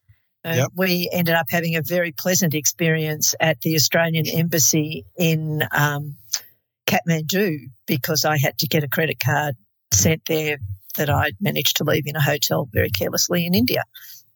Uh, 0.45 0.55
Yep. 0.55 0.67
We 0.75 1.09
ended 1.11 1.35
up 1.35 1.45
having 1.49 1.75
a 1.77 1.81
very 1.81 2.11
pleasant 2.11 2.53
experience 2.53 3.33
at 3.39 3.61
the 3.61 3.75
Australian 3.75 4.27
Embassy 4.27 5.05
in 5.17 5.63
um, 5.71 6.15
Kathmandu 6.85 7.59
because 7.87 8.25
I 8.25 8.37
had 8.37 8.57
to 8.59 8.67
get 8.67 8.83
a 8.83 8.89
credit 8.89 9.19
card 9.23 9.55
sent 9.93 10.21
there 10.27 10.57
that 10.95 11.09
I'd 11.09 11.35
managed 11.39 11.77
to 11.77 11.83
leave 11.83 12.07
in 12.07 12.15
a 12.15 12.21
hotel 12.21 12.69
very 12.71 12.89
carelessly 12.89 13.45
in 13.45 13.53
India. 13.53 13.83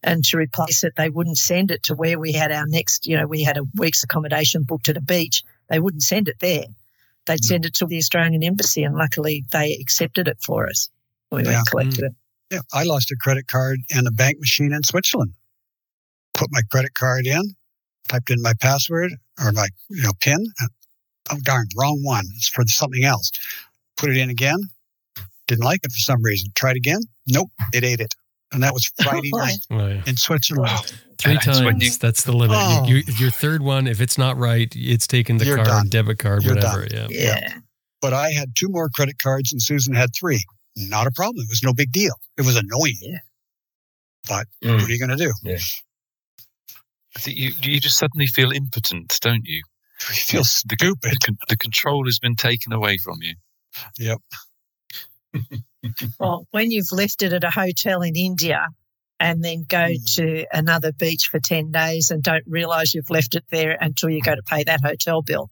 And 0.04 0.24
to 0.26 0.38
replace 0.38 0.84
it, 0.84 0.94
they 0.96 1.10
wouldn't 1.10 1.38
send 1.38 1.72
it 1.72 1.84
to 1.84 1.96
where 1.96 2.20
we 2.20 2.32
had 2.32 2.52
our 2.52 2.66
next, 2.68 3.08
you 3.08 3.18
know, 3.18 3.28
we 3.28 3.44
had 3.44 3.58
a 3.58 3.64
week's 3.76 4.04
accommodation 4.04 4.64
booked 4.64 4.90
at 4.90 4.98
a 4.98 5.02
beach. 5.02 5.44
They 5.70 5.80
wouldn't 5.80 6.04
send 6.04 6.28
it 6.28 6.40
there. 6.40 6.66
They'd 7.26 7.40
mm. 7.40 7.46
send 7.46 7.66
it 7.66 7.74
to 7.76 7.86
the 7.86 7.98
Australian 7.98 8.44
Embassy, 8.44 8.84
and 8.84 8.96
luckily 8.96 9.46
they 9.52 9.74
accepted 9.74 10.28
it 10.28 10.38
for 10.44 10.68
us. 10.68 10.90
We 11.32 11.44
Yeah. 11.44 11.60
and 11.60 11.68
collected 11.68 12.06
it. 12.06 12.12
Mm. 12.12 12.16
Yeah, 12.52 12.60
I 12.74 12.84
lost 12.84 13.12
a 13.12 13.18
credit 13.20 13.48
card 13.48 13.80
in 13.90 14.08
a 14.08 14.12
bank 14.12 14.40
machine 14.40 14.72
in 14.72 14.84
Switzerland. 14.84 15.34
Put 16.34 16.52
my 16.52 16.62
credit 16.72 16.94
card 16.94 17.28
in, 17.28 17.56
typed 18.08 18.30
in 18.30 18.42
my 18.42 18.54
password 18.54 19.12
or 19.44 19.52
my 19.52 19.68
you 19.90 20.04
know 20.04 20.14
pin. 20.20 20.46
Oh 21.30 21.38
darn, 21.44 21.68
wrong 21.78 22.00
one. 22.04 22.24
It's 22.36 22.48
for 22.48 22.64
something 22.68 23.04
else. 23.04 23.32
Put 23.98 24.12
it 24.12 24.18
in 24.18 24.30
again. 24.30 24.60
Didn't 25.48 25.64
like 25.64 25.80
it 25.84 25.92
for 25.92 25.98
some 26.00 26.22
reason. 26.24 26.52
Tried 26.56 26.76
again. 26.76 27.00
Nope, 27.28 27.50
it 27.74 27.84
ate 27.84 28.00
it. 28.02 28.14
And 28.54 28.64
that 28.64 28.74
was 28.74 28.92
Friday 29.04 29.30
night 29.34 29.58
Oh, 29.72 29.88
yeah. 29.88 30.02
in 30.06 30.16
Switzerland. 30.18 30.70
Three 31.18 31.34
That's 31.34 31.46
times. 31.46 31.84
you- 31.84 31.92
that's 32.00 32.24
the 32.24 32.32
limit. 32.34 32.58
Oh. 32.60 32.86
You, 32.88 32.98
you, 32.98 33.04
your 33.18 33.32
third 33.32 33.62
one, 33.62 33.88
if 33.88 34.00
it's 34.02 34.18
not 34.18 34.38
right, 34.38 34.72
it's 34.76 35.08
taking 35.08 35.38
the 35.38 35.46
You're 35.46 35.56
card, 35.58 35.68
done. 35.68 35.88
debit 35.90 36.20
card, 36.20 36.44
You're 36.44 36.56
whatever. 36.56 36.86
done. 36.86 37.08
Yeah. 37.12 37.40
Yeah. 37.42 37.54
But 38.02 38.14
I 38.14 38.30
had 38.32 38.50
two 38.56 38.68
more 38.70 38.90
credit 38.90 39.16
cards 39.22 39.52
and 39.52 39.62
Susan 39.62 39.96
had 39.96 40.10
three. 40.18 40.44
Not 40.76 41.08
a 41.08 41.12
problem. 41.12 41.44
It 41.44 41.50
was 41.50 41.62
no 41.64 41.74
big 41.74 41.92
deal. 41.92 42.14
It 42.38 42.46
was 42.46 42.56
annoying. 42.56 42.98
Yeah. 43.02 43.18
But 44.30 44.46
Mm. 44.64 44.76
what 44.76 44.84
are 44.84 44.92
you 44.92 45.00
going 45.00 45.18
to 45.18 45.24
do? 45.26 45.34
I 47.16 47.20
think 47.20 47.38
you 47.38 47.52
you 47.64 47.80
just 47.80 47.98
suddenly 47.98 48.28
feel 48.28 48.52
impotent, 48.52 49.18
don't 49.22 49.46
you? 49.46 49.64
You 50.10 50.16
feel 50.16 50.42
The, 50.42 50.46
stupid. 50.46 51.14
the, 51.26 51.36
the 51.50 51.58
control 51.58 52.06
has 52.06 52.20
been 52.20 52.36
taken 52.36 52.72
away 52.72 52.98
from 52.98 53.18
you. 53.22 53.34
Yep. 53.98 54.20
Well, 56.20 56.46
when 56.52 56.72
you've 56.72 56.92
left 56.92 57.22
it 57.24 57.32
at 57.34 57.44
a 57.44 57.50
hotel 57.50 58.02
in 58.02 58.16
India 58.16 58.68
and 59.20 59.44
then 59.44 59.66
go 59.68 59.78
Mm. 59.78 60.16
to 60.16 60.46
another 60.52 60.92
beach 60.92 61.28
for 61.32 61.40
10 61.40 61.72
days 61.72 62.12
and 62.12 62.22
don't 62.22 62.44
realize 62.48 62.94
you've 62.94 63.10
left 63.10 63.36
it 63.36 63.46
there 63.52 63.78
until 63.80 64.10
you 64.10 64.22
go 64.22 64.36
to 64.36 64.42
pay 64.44 64.64
that 64.66 64.82
hotel 64.84 65.22
bill, 65.22 65.50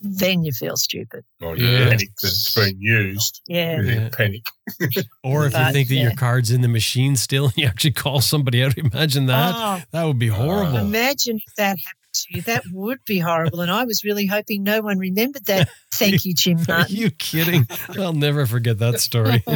then 0.00 0.42
you 0.44 0.52
feel 0.52 0.76
stupid. 0.76 1.24
Or 1.40 1.56
you 1.56 1.66
Yeah. 1.68 1.88
panic 1.88 2.08
that 2.20 2.28
it's 2.28 2.54
been 2.54 2.80
used. 2.80 3.40
Yeah. 3.46 3.80
Yeah. 3.80 4.08
panic. 4.12 4.46
Or 5.22 5.46
if 5.46 5.52
you 5.56 5.72
think 5.72 5.88
that 5.88 5.94
your 5.94 6.14
card's 6.14 6.50
in 6.50 6.60
the 6.62 6.68
machine 6.68 7.14
still 7.16 7.46
and 7.46 7.56
you 7.56 7.66
actually 7.66 7.92
call 7.92 8.20
somebody 8.20 8.62
out, 8.64 8.76
imagine 8.92 9.26
that. 9.26 9.54
Oh, 9.56 9.82
That 9.92 10.04
would 10.04 10.18
be 10.18 10.28
horrible. 10.28 10.76
imagine 10.78 11.36
if 11.36 11.54
that 11.56 11.76
happened 11.78 11.78
to 11.78 11.95
you. 12.30 12.42
That 12.42 12.64
would 12.72 12.98
be 13.06 13.18
horrible. 13.18 13.60
And 13.60 13.70
I 13.70 13.84
was 13.84 14.04
really 14.04 14.26
hoping 14.26 14.62
no 14.62 14.80
one 14.82 14.98
remembered 14.98 15.46
that. 15.46 15.68
Thank 15.94 16.24
you, 16.24 16.34
Jim 16.34 16.58
Are 16.68 16.86
you 16.88 17.10
kidding? 17.10 17.66
I'll 17.98 18.12
never 18.12 18.46
forget 18.46 18.78
that 18.78 19.00
story. 19.00 19.42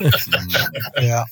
Yeah. 1.00 1.24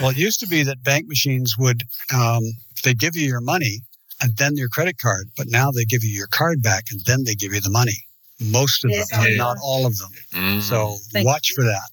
Well, 0.00 0.10
it 0.10 0.16
used 0.16 0.40
to 0.40 0.46
be 0.46 0.62
that 0.62 0.82
bank 0.82 1.06
machines 1.08 1.56
would, 1.58 1.82
um, 2.14 2.42
they 2.84 2.94
give 2.94 3.16
you 3.16 3.26
your 3.26 3.40
money 3.40 3.80
and 4.20 4.36
then 4.36 4.56
your 4.56 4.68
credit 4.68 4.96
card, 4.98 5.28
but 5.36 5.46
now 5.48 5.70
they 5.70 5.84
give 5.84 6.02
you 6.02 6.10
your 6.10 6.26
card 6.28 6.62
back 6.62 6.84
and 6.90 7.00
then 7.04 7.24
they 7.24 7.34
give 7.34 7.52
you 7.52 7.60
the 7.60 7.70
money. 7.70 8.04
Most 8.40 8.84
of 8.84 8.90
Yes, 8.90 9.10
them, 9.10 9.24
yeah. 9.28 9.36
not 9.36 9.56
all 9.62 9.84
of 9.86 9.96
them. 9.98 10.10
Mm. 10.34 10.60
So 10.62 10.96
Thank 11.12 11.26
watch 11.26 11.52
for 11.54 11.64
that. 11.64 11.90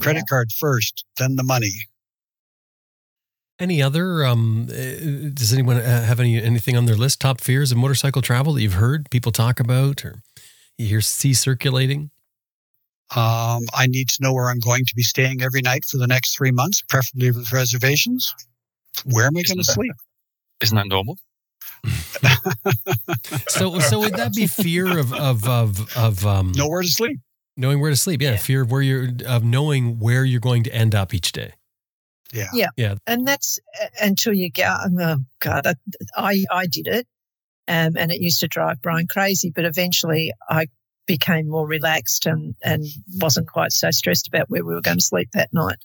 Credit 0.00 0.24
card 0.28 0.50
first, 0.52 1.04
then 1.18 1.36
the 1.36 1.42
money. 1.42 1.72
Any 3.58 3.80
other? 3.82 4.24
Um, 4.24 4.66
uh, 4.70 5.30
does 5.32 5.52
anyone 5.52 5.78
uh, 5.78 6.02
have 6.04 6.20
any 6.20 6.40
anything 6.42 6.76
on 6.76 6.84
their 6.86 6.94
list? 6.96 7.20
Top 7.20 7.40
fears 7.40 7.72
of 7.72 7.78
motorcycle 7.78 8.20
travel 8.20 8.52
that 8.54 8.62
you've 8.62 8.74
heard 8.74 9.08
people 9.10 9.32
talk 9.32 9.58
about, 9.60 10.04
or 10.04 10.20
you 10.76 10.86
hear 10.88 11.00
see 11.00 11.32
circulating? 11.32 12.10
Um, 13.14 13.62
I 13.72 13.86
need 13.86 14.08
to 14.10 14.16
know 14.22 14.34
where 14.34 14.50
I'm 14.50 14.58
going 14.58 14.84
to 14.84 14.94
be 14.94 15.02
staying 15.02 15.40
every 15.42 15.62
night 15.62 15.84
for 15.88 15.96
the 15.96 16.06
next 16.06 16.36
three 16.36 16.50
months, 16.50 16.82
preferably 16.82 17.30
with 17.30 17.50
reservations. 17.52 18.34
Where 19.04 19.26
am 19.26 19.36
I 19.36 19.42
going 19.46 19.58
to 19.58 19.64
sleep? 19.64 19.92
Isn't 20.60 20.76
that 20.76 20.88
normal? 20.88 21.16
So, 23.48 23.78
so 23.80 24.00
would 24.00 24.14
that 24.14 24.34
be 24.34 24.46
fear 24.46 24.98
of 24.98 25.12
of 25.14 25.48
of 25.48 25.96
of 25.96 26.26
um, 26.26 26.52
Nowhere 26.54 26.82
to 26.82 26.88
sleep. 26.88 27.18
knowing 27.56 27.80
where 27.80 27.90
to 27.90 27.96
sleep? 27.96 28.20
Yeah, 28.20 28.32
Yeah. 28.32 28.36
fear 28.36 28.62
of 28.62 28.70
where 28.70 28.82
you're 28.82 29.08
of 29.26 29.44
knowing 29.44 29.98
where 29.98 30.24
you're 30.24 30.40
going 30.40 30.62
to 30.64 30.74
end 30.74 30.94
up 30.94 31.14
each 31.14 31.32
day. 31.32 31.54
Yeah. 32.32 32.48
Yeah. 32.52 32.68
Yeah. 32.76 32.94
And 33.06 33.26
that's 33.26 33.58
until 34.00 34.32
you 34.32 34.50
go, 34.50 34.74
oh, 35.00 35.18
God, 35.40 35.66
I, 35.66 35.74
I, 36.16 36.44
I 36.50 36.66
did 36.66 36.86
it. 36.86 37.06
Um, 37.68 37.96
and 37.96 38.12
it 38.12 38.20
used 38.20 38.40
to 38.40 38.48
drive 38.48 38.80
Brian 38.80 39.06
crazy, 39.08 39.50
but 39.54 39.64
eventually 39.64 40.32
I 40.48 40.66
became 41.06 41.48
more 41.48 41.66
relaxed 41.66 42.26
and, 42.26 42.54
and 42.62 42.84
wasn't 43.20 43.48
quite 43.48 43.72
so 43.72 43.90
stressed 43.90 44.28
about 44.28 44.50
where 44.50 44.64
we 44.64 44.74
were 44.74 44.80
going 44.80 44.98
to 44.98 45.04
sleep 45.04 45.28
that 45.32 45.52
night. 45.52 45.78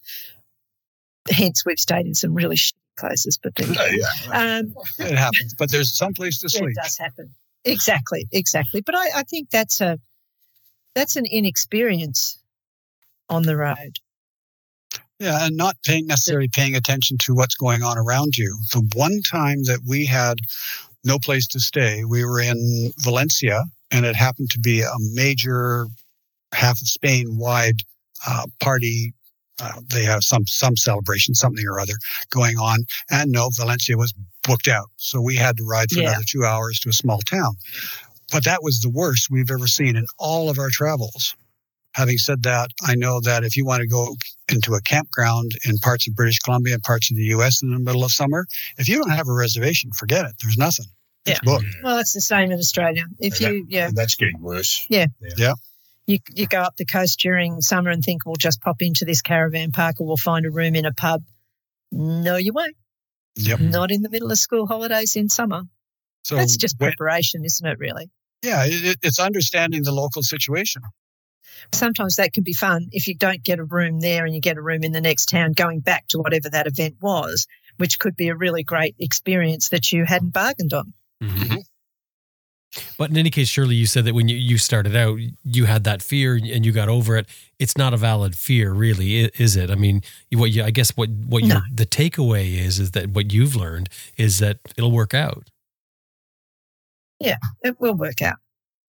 Hence, 1.30 1.64
we've 1.66 1.80
stayed 1.80 2.06
in 2.06 2.16
some 2.16 2.34
really 2.34 2.56
shit 2.56 2.76
places, 2.98 3.40
but 3.42 3.56
then, 3.56 3.74
yeah. 3.74 4.60
um, 4.60 4.74
It 5.00 5.18
happens, 5.18 5.56
but 5.58 5.72
there's 5.72 5.96
some 5.96 6.14
place 6.14 6.40
to 6.40 6.50
yeah, 6.52 6.60
sleep. 6.60 6.72
it 6.72 6.82
does 6.82 6.98
happen. 6.98 7.34
Exactly, 7.64 8.28
exactly. 8.32 8.82
But 8.82 8.96
I, 8.96 9.10
I 9.18 9.24
think 9.24 9.50
that's 9.50 9.82
a 9.82 10.00
that's 10.96 11.16
an 11.16 11.26
inexperience 11.26 12.40
on 13.30 13.44
the 13.44 13.56
road. 13.56 13.98
Yeah, 15.22 15.46
and 15.46 15.56
not 15.56 15.76
paying 15.86 16.08
necessarily 16.08 16.48
paying 16.48 16.76
attention 16.76 17.20
to 17.26 17.36
what's 17.36 17.54
going 17.54 17.84
on 17.84 17.96
around 17.96 18.36
you. 18.38 18.58
The 18.72 18.82
one 18.96 19.22
time 19.22 19.62
that 19.66 19.82
we 19.88 20.04
had 20.08 20.40
no 21.04 21.20
place 21.20 21.46
to 21.50 21.60
stay, 21.60 22.04
we 22.04 22.26
were 22.26 22.42
in 22.42 22.92
Valencia, 22.98 23.64
and 23.92 24.04
it 24.04 24.16
happened 24.16 24.50
to 24.50 24.60
be 24.60 24.82
a 24.82 24.92
major 25.14 25.86
half 26.56 26.82
of 26.82 26.88
Spain 26.88 27.38
wide 27.38 27.84
uh, 28.28 28.48
party. 28.60 29.14
Uh, 29.62 29.82
they 29.90 30.04
have 30.04 30.24
some 30.24 30.48
some 30.48 30.76
celebration, 30.76 31.36
something 31.36 31.68
or 31.68 31.80
other 31.80 31.94
going 32.32 32.58
on, 32.58 32.80
and 33.12 33.32
no, 33.32 33.52
Valencia 33.56 33.96
was 33.96 34.16
booked 34.42 34.68
out, 34.68 34.90
so 34.98 35.22
we 35.22 35.36
had 35.36 35.56
to 35.58 35.64
ride 35.64 35.92
for 35.92 36.00
Yeah. 36.00 36.10
another 36.10 36.26
two 36.28 36.46
hours 36.46 36.80
to 36.80 36.90
a 36.90 36.94
small 36.94 37.20
town. 37.30 37.54
But 38.32 38.46
that 38.46 38.64
was 38.64 38.80
the 38.80 38.90
worst 38.90 39.28
we've 39.30 39.52
ever 39.52 39.68
seen 39.68 39.96
in 39.96 40.08
all 40.18 40.50
of 40.50 40.58
our 40.58 40.70
travels. 40.72 41.36
Having 41.94 42.18
said 42.18 42.42
that, 42.44 42.72
I 42.82 42.96
know 42.96 43.20
that 43.20 43.44
if 43.44 43.56
you 43.56 43.66
want 43.66 43.82
to 43.82 43.88
go 43.88 44.16
into 44.52 44.74
a 44.74 44.82
campground 44.82 45.52
in 45.66 45.78
parts 45.78 46.08
of 46.08 46.16
British 46.16 46.40
Columbia 46.40 46.74
and 46.76 46.84
parts 46.84 47.10
of 47.12 47.18
the 47.18 47.24
U.S. 47.36 47.62
in 47.62 47.72
the 47.72 47.80
middle 47.80 48.04
of 48.04 48.12
summer, 48.12 48.46
if 48.78 48.88
you 48.90 48.98
don't 48.98 49.12
have 49.12 49.28
a 49.28 49.34
reservation, 49.34 49.92
forget 49.92 50.26
it. 50.26 50.34
There's 50.42 50.58
nothing. 50.58 50.86
It's 51.26 51.40
Yeah. 51.44 51.44
booked. 51.44 51.66
Well, 51.84 51.98
it's 52.00 52.14
the 52.14 52.22
same 52.22 52.52
in 52.52 52.60
Australia. 52.60 53.06
If 53.20 53.40
And 53.42 53.56
you, 53.56 53.66
yeah, 53.70 53.88
And 53.88 53.96
that's 53.98 54.16
getting 54.16 54.42
worse. 54.42 54.86
Yeah. 54.90 55.08
yeah. 55.22 55.30
yeah. 55.38 55.54
You 56.08 56.18
you 56.36 56.48
go 56.48 56.60
up 56.62 56.76
the 56.78 56.86
coast 56.86 57.20
during 57.20 57.62
summer 57.62 57.90
and 57.92 58.04
think 58.04 58.26
we'll 58.26 58.36
just 58.36 58.60
pop 58.62 58.78
into 58.82 59.06
this 59.06 59.22
caravan 59.22 59.72
park 59.72 59.96
or 60.00 60.08
we'll 60.08 60.18
find 60.18 60.46
a 60.46 60.52
room 60.52 60.76
in 60.76 60.86
a 60.86 60.94
pub. 60.94 61.22
No, 61.92 62.38
you 62.38 62.54
won't. 62.54 62.76
Yep. 63.36 63.60
Not 63.60 63.92
in 63.92 64.02
the 64.02 64.10
middle 64.10 64.32
of 64.32 64.38
school 64.40 64.66
holidays 64.66 65.16
in 65.16 65.30
summer. 65.30 65.62
So 66.24 66.36
That's 66.36 66.58
just 66.58 66.78
preparation, 66.80 67.46
isn't 67.46 67.66
it? 67.66 67.78
Really. 67.80 68.10
yeah, 68.44 68.64
it, 68.66 68.98
it's 69.04 69.20
understanding 69.20 69.84
the 69.84 69.92
local 69.92 70.24
situation. 70.24 70.82
Sometimes 71.74 72.16
that 72.16 72.34
can 72.34 72.44
be 72.44 72.54
fun 72.54 72.88
if 72.92 73.08
you 73.08 73.16
don't 73.16 73.44
get 73.44 73.60
a 73.60 73.64
room 73.64 74.00
there 74.00 74.26
and 74.26 74.34
you 74.34 74.42
get 74.42 74.58
a 74.58 74.62
room 74.62 74.84
in 74.84 74.92
the 74.92 75.02
next 75.02 75.26
town, 75.28 75.54
going 75.54 75.80
back 75.80 76.08
to 76.10 76.18
whatever 76.20 76.50
that 76.50 76.68
event 76.68 76.96
was, 77.02 77.48
which 77.78 78.00
could 78.00 78.16
be 78.16 78.28
a 78.30 78.36
really 78.36 78.64
great 78.64 78.96
experience 79.00 79.70
that 79.70 79.92
you 79.92 80.06
hadn't 80.06 80.34
bargained 80.34 80.74
on. 80.74 80.94
Mhm. 81.24 81.58
But 82.98 83.10
in 83.10 83.18
any 83.18 83.30
case, 83.30 83.50
surely 83.50 83.76
you 83.76 83.86
said 83.86 84.06
that 84.06 84.16
when 84.16 84.30
you, 84.30 84.38
you 84.38 84.58
started 84.58 84.96
out, 84.96 85.20
you 85.44 85.66
had 85.66 85.84
that 85.84 86.02
fear 86.02 86.36
and 86.36 86.66
you 86.66 86.72
got 86.72 86.88
over 86.88 87.18
it. 87.18 87.28
It's 87.60 87.78
not 87.78 87.94
a 87.94 87.98
valid 87.98 88.34
fear, 88.36 88.72
really, 88.72 89.26
is 89.26 89.58
it? 89.58 89.70
I 89.70 89.76
mean, 89.76 90.02
what 90.32 90.52
you, 90.52 90.64
I 90.64 90.72
guess 90.72 90.92
what 90.96 91.10
what 91.10 91.44
No. 91.44 91.56
your, 91.56 91.64
the 91.74 91.86
takeaway 91.86 92.58
is 92.58 92.80
is 92.80 92.92
that 92.92 93.10
what 93.10 93.34
you've 93.34 93.58
learned 93.58 93.90
is 94.16 94.40
that 94.40 94.60
it'll 94.78 94.92
work 94.92 95.14
out. 95.14 95.50
Yeah, 97.20 97.36
it 97.62 97.80
will 97.82 97.96
work 97.96 98.22
out. 98.22 98.38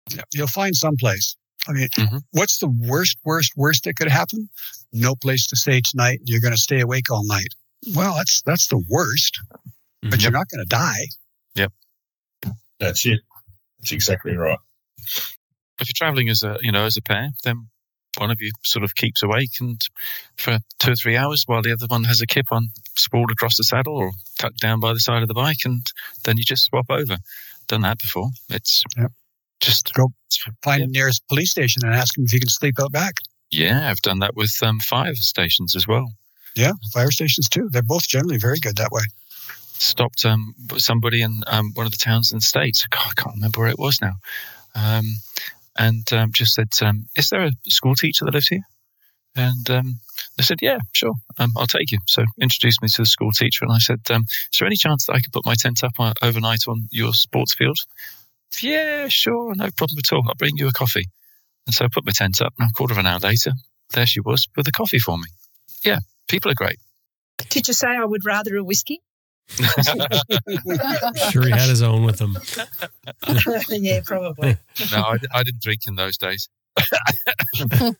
Yeah, 0.09 0.21
You'll 0.33 0.47
find 0.47 0.73
some 0.75 0.95
place. 0.97 1.35
I 1.67 1.73
mean, 1.73 1.87
Mhm. 1.97 2.21
what's 2.31 2.57
the 2.59 2.67
worst, 2.67 3.17
worst, 3.23 3.53
worst 3.55 3.83
that 3.85 3.95
could 3.95 4.09
happen? 4.09 4.49
No 4.91 5.15
place 5.15 5.47
to 5.47 5.55
stay 5.55 5.81
tonight. 5.81 6.19
You're 6.23 6.41
going 6.41 6.53
to 6.53 6.61
stay 6.61 6.79
awake 6.81 7.09
all 7.11 7.25
night. 7.25 7.47
Well, 7.93 8.15
that's 8.15 8.41
that's 8.45 8.67
the 8.67 8.77
worst, 8.89 9.39
but 10.01 10.11
Mhm. 10.11 10.21
you're 10.21 10.31
not 10.31 10.47
going 10.49 10.63
to 10.63 10.69
die. 10.69 11.07
Yep, 11.55 11.71
that's 12.79 13.05
it. 13.05 13.21
That's 13.79 13.91
exactly 13.91 14.35
right. 14.35 14.59
If 15.79 15.89
you're 15.89 15.93
traveling 15.95 16.29
as 16.29 16.41
a 16.43 16.57
you 16.61 16.71
know 16.71 16.85
as 16.85 16.97
a 16.97 17.01
pair, 17.01 17.29
then 17.43 17.69
one 18.17 18.31
of 18.31 18.37
you 18.39 18.51
sort 18.65 18.83
of 18.83 18.95
keeps 18.95 19.21
awake 19.23 19.51
and 19.59 19.79
for 20.37 20.57
two 20.79 20.91
or 20.91 20.95
three 20.95 21.17
hours 21.17 21.43
while 21.47 21.61
the 21.61 21.73
other 21.73 21.85
one 21.87 22.05
has 22.05 22.21
a 22.21 22.25
kip 22.25 22.45
on 22.49 22.69
sprawled 22.97 23.29
across 23.31 23.57
the 23.57 23.63
saddle 23.63 23.97
or 23.97 24.11
tucked 24.39 24.59
down 24.61 24.79
by 24.79 24.93
the 24.93 24.99
side 25.01 25.21
of 25.21 25.27
the 25.27 25.33
bike, 25.33 25.65
and 25.65 25.85
then 26.23 26.37
you 26.37 26.43
just 26.45 26.63
swap 26.65 26.85
over. 26.89 27.17
Done 27.67 27.81
that 27.81 27.99
before. 27.99 28.29
It's 28.49 28.83
Yep. 28.97 29.11
Just 29.65 29.93
Go 29.93 30.07
find 30.63 30.79
Yeah. 30.79 30.85
the 30.87 30.91
nearest 30.91 31.21
police 31.27 31.51
station 31.51 31.81
and 31.85 31.93
ask 31.93 32.15
them 32.15 32.25
if 32.25 32.33
you 32.33 32.39
can 32.39 32.49
sleep 32.49 32.75
out 32.79 32.91
back. 32.91 33.15
yeah. 33.51 33.89
I've 33.89 34.01
done 34.01 34.19
that 34.19 34.35
with 34.35 34.53
um, 34.61 34.79
fire 34.79 35.15
stations 35.15 35.75
as 35.75 35.87
well. 35.87 36.07
Yeah, 36.55 36.71
fire 36.93 37.11
stations 37.11 37.49
too. 37.49 37.67
They're 37.71 37.81
both 37.95 38.07
generally 38.07 38.37
very 38.37 38.59
good 38.59 38.77
that 38.77 38.91
way. 38.91 39.03
stopped 39.77 40.23
um, 40.25 40.53
somebody 40.77 41.21
in 41.21 41.41
um, 41.47 41.71
one 41.73 41.85
of 41.85 41.91
the 41.91 41.97
towns 42.09 42.31
in 42.31 42.37
the 42.37 42.41
states. 42.53 42.85
God, 42.89 43.07
I 43.11 43.21
can't 43.21 43.35
remember 43.35 43.59
where 43.59 43.69
it 43.69 43.79
was 43.79 43.99
now, 44.01 44.13
um, 44.73 45.05
and 45.77 46.05
um, 46.13 46.31
just 46.33 46.53
said, 46.55 46.69
um, 46.81 47.07
"Is 47.17 47.27
there 47.29 47.43
a 47.43 47.51
school 47.67 47.95
teacher 47.95 48.23
that 48.23 48.33
lives 48.33 48.47
here?" 48.47 48.63
And 49.35 49.69
um, 49.69 49.99
they 50.37 50.43
said, 50.43 50.59
"Yeah, 50.61 50.77
sure, 50.93 51.15
um, 51.39 51.51
I'll 51.57 51.67
take 51.67 51.91
you." 51.91 51.99
So 52.07 52.23
introduced 52.39 52.81
me 52.81 52.87
to 52.95 53.01
the 53.01 53.05
school 53.05 53.31
teacher, 53.31 53.65
and 53.65 53.73
I 53.73 53.79
said, 53.79 53.99
um, 54.09 54.23
"Is 54.53 54.57
there 54.59 54.65
any 54.67 54.77
chance 54.77 55.05
that 55.05 55.13
I 55.15 55.19
could 55.19 55.33
put 55.33 55.45
my 55.45 55.55
tent 55.55 55.83
up 55.83 55.91
uh, 55.99 56.13
overnight 56.21 56.63
on 56.69 56.87
your 56.91 57.13
sports 57.13 57.53
field?" 57.53 57.77
Yeah, 58.61 59.07
sure, 59.09 59.53
no 59.55 59.69
problem 59.75 59.99
at 59.99 60.13
all. 60.13 60.23
I'll 60.27 60.35
bring 60.35 60.57
you 60.57 60.67
a 60.67 60.71
coffee. 60.71 61.05
And 61.67 61.73
so 61.73 61.85
I 61.85 61.87
put 61.91 62.05
my 62.05 62.11
tent 62.13 62.41
up, 62.41 62.53
and 62.59 62.69
a 62.69 62.73
quarter 62.73 62.93
of 62.93 62.97
an 62.99 63.07
hour 63.07 63.19
later, 63.19 63.51
there 63.93 64.05
she 64.05 64.19
was 64.19 64.47
with 64.55 64.67
a 64.67 64.71
coffee 64.71 64.99
for 64.99 65.17
me. 65.17 65.25
Yeah, 65.83 65.99
people 66.27 66.51
are 66.51 66.55
great. 66.55 66.77
Did 67.49 67.67
you 67.67 67.73
say 67.73 67.87
I 67.87 68.05
would 68.05 68.25
rather 68.25 68.55
a 68.55 68.63
whiskey? 68.63 69.01
Sure, 71.29 71.43
he 71.43 71.51
had 71.51 71.69
his 71.69 71.83
own 71.83 72.03
with 72.03 72.19
him. 72.19 72.35
yeah, 73.69 74.01
probably. 74.03 74.57
no, 74.91 74.97
I, 74.97 75.17
I 75.33 75.43
didn't 75.43 75.61
drink 75.61 75.81
in 75.87 75.95
those 75.95 76.17
days. 76.17 76.49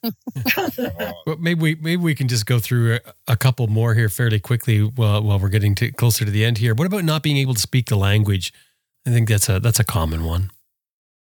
But 1.26 1.39
maybe 1.39 1.59
we 1.59 1.76
maybe 1.76 1.97
we 1.97 2.15
can 2.15 2.27
just 2.27 2.45
go 2.45 2.59
through 2.59 2.95
a, 2.95 2.99
a 3.27 3.35
couple 3.35 3.67
more 3.67 3.93
here 3.93 4.09
fairly 4.09 4.39
quickly 4.39 4.81
while 4.81 5.22
while 5.23 5.39
we're 5.39 5.49
getting 5.49 5.76
to 5.76 5.91
closer 5.91 6.26
to 6.26 6.31
the 6.31 6.45
end 6.45 6.57
here. 6.57 6.73
What 6.76 6.88
about 6.88 7.03
not 7.03 7.23
being 7.23 7.38
able 7.38 7.53
to 7.53 7.59
speak 7.59 7.88
the 7.88 7.95
language? 7.95 8.53
I 9.06 9.11
think 9.11 9.30
that's 9.30 9.49
a 9.49 9.60
that's 9.60 9.80
a 9.80 9.84
common 9.84 10.26
one. 10.26 10.52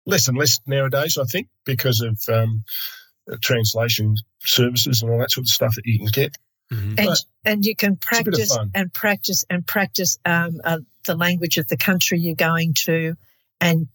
less 0.04 0.28
and 0.28 0.36
less 0.36 0.60
nowadays, 0.66 1.16
I 1.16 1.24
think, 1.24 1.48
because 1.64 2.00
of 2.00 2.18
um, 2.28 2.64
translation 3.42 4.16
services 4.40 5.00
and 5.02 5.10
all 5.10 5.18
that 5.18 5.30
sort 5.30 5.44
of 5.44 5.48
stuff 5.48 5.74
that 5.76 5.86
you 5.86 5.98
can 5.98 6.08
get. 6.08 6.36
Mhm. 6.72 6.98
And 6.98 7.16
and 7.44 7.64
you 7.64 7.76
can 7.76 7.92
a 7.92 7.92
bit 7.92 8.00
of 8.00 8.24
practice 8.24 8.58
and 8.74 8.92
practice 8.92 9.44
and 9.50 9.66
practice 9.66 10.18
um, 10.24 10.60
uh, 10.64 10.78
the 11.04 11.16
language 11.16 11.58
of 11.58 11.68
the 11.68 11.76
country 11.76 12.18
you're 12.18 12.34
going 12.34 12.74
to, 12.74 13.14
and 13.60 13.88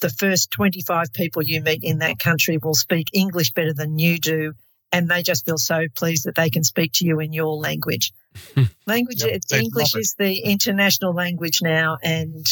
the 0.00 0.10
first 0.10 0.50
25 0.52 1.12
people 1.12 1.42
you 1.42 1.60
meet 1.60 1.82
in 1.82 1.98
that 1.98 2.18
country 2.18 2.58
will 2.58 2.74
speak 2.74 3.08
English 3.12 3.52
better 3.52 3.72
than 3.72 3.98
you 3.98 4.18
do, 4.18 4.54
and 4.92 5.08
they 5.08 5.22
just 5.22 5.44
feel 5.44 5.58
so 5.58 5.86
pleased 5.94 6.24
that 6.24 6.34
they 6.34 6.50
can 6.50 6.64
speak 6.64 6.92
to 6.94 7.04
you 7.04 7.20
in 7.20 7.32
your 7.32 7.56
language. 7.56 8.12
language, 8.86 9.22
Yep, 9.22 9.30
it's 9.34 9.46
they 9.50 9.56
love 9.56 9.64
English 9.64 9.96
is 9.96 10.14
the 10.18 10.38
international 10.38 11.14
language 11.14 11.60
now, 11.60 11.98
and 12.02 12.46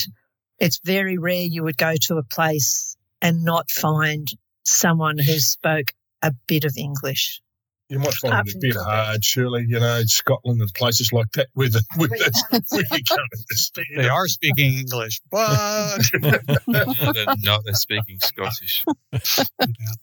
it's 0.61 0.78
very 0.85 1.19
rare 1.19 1.43
you 1.43 1.62
would 1.65 1.77
go 1.78 1.95
to 2.03 2.16
a 2.19 2.23
place 2.23 2.97
and 3.23 3.45
not 3.45 3.70
find 3.70 4.28
someone 4.65 5.19
who 5.19 5.39
spoke 5.39 5.93
a 6.23 6.32
bit 6.47 6.65
of 6.65 6.74
English. 6.77 7.41
You 7.89 7.99
might 7.99 8.15
find 8.15 8.35
Apart 8.35 8.49
it 8.49 8.55
a 8.55 8.59
bit 8.61 8.74
Quebec. 8.74 8.87
hard, 8.89 9.24
surely, 9.24 9.65
you 9.66 9.81
know, 9.81 9.97
in 9.97 10.07
Scotland 10.07 10.61
and 10.61 10.73
places 10.74 11.12
like 11.12 11.32
that 11.32 11.49
where, 11.55 11.69
the, 11.69 11.82
where, 11.97 12.09
the, 12.09 12.62
where 12.69 12.82
you 12.93 13.03
can't 13.09 13.20
understand 13.35 13.87
They 13.97 14.09
are 14.09 14.28
speaking 14.28 14.74
English, 14.78 15.20
but 15.28 15.99
No, 16.69 17.12
they're 17.12 17.35
not. 17.43 17.62
They're 17.65 17.74
speaking 17.74 18.19
Scottish. 18.20 18.85
yeah, 19.12 19.45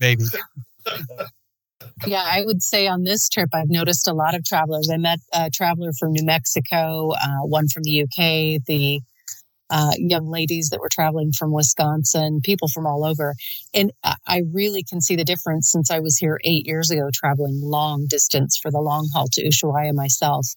maybe. 0.02 0.26
Yeah, 2.06 2.24
I 2.26 2.44
would 2.46 2.62
say 2.62 2.88
on 2.88 3.04
this 3.04 3.30
trip, 3.30 3.50
I've 3.54 3.70
noticed 3.70 4.08
a 4.08 4.14
lot 4.14 4.36
of 4.36 4.44
travelers. 4.44 4.90
I 4.92 4.98
met 4.98 5.20
a 5.34 5.50
traveler 5.50 5.92
from 5.98 6.12
New 6.12 6.26
Mexico, 6.26 7.12
uh, 7.12 7.46
one 7.46 7.68
from 7.70 7.84
the 7.84 8.04
UK, 8.04 8.62
the 8.66 9.02
uh, 9.70 9.92
young 9.98 10.28
ladies 10.30 10.70
that 10.70 10.80
were 10.80 10.90
traveling 10.92 11.32
from 11.32 11.52
Wisconsin, 11.52 12.40
people 12.44 12.68
from 12.68 12.86
all 12.88 13.04
over. 13.06 13.36
And 13.74 13.92
I- 14.04 14.42
really 14.54 14.84
can 14.84 15.02
see 15.02 15.16
the 15.16 15.26
difference 15.26 15.70
since 15.72 15.92
I 15.92 16.00
was 16.00 16.18
here 16.18 16.40
eight 16.44 16.66
years 16.68 16.90
ago, 16.90 17.10
traveling 17.14 17.60
long 17.62 18.06
distance 18.08 18.58
for 18.58 18.72
the 18.72 18.80
long 18.80 19.10
haul 19.14 19.28
to 19.34 19.44
Ushuaia 19.48 19.94
myself. 19.94 20.48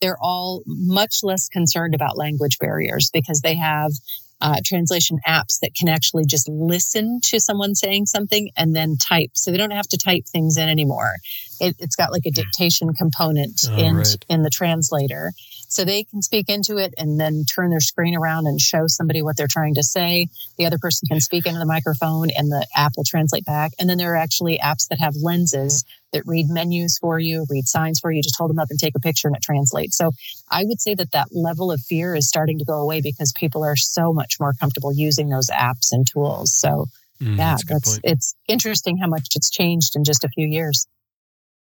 They're 0.00 0.18
all 0.20 0.62
much 0.66 1.20
less 1.22 1.48
concerned 1.48 1.94
about 1.94 2.16
language 2.18 2.58
barriers 2.58 3.10
because 3.12 3.40
they 3.40 3.56
have 3.56 3.92
uh, 4.40 4.56
translation 4.64 5.18
apps 5.26 5.58
that 5.60 5.74
can 5.74 5.88
actually 5.88 6.24
just 6.24 6.48
listen 6.48 7.18
to 7.24 7.40
someone 7.40 7.74
saying 7.74 8.06
something 8.06 8.50
and 8.56 8.76
then 8.76 8.96
type. 8.96 9.30
So 9.34 9.50
they 9.50 9.56
don't 9.56 9.72
have 9.72 9.88
to 9.88 9.96
type 9.98 10.24
things 10.30 10.56
in 10.56 10.68
anymore. 10.68 11.14
It, 11.60 11.74
it's 11.80 11.96
got 11.96 12.12
like 12.12 12.26
a 12.26 12.30
dictation 12.30 12.92
component 12.94 13.60
Oh, 13.68 13.76
in, 13.76 13.96
right. 13.96 14.16
in 14.28 14.42
the 14.42 14.50
translator. 14.50 15.32
So 15.68 15.84
they 15.84 16.04
can 16.04 16.22
speak 16.22 16.48
into 16.48 16.78
it 16.78 16.94
and 16.98 17.20
then 17.20 17.44
turn 17.44 17.70
their 17.70 17.80
screen 17.80 18.16
around 18.16 18.46
and 18.46 18.60
show 18.60 18.86
somebody 18.86 19.22
what 19.22 19.36
they're 19.36 19.46
trying 19.48 19.74
to 19.74 19.82
say. 19.82 20.28
The 20.56 20.66
other 20.66 20.78
person 20.78 21.06
can 21.08 21.20
speak 21.20 21.46
into 21.46 21.58
the 21.58 21.66
microphone 21.66 22.30
and 22.30 22.50
the 22.50 22.66
app 22.74 22.92
will 22.96 23.04
translate 23.04 23.44
back. 23.44 23.72
And 23.78 23.88
then 23.88 23.98
there 23.98 24.14
are 24.14 24.16
actually 24.16 24.58
apps 24.58 24.88
that 24.88 24.98
have 24.98 25.14
lenses 25.16 25.84
that 26.12 26.22
read 26.26 26.46
menus 26.48 26.98
for 26.98 27.18
you, 27.18 27.46
read 27.50 27.68
signs 27.68 28.00
for 28.00 28.10
you. 28.10 28.22
Just 28.22 28.36
hold 28.38 28.50
them 28.50 28.58
up 28.58 28.68
and 28.70 28.78
take 28.78 28.94
a 28.96 29.00
picture 29.00 29.28
and 29.28 29.36
it 29.36 29.42
translates. 29.42 29.96
So 29.96 30.12
I 30.50 30.64
would 30.64 30.80
say 30.80 30.94
that 30.94 31.12
that 31.12 31.28
level 31.32 31.70
of 31.70 31.80
fear 31.82 32.14
is 32.14 32.28
starting 32.28 32.58
to 32.58 32.64
go 32.64 32.80
away 32.80 33.00
because 33.02 33.32
people 33.36 33.62
are 33.62 33.76
so 33.76 34.12
much 34.12 34.36
more 34.40 34.54
comfortable 34.58 34.92
using 34.92 35.28
those 35.28 35.48
apps 35.48 35.92
and 35.92 36.06
tools. 36.06 36.54
So 36.54 36.86
Mm, 37.20 37.36
yeah, 37.36 37.56
that's 37.66 37.66
that's 37.66 38.00
it's 38.04 38.34
interesting 38.46 38.98
how 38.98 39.08
much 39.08 39.28
it's 39.34 39.50
changed 39.50 39.96
in 39.96 40.04
just 40.04 40.24
a 40.24 40.28
few 40.28 40.46
years. 40.46 40.86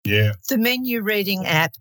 Yeah. 0.04 0.32
the 0.48 0.58
menu 0.58 1.00
reading 1.00 1.46
app 1.46 1.72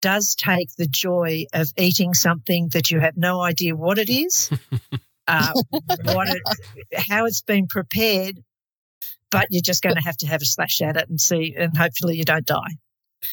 does 0.00 0.34
take 0.34 0.68
the 0.76 0.86
joy 0.86 1.44
of 1.52 1.68
eating 1.76 2.14
something 2.14 2.68
that 2.72 2.90
you 2.90 3.00
have 3.00 3.16
no 3.16 3.40
idea 3.40 3.76
what 3.76 3.98
it 3.98 4.08
is, 4.08 4.50
uh, 5.28 5.52
what 6.04 6.28
it, 6.28 6.42
how 7.08 7.26
it's 7.26 7.42
been 7.42 7.66
prepared, 7.66 8.42
but 9.30 9.46
you're 9.50 9.62
just 9.62 9.82
going 9.82 9.96
to 9.96 10.02
have 10.02 10.16
to 10.18 10.26
have 10.26 10.42
a 10.42 10.46
slash 10.46 10.80
at 10.80 10.96
it 10.96 11.08
and 11.08 11.20
see, 11.20 11.54
and 11.56 11.76
hopefully 11.76 12.16
you 12.16 12.24
don't 12.24 12.46
die. 12.46 12.76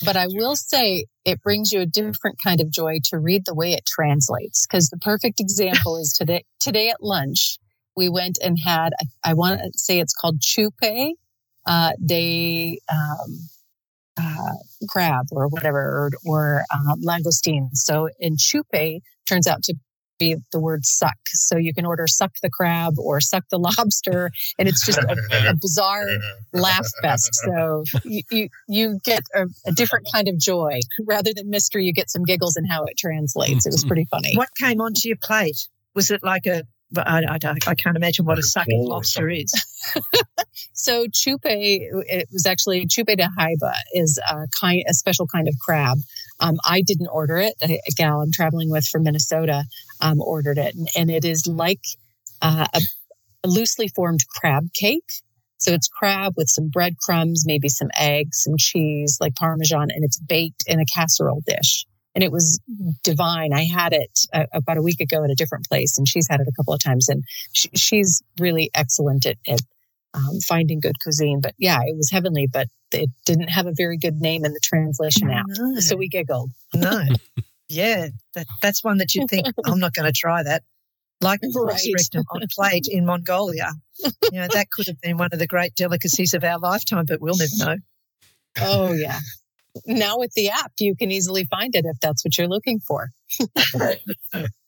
But 0.03 0.17
I 0.17 0.27
will 0.27 0.55
say 0.55 1.05
it 1.23 1.41
brings 1.41 1.71
you 1.71 1.79
a 1.81 1.85
different 1.85 2.37
kind 2.43 2.59
of 2.59 2.69
joy 2.71 2.99
to 3.05 3.17
read 3.17 3.43
the 3.45 3.55
way 3.55 3.73
it 3.73 3.85
translates. 3.85 4.67
Because 4.67 4.89
the 4.89 4.97
perfect 4.97 5.39
example 5.39 5.97
is 5.97 6.13
today. 6.13 6.43
Today 6.59 6.89
at 6.89 7.01
lunch, 7.01 7.57
we 7.95 8.09
went 8.09 8.37
and 8.43 8.57
had. 8.63 8.91
I, 8.99 9.31
I 9.31 9.33
want 9.33 9.61
to 9.61 9.71
say 9.79 9.99
it's 9.99 10.13
called 10.13 10.41
chupe 10.41 11.13
uh, 11.65 11.91
de 12.03 12.79
um, 12.91 13.39
uh, 14.19 14.53
crab 14.89 15.27
or 15.31 15.47
whatever, 15.47 15.79
or, 15.79 16.11
or 16.25 16.63
uh, 16.73 16.95
langoustine. 17.05 17.69
So 17.73 18.09
in 18.19 18.37
chupe 18.37 18.99
turns 19.25 19.47
out 19.47 19.63
to 19.63 19.75
be 20.17 20.35
the 20.51 20.59
word 20.59 20.85
suck. 20.85 21.17
So 21.27 21.57
you 21.57 21.73
can 21.73 21.85
order 21.85 22.07
suck 22.07 22.31
the 22.41 22.49
crab 22.49 22.95
or 22.97 23.21
suck 23.21 23.43
the 23.49 23.57
lobster, 23.77 24.31
and 24.57 24.67
it's 24.67 24.85
just 24.85 24.99
a, 24.99 25.49
a 25.49 25.55
bizarre 25.55 26.07
laugh 26.53 26.87
fest. 27.01 27.29
So 27.33 27.83
you, 28.03 28.21
you, 28.31 28.49
you 28.67 28.99
get 29.03 29.23
a, 29.35 29.45
a 29.65 29.71
different 29.71 30.07
kind 30.13 30.27
of 30.27 30.39
joy 30.39 30.79
rather 31.05 31.33
than 31.33 31.49
mystery. 31.49 31.85
You 31.85 31.93
get 31.93 32.09
some 32.09 32.23
giggles 32.23 32.57
in 32.57 32.65
how 32.65 32.83
it 32.85 32.97
translates. 32.97 33.65
It 33.65 33.71
was 33.71 33.85
pretty 33.85 34.05
funny. 34.09 34.35
What 34.35 34.49
came 34.57 34.81
onto 34.81 35.07
your 35.07 35.17
plate? 35.17 35.67
Was 35.95 36.11
it 36.11 36.23
like 36.23 36.45
a? 36.45 36.63
I, 36.95 37.23
I, 37.27 37.37
I 37.67 37.75
can't 37.75 37.97
imagine 37.97 38.25
what 38.25 38.39
a 38.39 38.43
sucking 38.43 38.83
claw 38.85 38.95
or 38.95 38.97
lobster 38.97 39.29
is. 39.29 39.53
So 40.77 41.05
chupe, 41.07 41.39
it 41.43 42.29
was 42.31 42.45
actually 42.45 42.85
chupe 42.85 43.17
de 43.17 43.27
jaiba 43.37 43.73
is 43.93 44.19
a 44.29 44.47
kind, 44.59 44.83
a 44.87 44.93
special 44.93 45.27
kind 45.27 45.47
of 45.47 45.55
crab. 45.59 45.97
Um, 46.39 46.57
I 46.63 46.81
didn't 46.81 47.07
order 47.07 47.37
it. 47.37 47.55
A, 47.63 47.73
a 47.73 47.91
gal 47.95 48.21
I'm 48.21 48.31
traveling 48.31 48.69
with 48.69 48.85
from 48.85 49.03
Minnesota 49.03 49.63
um, 50.01 50.21
ordered 50.21 50.57
it, 50.59 50.75
and, 50.75 50.87
and 50.95 51.11
it 51.11 51.25
is 51.25 51.47
like 51.47 51.81
uh, 52.41 52.67
a, 52.73 52.79
a 53.43 53.47
loosely 53.47 53.87
formed 53.87 54.21
crab 54.35 54.69
cake. 54.73 55.09
So 55.57 55.73
it's 55.73 55.87
crab 55.87 56.33
with 56.37 56.47
some 56.47 56.69
breadcrumbs, 56.69 57.43
maybe 57.47 57.69
some 57.69 57.89
eggs, 57.97 58.43
some 58.43 58.53
cheese, 58.57 59.17
like 59.19 59.35
Parmesan, 59.35 59.89
and 59.89 60.03
it's 60.03 60.19
baked 60.19 60.63
in 60.67 60.79
a 60.79 60.85
casserole 60.85 61.41
dish. 61.47 61.87
And 62.17 62.23
it 62.23 62.31
was 62.31 62.59
divine. 63.03 63.53
I 63.53 63.65
had 63.65 63.93
it 63.93 64.09
uh, 64.33 64.45
about 64.51 64.77
a 64.77 64.81
week 64.81 64.99
ago 64.99 65.23
at 65.23 65.29
a 65.29 65.35
different 65.35 65.67
place, 65.67 65.99
and 65.99 66.09
she's 66.09 66.27
had 66.27 66.39
it 66.39 66.47
a 66.47 66.51
couple 66.51 66.73
of 66.73 66.79
times, 66.79 67.09
and 67.09 67.23
she, 67.53 67.69
she's 67.75 68.23
really 68.39 68.71
excellent 68.73 69.27
at, 69.27 69.37
at 69.47 69.59
um, 70.15 70.39
finding 70.47 70.79
good 70.79 70.95
cuisine. 70.99 71.41
But 71.41 71.53
yeah, 71.59 71.77
it 71.85 71.95
was 71.95 72.09
heavenly, 72.09 72.47
but 72.51 72.69
it 72.91 73.11
didn't 73.27 73.49
have 73.49 73.67
a 73.67 73.71
very 73.71 73.99
good 73.99 74.15
name 74.15 74.45
in 74.45 74.53
the 74.53 74.59
translation 74.63 75.29
app. 75.29 75.45
No, 75.47 75.79
So 75.79 75.95
we 75.95 76.09
giggled. 76.09 76.49
no. 76.73 77.03
yeah, 77.69 78.07
that, 78.33 78.47
that's 78.63 78.83
one 78.83 78.97
that 78.97 79.13
you 79.13 79.27
think 79.27 79.45
I'm 79.63 79.77
not 79.77 79.93
going 79.93 80.11
to 80.11 80.19
try 80.19 80.41
that. 80.41 80.63
Like 81.21 81.41
Right. 81.53 81.79
rectum 81.95 82.23
on 82.31 82.41
a 82.41 82.47
plate 82.47 82.87
in 82.89 83.05
Mongolia. 83.05 83.73
You 84.31 84.39
know, 84.41 84.47
that 84.53 84.71
could 84.71 84.87
have 84.87 84.99
been 85.01 85.17
one 85.17 85.29
of 85.31 85.37
the 85.37 85.45
great 85.45 85.75
delicacies 85.75 86.33
of 86.33 86.43
our 86.43 86.57
lifetime, 86.57 87.05
but 87.07 87.21
we'll 87.21 87.37
never 87.37 87.51
know. 87.59 87.75
Oh, 88.59 88.93
yeah. 88.93 89.19
Now 89.85 90.17
with 90.17 90.33
the 90.33 90.49
app, 90.49 90.71
you 90.79 90.95
can 90.95 91.11
easily 91.11 91.45
find 91.45 91.75
it 91.75 91.85
if 91.85 91.99
that's 91.99 92.23
what 92.23 92.37
you're 92.37 92.47
looking 92.47 92.79
for. 92.79 93.11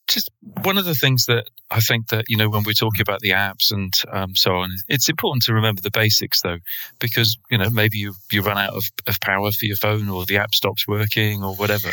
just 0.09 0.31
one 0.63 0.77
of 0.77 0.85
the 0.85 0.95
things 0.95 1.27
that 1.27 1.45
I 1.71 1.79
think 1.79 2.07
that 2.07 2.25
you 2.27 2.35
know 2.35 2.49
when 2.49 2.63
we're 2.63 2.73
talking 2.73 3.01
about 3.01 3.19
the 3.19 3.29
apps 3.29 3.71
and 3.71 3.93
um, 4.11 4.35
so 4.35 4.55
on, 4.55 4.75
it's 4.87 5.07
important 5.07 5.43
to 5.43 5.53
remember 5.53 5.81
the 5.81 5.91
basics 5.91 6.41
though, 6.41 6.57
because 6.99 7.37
you 7.49 7.57
know 7.57 7.69
maybe 7.69 7.99
you 7.99 8.15
you 8.31 8.41
run 8.41 8.57
out 8.57 8.73
of, 8.73 8.83
of 9.07 9.19
power 9.21 9.51
for 9.51 9.65
your 9.65 9.75
phone 9.75 10.09
or 10.09 10.25
the 10.25 10.37
app 10.37 10.55
stops 10.55 10.87
working 10.87 11.43
or 11.43 11.55
whatever, 11.55 11.91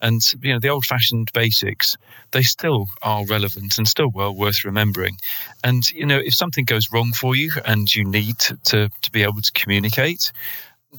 and 0.00 0.22
you 0.42 0.52
know 0.52 0.58
the 0.58 0.70
old-fashioned 0.70 1.30
basics 1.34 1.96
they 2.30 2.42
still 2.42 2.86
are 3.02 3.24
relevant 3.26 3.78
and 3.78 3.86
still 3.86 4.10
well 4.12 4.34
worth 4.34 4.64
remembering, 4.64 5.18
and 5.62 5.90
you 5.90 6.06
know 6.06 6.18
if 6.18 6.34
something 6.34 6.64
goes 6.64 6.90
wrong 6.92 7.12
for 7.12 7.36
you 7.36 7.52
and 7.66 7.94
you 7.94 8.04
need 8.04 8.38
to 8.64 8.88
to 9.02 9.10
be 9.12 9.22
able 9.22 9.42
to 9.42 9.52
communicate, 9.52 10.32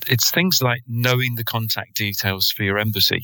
it's 0.08 0.32
things 0.32 0.62
like 0.62 0.82
knowing 0.88 1.36
the 1.36 1.44
contact 1.44 1.96
details 1.96 2.50
for 2.50 2.64
your 2.64 2.78
embassy. 2.78 3.22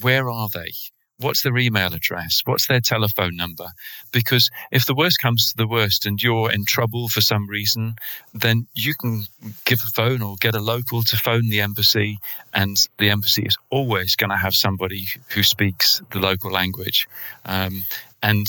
Where 0.00 0.30
are 0.30 0.48
they? 0.52 0.72
What's 1.18 1.42
their 1.42 1.56
email 1.56 1.94
address? 1.94 2.42
What's 2.44 2.66
their 2.66 2.80
telephone 2.80 3.36
number? 3.36 3.68
Because 4.12 4.50
if 4.72 4.84
the 4.84 4.96
worst 4.96 5.20
comes 5.22 5.46
to 5.46 5.56
the 5.56 5.68
worst 5.68 6.06
and 6.06 6.20
you're 6.20 6.50
in 6.50 6.64
trouble 6.64 7.08
for 7.08 7.20
some 7.20 7.48
reason, 7.48 7.94
then 8.32 8.66
you 8.74 8.94
can 9.00 9.26
give 9.64 9.80
a 9.84 9.88
phone 9.88 10.22
or 10.22 10.34
get 10.40 10.56
a 10.56 10.60
local 10.60 11.04
to 11.04 11.16
phone 11.16 11.50
the 11.50 11.60
embassy, 11.60 12.18
and 12.52 12.88
the 12.98 13.10
embassy 13.10 13.42
is 13.42 13.56
always 13.70 14.16
going 14.16 14.30
to 14.30 14.36
have 14.36 14.54
somebody 14.54 15.06
who 15.30 15.44
speaks 15.44 16.02
the 16.10 16.18
local 16.18 16.50
language. 16.50 17.06
Um, 17.44 17.84
and 18.20 18.48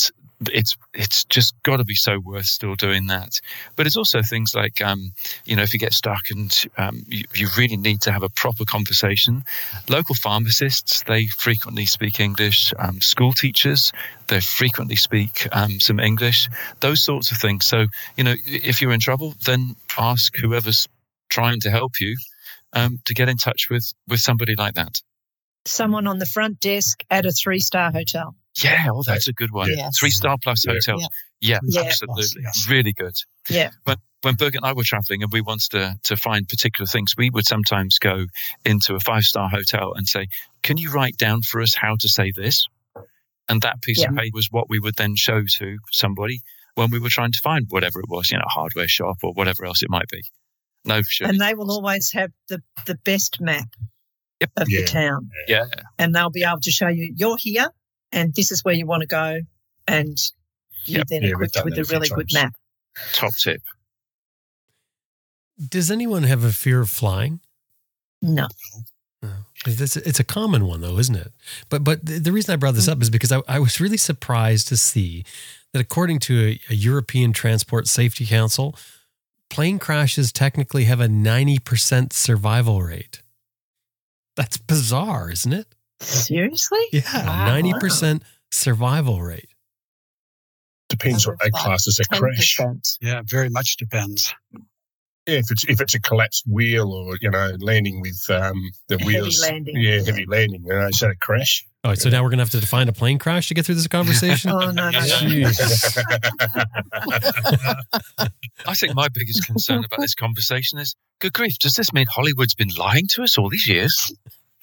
it's 0.54 0.76
it's 0.94 1.26
just 1.26 1.54
got 1.64 1.78
to 1.78 1.84
be 1.84 1.96
so 1.96 2.20
worth 2.20 2.46
still 2.46 2.76
doing 2.76 3.08
that. 3.08 3.40
But 3.76 3.86
it's 3.88 3.98
also 3.98 4.22
things 4.22 4.54
like 4.56 4.82
um, 4.82 5.12
you 5.46 5.56
know 5.56 5.64
if 5.64 5.74
you 5.74 5.80
get 5.80 5.94
stuck 5.94 6.30
and 6.30 6.66
um, 6.78 7.04
you, 7.08 7.24
you, 7.34 7.48
really 7.58 7.78
need 7.78 8.02
to 8.02 8.12
have 8.12 8.24
a 8.24 8.30
proper 8.30 8.66
conversation. 8.66 9.44
Local 9.90 10.16
pharmacists 10.16 11.04
they 11.04 11.28
frequently 11.28 11.86
speak 11.86 12.20
English. 12.20 12.74
Um, 12.80 13.02
school 13.02 13.34
teachers 13.34 13.92
they 14.28 14.42
frequently 14.42 14.96
speak 14.96 15.48
um, 15.52 15.80
some 15.80 16.00
English. 16.00 16.48
Those 16.80 17.04
sorts 17.04 17.32
of 17.32 17.38
things. 17.38 17.66
So 17.66 17.88
you 18.18 18.24
know 18.24 18.36
if 18.46 18.82
you're 18.82 18.94
in 18.94 19.00
trouble, 19.00 19.34
then 19.46 19.76
ask 19.98 20.36
whoever's 20.38 20.88
trying 21.30 21.60
to 21.62 21.72
help 21.72 22.00
you 22.00 22.16
um, 22.74 23.00
to 23.06 23.14
get 23.14 23.30
in 23.30 23.38
touch 23.38 23.68
with 23.70 23.94
with 24.08 24.20
somebody 24.20 24.56
like 24.56 24.76
that. 24.76 25.02
Someone 25.66 26.06
on 26.08 26.20
the 26.20 26.28
front 26.28 26.60
desk 26.60 27.04
at 27.10 27.26
a 27.26 27.32
three 27.32 27.60
star 27.60 27.92
hotel. 27.92 28.36
Yeah, 28.64 28.88
oh, 28.92 29.04
that's 29.06 29.28
a 29.28 29.34
good 29.34 29.52
one. 29.52 29.70
Yes. 29.76 29.98
Three 30.00 30.10
star 30.10 30.38
plus 30.42 30.64
Yeah. 30.66 30.74
hotels. 30.74 31.08
Yeah, 31.42 31.60
Yeah. 31.64 31.82
absolutely. 31.82 32.42
Yes. 32.44 32.68
Really 32.70 32.94
good. 32.94 33.14
Yeah. 33.50 33.72
When, 33.84 33.98
when 34.22 34.36
Berg 34.36 34.56
and 34.56 34.66
I 34.66 34.74
were 34.74 34.84
traveling 34.86 35.22
and 35.24 35.32
we 35.32 35.42
wanted 35.42 35.70
to, 35.72 36.00
to 36.04 36.18
find 36.18 36.48
particular 36.48 36.88
things, 36.88 37.14
we 37.18 37.30
would 37.30 37.46
sometimes 37.46 38.00
go 38.00 38.26
into 38.64 38.96
a 38.96 39.00
five 39.00 39.24
star 39.24 39.50
hotel 39.50 39.94
and 39.96 40.08
say, 40.08 40.28
Can 40.64 40.78
you 40.78 40.92
write 40.92 41.18
down 41.18 41.42
for 41.42 41.62
us 41.62 41.76
how 41.76 41.96
to 42.00 42.08
say 42.08 42.32
this? 42.36 42.66
And 43.48 43.62
that 43.62 43.82
piece 43.82 44.04
of 44.04 44.16
paper 44.16 44.32
was 44.34 44.48
what 44.50 44.70
we 44.70 44.80
would 44.80 44.96
then 44.96 45.16
show 45.16 45.44
to 45.60 45.78
somebody 45.92 46.40
when 46.76 46.90
we 46.90 47.00
were 47.00 47.10
trying 47.10 47.32
to 47.34 47.40
find 47.40 47.66
whatever 47.70 48.00
it 48.00 48.10
was, 48.10 48.32
you 48.32 48.38
know, 48.38 48.44
a 48.46 48.50
hardware 48.50 48.88
shop 48.88 49.18
or 49.24 49.34
whatever 49.34 49.66
else 49.66 49.84
it 49.84 49.90
might 49.90 50.08
be. 50.10 50.24
No, 50.84 51.02
sure. 51.04 51.28
And 51.28 51.40
they 51.40 51.54
will 51.54 51.72
always 51.72 52.12
have 52.14 52.32
the, 52.50 52.62
the 52.86 52.96
best 52.96 53.40
map 53.42 53.68
Yep. 54.42 54.52
of 54.58 54.70
Yeah. 54.70 54.82
the 54.82 54.88
town. 54.88 55.30
yeah. 55.48 55.66
And 56.00 56.14
they'll 56.16 56.30
be 56.30 56.44
able 56.44 56.60
to 56.62 56.72
show 56.72 56.88
you, 56.90 57.14
you're 57.16 57.38
here 57.40 57.68
and 58.12 58.34
this 58.36 58.52
is 58.52 58.64
where 58.64 58.74
you 58.74 58.86
want 58.86 59.02
to 59.02 59.08
go. 59.08 59.40
And 59.88 60.18
you're 60.86 61.00
Yep. 61.00 61.08
then 61.08 61.24
Yeah, 61.24 61.30
equipped 61.30 61.62
with 61.64 61.78
a 61.78 61.82
a 61.82 61.84
really 61.86 62.10
good 62.10 62.30
map. 62.34 62.54
Top 63.14 63.34
tip. 63.36 63.62
Does 65.70 65.90
anyone 65.90 66.24
have 66.24 66.44
a 66.44 66.52
fear 66.52 66.82
of 66.82 66.90
flying? 66.90 67.40
No. 68.22 68.48
Oh, 69.24 69.46
it's, 69.66 69.96
it's 69.96 70.20
a 70.20 70.24
common 70.24 70.66
one, 70.68 70.82
though, 70.82 70.98
isn't 70.98 71.16
it? 71.16 71.32
But 71.70 71.84
but 71.84 72.06
the 72.06 72.20
the 72.20 72.32
reason 72.32 72.54
I 72.54 72.58
brought 72.58 72.76
this 72.76 72.88
mm. 72.88 72.94
up 72.94 73.02
is 73.02 73.10
because 73.10 73.32
I, 73.32 73.42
I 73.48 73.60
was 73.60 73.80
really 73.80 73.98
surprised 73.98 74.68
to 74.70 74.78
see 74.78 75.24
that 75.74 75.82
according 75.82 76.20
to 76.20 76.40
a, 76.40 76.60
a 76.70 76.76
European 76.76 77.34
Transport 77.34 77.88
Safety 77.88 78.26
Council, 78.26 78.76
plane 79.50 79.80
crashes 79.80 80.32
technically 80.32 80.86
have 80.86 81.00
a 81.00 81.08
90% 81.08 82.14
survival 82.14 82.82
rate. 82.82 83.22
That's 84.36 84.58
bizarre, 84.58 85.32
isn't 85.32 85.54
it? 85.54 85.68
Seriously? 86.06 86.80
Yeah, 86.92 87.02
Wow. 87.26 87.60
90% 87.62 88.22
survival 88.52 89.22
rate. 89.22 89.50
Depends 90.90 91.26
what 91.28 91.38
they 91.42 91.50
class 91.50 91.88
as 91.88 92.00
a 92.00 92.16
crash. 92.16 92.60
Yeah, 93.02 93.22
very 93.26 93.50
much 93.50 93.76
depends. 93.78 94.34
Yeah, 95.28 95.40
if 95.40 95.46
it's 95.50 95.66
if 95.68 95.82
it's 95.82 95.96
a 95.96 96.00
collapsed 96.00 96.44
wheel 96.48 96.94
or 96.94 97.18
you 97.20 97.32
know 97.32 97.54
landing 97.60 98.00
with 98.02 98.24
um, 98.30 98.62
the 98.88 99.00
Heavy 99.00 99.06
wheels, 99.16 99.42
landing. 99.42 99.76
yeah, 99.76 99.96
heavy 100.06 100.28
landing. 100.28 100.62
You 100.64 100.74
know, 100.74 100.88
is 100.88 101.00
that 101.00 101.10
a 101.10 101.16
crash? 101.16 101.66
Oh, 101.84 101.96
so 101.96 102.10
now 102.10 102.22
we're 102.22 102.30
going 102.30 102.38
to 102.38 102.44
have 102.44 102.52
to 102.52 102.60
define 102.60 102.88
a 102.90 102.94
plane 102.94 103.18
crash 103.18 103.48
to 103.48 103.56
get 103.56 103.66
through 103.66 103.76
this 103.76 103.88
conversation? 103.88 104.52
Oh, 104.54 104.60
no, 104.72 104.90
no, 104.90 104.90
no. 104.92 105.00
Jeez. 105.00 105.98
I 108.66 108.74
think 108.76 108.96
my 108.96 109.08
biggest 109.08 109.46
concern 109.46 109.84
about 109.84 110.00
this 110.00 110.16
conversation 110.16 110.80
is 110.80 110.96
good 111.20 111.34
grief, 111.34 111.58
does 111.60 111.76
this 111.76 111.94
mean 111.94 112.06
Hollywood's 112.10 112.56
been 112.56 112.70
lying 112.78 113.06
to 113.14 113.24
us 113.24 113.38
all 113.38 113.50
these 113.50 113.68
years? 113.68 114.12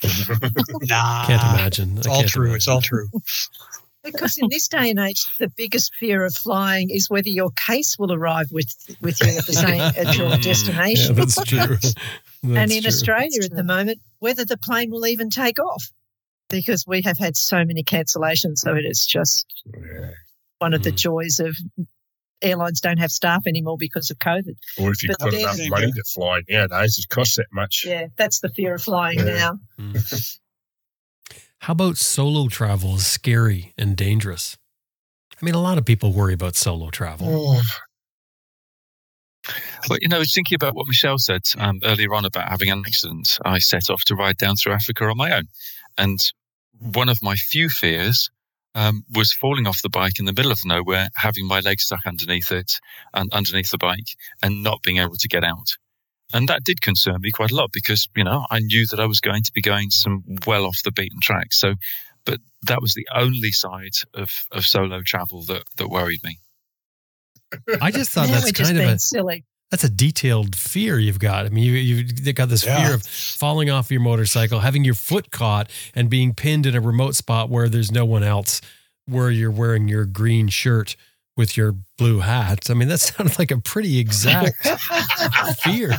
Nah, 0.82 1.26
Can't 1.26 1.42
imagine. 1.42 1.98
It's 1.98 2.06
I 2.06 2.10
all 2.10 2.16
can't 2.20 2.28
true. 2.28 2.54
It's 2.54 2.68
all 2.68 2.80
true. 2.80 3.08
Because 4.04 4.36
in 4.36 4.48
this 4.50 4.66
day 4.66 4.90
and 4.90 4.98
age, 4.98 5.24
the 5.38 5.48
biggest 5.56 5.94
fear 5.94 6.24
of 6.24 6.34
flying 6.34 6.88
is 6.90 7.08
whether 7.08 7.28
your 7.28 7.50
case 7.52 7.96
will 7.98 8.12
arrive 8.12 8.46
with, 8.50 8.66
with 9.00 9.20
you 9.22 9.38
at 9.38 9.46
the 9.46 9.52
same 9.52 9.80
at 9.80 10.16
your 10.16 10.26
Yeah, 10.28 10.30
Yeah, 10.36 10.42
destination. 10.42 11.14
that's 11.14 11.44
true. 11.44 11.76
and 12.42 12.72
in 12.72 12.82
true. 12.82 12.88
Australia 12.88 13.44
at 13.44 13.54
the 13.54 13.62
moment, 13.62 14.00
whether 14.18 14.44
the 14.44 14.56
plane 14.58 14.90
will 14.90 15.06
even 15.06 15.30
take 15.30 15.58
off. 15.60 15.84
Because 16.50 16.84
we 16.86 17.00
have 17.02 17.16
had 17.16 17.36
so 17.36 17.64
many 17.64 17.82
cancellations, 17.84 18.58
so 18.58 18.74
it 18.74 18.84
is 18.84 19.06
just 19.06 19.46
Yeah. 19.72 20.10
one 20.58 20.74
of 20.74 20.82
the 20.82 20.92
Mm. 20.92 20.96
joys 20.96 21.40
of 21.40 21.56
airlines 22.42 22.80
don't 22.80 22.98
have 22.98 23.10
staff 23.10 23.42
anymore 23.46 23.76
because 23.78 24.10
of 24.10 24.18
COVID. 24.18 24.54
Or 24.80 24.90
if 24.92 25.02
you've 25.02 25.16
But 25.18 25.30
got 25.30 25.34
enough 25.34 25.56
then- 25.56 25.68
money 25.70 25.92
to 25.92 26.04
fly 26.14 26.40
nowadays, 26.48 26.98
it 26.98 27.08
costs 27.08 27.36
that 27.36 27.46
much. 27.52 27.84
Yeah, 27.86 28.06
that's 28.16 28.40
the 28.40 28.48
fear 28.50 28.74
of 28.74 28.82
flying 28.82 29.18
Yeah. 29.18 29.24
now. 29.24 29.58
Mm. 29.78 30.38
How 31.60 31.72
about 31.72 31.96
solo 31.96 32.48
travel 32.48 32.96
is 32.96 33.06
scary 33.06 33.72
and 33.78 33.96
dangerous? 33.96 34.56
I 35.40 35.44
mean, 35.44 35.54
a 35.54 35.60
lot 35.60 35.78
of 35.78 35.84
people 35.84 36.12
worry 36.12 36.34
about 36.34 36.56
solo 36.56 36.90
travel. 36.90 37.28
Oh, 37.30 37.62
Well, 39.88 39.98
you 40.00 40.08
know, 40.08 40.16
I 40.16 40.20
was 40.20 40.32
thinking 40.34 40.54
about 40.54 40.74
what 40.76 40.86
Michelle 40.86 41.18
said 41.18 41.42
um, 41.58 41.80
earlier 41.84 42.14
on 42.14 42.24
about 42.24 42.48
having 42.48 42.70
an 42.70 42.84
accident. 42.86 43.38
I 43.44 43.58
set 43.58 43.90
off 43.90 44.02
to 44.06 44.14
ride 44.14 44.36
down 44.36 44.54
through 44.56 44.72
Africa 44.72 45.04
on 45.04 45.16
my 45.16 45.32
own. 45.32 45.44
And 45.98 46.18
one 46.78 47.08
of 47.08 47.18
my 47.22 47.34
few 47.34 47.68
fears 47.68 48.30
um, 48.74 49.04
was 49.12 49.32
falling 49.32 49.66
off 49.66 49.82
the 49.82 49.88
bike 49.90 50.18
in 50.18 50.24
the 50.24 50.32
middle 50.32 50.52
of 50.52 50.60
nowhere, 50.64 51.08
having 51.16 51.46
my 51.46 51.60
leg 51.60 51.80
stuck 51.80 52.06
underneath 52.06 52.50
it 52.50 52.72
and 53.12 53.32
underneath 53.32 53.70
the 53.70 53.78
bike 53.78 54.16
and 54.42 54.62
not 54.62 54.82
being 54.82 54.98
able 54.98 55.16
to 55.18 55.28
get 55.28 55.44
out. 55.44 55.76
And 56.32 56.48
that 56.48 56.64
did 56.64 56.80
concern 56.80 57.20
me 57.20 57.30
quite 57.30 57.50
a 57.50 57.54
lot 57.54 57.70
because, 57.72 58.08
you 58.16 58.24
know, 58.24 58.46
I 58.50 58.60
knew 58.60 58.86
that 58.86 59.00
I 59.00 59.06
was 59.06 59.20
going 59.20 59.42
to 59.42 59.52
be 59.52 59.60
going 59.60 59.90
some 59.90 60.24
well 60.46 60.64
off 60.64 60.78
the 60.82 60.90
beaten 60.90 61.20
track. 61.20 61.52
So, 61.52 61.74
but 62.24 62.40
that 62.62 62.80
was 62.80 62.94
the 62.94 63.06
only 63.14 63.52
side 63.52 63.96
of, 64.14 64.30
of 64.50 64.64
solo 64.64 65.02
travel 65.04 65.42
that, 65.42 65.64
that 65.76 65.88
worried 65.88 66.24
me. 66.24 66.38
I 67.82 67.90
just 67.90 68.10
thought 68.10 68.28
now 68.28 68.34
that's 68.34 68.46
we're 68.46 68.52
just 68.52 68.72
kind 68.72 68.80
of 68.80 68.94
a 68.94 68.98
silly. 68.98 69.44
That's 69.72 69.84
a 69.84 69.88
detailed 69.88 70.54
fear 70.54 70.98
you've 70.98 71.18
got. 71.18 71.46
I 71.46 71.48
mean, 71.48 71.64
you 71.64 71.72
you've 71.72 72.34
got 72.34 72.48
this 72.50 72.64
Yeah. 72.64 72.84
fear 72.84 72.94
of 72.94 73.02
falling 73.04 73.70
off 73.70 73.90
your 73.90 74.02
motorcycle, 74.02 74.60
having 74.60 74.84
your 74.84 74.94
foot 74.94 75.30
caught, 75.32 75.70
and 75.94 76.08
being 76.10 76.34
pinned 76.34 76.66
in 76.66 76.76
a 76.76 76.80
remote 76.80 77.16
spot 77.16 77.48
where 77.48 77.68
there's 77.70 77.90
no 77.90 78.04
one 78.04 78.22
else, 78.22 78.60
where 79.06 79.30
you're 79.30 79.50
wearing 79.50 79.88
your 79.88 80.04
green 80.04 80.48
shirt 80.48 80.94
with 81.38 81.56
your 81.56 81.74
blue 81.96 82.20
hat. 82.20 82.68
I 82.68 82.74
mean, 82.74 82.88
that 82.88 82.98
sounds 83.00 83.38
like 83.38 83.50
a 83.50 83.58
pretty 83.58 83.98
exact 83.98 84.54
fear. 85.62 85.96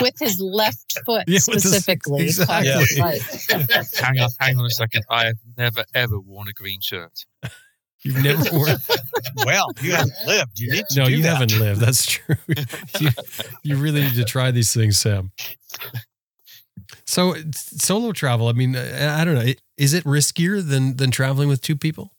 With 0.00 0.18
his 0.18 0.40
left 0.40 0.98
foot 1.06 1.24
Yeah, 1.28 1.38
with 1.46 1.62
his- 1.62 1.70
specifically. 1.70 2.24
exactly. 2.24 2.72
caught 3.00 3.14
his 3.14 3.48
leg. 3.48 3.84
hang 4.00 4.18
on, 4.18 4.30
hang 4.40 4.58
on 4.58 4.66
a 4.66 4.70
second. 4.70 5.04
I 5.08 5.26
have 5.26 5.38
never 5.56 5.84
ever 5.94 6.18
worn 6.18 6.48
a 6.48 6.52
green 6.52 6.80
shirt. 6.80 7.24
You've 8.04 8.22
never 8.22 8.42
worn. 8.52 8.76
well, 9.46 9.70
you 9.80 9.92
haven't 9.92 10.12
lived. 10.26 10.58
You 10.58 10.72
need 10.72 10.84
to 10.90 10.98
No, 11.00 11.06
do 11.06 11.12
you 11.12 11.22
that. 11.22 11.38
haven't 11.38 11.58
lived. 11.58 11.80
That's 11.80 12.04
true. 12.06 12.36
you, 13.00 13.08
you 13.62 13.76
really 13.76 14.02
need 14.02 14.14
to 14.14 14.24
try 14.24 14.50
these 14.50 14.72
things, 14.74 14.98
Sam. 14.98 15.32
So 17.06 17.34
solo 17.54 18.12
travel. 18.12 18.48
I 18.48 18.52
mean, 18.52 18.76
I 18.76 19.20
I 19.20 19.24
don't 19.24 19.34
know. 19.34 19.52
Is 19.76 19.94
it 19.94 20.04
riskier 20.04 20.66
than 20.66 20.96
than 20.96 21.10
traveling 21.10 21.48
with 21.48 21.60
two 21.62 21.76
people? 21.76 22.12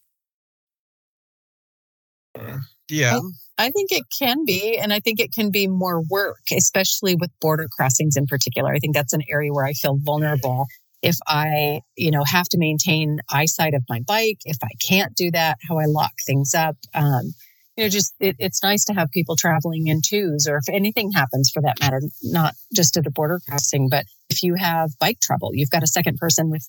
Yeah. 2.88 3.18
I 3.58 3.70
think 3.70 3.90
it 3.90 4.04
can 4.18 4.44
be, 4.44 4.76
and 4.78 4.92
I 4.92 5.00
think 5.00 5.18
it 5.18 5.32
can 5.32 5.50
be 5.50 5.66
more 5.66 6.02
work, 6.02 6.40
especially 6.56 7.14
with 7.14 7.30
border 7.40 7.68
crossings 7.74 8.16
in 8.16 8.26
particular. 8.26 8.72
I 8.72 8.78
think 8.78 8.94
that's 8.94 9.14
an 9.14 9.22
area 9.30 9.52
where 9.52 9.64
I 9.64 9.72
feel 9.72 9.96
vulnerable. 10.00 10.66
If 11.06 11.16
I, 11.26 11.80
you 11.96 12.10
know, 12.10 12.24
have 12.24 12.46
to 12.50 12.58
maintain 12.58 13.18
eyesight 13.32 13.74
of 13.74 13.82
my 13.88 14.00
bike, 14.06 14.38
if 14.44 14.58
I 14.62 14.68
can't 14.86 15.14
do 15.14 15.30
that, 15.32 15.58
how 15.68 15.78
I 15.78 15.84
lock 15.86 16.12
things 16.26 16.54
up, 16.54 16.76
um, 16.94 17.32
you 17.76 17.84
know, 17.84 17.88
just 17.88 18.14
it, 18.20 18.36
it's 18.38 18.62
nice 18.62 18.84
to 18.86 18.94
have 18.94 19.10
people 19.10 19.36
traveling 19.36 19.86
in 19.86 20.00
twos, 20.04 20.46
or 20.48 20.56
if 20.56 20.68
anything 20.68 21.12
happens 21.12 21.50
for 21.52 21.62
that 21.62 21.78
matter, 21.80 22.00
not 22.22 22.54
just 22.74 22.96
at 22.96 23.06
a 23.06 23.10
border 23.10 23.38
crossing, 23.48 23.88
but 23.88 24.06
if 24.30 24.42
you 24.42 24.54
have 24.54 24.90
bike 24.98 25.20
trouble, 25.20 25.50
you've 25.52 25.70
got 25.70 25.82
a 25.82 25.86
second 25.86 26.16
person 26.16 26.50
with 26.50 26.66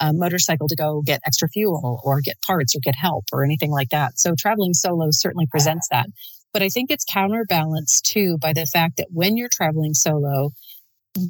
a 0.00 0.12
motorcycle 0.12 0.68
to 0.68 0.76
go 0.76 1.02
get 1.04 1.20
extra 1.24 1.48
fuel 1.48 2.00
or 2.04 2.20
get 2.20 2.36
parts 2.46 2.74
or 2.74 2.80
get 2.82 2.96
help 2.96 3.24
or 3.32 3.44
anything 3.44 3.70
like 3.70 3.90
that. 3.90 4.18
So 4.18 4.34
traveling 4.36 4.74
solo 4.74 5.08
certainly 5.10 5.46
presents 5.46 5.88
that. 5.90 6.06
But 6.52 6.62
I 6.62 6.68
think 6.68 6.90
it's 6.90 7.04
counterbalanced 7.04 8.04
too 8.12 8.38
by 8.40 8.52
the 8.52 8.66
fact 8.66 8.96
that 8.96 9.08
when 9.10 9.36
you're 9.36 9.48
traveling 9.50 9.92
solo, 9.92 10.50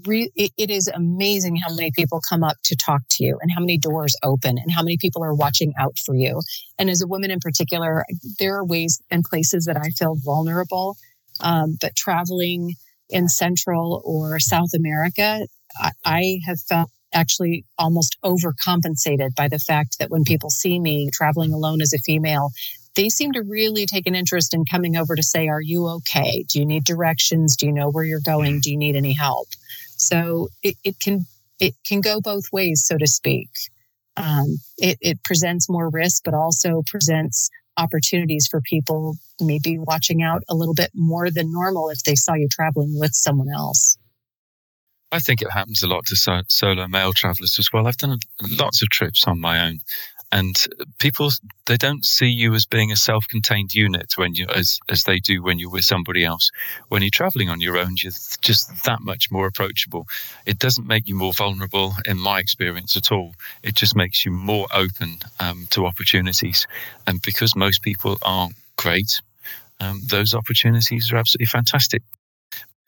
re- 0.07 0.33
it, 0.35 0.71
is 0.71 0.89
amazing 0.89 1.57
how 1.57 1.75
many 1.75 1.91
people 1.93 2.21
come 2.29 2.43
up 2.43 2.57
to 2.65 2.77
talk 2.77 3.03
to 3.11 3.25
you 3.25 3.39
and 3.41 3.51
how 3.55 3.61
many 3.61 3.79
doors 3.79 4.17
open 4.23 4.59
and 4.59 4.73
how 4.73 4.83
many 4.83 4.97
people 4.99 5.23
are 5.23 5.35
watching 5.35 5.73
out 5.79 5.99
for 6.05 6.15
you. 6.15 6.41
And 6.79 6.89
as 6.91 7.03
a 7.03 7.07
woman 7.07 7.31
in 7.31 7.41
particular, 7.41 8.05
there 8.39 8.57
are 8.57 8.65
ways 8.65 9.01
and 9.11 9.25
places 9.25 9.67
that 9.67 9.77
I 9.77 9.91
feel 9.91 10.17
vulnerable. 10.17 10.97
Um, 11.41 11.77
but 11.81 11.97
traveling 11.97 12.75
in 13.11 13.29
Central 13.29 14.03
or 14.05 14.41
South 14.41 14.71
America, 14.75 15.47
I, 15.77 15.91
I 16.05 16.39
have 16.47 16.61
felt 16.61 16.91
actually 17.13 17.65
almost 17.79 18.17
overcompensated 18.25 19.35
by 19.37 19.49
the 19.49 19.59
fact 19.59 19.99
that 19.99 20.11
when 20.11 20.25
people 20.25 20.51
see 20.51 20.81
me 20.81 21.11
traveling 21.13 21.53
alone 21.53 21.81
as 21.81 21.93
a 21.93 21.99
female, 21.99 22.51
they 22.97 23.09
seem 23.09 23.33
to 23.33 23.43
really 23.43 23.87
take 23.87 24.07
an 24.07 24.15
interest 24.15 24.55
in 24.55 24.65
coming 24.65 24.97
over 24.97 25.17
to 25.17 25.23
say, 25.23 25.49
Are 25.49 25.61
you 25.61 25.87
okay? 25.89 26.45
Do 26.49 26.61
you 26.61 26.67
need 26.67 26.85
directions? 26.85 27.57
Do 27.57 27.67
you 27.67 27.73
know 27.73 27.91
where 27.91 28.05
you're 28.05 28.21
going? 28.21 28.61
Do 28.61 28.71
you 28.71 28.77
need 28.77 28.97
any 28.97 29.13
help? 29.13 29.49
So 29.97 30.49
it, 30.63 30.77
it 30.85 31.01
can 31.01 31.27
it 31.61 31.75
can 31.87 32.01
go 32.01 32.21
both 32.21 32.45
ways, 32.53 32.83
so 32.85 32.99
to 32.99 33.07
speak. 33.07 33.49
Um, 34.17 34.59
it, 34.77 34.99
it 35.01 35.25
presents 35.25 35.69
more 35.69 35.89
risk, 35.89 36.23
but 36.25 36.35
also 36.35 36.83
presents 36.87 37.51
opportunities 37.77 38.47
for 38.49 38.61
people 38.61 39.17
maybe 39.41 39.79
watching 39.79 40.23
out 40.23 40.43
a 40.49 40.55
little 40.55 40.75
bit 40.75 40.91
more 40.95 41.31
than 41.31 41.53
normal 41.53 41.89
if 41.91 42.03
they 42.05 42.15
saw 42.15 42.35
you 42.35 42.49
traveling 42.51 42.99
with 42.99 43.13
someone 43.13 43.49
else. 43.53 43.99
I 45.11 45.21
think 45.21 45.43
it 45.43 45.51
happens 45.51 45.83
a 45.83 45.87
lot 45.87 46.07
to 46.07 46.17
so- 46.17 46.43
solo 46.49 46.89
male 46.89 47.13
travelers 47.13 47.57
as 47.59 47.69
well. 47.73 47.87
I've 47.87 47.97
done 47.97 48.19
lots 48.43 48.83
of 48.83 48.89
trips 48.89 49.27
on 49.27 49.41
my 49.41 49.65
own, 49.67 49.79
and 50.35 50.57
people 50.99 51.31
they 51.67 51.77
don't 51.77 52.05
see 52.05 52.27
you 52.27 52.55
as 52.55 52.67
being 52.67 52.91
a 52.91 52.97
self-contained 52.97 53.73
unit 53.73 54.15
when 54.17 54.35
you 54.35 54.47
as 54.49 54.81
as 54.89 55.05
they 55.05 55.21
do 55.21 55.43
when 55.43 55.61
you're 55.61 55.71
with 55.71 55.85
somebody 55.85 56.25
else. 56.25 56.51
When 56.89 57.03
you're 57.03 57.21
traveling 57.21 57.51
on 57.51 57.61
your 57.61 57.79
own, 57.79 57.95
you're 58.03 58.13
just 58.41 58.85
that 58.85 59.01
much 59.01 59.31
more 59.31 59.47
approachable. 59.47 60.09
It 60.45 60.59
doesn't 60.59 60.89
make 60.89 61.09
you 61.09 61.15
more 61.15 61.33
vulnerable, 61.33 61.95
in 62.05 62.19
my 62.19 62.41
experience, 62.41 62.97
at 62.97 63.13
all. 63.13 63.35
It 63.63 63.77
just 63.77 63.95
makes 63.95 64.25
you 64.25 64.33
more 64.33 64.67
open 64.75 65.19
um, 65.39 65.69
to 65.71 65.87
opportunities, 65.87 66.67
and 67.07 67.23
because 67.23 67.55
most 67.55 67.83
people 67.83 68.19
aren't 68.23 68.57
great. 68.77 69.21
Um, 69.79 70.01
those 70.05 70.35
opportunities 70.35 71.13
are 71.13 71.17
absolutely 71.17 71.47
fantastic. 71.47 72.03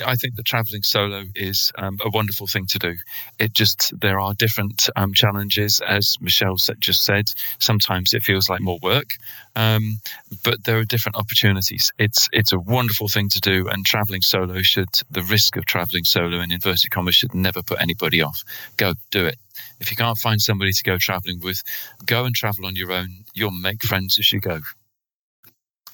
I 0.05 0.15
think 0.17 0.37
that 0.37 0.45
traveling 0.45 0.83
solo 0.83 1.25
is 1.35 1.73
um, 1.79 1.99
a 2.05 2.11
wonderful 2.11 2.47
thing 2.47 2.67
to 2.67 2.79
do. 2.79 2.95
It 3.39 3.55
just, 3.55 3.93
there 3.99 4.21
are 4.21 4.35
different 4.35 4.91
um, 4.95 5.15
challenges, 5.15 5.81
as 5.81 6.17
Michelle 6.21 6.57
just 6.79 7.05
said. 7.05 7.31
Sometimes 7.59 8.13
it 8.13 8.23
feels 8.23 8.51
like 8.51 8.61
more 8.61 8.79
work, 8.83 9.17
um, 9.55 10.01
but 10.45 10.65
there 10.65 10.79
are 10.79 10.85
different 10.85 11.17
opportunities. 11.17 11.93
It's, 11.99 12.29
it's 12.33 12.53
a 12.53 12.59
wonderful 12.59 13.09
thing 13.09 13.31
to 13.31 13.41
do, 13.41 13.69
and 13.69 13.87
traveling 13.87 14.21
solo 14.21 14.61
should, 14.61 14.89
the 15.11 15.23
risk 15.23 15.57
of 15.57 15.65
traveling 15.65 16.05
solo 16.05 16.41
in 16.41 16.53
inverted 16.53 16.91
commas 16.91 17.15
should 17.15 17.35
never 17.35 17.63
put 17.63 17.81
anybody 17.81 18.21
off. 18.21 18.45
Go, 18.77 18.95
do 19.11 19.25
it. 19.25 19.39
If 19.81 19.91
you 19.91 19.97
can't 19.97 20.19
find 20.19 20.41
somebody 20.41 20.73
to 20.73 20.85
go 20.85 20.99
traveling 20.99 21.41
with, 21.41 21.63
go 22.05 22.25
and 22.25 22.35
travel 22.35 22.67
on 22.67 22.77
your 22.77 22.93
own. 22.93 23.25
You'll 23.35 23.51
make 23.51 23.83
friends 23.83 24.19
as 24.19 24.31
you 24.33 24.41
go. 24.41 24.61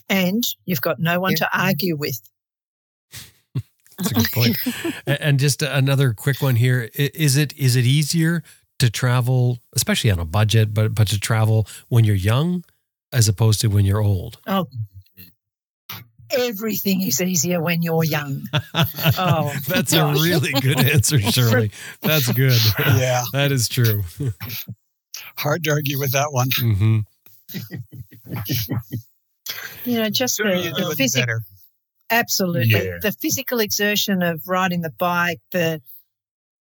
And 0.08 0.44
you've 0.64 0.80
got 0.80 0.98
no 0.98 1.20
one 1.20 1.32
yeah. 1.32 1.46
to 1.46 1.48
argue 1.58 1.96
with. 1.96 2.20
That's 3.98 4.10
a 4.10 4.14
good 4.14 4.32
point. 4.32 4.56
and 5.06 5.38
just 5.38 5.62
another 5.62 6.12
quick 6.12 6.42
one 6.42 6.56
here: 6.56 6.90
is 6.94 7.36
it 7.36 7.56
is 7.56 7.76
it 7.76 7.84
easier 7.84 8.42
to 8.78 8.90
travel, 8.90 9.58
especially 9.74 10.10
on 10.10 10.18
a 10.18 10.24
budget, 10.24 10.74
but 10.74 10.94
but 10.94 11.08
to 11.08 11.20
travel 11.20 11.66
when 11.88 12.04
you're 12.04 12.16
young 12.16 12.64
as 13.12 13.28
opposed 13.28 13.60
to 13.60 13.68
when 13.68 13.84
you're 13.84 14.02
old? 14.02 14.38
Oh, 14.46 14.66
everything 16.32 17.02
is 17.02 17.20
easier 17.20 17.62
when 17.62 17.82
you're 17.82 18.04
young. 18.04 18.42
oh, 18.74 19.54
that's 19.68 19.92
a 19.92 20.06
really 20.12 20.52
good 20.60 20.80
answer, 20.92 21.20
Shirley. 21.20 21.70
That's 22.00 22.30
good. 22.32 22.58
Yeah, 22.78 23.22
that 23.32 23.52
is 23.52 23.68
true. 23.68 24.02
Hard 25.36 25.64
to 25.64 25.70
argue 25.70 25.98
with 25.98 26.12
that 26.12 26.32
one. 26.32 26.48
Mm-hmm. 26.60 26.98
you 29.84 29.98
know, 29.98 30.10
just 30.10 30.38
the, 30.38 30.74
the 30.76 30.94
physical. 30.96 31.38
Absolutely. 32.12 32.68
Yeah. 32.68 32.98
The 33.00 33.12
physical 33.12 33.58
exertion 33.60 34.22
of 34.22 34.42
riding 34.46 34.82
the 34.82 34.92
bike, 34.98 35.40
the 35.50 35.80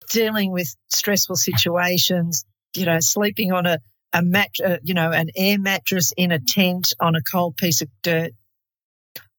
dealing 0.10 0.52
with 0.52 0.76
stressful 0.90 1.36
situations, 1.36 2.44
you 2.76 2.86
know, 2.86 2.98
sleeping 3.00 3.52
on 3.52 3.66
a, 3.68 3.80
a 4.12 4.24
mat, 4.24 4.50
uh, 4.66 4.78
you 4.84 4.94
know, 4.94 5.12
an 5.12 5.30
air 5.36 5.60
mattress 5.60 6.12
in 6.18 6.32
a 6.32 6.40
tent 6.40 6.94
on 7.00 7.16
a 7.16 7.22
cold 7.22 7.58
piece 7.58 7.82
of 7.82 7.90
dirt. 8.02 8.32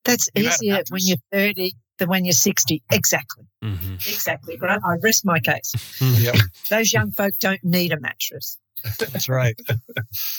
That's 0.04 0.30
you 0.36 0.44
easier 0.48 0.82
when 0.90 1.00
you're 1.02 1.16
30 1.32 1.72
than 1.98 2.08
when 2.08 2.24
you're 2.24 2.32
60. 2.32 2.82
Exactly. 2.92 3.44
Mm-hmm. 3.64 3.94
Exactly. 3.94 4.56
But 4.60 4.70
I, 4.70 4.74
I, 4.76 4.96
rest 5.02 5.24
my 5.24 5.40
case. 5.40 5.72
yep. 6.20 6.36
Those 6.70 6.92
young 6.92 7.10
folk 7.10 7.32
don't 7.40 7.64
need 7.64 7.92
a 7.92 7.98
mattress. 7.98 8.58
That's 9.00 9.28
right. 9.28 9.58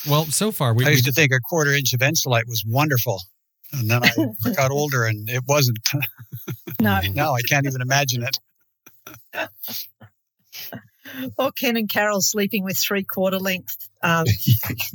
well, 0.08 0.26
so 0.26 0.52
far 0.54 0.74
we 0.74 0.86
I 0.86 0.92
used 0.92 1.06
we, 1.06 1.12
to 1.12 1.14
think 1.14 1.34
a 1.34 1.40
quarter 1.40 1.74
inch 1.74 1.94
of 1.94 2.02
Ensolite 2.02 2.48
was 2.48 2.64
wonderful. 2.66 3.20
And 3.74 3.90
then 3.90 4.02
I 4.46 4.52
got 4.52 4.72
older 4.72 5.06
and 5.06 5.30
it 5.30 5.44
wasn't. 5.48 5.80
No. 6.80 7.00
now 7.14 7.34
I 7.34 7.42
can't 7.42 7.66
even 7.66 7.82
imagine 7.82 8.24
it. 8.24 9.50
or 11.38 11.52
Ken 11.52 11.76
and 11.76 11.90
Carol 11.90 12.22
sleeping 12.22 12.64
with 12.64 12.78
three 12.78 13.04
quarter 13.04 13.40
length 13.40 13.76
um, 14.04 14.26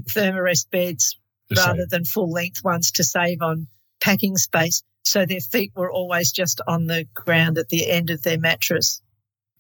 thermarest 0.08 0.70
beds 0.70 1.18
rather 1.56 1.86
than 1.88 2.04
full 2.04 2.30
length 2.30 2.62
ones 2.62 2.92
to 2.92 3.04
save 3.04 3.42
on 3.42 3.66
packing 4.00 4.36
space. 4.36 4.82
So 5.04 5.26
their 5.26 5.40
feet 5.40 5.72
were 5.74 5.90
always 5.90 6.30
just 6.30 6.60
on 6.66 6.86
the 6.86 7.06
ground 7.14 7.58
at 7.58 7.68
the 7.68 7.90
end 7.90 8.10
of 8.10 8.22
their 8.22 8.38
mattress. 8.38 9.02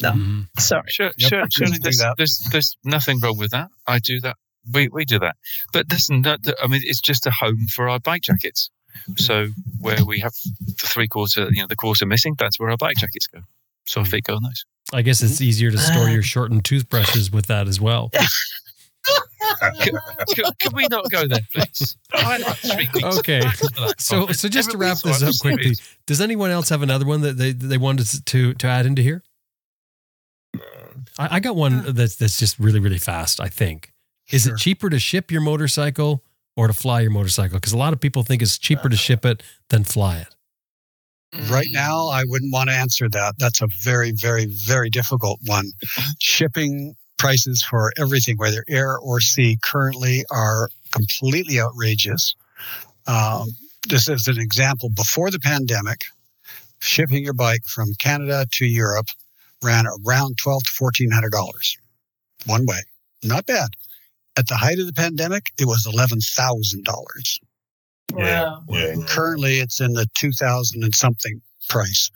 No, 0.00 0.12
mm-hmm. 0.12 0.40
sorry. 0.58 0.84
Sure, 0.88 1.10
yep. 1.16 1.28
sure, 1.28 1.44
sure. 1.50 1.68
There's, 1.80 2.02
there's, 2.16 2.48
there's 2.50 2.76
nothing 2.84 3.20
wrong 3.20 3.38
with 3.38 3.50
that. 3.50 3.68
I 3.86 3.98
do 3.98 4.20
that. 4.20 4.36
We, 4.72 4.88
we 4.88 5.04
do 5.04 5.18
that. 5.18 5.36
But 5.72 5.86
listen, 5.90 6.24
I 6.24 6.66
mean, 6.68 6.82
it's 6.84 7.00
just 7.00 7.26
a 7.26 7.30
home 7.30 7.66
for 7.74 7.88
our 7.88 7.98
bike 7.98 8.22
jackets. 8.22 8.70
So 9.16 9.46
hmm. 9.46 9.52
where 9.80 10.04
we 10.04 10.20
have 10.20 10.32
the 10.58 10.86
three 10.86 11.08
quarter, 11.08 11.48
you 11.50 11.62
know, 11.62 11.66
the 11.66 11.76
quarter 11.76 12.06
missing, 12.06 12.34
that's 12.38 12.58
where 12.58 12.70
our 12.70 12.76
bike 12.76 12.96
jackets 12.96 13.26
go. 13.26 13.40
So 13.84 14.00
if 14.00 14.08
hmm. 14.08 14.10
they 14.12 14.20
go 14.20 14.34
on 14.34 14.42
those. 14.42 14.64
I 14.92 15.02
guess 15.02 15.22
it's 15.22 15.38
hmm. 15.38 15.44
easier 15.44 15.70
to 15.70 15.78
store 15.78 16.04
ah. 16.04 16.10
your 16.10 16.22
shortened 16.22 16.64
toothbrushes 16.64 17.30
with 17.30 17.46
that 17.46 17.68
as 17.68 17.80
well. 17.80 18.10
can, 19.80 19.98
can, 20.58 20.72
we 20.74 20.86
not 20.90 21.10
go 21.10 21.26
there, 21.26 21.40
please? 21.52 21.96
okay. 23.18 23.42
So, 23.98 24.28
so 24.28 24.48
just 24.48 24.70
to 24.72 24.78
wrap 24.78 24.98
this 25.00 25.22
up 25.22 25.34
quickly, 25.40 25.74
does 26.06 26.20
anyone 26.20 26.50
else 26.50 26.68
have 26.68 26.82
another 26.82 27.06
one 27.06 27.22
that 27.22 27.36
they 27.36 27.52
they 27.52 27.78
wanted 27.78 28.06
to 28.26 28.54
to 28.54 28.66
add 28.66 28.86
into 28.86 29.02
here? 29.02 29.22
I, 31.18 31.36
I 31.36 31.40
got 31.40 31.56
one 31.56 31.94
that's 31.94 32.16
that's 32.16 32.38
just 32.38 32.58
really 32.58 32.80
really 32.80 32.98
fast. 32.98 33.40
I 33.40 33.48
think. 33.48 33.92
Is 34.30 34.44
sure. 34.44 34.54
it 34.54 34.58
cheaper 34.58 34.88
to 34.88 34.98
ship 34.98 35.30
your 35.30 35.40
motorcycle 35.40 36.22
or 36.56 36.66
to 36.66 36.72
fly 36.72 37.00
your 37.00 37.10
motorcycle? 37.10 37.58
Because 37.58 37.72
a 37.72 37.78
lot 37.78 37.92
of 37.92 38.00
people 38.00 38.22
think 38.22 38.42
it's 38.42 38.58
cheaper 38.58 38.88
to 38.88 38.96
ship 38.96 39.24
it 39.24 39.42
than 39.70 39.84
fly 39.84 40.18
it. 40.18 40.28
Right 41.50 41.68
now, 41.70 42.08
I 42.08 42.24
wouldn't 42.26 42.52
want 42.52 42.68
to 42.68 42.76
answer 42.76 43.08
that. 43.08 43.34
That's 43.38 43.62
a 43.62 43.68
very, 43.82 44.12
very, 44.12 44.46
very 44.66 44.90
difficult 44.90 45.40
one. 45.46 45.72
Shipping 46.20 46.94
prices 47.18 47.62
for 47.62 47.92
everything, 47.98 48.36
whether 48.36 48.64
air 48.68 48.98
or 48.98 49.20
sea, 49.20 49.56
currently 49.64 50.24
are 50.30 50.68
completely 50.90 51.60
outrageous. 51.60 52.34
Um, 53.06 53.48
this 53.88 54.08
is 54.08 54.28
an 54.28 54.38
example. 54.38 54.90
Before 54.90 55.30
the 55.30 55.38
pandemic, 55.38 56.02
shipping 56.80 57.24
your 57.24 57.32
bike 57.32 57.64
from 57.64 57.94
Canada 57.98 58.46
to 58.52 58.66
Europe 58.66 59.06
ran 59.62 59.86
around 59.86 60.38
twelve 60.38 60.64
to 60.64 60.70
fourteen 60.70 61.10
hundred 61.10 61.32
dollars 61.32 61.78
one 62.46 62.66
way. 62.66 62.80
Not 63.22 63.46
bad. 63.46 63.70
At 64.36 64.48
the 64.48 64.56
height 64.56 64.78
of 64.78 64.86
the 64.86 64.92
pandemic, 64.92 65.46
it 65.58 65.66
was 65.66 65.86
eleven 65.86 66.20
thousand 66.20 66.84
dollars. 66.84 67.38
Wow. 68.12 68.62
Yeah. 68.68 68.94
Currently, 69.06 69.58
it's 69.58 69.80
in 69.80 69.92
the 69.92 70.06
two 70.14 70.32
thousand 70.32 70.84
and 70.84 70.94
something 70.94 71.40
price. 71.68 72.10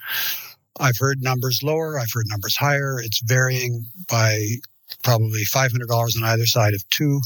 I've 0.78 0.98
heard 0.98 1.22
numbers 1.22 1.60
lower. 1.62 1.98
I've 1.98 2.12
heard 2.12 2.26
numbers 2.28 2.56
higher. 2.56 3.00
It's 3.00 3.20
varying 3.20 3.86
by 4.08 4.40
probably 5.02 5.44
five 5.44 5.72
hundred 5.72 5.88
dollars 5.88 6.16
on 6.16 6.24
either 6.24 6.46
side 6.46 6.74
of 6.74 6.88
two. 6.90 7.20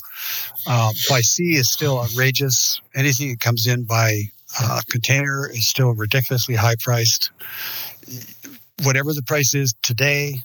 Uh, 0.67 0.93
by 1.09 1.21
sea 1.21 1.55
is 1.55 1.71
still 1.71 2.01
outrageous. 2.01 2.81
Anything 2.95 3.31
that 3.31 3.41
comes 3.41 3.67
in 3.67 3.85
by 3.85 4.23
uh, 4.61 4.81
container 4.91 5.49
is 5.49 5.69
still 5.69 5.95
ridiculously 5.95 6.57
high 6.57 6.77
priced. 6.81 7.31
Whatever 8.83 9.13
the 9.13 9.23
price 9.23 9.55
is 9.55 9.75
today, 9.83 10.43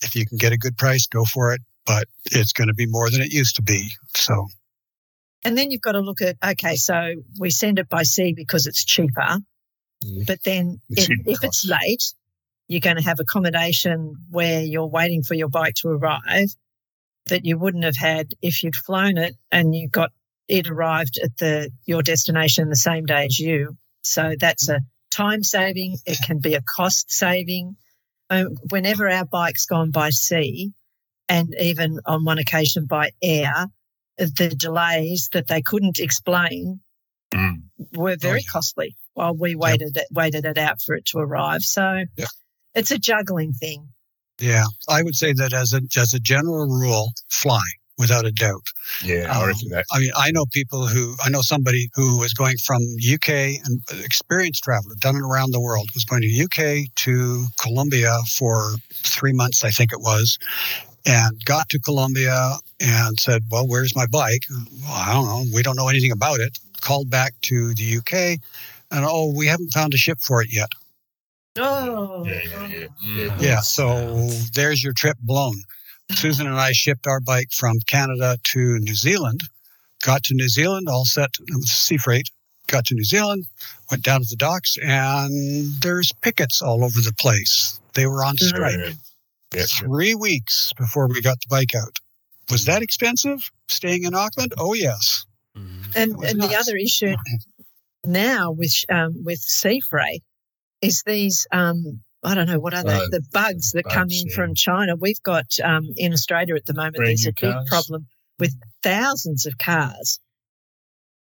if 0.00 0.16
you 0.16 0.26
can 0.26 0.38
get 0.38 0.52
a 0.52 0.58
good 0.58 0.76
price, 0.76 1.06
go 1.06 1.24
for 1.24 1.52
it 1.52 1.60
but 1.86 2.06
it's 2.26 2.52
going 2.52 2.68
to 2.68 2.74
be 2.74 2.86
more 2.86 3.10
than 3.10 3.20
it 3.20 3.32
used 3.32 3.56
to 3.56 3.62
be. 3.62 3.88
So. 4.14 4.46
And 5.44 5.58
then 5.58 5.70
you've 5.70 5.80
got 5.80 5.92
to 5.92 6.00
look 6.00 6.20
at 6.20 6.36
okay, 6.44 6.76
so 6.76 7.14
we 7.38 7.50
send 7.50 7.78
it 7.78 7.88
by 7.88 8.04
sea 8.04 8.32
because 8.32 8.66
it's 8.66 8.84
cheaper, 8.84 9.38
mm. 10.04 10.26
but 10.26 10.38
then 10.44 10.80
if, 10.90 11.08
if 11.26 11.42
it's 11.42 11.66
late, 11.66 12.14
you're 12.68 12.80
going 12.80 12.96
to 12.96 13.02
have 13.02 13.18
accommodation 13.18 14.14
where 14.30 14.62
you're 14.62 14.86
waiting 14.86 15.22
for 15.22 15.34
your 15.34 15.48
bike 15.48 15.74
to 15.74 15.88
arrive 15.88 16.48
that 17.26 17.44
you 17.44 17.58
wouldn't 17.58 17.84
have 17.84 17.96
had 17.96 18.34
if 18.40 18.62
you'd 18.62 18.76
flown 18.76 19.18
it 19.18 19.34
and 19.50 19.74
you 19.74 19.88
got 19.88 20.10
it 20.48 20.68
arrived 20.68 21.18
at 21.22 21.36
the 21.38 21.70
your 21.86 22.02
destination 22.02 22.68
the 22.68 22.76
same 22.76 23.06
day 23.06 23.24
as 23.26 23.38
you. 23.38 23.76
So 24.02 24.34
that's 24.38 24.68
a 24.68 24.80
time 25.10 25.42
saving. 25.42 25.98
It 26.06 26.18
can 26.26 26.40
be 26.40 26.54
a 26.54 26.62
cost 26.62 27.10
saving. 27.12 27.76
Um, 28.30 28.56
whenever 28.70 29.08
our 29.08 29.24
bike's 29.24 29.66
gone 29.66 29.90
by 29.90 30.10
sea, 30.10 30.72
and 31.32 31.54
even 31.58 31.98
on 32.04 32.26
one 32.26 32.36
occasion 32.36 32.84
by 32.84 33.10
air, 33.22 33.66
the 34.18 34.54
delays 34.54 35.30
that 35.32 35.48
they 35.48 35.62
couldn't 35.62 35.98
explain 35.98 36.80
mm. 37.34 37.62
were 37.94 38.16
very 38.20 38.34
oh, 38.34 38.36
yeah. 38.36 38.52
costly 38.52 38.96
while 39.14 39.34
we 39.34 39.54
waited 39.54 39.92
yep. 39.94 40.04
it, 40.04 40.14
waited 40.14 40.44
it 40.44 40.58
out 40.58 40.82
for 40.82 40.94
it 40.94 41.06
to 41.06 41.18
arrive. 41.18 41.62
So 41.62 42.04
yep. 42.18 42.28
it's 42.74 42.90
a 42.90 42.98
juggling 42.98 43.54
thing. 43.54 43.88
Yeah, 44.40 44.64
I 44.90 45.02
would 45.02 45.14
say 45.14 45.32
that 45.32 45.54
as 45.54 45.72
a 45.72 45.80
as 45.96 46.12
a 46.12 46.20
general 46.20 46.66
rule, 46.66 47.12
fly 47.30 47.62
without 47.96 48.26
a 48.26 48.32
doubt. 48.32 48.66
Yeah, 49.02 49.30
um, 49.30 49.52
I 49.92 50.00
mean, 50.00 50.10
I 50.16 50.32
know 50.32 50.44
people 50.52 50.86
who 50.86 51.14
I 51.24 51.30
know 51.30 51.40
somebody 51.40 51.88
who 51.94 52.18
was 52.18 52.34
going 52.34 52.56
from 52.66 52.82
UK 52.82 53.28
and 53.64 53.80
experienced 54.04 54.64
traveler, 54.64 54.96
done 54.98 55.16
it 55.16 55.22
around 55.22 55.52
the 55.52 55.60
world, 55.60 55.88
was 55.94 56.04
going 56.04 56.22
to 56.22 56.44
UK 56.44 56.88
to 57.06 57.46
Colombia 57.58 58.18
for 58.36 58.72
three 58.92 59.32
months, 59.32 59.64
I 59.64 59.70
think 59.70 59.92
it 59.92 60.00
was, 60.00 60.38
and 61.06 61.44
got 61.44 61.68
to 61.70 61.78
Colombia 61.78 62.56
and 62.80 63.18
said, 63.18 63.42
Well, 63.50 63.66
where's 63.66 63.94
my 63.96 64.06
bike? 64.06 64.42
Well, 64.50 64.92
I 64.92 65.12
don't 65.12 65.26
know. 65.26 65.44
We 65.54 65.62
don't 65.62 65.76
know 65.76 65.88
anything 65.88 66.12
about 66.12 66.40
it. 66.40 66.58
called 66.80 67.10
back 67.10 67.32
to 67.42 67.74
the 67.74 67.98
UK, 67.98 68.40
and 68.90 69.04
oh, 69.06 69.32
we 69.34 69.46
haven't 69.46 69.72
found 69.72 69.94
a 69.94 69.96
ship 69.96 70.18
for 70.20 70.42
it 70.42 70.52
yet. 70.52 70.70
Oh, 71.58 72.24
Yeah, 72.24 72.40
yeah, 72.44 72.66
yeah. 72.66 72.86
Mm. 73.06 73.42
Yeah, 73.42 73.60
so 73.60 74.26
there's 74.54 74.82
your 74.82 74.94
trip 74.94 75.16
blown. 75.20 75.54
Susan 76.12 76.46
and 76.46 76.56
I 76.58 76.72
shipped 76.72 77.06
our 77.06 77.20
bike 77.20 77.52
from 77.52 77.78
Canada 77.86 78.36
to 78.42 78.78
New 78.78 78.94
Zealand. 78.94 79.40
Got 80.02 80.24
to 80.24 80.34
New 80.34 80.48
Zealand, 80.48 80.88
all 80.88 81.04
set 81.04 81.30
with 81.40 81.64
sea 81.64 81.96
freight. 81.98 82.28
Got 82.66 82.86
to 82.86 82.94
New 82.94 83.04
Zealand, 83.04 83.46
went 83.90 84.02
down 84.02 84.20
to 84.20 84.26
the 84.28 84.36
docks, 84.36 84.76
and 84.78 85.72
there's 85.82 86.12
pickets 86.22 86.62
all 86.62 86.84
over 86.84 87.00
the 87.00 87.12
place. 87.18 87.80
They 87.94 88.06
were 88.06 88.24
on 88.24 88.36
strike. 88.38 88.94
Yeah, 89.54 89.60
yeah. 89.60 89.66
Three 89.86 90.14
weeks 90.14 90.72
before 90.78 91.08
we 91.08 91.20
got 91.20 91.38
the 91.40 91.46
bike 91.48 91.74
out. 91.76 91.96
Was 92.50 92.64
that 92.66 92.82
expensive? 92.82 93.38
Staying 93.68 94.04
in 94.04 94.14
Auckland? 94.14 94.52
Oh 94.58 94.74
yes. 94.74 95.24
Mhm. 95.56 95.92
and 95.96 96.16
was 96.16 96.30
and 96.30 96.40
the 96.42 96.56
other 96.56 96.76
issue 96.76 97.14
now 98.04 98.50
with 98.50 98.72
um, 98.90 99.22
with 99.22 99.38
sea 99.38 99.80
freight 99.88 100.22
is 100.80 101.02
these 101.06 101.46
um, 101.52 102.00
I 102.24 102.34
don't 102.34 102.46
know 102.46 102.58
what 102.58 102.74
are 102.74 102.82
they 102.84 102.94
Uh, 102.94 103.08
the 103.10 103.22
bugs 103.32 103.72
that 103.72 103.84
come 103.84 104.08
in 104.10 104.26
yeah. 104.28 104.34
from 104.34 104.54
China. 104.54 104.96
We've 104.96 105.22
got 105.22 105.46
um, 105.62 105.88
in 105.96 106.12
Australia 106.12 106.54
at 106.54 106.66
the 106.66 106.74
moment. 106.74 106.96
Brand 106.96 107.08
there's 107.10 107.24
new 107.24 107.30
a 107.30 107.40
big 107.40 107.52
cars. 107.52 107.68
problem 107.68 108.06
with 108.38 108.54
thousands 108.82 109.46
of 109.46 109.58
cars 109.58 110.18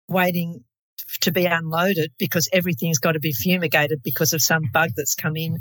waiting 0.07 0.63
to 1.21 1.31
be 1.31 1.45
unloaded 1.45 2.11
because 2.19 2.47
everything's 2.53 2.99
got 2.99 3.13
to 3.13 3.19
be 3.19 3.31
fumigated 3.33 4.01
because 4.03 4.33
of 4.33 4.41
some 4.41 4.63
bug 4.73 4.91
that's 4.95 5.15
come 5.15 5.35
in 5.35 5.59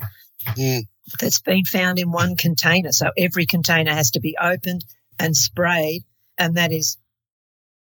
Mm. 0.57 0.83
That's 1.21 1.41
been 1.41 1.65
found 1.65 1.99
in 1.99 2.11
one 2.13 2.37
container. 2.37 2.93
So 2.93 3.11
every 3.17 3.47
container 3.47 3.93
has 3.93 4.11
to 4.13 4.21
be 4.21 4.37
opened 4.41 4.85
and 5.19 5.37
sprayed, 5.37 6.03
and 6.39 6.57
that 6.57 6.73
is 6.73 6.97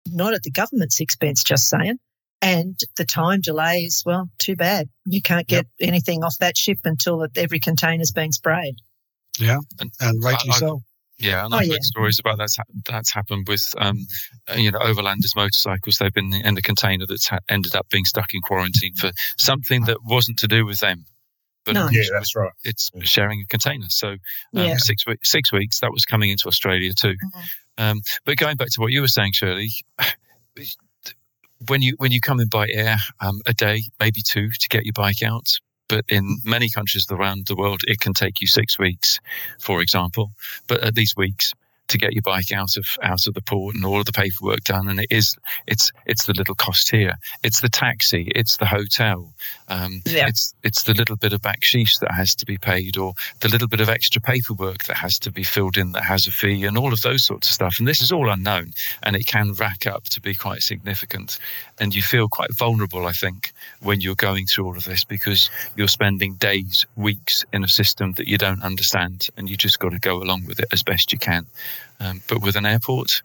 not 0.07 0.33
at 0.33 0.43
the 0.43 0.51
government's 0.51 0.99
expense, 0.99 1.43
just 1.43 1.67
saying. 1.69 1.97
And 2.41 2.79
the 2.97 3.05
time 3.05 3.41
delay 3.41 3.79
is, 3.81 4.01
well, 4.05 4.27
too 4.39 4.55
bad. 4.55 4.89
You 5.05 5.21
can't 5.21 5.47
get 5.47 5.67
anything 5.79 6.23
off 6.23 6.35
that 6.39 6.57
ship 6.57 6.79
until 6.85 7.27
every 7.35 7.59
container's 7.59 8.11
been 8.11 8.31
sprayed. 8.31 8.75
And, 9.79 9.91
and 9.99 10.23
rightly 10.23 10.49
I- 10.51 10.55
I- 10.55 10.59
so. 10.59 10.81
Yeah, 11.19 11.45
and 11.45 11.53
Oh, 11.53 11.57
I've 11.57 11.67
yeah. 11.67 11.73
heard 11.73 11.83
stories 11.83 12.17
about 12.19 12.39
that's 12.39 12.55
ha- 12.57 12.63
that's 12.83 13.13
happened 13.13 13.47
with 13.47 13.61
um, 13.77 13.95
you 14.57 14.71
know 14.71 14.79
overlanders 14.79 15.35
motorcycles. 15.35 15.97
They've 15.97 16.11
been 16.11 16.33
in 16.33 16.57
a 16.57 16.63
container 16.63 17.05
that's 17.05 17.27
ha- 17.27 17.37
ended 17.47 17.75
up 17.75 17.87
being 17.89 18.05
stuck 18.05 18.33
in 18.33 18.41
quarantine 18.41 18.95
for 18.95 19.11
something 19.37 19.83
that 19.83 19.97
wasn't 20.03 20.39
to 20.39 20.47
do 20.47 20.65
with 20.65 20.79
them, 20.79 21.05
but 21.65 21.73
No. 21.75 21.87
Yeah, 21.91 22.03
that's 22.11 22.35
right. 22.35 22.51
it's 22.63 22.89
sharing 23.03 23.41
a 23.41 23.45
container. 23.45 23.87
So 23.89 24.09
um, 24.09 24.17
Yeah. 24.53 24.77
six 24.77 25.05
weeks, 25.05 25.29
six 25.29 25.51
weeks 25.51 25.79
that 25.79 25.91
was 25.91 26.05
coming 26.05 26.29
into 26.29 26.47
Australia 26.47 26.91
too. 26.93 27.15
Mhm. 27.23 27.43
Um, 27.77 28.01
but 28.25 28.37
going 28.37 28.57
back 28.57 28.69
to 28.71 28.81
what 28.81 28.91
you 28.91 29.01
were 29.01 29.07
saying, 29.07 29.31
Shirley, 29.33 29.69
when 31.67 31.81
you 31.81 31.95
when 31.97 32.11
you 32.11 32.19
come 32.21 32.39
in 32.39 32.47
by 32.47 32.67
air, 32.69 32.97
um, 33.19 33.39
a 33.45 33.53
day, 33.53 33.83
maybe 33.99 34.21
two, 34.21 34.49
to 34.59 34.67
get 34.69 34.85
your 34.85 34.93
bike 34.93 35.21
out. 35.23 35.47
But 35.87 36.05
in 36.07 36.37
many 36.45 36.69
countries 36.69 37.05
around 37.11 37.47
the 37.47 37.55
world, 37.55 37.81
it 37.85 37.99
can 37.99 38.13
take 38.13 38.39
you 38.39 38.47
six 38.47 38.79
weeks, 38.79 39.19
for 39.59 39.81
example. 39.81 40.31
But 40.67 40.81
at 40.83 40.95
these 40.95 41.13
weeks 41.17 41.53
to 41.87 41.97
get 41.97 42.13
your 42.13 42.21
bike 42.21 42.51
out 42.53 42.77
of 42.77 42.87
out 43.03 43.27
of 43.27 43.33
the 43.33 43.41
port 43.41 43.75
and 43.75 43.85
all 43.85 43.99
of 43.99 44.05
the 44.05 44.11
paperwork 44.11 44.63
done, 44.63 44.87
and 44.87 44.99
it 44.99 45.07
is 45.09 45.35
it's 45.67 45.91
it's 46.05 46.25
the 46.25 46.33
little 46.33 46.55
cost 46.55 46.89
here. 46.89 47.15
It's 47.43 47.61
the 47.61 47.69
taxi, 47.69 48.31
it's 48.35 48.57
the 48.57 48.65
hotel, 48.65 49.33
um, 49.67 50.01
Yeah. 50.05 50.27
it's 50.27 50.53
it's 50.63 50.83
the 50.83 50.93
little 50.93 51.17
bit 51.17 51.33
of 51.33 51.41
backsheesh 51.41 51.99
that 51.99 52.13
has 52.13 52.33
to 52.35 52.45
be 52.45 52.57
paid, 52.57 52.97
or 52.97 53.13
the 53.41 53.49
little 53.49 53.67
bit 53.67 53.81
of 53.81 53.89
extra 53.89 54.21
paperwork 54.21 54.85
that 54.85 54.97
has 54.97 55.19
to 55.19 55.31
be 55.31 55.43
filled 55.43 55.77
in 55.77 55.91
that 55.91 56.03
has 56.03 56.27
a 56.27 56.31
fee, 56.31 56.63
and 56.65 56.77
all 56.77 56.93
of 56.93 57.01
those 57.01 57.25
sorts 57.25 57.47
of 57.49 57.53
stuff. 57.53 57.75
And 57.79 57.87
this 57.87 58.01
is 58.01 58.11
all 58.11 58.29
unknown, 58.29 58.73
and 59.03 59.15
it 59.15 59.25
can 59.25 59.53
rack 59.53 59.85
up 59.85 60.05
to 60.05 60.21
be 60.21 60.33
quite 60.33 60.61
significant. 60.61 61.39
And 61.79 61.93
you 61.95 62.01
feel 62.01 62.29
quite 62.29 62.53
vulnerable, 62.55 63.05
I 63.07 63.11
think, 63.11 63.51
when 63.81 64.01
you're 64.01 64.15
going 64.15 64.45
through 64.45 64.65
all 64.65 64.77
of 64.77 64.83
this 64.85 65.03
because 65.03 65.49
you're 65.75 65.87
spending 65.87 66.35
days, 66.35 66.85
weeks 66.95 67.43
in 67.51 67.63
a 67.63 67.67
system 67.67 68.13
that 68.13 68.27
you 68.27 68.37
don't 68.37 68.63
understand, 68.63 69.27
and 69.35 69.49
you 69.49 69.57
just 69.57 69.79
got 69.79 69.89
to 69.89 69.99
go 69.99 70.21
along 70.21 70.45
with 70.45 70.59
it 70.59 70.67
as 70.71 70.83
best 70.83 71.11
you 71.11 71.19
can. 71.19 71.45
Um, 71.99 72.21
but 72.27 72.41
with 72.41 72.55
an 72.55 72.65
airport, 72.65 73.21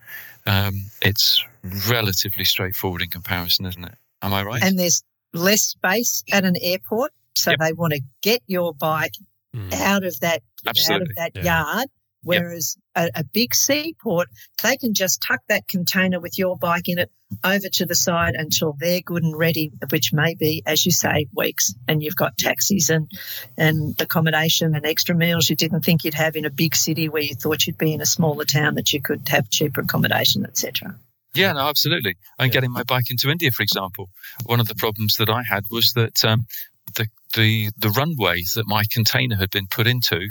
um, 0.46 0.90
it's 1.02 1.44
relatively 1.88 2.44
straightforward 2.44 3.02
in 3.02 3.08
comparison, 3.08 3.66
isn't 3.66 3.84
it? 3.84 3.94
Am 4.22 4.32
I 4.32 4.42
right? 4.42 4.62
And 4.62 4.78
there's 4.78 5.02
less 5.32 5.62
space 5.62 6.22
at 6.32 6.44
an 6.44 6.56
airport. 6.60 7.12
So 7.34 7.50
Yep. 7.50 7.60
they 7.60 7.72
want 7.72 7.92
to 7.92 8.00
get 8.22 8.42
your 8.46 8.72
bike 8.74 9.14
Mhm. 9.54 9.72
out 9.74 10.04
of 10.04 10.18
that 10.20 10.42
out 10.90 11.02
of 11.02 11.08
that 11.16 11.32
Yeah. 11.34 11.44
yard. 11.44 11.88
Whereas 12.26 12.76
a, 12.94 13.08
a 13.14 13.24
big 13.24 13.54
seaport, 13.54 14.28
they 14.62 14.76
can 14.76 14.94
just 14.94 15.22
tuck 15.22 15.40
that 15.48 15.68
container 15.68 16.18
with 16.18 16.38
your 16.38 16.56
bike 16.56 16.88
in 16.88 16.98
it 16.98 17.10
over 17.44 17.68
to 17.68 17.86
the 17.86 17.94
side 17.94 18.34
until 18.34 18.76
they're 18.78 19.00
good 19.00 19.22
and 19.22 19.36
ready, 19.36 19.70
which 19.90 20.12
may 20.12 20.34
be, 20.34 20.62
as 20.66 20.84
you 20.84 20.92
say, 20.92 21.26
weeks. 21.34 21.74
And 21.86 22.02
you've 22.02 22.16
got 22.16 22.36
taxis 22.36 22.90
and, 22.90 23.10
and 23.56 24.00
accommodation 24.00 24.74
and 24.74 24.86
extra 24.86 25.14
meals 25.14 25.48
you 25.48 25.56
didn't 25.56 25.82
think 25.82 26.04
you'd 26.04 26.14
have 26.14 26.36
in 26.36 26.44
a 26.44 26.50
big 26.50 26.74
city 26.74 27.08
where 27.08 27.22
you 27.22 27.34
thought 27.34 27.66
you'd 27.66 27.78
be 27.78 27.92
in 27.92 28.00
a 28.00 28.06
smaller 28.06 28.44
town 28.44 28.74
that 28.74 28.92
you 28.92 29.00
could 29.00 29.28
have 29.28 29.50
cheaper 29.50 29.80
accommodation, 29.80 30.44
etc. 30.44 30.96
Yeah, 31.34 31.52
no, 31.52 31.68
absolutely. 31.68 32.16
And 32.38 32.48
Yeah. 32.48 32.54
getting 32.54 32.72
my 32.72 32.82
bike 32.82 33.10
into 33.10 33.30
India, 33.30 33.50
for 33.50 33.62
example, 33.62 34.08
one 34.46 34.58
of 34.58 34.68
the 34.68 34.74
problems 34.74 35.16
that 35.16 35.28
I 35.28 35.42
had 35.42 35.64
was 35.70 35.92
that 35.94 36.24
um, 36.24 36.46
the 36.94 37.06
the 37.34 37.70
the 37.76 37.90
runway 37.90 38.42
that 38.54 38.66
my 38.66 38.84
container 38.90 39.36
had 39.36 39.50
been 39.50 39.66
put 39.66 39.86
into, 39.86 40.28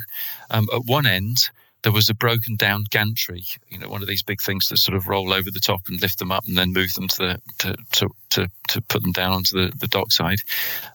um, 0.50 0.68
at 0.74 0.86
one 0.86 1.06
end 1.06 1.50
there 1.86 1.92
was 1.92 2.10
a 2.10 2.16
broken 2.16 2.56
down 2.56 2.84
gantry, 2.90 3.44
you 3.70 3.78
know, 3.78 3.88
one 3.88 4.02
of 4.02 4.08
these 4.08 4.24
big 4.24 4.42
things 4.42 4.70
that 4.70 4.78
sort 4.78 4.98
of 4.98 5.08
roll 5.08 5.32
over 5.32 5.52
the 5.52 5.60
top 5.60 5.82
and 5.88 6.02
lift 6.02 6.18
them 6.18 6.32
up 6.32 6.44
and 6.48 6.58
then 6.58 6.74
move 6.74 6.92
them 6.94 7.08
to 7.08 7.16
the 7.16 7.42
to 7.60 7.76
to 7.92 8.10
to, 8.32 8.50
to 8.70 8.82
put 8.82 9.04
them 9.04 9.12
down 9.12 9.32
onto 9.32 9.56
the 9.56 9.72
the 9.78 9.88
dock 9.88 10.12
side. 10.12 10.40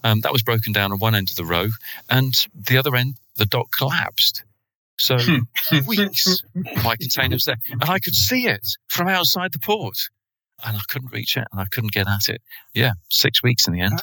Um, 0.02 0.20
that 0.22 0.32
was 0.32 0.42
broken 0.42 0.72
down 0.72 0.90
on 0.90 0.98
one 0.98 1.14
end 1.14 1.30
of 1.30 1.36
the 1.36 1.44
row, 1.44 1.68
and 2.10 2.34
the 2.54 2.76
other 2.76 2.96
end 2.96 3.14
the 3.36 3.46
dock 3.46 3.68
collapsed. 3.70 4.42
So 4.98 5.16
weeks 5.86 6.42
my 6.82 6.96
container 7.00 7.36
was 7.36 7.44
there, 7.44 7.60
and 7.70 7.84
I 7.84 8.00
could 8.00 8.16
see 8.16 8.48
it 8.48 8.66
from 8.88 9.06
outside 9.06 9.52
the 9.52 9.60
port, 9.60 9.96
and 10.66 10.76
I 10.76 10.80
couldn't 10.88 11.12
reach 11.12 11.36
it, 11.36 11.46
and 11.52 11.60
I 11.60 11.66
couldn't 11.70 11.92
get 11.92 12.08
at 12.08 12.28
it. 12.28 12.42
Yeah, 12.74 12.94
six 13.10 13.44
weeks 13.44 13.68
in 13.68 13.74
the 13.74 13.80
end. 13.80 14.02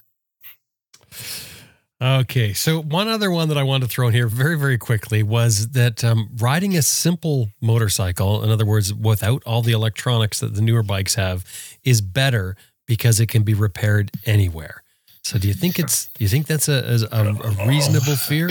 Okay, 1.99 2.53
so 2.53 2.79
one 2.79 3.07
other 3.07 3.31
one 3.31 3.49
that 3.49 3.57
I 3.57 3.63
wanted 3.63 3.87
to 3.87 3.91
throw 3.91 4.07
in 4.07 4.13
here 4.13 4.27
very, 4.27 4.55
very 4.55 4.77
quickly 4.77 5.23
was 5.23 5.69
that 5.69 6.03
um, 6.03 6.29
riding 6.37 6.77
a 6.77 6.83
simple 6.83 7.49
motorcycle, 7.59 8.43
in 8.43 8.51
other 8.51 8.67
words, 8.67 8.93
without 8.93 9.43
all 9.45 9.63
the 9.63 9.71
electronics 9.71 10.39
that 10.41 10.53
the 10.53 10.61
newer 10.61 10.83
bikes 10.83 11.15
have, 11.15 11.43
is 11.83 12.01
better 12.01 12.55
because 12.85 13.19
it 13.19 13.27
can 13.29 13.41
be 13.41 13.55
repaired 13.55 14.11
anywhere. 14.27 14.83
So, 15.23 15.39
do 15.39 15.47
you 15.47 15.55
think 15.55 15.79
it's? 15.79 16.05
Do 16.13 16.23
you 16.23 16.29
think 16.29 16.45
that's 16.45 16.69
a, 16.69 17.07
a, 17.11 17.17
a 17.33 17.67
reasonable 17.67 18.15
fear? 18.15 18.49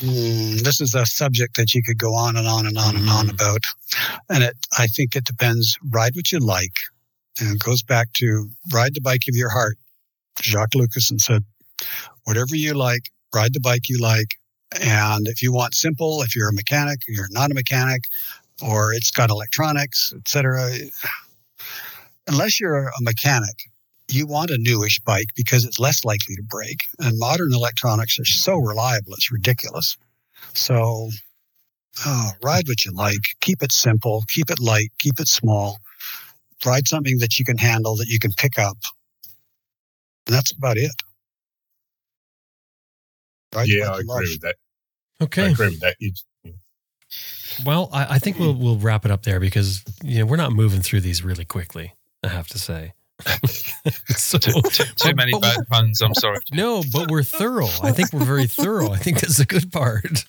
Mm, 0.00 0.62
this 0.62 0.80
is 0.80 0.94
a 0.94 1.04
subject 1.04 1.56
that 1.56 1.74
you 1.74 1.82
could 1.82 1.98
go 1.98 2.14
on 2.14 2.36
and 2.36 2.46
on 2.46 2.66
and 2.66 2.78
on 2.78 2.96
and 2.96 3.08
on 3.10 3.26
Mhm. 3.26 3.34
about. 3.34 3.64
And 4.30 4.44
it, 4.44 4.56
I 4.78 4.86
think 4.86 5.16
it 5.16 5.24
depends. 5.24 5.76
Ride 5.90 6.14
what 6.14 6.30
you 6.32 6.38
like. 6.38 6.72
And 7.40 7.56
it 7.56 7.58
goes 7.58 7.82
back 7.82 8.12
to 8.14 8.48
ride 8.72 8.94
the 8.94 9.00
bike 9.00 9.24
of 9.28 9.36
your 9.36 9.50
heart. 9.50 9.76
Jacques 10.42 10.74
Lucas 10.74 11.10
and 11.10 11.20
said, 11.20 11.44
whatever 12.24 12.54
you 12.54 12.74
like, 12.74 13.10
ride 13.34 13.54
the 13.54 13.60
bike 13.60 13.88
you 13.88 13.98
like. 13.98 14.34
And 14.80 15.26
if 15.26 15.42
you 15.42 15.52
want 15.52 15.74
simple, 15.74 16.22
if 16.22 16.36
you're 16.36 16.48
a 16.48 16.54
mechanic, 16.54 17.00
you're 17.08 17.26
not 17.30 17.50
a 17.50 17.54
mechanic, 17.54 18.02
or 18.62 18.92
it's 18.92 19.10
got 19.10 19.30
electronics, 19.30 20.12
etc. 20.16 20.70
Unless 22.28 22.60
you're 22.60 22.86
a 22.86 23.02
mechanic, 23.02 23.56
you 24.08 24.26
want 24.26 24.50
a 24.50 24.58
newish 24.58 24.98
bike 25.00 25.26
because 25.34 25.64
it's 25.64 25.80
less 25.80 26.04
likely 26.04 26.36
to 26.36 26.42
break. 26.42 26.78
And 26.98 27.18
modern 27.18 27.52
electronics 27.52 28.18
are 28.18 28.24
so 28.24 28.56
reliable, 28.56 29.14
it's 29.14 29.32
ridiculous. 29.32 29.96
So, 30.54 31.10
oh, 32.06 32.30
ride 32.42 32.68
what 32.68 32.84
you 32.84 32.92
like. 32.92 33.18
Keep 33.40 33.62
it 33.62 33.72
simple. 33.72 34.22
Keep 34.28 34.50
it 34.50 34.60
light. 34.60 34.90
Keep 34.98 35.20
it 35.20 35.28
small. 35.28 35.78
Ride 36.64 36.86
something 36.86 37.18
that 37.18 37.38
you 37.38 37.44
can 37.44 37.58
handle, 37.58 37.96
that 37.96 38.08
you 38.08 38.18
can 38.18 38.32
pick 38.36 38.58
up. 38.58 38.76
And 40.26 40.36
that's 40.36 40.52
about 40.52 40.76
it. 40.76 40.90
Ride 43.54 43.66
the 43.66 43.72
yeah, 43.72 43.86
bike 43.88 43.94
I 43.96 43.98
you 44.00 44.06
love. 44.06 44.16
agree 44.18 44.32
with 44.34 44.40
that. 44.42 44.56
Okay. 45.22 45.44
I 45.46 45.48
agree 45.50 45.68
with 45.68 45.80
that. 45.80 45.96
You, 45.98 46.12
Well, 47.64 47.88
I, 47.92 48.14
I 48.14 48.18
think 48.18 48.38
we'll 48.38 48.54
we'll 48.54 48.76
wrap 48.78 49.04
it 49.04 49.10
up 49.10 49.24
there 49.24 49.40
because 49.40 49.82
you 50.02 50.20
know 50.20 50.26
we're 50.26 50.36
not 50.36 50.52
moving 50.52 50.80
through 50.80 51.00
these 51.00 51.22
really 51.24 51.44
quickly. 51.44 51.94
I 52.22 52.28
have 52.28 52.48
to 52.48 52.58
say. 52.58 52.92
so, 54.08 54.38
Too, 54.38 54.62
too, 54.62 54.84
too 54.96 55.14
many 55.14 55.32
but- 55.32 55.42
bad 55.42 55.58
puns. 55.70 56.00
I'm 56.00 56.14
sorry. 56.14 56.38
No, 56.52 56.82
but 56.92 57.10
we're 57.10 57.22
thorough. 57.22 57.68
I 57.82 57.92
think 57.92 58.12
we're 58.12 58.24
very 58.24 58.46
thorough. 58.46 58.90
I 58.92 58.96
think 58.96 59.20
that's 59.20 59.36
the 59.36 59.44
good 59.44 59.70
part. 59.72 60.24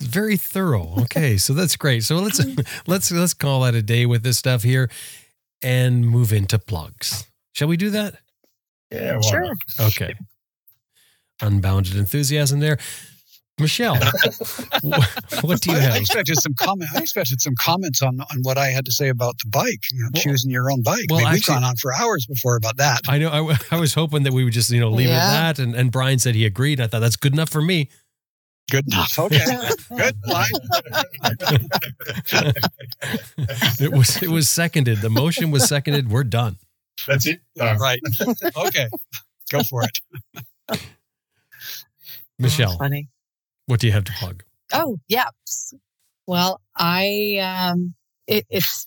Very 0.00 0.36
thorough. 0.36 0.94
Okay, 1.02 1.36
so 1.36 1.52
that's 1.52 1.74
great. 1.74 2.04
So 2.04 2.16
let's 2.16 2.40
let's 2.86 3.10
let's 3.10 3.34
call 3.34 3.62
that 3.62 3.74
a 3.74 3.82
day 3.82 4.06
with 4.06 4.22
this 4.22 4.38
stuff 4.38 4.62
here, 4.62 4.88
and 5.62 6.06
move 6.06 6.32
into 6.32 6.58
plugs. 6.58 7.26
Shall 7.54 7.66
we 7.68 7.76
do 7.76 7.90
that? 7.90 8.16
Yeah, 8.90 9.20
Sure. 9.20 9.42
not? 9.42 9.56
Okay. 9.80 10.14
Unbounded 11.40 11.96
enthusiasm 11.96 12.60
there. 12.60 12.78
Michelle, 13.60 13.96
what 15.40 15.60
do 15.60 15.72
you 15.72 15.76
have? 15.78 15.90
I 15.90 15.94
have? 15.94 15.96
expected 15.96 16.36
some 16.40 16.54
comment. 16.54 16.90
I 16.94 17.00
expected 17.00 17.40
some 17.40 17.54
comments 17.58 18.00
on 18.02 18.20
on 18.20 18.38
what 18.42 18.56
I 18.56 18.68
had 18.68 18.84
to 18.86 18.92
say 18.92 19.08
about 19.08 19.36
the 19.38 19.48
bike. 19.50 19.80
You 19.92 20.02
know, 20.02 20.08
Well- 20.14 20.22
choosing 20.22 20.50
your 20.52 20.70
own 20.70 20.82
bike. 20.82 21.06
well, 21.10 21.18
I 21.18 21.22
mean, 21.22 21.30
we've 21.32 21.38
actually- 21.38 21.54
gone 21.56 21.64
on 21.64 21.74
for 21.76 21.92
hours 21.92 22.24
before 22.26 22.54
about 22.54 22.76
that. 22.76 23.00
I 23.08 23.18
know. 23.18 23.30
I 23.72 23.76
was 23.80 23.94
hoping 23.94 24.22
that 24.22 24.32
we 24.32 24.44
would 24.44 24.52
just, 24.52 24.70
you 24.70 24.78
know, 24.78 24.90
leave 24.90 25.08
it 25.08 25.12
at 25.12 25.56
that. 25.56 25.58
And, 25.58 25.74
and 25.74 25.90
Brian 25.90 26.20
said 26.20 26.36
he 26.36 26.44
agreed. 26.46 26.80
I 26.80 26.86
thought 26.86 27.00
that's 27.00 27.16
good 27.16 27.32
enough 27.32 27.50
for 27.50 27.60
me. 27.60 27.88
Good 28.70 28.86
enough. 28.86 29.18
Okay. 29.18 29.38
Good. 29.96 30.14
Fine. 30.28 30.52
It 33.80 33.92
was 33.92 34.22
it 34.22 34.28
was 34.28 34.48
seconded. 34.48 34.98
The 35.00 35.10
motion 35.10 35.50
was 35.50 35.66
seconded. 35.66 36.10
We're 36.10 36.22
done. 36.24 36.58
That's 37.06 37.26
it. 37.26 37.40
Uh, 37.60 37.76
Right. 37.80 38.00
Okay. 38.56 38.88
Go 39.50 39.62
for 39.62 39.82
it. 39.84 40.80
Michelle, 42.38 42.76
funny. 42.78 43.08
what 43.66 43.80
do 43.80 43.86
you 43.86 43.92
have 43.92 44.04
to 44.04 44.12
plug? 44.12 44.44
Oh, 44.72 44.98
yeah. 45.08 45.28
Well, 46.26 46.60
I 46.76 47.38
um 47.42 47.94
it, 48.26 48.46
it's 48.50 48.86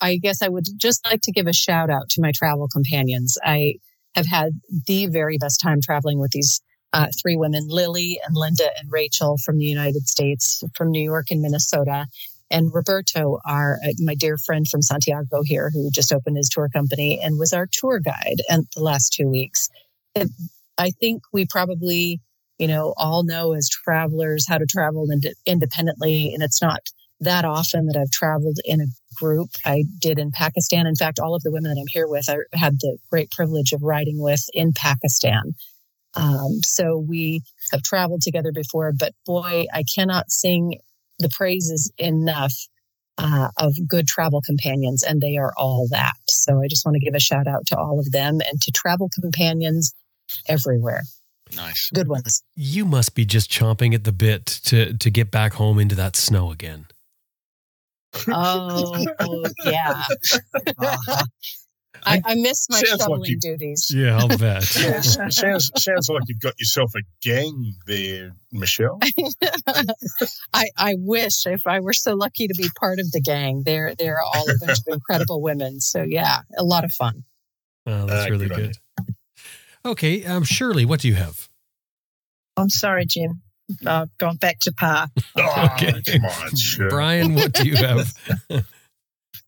I 0.00 0.16
guess 0.16 0.42
I 0.42 0.48
would 0.48 0.66
just 0.76 1.04
like 1.06 1.20
to 1.22 1.32
give 1.32 1.46
a 1.46 1.52
shout 1.52 1.90
out 1.90 2.08
to 2.10 2.20
my 2.20 2.32
travel 2.34 2.68
companions. 2.68 3.38
I 3.44 3.74
have 4.14 4.26
had 4.26 4.60
the 4.86 5.06
very 5.06 5.38
best 5.38 5.60
time 5.60 5.80
traveling 5.80 6.18
with 6.18 6.32
these 6.32 6.60
uh, 6.92 7.06
three 7.20 7.36
women, 7.36 7.66
Lily 7.68 8.18
and 8.26 8.34
Linda 8.36 8.70
and 8.78 8.90
Rachel 8.90 9.36
from 9.44 9.58
the 9.58 9.64
United 9.64 10.08
States, 10.08 10.62
from 10.74 10.90
New 10.90 11.02
York 11.02 11.26
and 11.30 11.40
Minnesota. 11.42 12.06
And 12.50 12.72
Roberto, 12.72 13.38
our 13.44 13.78
uh, 13.84 13.92
my 14.00 14.14
dear 14.14 14.38
friend 14.38 14.66
from 14.66 14.82
Santiago 14.82 15.42
here, 15.44 15.70
who 15.72 15.90
just 15.90 16.12
opened 16.12 16.36
his 16.36 16.48
tour 16.48 16.68
company 16.68 17.20
and 17.22 17.38
was 17.38 17.52
our 17.52 17.66
tour 17.70 18.00
guide 18.00 18.42
and 18.48 18.66
the 18.74 18.82
last 18.82 19.12
two 19.12 19.28
weeks. 19.28 19.68
It, 20.14 20.30
I 20.78 20.90
think 20.90 21.22
we 21.32 21.46
probably 21.46 22.20
you 22.58 22.66
know, 22.66 22.92
all 22.96 23.22
know 23.22 23.54
as 23.54 23.68
travelers 23.68 24.46
how 24.48 24.58
to 24.58 24.66
travel 24.66 25.06
ind- 25.10 25.34
independently. 25.46 26.32
And 26.34 26.42
it's 26.42 26.60
not 26.60 26.80
that 27.20 27.44
often 27.44 27.86
that 27.86 27.96
I've 27.96 28.10
traveled 28.10 28.58
in 28.64 28.80
a 28.80 28.86
group. 29.16 29.50
I 29.64 29.84
did 30.00 30.18
in 30.18 30.30
Pakistan. 30.30 30.86
In 30.86 30.94
fact, 30.94 31.18
all 31.18 31.34
of 31.34 31.42
the 31.42 31.50
women 31.50 31.72
that 31.72 31.80
I'm 31.80 31.86
here 31.88 32.08
with, 32.08 32.28
I 32.28 32.36
had 32.52 32.74
the 32.80 32.98
great 33.10 33.30
privilege 33.30 33.72
of 33.72 33.82
riding 33.82 34.20
with 34.20 34.44
in 34.52 34.72
Pakistan. 34.72 35.54
Um, 36.14 36.60
so 36.62 36.98
we 36.98 37.42
have 37.72 37.82
traveled 37.82 38.22
together 38.22 38.52
before, 38.52 38.92
but 38.92 39.14
boy, 39.26 39.66
I 39.72 39.84
cannot 39.94 40.30
sing 40.30 40.78
the 41.18 41.28
praise 41.28 41.70
is 41.70 41.92
enough 41.98 42.54
uh, 43.18 43.48
of 43.58 43.74
good 43.86 44.06
travel 44.06 44.40
companions, 44.40 45.02
and 45.02 45.20
they 45.20 45.36
are 45.36 45.52
all 45.56 45.88
that. 45.90 46.16
So 46.28 46.60
I 46.62 46.68
just 46.68 46.84
want 46.84 46.94
to 46.94 47.00
give 47.00 47.14
a 47.14 47.20
shout 47.20 47.46
out 47.46 47.66
to 47.66 47.76
all 47.76 47.98
of 47.98 48.12
them 48.12 48.40
and 48.48 48.60
to 48.62 48.70
travel 48.70 49.08
companions 49.20 49.94
everywhere. 50.46 51.02
Nice. 51.56 51.88
Good 51.92 52.08
ones. 52.08 52.42
You 52.54 52.84
must 52.84 53.14
be 53.14 53.24
just 53.24 53.50
chomping 53.50 53.94
at 53.94 54.04
the 54.04 54.12
bit 54.12 54.46
to 54.64 54.92
to 54.94 55.10
get 55.10 55.30
back 55.30 55.54
home 55.54 55.78
into 55.78 55.94
that 55.96 56.16
snow 56.16 56.50
again. 56.50 56.86
Oh, 58.28 59.44
yeah. 59.64 60.02
Uh-huh. 60.78 61.24
I, 62.06 62.22
I 62.24 62.34
miss 62.34 62.68
my 62.70 62.76
Sounds 62.78 62.90
like 62.92 63.00
shoveling 63.00 63.24
you- 63.30 63.38
duties. 63.40 63.90
Yeah, 63.94 64.18
I'll 64.18 64.28
bet. 64.28 64.64
Yes, 64.76 65.14
sounds 65.36 65.70
sounds 65.76 66.08
like 66.08 66.22
you've 66.26 66.40
got 66.40 66.54
yourself 66.58 66.92
a 66.96 67.00
gang 67.22 67.74
there, 67.86 68.34
Michelle. 68.52 68.98
I, 70.54 70.66
I 70.76 70.94
wish 70.98 71.46
if 71.46 71.66
I 71.66 71.80
were 71.80 71.92
so 71.92 72.14
lucky 72.14 72.48
to 72.48 72.54
be 72.54 72.68
part 72.80 72.98
of 73.00 73.10
the 73.12 73.20
gang. 73.20 73.62
They're 73.64 73.94
they're 73.94 74.20
all 74.20 74.48
a 74.50 74.54
bunch 74.64 74.78
of 74.78 74.84
incredible 74.94 75.40
women. 75.42 75.80
So 75.80 76.02
yeah, 76.02 76.40
a 76.56 76.64
lot 76.64 76.84
of 76.84 76.92
fun. 76.92 77.24
Oh, 77.86 78.06
that's 78.06 78.26
Uh, 78.26 78.30
really 78.30 78.48
good 78.48 78.76
good. 78.98 79.14
Okay, 79.84 80.24
um, 80.24 80.44
Shirley, 80.44 80.84
what 80.84 81.00
do 81.00 81.08
you 81.08 81.14
have? 81.14 81.48
I'm 82.56 82.68
sorry, 82.70 83.06
Jim. 83.06 83.42
I've 83.86 84.16
gone 84.18 84.36
back 84.36 84.58
to 84.60 84.72
par. 84.72 85.08
Oh, 85.36 85.68
Okay. 85.74 85.92
come 86.06 86.24
on, 86.24 86.56
sure. 86.56 86.88
Brian, 86.90 87.34
what 87.34 87.52
do 87.52 87.68
you 87.68 87.76
have? 87.76 88.12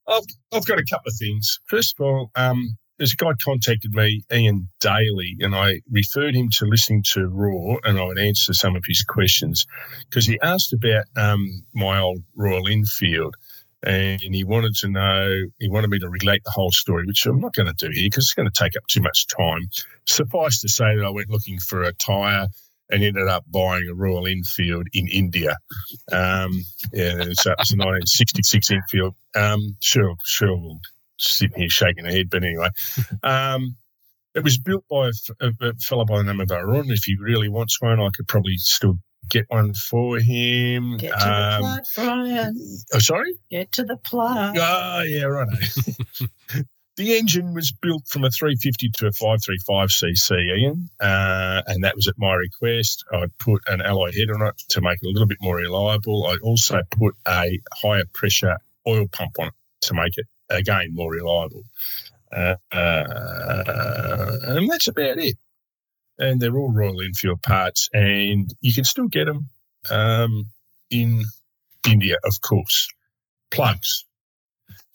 I've 0.08 0.66
got 0.66 0.78
a 0.78 0.84
couple 0.84 1.08
of 1.08 1.14
things. 1.18 1.60
First 1.66 1.94
of 1.98 2.04
all, 2.04 2.30
um, 2.34 2.76
guy 3.16 3.32
contacted 3.42 3.92
me, 3.92 4.22
Ian 4.32 4.68
Daly, 4.80 5.36
and 5.40 5.54
I 5.54 5.80
referred 5.90 6.34
him 6.34 6.48
to 6.58 6.66
listening 6.66 7.02
to 7.12 7.26
Raw, 7.26 7.76
and 7.84 7.98
I 7.98 8.04
would 8.04 8.18
answer 8.18 8.52
some 8.52 8.76
of 8.76 8.82
his 8.86 9.02
questions 9.02 9.66
because 10.08 10.26
he 10.26 10.38
asked 10.42 10.72
about 10.72 11.04
um, 11.16 11.48
my 11.74 11.98
old 11.98 12.22
Royal 12.34 12.68
Enfield, 12.68 13.36
and 13.82 14.20
he 14.20 14.44
wanted 14.44 14.74
to 14.76 14.88
know, 14.88 15.34
he 15.58 15.70
wanted 15.70 15.90
me 15.90 15.98
to 16.00 16.08
relate 16.08 16.42
the 16.44 16.50
whole 16.50 16.72
story, 16.72 17.04
which 17.06 17.24
I'm 17.24 17.40
not 17.40 17.54
going 17.54 17.72
to 17.72 17.86
do 17.86 17.90
here 17.92 18.08
because 18.10 18.24
it's 18.24 18.34
going 18.34 18.50
to 18.50 18.62
take 18.62 18.76
up 18.76 18.86
too 18.88 19.00
much 19.00 19.26
time. 19.26 19.68
Suffice 20.06 20.60
to 20.60 20.68
say 20.68 20.96
that 20.96 21.04
I 21.04 21.10
went 21.10 21.30
looking 21.30 21.58
for 21.58 21.82
a 21.82 21.94
tyre 21.94 22.48
and 22.90 23.02
ended 23.02 23.28
up 23.28 23.44
buying 23.52 23.86
a 23.90 23.94
Royal 23.94 24.26
Enfield 24.26 24.86
in 24.92 25.06
India. 25.08 25.56
Um, 26.12 26.52
yeah, 26.92 27.22
so 27.32 27.52
it's 27.58 27.72
a 27.72 27.76
1966 27.76 28.70
Enfield. 28.70 29.14
Um, 29.34 29.76
sure, 29.82 30.14
sure, 30.24 30.56
we'll 30.56 30.80
sitting 31.18 31.58
here 31.58 31.68
shaking 31.68 32.06
our 32.06 32.10
head, 32.12 32.30
but 32.30 32.42
anyway. 32.42 32.68
Um, 33.22 33.76
it 34.34 34.44
was 34.44 34.58
built 34.58 34.84
by 34.88 35.10
a 35.40 35.74
fellow 35.80 36.04
by 36.04 36.18
the 36.18 36.24
name 36.24 36.40
of 36.40 36.50
Arun. 36.50 36.90
If 36.90 37.02
he 37.04 37.16
really 37.20 37.48
wants 37.48 37.80
one, 37.82 38.00
I 38.00 38.08
could 38.16 38.28
probably 38.28 38.56
still 38.58 38.94
get 39.28 39.44
one 39.48 39.74
for 39.74 40.18
him. 40.18 40.96
Get 40.98 41.10
to 41.12 41.18
the 41.26 41.54
Um, 41.56 41.60
plug, 41.60 41.84
Brian. 41.96 42.78
oh, 42.94 42.98
sorry? 43.00 43.34
Get 43.50 43.72
to 43.72 43.84
the 43.84 43.96
plug. 43.96 44.56
Oh, 44.58 45.02
yeah, 45.02 45.24
right. 45.24 45.48
the 47.00 47.16
engine 47.16 47.54
was 47.54 47.72
built 47.72 48.06
from 48.06 48.24
a 48.24 48.30
350 48.30 48.90
to 48.90 49.06
a 49.06 49.10
535cc, 49.10 50.58
Ian, 50.58 50.90
uh, 51.00 51.62
and 51.66 51.82
that 51.82 51.96
was 51.96 52.06
at 52.06 52.14
my 52.18 52.34
request. 52.34 53.02
I 53.10 53.24
put 53.38 53.62
an 53.68 53.80
alloy 53.80 54.12
head 54.12 54.28
on 54.30 54.46
it 54.46 54.62
to 54.68 54.82
make 54.82 54.98
it 55.02 55.06
a 55.06 55.08
little 55.08 55.26
bit 55.26 55.38
more 55.40 55.56
reliable. 55.56 56.26
I 56.26 56.36
also 56.42 56.82
put 56.90 57.14
a 57.26 57.58
higher 57.72 58.04
pressure 58.12 58.58
oil 58.86 59.06
pump 59.10 59.32
on 59.38 59.46
it 59.46 59.54
to 59.80 59.94
make 59.94 60.12
it, 60.18 60.26
again, 60.50 60.90
more 60.92 61.10
reliable. 61.10 61.64
Uh, 62.30 62.56
uh, 62.70 64.36
and 64.42 64.70
that's 64.70 64.88
about 64.88 65.16
it. 65.16 65.36
And 66.18 66.38
they're 66.38 66.54
all 66.54 66.70
Royal 66.70 67.00
Enfield 67.00 67.40
parts, 67.40 67.88
and 67.94 68.52
you 68.60 68.74
can 68.74 68.84
still 68.84 69.08
get 69.08 69.24
them 69.24 69.48
um, 69.90 70.50
in 70.90 71.24
India, 71.88 72.16
of 72.24 72.42
course. 72.42 72.88
Plugs. 73.50 74.04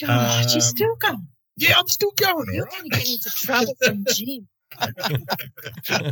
Oh, 0.04 0.42
Um, 0.42 0.48
you 0.54 0.62
still 0.62 0.96
going? 0.98 1.30
Yeah, 1.58 1.76
I'm 1.78 1.88
still 1.88 2.12
going, 2.12 2.46
You're 2.54 2.66
right. 2.66 2.80
going 2.80 2.92
to 2.92 3.12
into 3.12 3.30
trouble 3.30 3.76
from 3.84 4.04
Jim. 4.14 4.48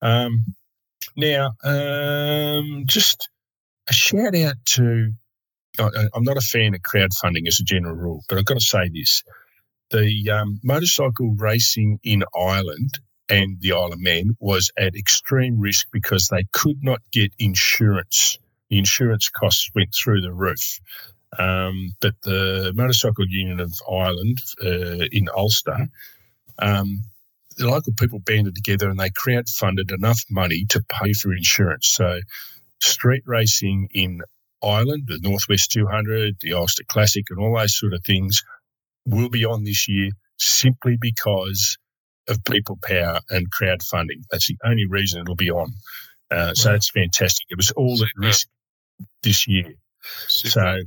Um, 0.00 0.44
now, 1.16 1.50
um, 1.64 2.84
just 2.86 3.28
a 3.88 3.92
shout 3.92 4.34
out 4.36 4.54
to. 4.74 5.12
I- 5.78 6.08
I'm 6.14 6.24
not 6.24 6.36
a 6.36 6.40
fan 6.40 6.74
of 6.74 6.82
crowdfunding 6.82 7.46
as 7.46 7.58
a 7.60 7.64
general 7.64 7.94
rule, 7.96 8.22
but 8.28 8.38
I've 8.38 8.44
got 8.44 8.54
to 8.54 8.60
say 8.64 8.88
this: 8.92 9.22
the 9.90 10.30
um, 10.30 10.60
motorcycle 10.62 11.34
racing 11.36 11.98
in 12.04 12.22
Ireland 12.36 13.00
and 13.28 13.60
the 13.60 13.72
Isle 13.72 13.92
of 13.92 14.00
Man 14.00 14.36
was 14.40 14.70
at 14.78 14.94
extreme 14.94 15.58
risk 15.60 15.86
because 15.92 16.28
they 16.28 16.44
could 16.52 16.82
not 16.82 17.00
get 17.12 17.32
insurance. 17.38 18.38
The 18.70 18.78
insurance 18.78 19.28
costs 19.28 19.70
went 19.74 19.94
through 19.94 20.20
the 20.20 20.32
roof. 20.32 20.80
Um, 21.38 21.90
but 22.00 22.14
the 22.22 22.72
Motorcycle 22.76 23.26
Union 23.28 23.60
of 23.60 23.72
Ireland 23.90 24.38
uh, 24.64 25.06
in 25.12 25.28
Ulster 25.36 25.88
um, 26.60 27.02
the 27.58 27.68
local 27.68 27.92
people 27.94 28.20
banded 28.20 28.54
together 28.54 28.90
and 28.90 28.98
they 29.00 29.10
crowdfunded 29.10 29.92
enough 29.92 30.22
money 30.30 30.66
to 30.70 30.82
pay 30.88 31.12
for 31.12 31.32
insurance. 31.34 31.88
So, 31.88 32.20
street 32.82 33.24
racing 33.26 33.88
in 33.92 34.20
Ireland, 34.62 35.04
the 35.08 35.20
Northwest 35.22 35.72
200, 35.72 36.36
the 36.40 36.54
Ulster 36.54 36.84
Classic, 36.88 37.24
and 37.30 37.40
all 37.40 37.56
those 37.58 37.78
sort 37.78 37.94
of 37.94 38.04
things 38.04 38.42
will 39.06 39.28
be 39.30 39.44
on 39.44 39.64
this 39.64 39.88
year 39.88 40.10
simply 40.38 40.96
because 41.00 41.78
of 42.28 42.44
people 42.44 42.78
power 42.84 43.20
and 43.30 43.48
crowdfunding. 43.52 44.22
That's 44.30 44.48
the 44.48 44.58
only 44.64 44.86
reason 44.88 45.20
it'll 45.22 45.36
be 45.36 45.50
on. 45.50 45.72
Uh, 46.30 46.54
so, 46.54 46.70
Wow. 46.70 46.76
it's 46.76 46.90
fantastic. 46.90 47.46
It 47.50 47.56
was 47.56 47.72
all 47.72 48.02
at 48.02 48.10
risk 48.16 48.48
this 49.22 49.48
year. 49.48 49.74
Super. 50.28 50.50
So, 50.50 50.78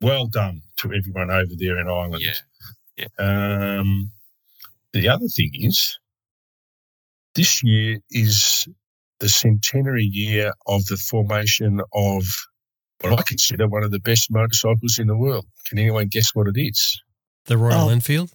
well 0.00 0.26
done 0.26 0.62
to 0.78 0.92
everyone 0.92 1.30
over 1.30 1.52
there 1.58 1.78
in 1.78 1.88
Ireland. 1.88 2.22
yeah. 2.96 3.06
Um, 3.18 4.10
the 4.92 5.08
other 5.08 5.26
thing 5.28 5.50
is, 5.54 5.98
this 7.34 7.62
year 7.62 7.98
is 8.10 8.66
the 9.20 9.28
centenary 9.28 10.04
year 10.10 10.52
of 10.66 10.84
the 10.86 10.96
formation 10.96 11.80
of 11.92 12.24
what 13.00 13.18
I 13.18 13.22
consider 13.26 13.68
one 13.68 13.84
of 13.84 13.90
the 13.90 13.98
best 14.00 14.30
motorcycles 14.30 14.98
in 14.98 15.06
the 15.06 15.16
world. 15.16 15.46
Can 15.68 15.78
anyone 15.78 16.06
guess 16.10 16.34
what 16.34 16.46
it 16.48 16.58
is? 16.58 17.00
The 17.46 17.58
Royal 17.58 17.86
Oh. 17.86 17.88
Enfield? 17.90 18.30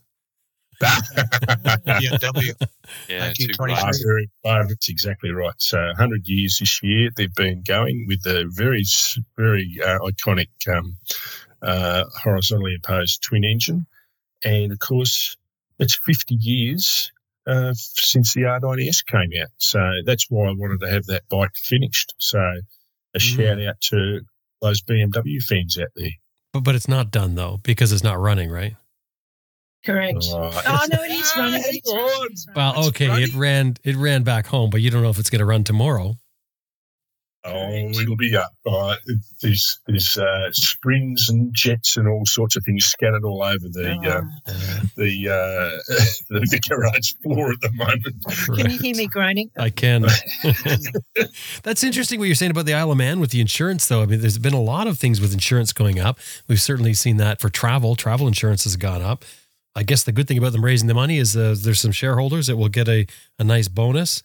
BMW. 0.81 2.53
Yeah. 3.07 3.27
1923. 3.29 3.47
Too 3.47 3.63
right. 3.63 3.77
Ah, 3.83 3.91
very- 4.03 4.29
ah, 4.45 4.63
that's 4.67 4.89
exactly 4.89 5.31
right. 5.31 5.53
So, 5.59 5.77
100 5.79 6.21
years 6.25 6.57
this 6.59 6.79
year 6.83 7.09
they've 7.15 7.33
been 7.33 7.61
going 7.65 8.05
with 8.07 8.25
a 8.25 8.45
very, 8.49 8.83
very 9.37 9.77
uh, 9.85 9.99
iconic 9.99 10.49
um, 10.67 10.97
uh, 11.61 12.03
horizontally 12.23 12.75
opposed 12.75 13.21
twin 13.23 13.43
engine. 13.43 13.85
And 14.43 14.71
of 14.71 14.79
course, 14.79 15.35
it's 15.79 15.99
50 16.05 16.35
years 16.35 17.11
uh, 17.47 17.73
since 17.75 18.33
the 18.33 18.41
R90S 18.41 19.05
came 19.05 19.29
out. 19.41 19.49
So 19.57 19.79
that's 20.05 20.25
why 20.29 20.47
I 20.49 20.53
wanted 20.53 20.79
to 20.81 20.89
have 20.89 21.05
that 21.05 21.23
bike 21.29 21.55
finished. 21.55 22.13
So 22.19 22.39
a 22.39 23.17
Mm. 23.17 23.21
shout 23.21 23.61
out 23.61 23.81
to 23.89 24.21
those 24.61 24.81
BMW 24.83 25.41
fans 25.43 25.77
out 25.77 25.89
there. 25.95 26.11
But, 26.53 26.61
but 26.63 26.75
it's 26.75 26.87
not 26.87 27.11
done 27.11 27.35
though 27.35 27.59
because 27.63 27.91
it's 27.91 28.03
not 28.03 28.19
running, 28.19 28.49
right? 28.49 28.75
Correct. 29.85 30.15
Right. 30.15 30.63
Oh, 30.67 30.87
no, 30.91 31.03
it 31.03 31.11
is 31.11 31.33
running. 31.35 31.61
It 31.65 31.75
is 31.75 31.81
Come 31.85 31.95
running. 31.97 32.13
on. 32.21 32.27
It's 32.31 32.47
running. 32.55 32.73
Well, 32.75 32.87
okay, 32.89 33.23
it 33.23 33.33
ran 33.33 33.75
it 33.83 33.95
ran 33.95 34.23
back 34.23 34.45
home, 34.47 34.69
but 34.69 34.79
you 34.81 34.91
don't 34.91 35.01
know 35.01 35.09
if 35.09 35.17
it's 35.19 35.29
going 35.31 35.39
to 35.39 35.45
run 35.45 35.63
tomorrow. 35.63 36.15
Oh, 37.43 37.89
it'll 37.89 38.15
be 38.15 38.35
up. 38.37 38.53
All 38.65 38.89
right. 38.89 38.99
There's 39.41 39.79
there's 39.87 40.15
uh, 40.15 40.49
springs 40.51 41.27
and 41.29 41.51
jets 41.53 41.97
and 41.97 42.07
all 42.07 42.23
sorts 42.25 42.55
of 42.55 42.63
things 42.63 42.85
scattered 42.85 43.23
all 43.23 43.41
over 43.41 43.67
the 43.67 43.91
uh, 43.91 44.21
Uh, 44.51 44.81
the, 44.95 45.27
uh, 45.27 45.93
the 46.29 46.39
the 46.51 46.59
garage 46.69 47.13
floor 47.23 47.51
at 47.51 47.61
the 47.61 47.71
moment. 47.71 48.57
Can 48.57 48.69
you 48.71 48.77
hear 48.77 48.95
me 48.95 49.07
groaning? 49.07 49.49
I 49.57 49.71
can. 49.71 50.05
That's 51.63 51.83
interesting 51.83 52.19
what 52.19 52.25
you're 52.25 52.35
saying 52.35 52.51
about 52.51 52.67
the 52.67 52.75
Isle 52.75 52.91
of 52.91 52.97
Man 52.97 53.19
with 53.19 53.31
the 53.31 53.41
insurance, 53.41 53.87
though. 53.87 54.03
I 54.03 54.05
mean, 54.05 54.21
there's 54.21 54.37
been 54.37 54.53
a 54.53 54.61
lot 54.61 54.85
of 54.85 54.99
things 54.99 55.19
with 55.19 55.33
insurance 55.33 55.73
going 55.73 55.99
up. 55.99 56.19
We've 56.47 56.61
certainly 56.61 56.93
seen 56.93 57.17
that 57.17 57.41
for 57.41 57.49
travel. 57.49 57.95
Travel 57.95 58.27
insurance 58.27 58.65
has 58.65 58.75
gone 58.75 59.01
up. 59.01 59.25
I 59.75 59.83
guess 59.83 60.03
the 60.03 60.11
good 60.11 60.27
thing 60.27 60.37
about 60.37 60.51
them 60.51 60.65
raising 60.65 60.87
the 60.87 60.93
money 60.93 61.17
is 61.17 61.35
uh, 61.35 61.55
there's 61.57 61.79
some 61.79 61.93
shareholders 61.93 62.47
that 62.47 62.57
will 62.57 62.69
get 62.69 62.87
a, 62.87 63.07
a 63.39 63.43
nice 63.43 63.67
bonus 63.67 64.21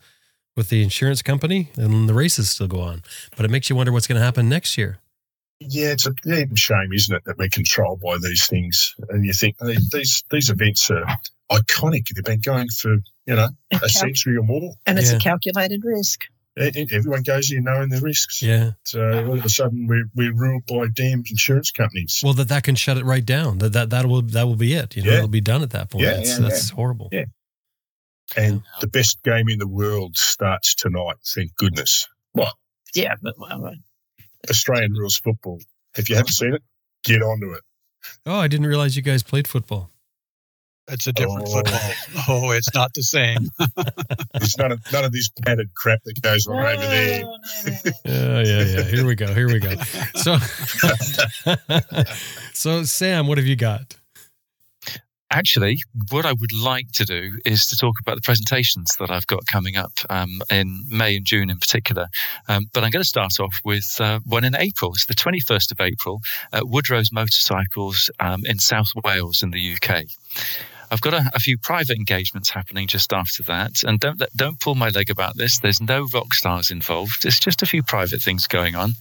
with 0.57 0.69
the 0.71 0.83
insurance 0.83 1.23
company, 1.23 1.71
and 1.77 2.09
the 2.09 2.15
races 2.15 2.49
still 2.51 2.67
go 2.69 2.81
on. 2.81 3.03
But 3.37 3.45
it 3.45 3.51
makes 3.51 3.69
you 3.71 3.77
wonder 3.77 3.93
what's 3.93 4.07
going 4.07 4.19
to 4.19 4.25
happen 4.25 4.49
next 4.49 4.77
year. 4.79 4.99
Yeah, 5.61 5.89
it's 5.93 6.07
a 6.07 6.13
damn 6.23 6.55
shame, 6.55 6.91
isn't 6.95 7.15
it, 7.15 7.23
that 7.25 7.39
we're 7.39 7.49
controlled 7.49 8.01
by 8.01 8.17
these 8.23 8.47
things? 8.47 8.95
And 9.09 9.25
you 9.25 9.33
think 9.33 9.57
hey, 9.61 9.77
these 9.93 10.23
these 10.31 10.51
events 10.51 10.91
are 10.91 11.05
iconic. 11.51 12.09
They've 12.15 12.25
been 12.25 12.41
going 12.41 12.69
for 12.69 12.95
you 13.27 13.37
know 13.37 13.49
a 13.73 13.79
cal- 13.79 13.89
century 13.89 14.37
or 14.37 14.43
more. 14.43 14.73
and 14.87 14.99
it's 14.99 15.11
Yeah. 15.11 15.17
a 15.17 15.21
calculated 15.21 15.83
risk. 15.85 16.23
E- 16.59 16.71
e- 16.75 16.89
Everyone 16.93 17.23
goes 17.23 17.51
in 17.53 17.65
knowing 17.65 17.89
the 17.91 18.01
risks. 18.01 18.43
Yeah. 18.43 18.73
So 18.85 19.01
uh, 19.11 19.25
all 19.27 19.39
of 19.39 19.45
a 19.45 19.49
sudden 19.49 19.87
we're 19.87 20.05
we're 20.15 20.35
ruled 20.35 20.65
by 20.67 20.87
damn 20.95 21.23
insurance 21.31 21.71
companies. 21.71 22.21
Well, 22.23 22.35
that 22.35 22.49
that 22.49 22.63
can 22.65 22.75
shut 22.75 22.97
it 22.99 23.05
right 23.07 23.25
down. 23.25 23.59
That 23.59 23.73
that 23.73 23.91
that 23.91 24.07
will 24.07 24.23
that 24.23 24.45
will 24.47 24.57
be 24.57 24.75
it. 24.75 24.95
You 24.97 25.05
know, 25.05 25.11
Yeah. 25.11 25.17
it'll 25.19 25.29
be 25.29 25.41
done 25.41 25.63
at 25.63 25.71
that 25.71 25.89
point. 25.91 26.05
Yeah, 26.05 26.11
It's- 26.21 26.39
yeah, 26.39 26.49
that's 26.49 26.69
horrible. 26.71 27.09
Yeah. 27.13 27.25
And 28.37 28.63
the 28.81 28.89
best 28.89 29.23
game 29.23 29.49
in 29.49 29.59
the 29.59 29.69
world 29.69 30.17
starts 30.17 30.75
tonight. 30.75 31.17
Thank 31.35 31.55
goodness. 31.57 32.09
What 32.33 32.55
Yeah, 32.95 33.15
but 33.23 33.35
well, 33.39 33.73
Australian 34.51 34.93
rules 34.93 35.17
football? 35.17 35.61
If 35.97 36.11
you 36.11 36.17
haven't 36.17 36.33
seen 36.33 36.55
it, 36.55 36.63
get 37.05 37.23
onto 37.23 37.53
it. 37.53 37.63
Oh, 38.25 38.39
I 38.39 38.49
didn't 38.49 38.67
realize 38.67 38.97
you 38.97 39.03
guys 39.03 39.23
played 39.23 39.49
football. 39.49 39.91
It's 40.89 41.07
a 41.09 41.13
different 41.13 41.49
Oh. 41.49 41.53
football. 41.53 41.91
Oh, 42.29 42.51
it's 42.53 42.73
not 42.73 42.93
the 42.95 43.03
same. 43.03 43.39
There's 44.35 44.57
none 44.57 44.71
of 44.71 44.81
none 44.93 45.05
of 45.05 45.11
this 45.13 45.29
padded 45.45 45.75
crap 45.75 45.99
that 46.05 46.21
goes 46.23 46.47
on 46.47 46.65
over 46.65 46.87
there. 46.87 47.21
Yeah, 47.21 47.25
oh, 48.07 48.41
yeah, 48.45 48.63
yeah. 48.63 48.83
Here 48.83 49.05
we 49.05 49.17
go. 49.17 49.35
Here 49.35 49.49
we 49.49 49.59
go. 49.59 49.75
So, 50.15 50.39
so 52.53 52.85
Sam, 52.85 53.27
what 53.27 53.39
have 53.39 53.47
you 53.47 53.57
got? 53.57 53.97
Actually, 55.31 55.79
what 56.11 56.25
I 56.25 56.33
would 56.33 56.53
like 56.53 56.93
to 56.93 57.05
do 57.05 57.39
is 57.45 57.67
to 57.67 57.77
talk 57.77 57.97
about 58.01 58.15
the 58.15 58.23
presentations 58.23 58.95
that 59.01 59.11
I've 59.11 59.27
got 59.27 59.45
coming 59.51 59.77
up 59.77 59.93
um, 60.09 60.41
in 60.51 60.85
May 60.89 61.17
and 61.17 61.27
June 61.27 61.51
in 61.51 61.59
particular. 61.59 62.07
Um, 62.49 62.67
but 62.73 62.85
I'm 62.85 62.91
going 62.91 63.03
to 63.03 63.09
start 63.09 63.41
off 63.41 63.55
with 63.65 63.97
uh, 64.01 64.21
one 64.25 64.45
in 64.45 64.55
April. 64.55 64.93
It's 64.93 65.07
the 65.07 65.15
21st 65.15 65.73
of 65.73 65.81
April 65.81 66.21
at 66.53 66.69
Woodrow's 66.69 67.11
Motorcycles 67.13 68.09
um, 68.21 68.43
in 68.47 68.61
South 68.61 68.93
Wales 69.05 69.43
in 69.43 69.51
the 69.51 69.75
UK. 69.75 70.05
I've 70.91 71.01
got 71.01 71.15
a, 71.15 71.29
a 71.35 71.41
few 71.41 71.59
private 71.59 71.97
engagements 71.97 72.51
happening 72.51 72.87
just 72.87 73.13
after 73.13 73.43
that, 73.45 73.83
and 73.83 73.99
don't 73.99 74.23
don't 74.37 74.61
pull 74.61 74.77
my 74.77 74.91
leg 74.91 75.11
about 75.11 75.37
this. 75.37 75.59
There's 75.59 75.81
no 75.81 76.07
rock 76.15 76.35
stars 76.35 76.71
involved. 76.71 77.25
It's 77.25 77.41
just 77.41 77.63
a 77.63 77.67
few 77.67 77.83
private 77.83 78.23
things 78.23 78.47
going 78.47 78.77
on. 78.77 78.93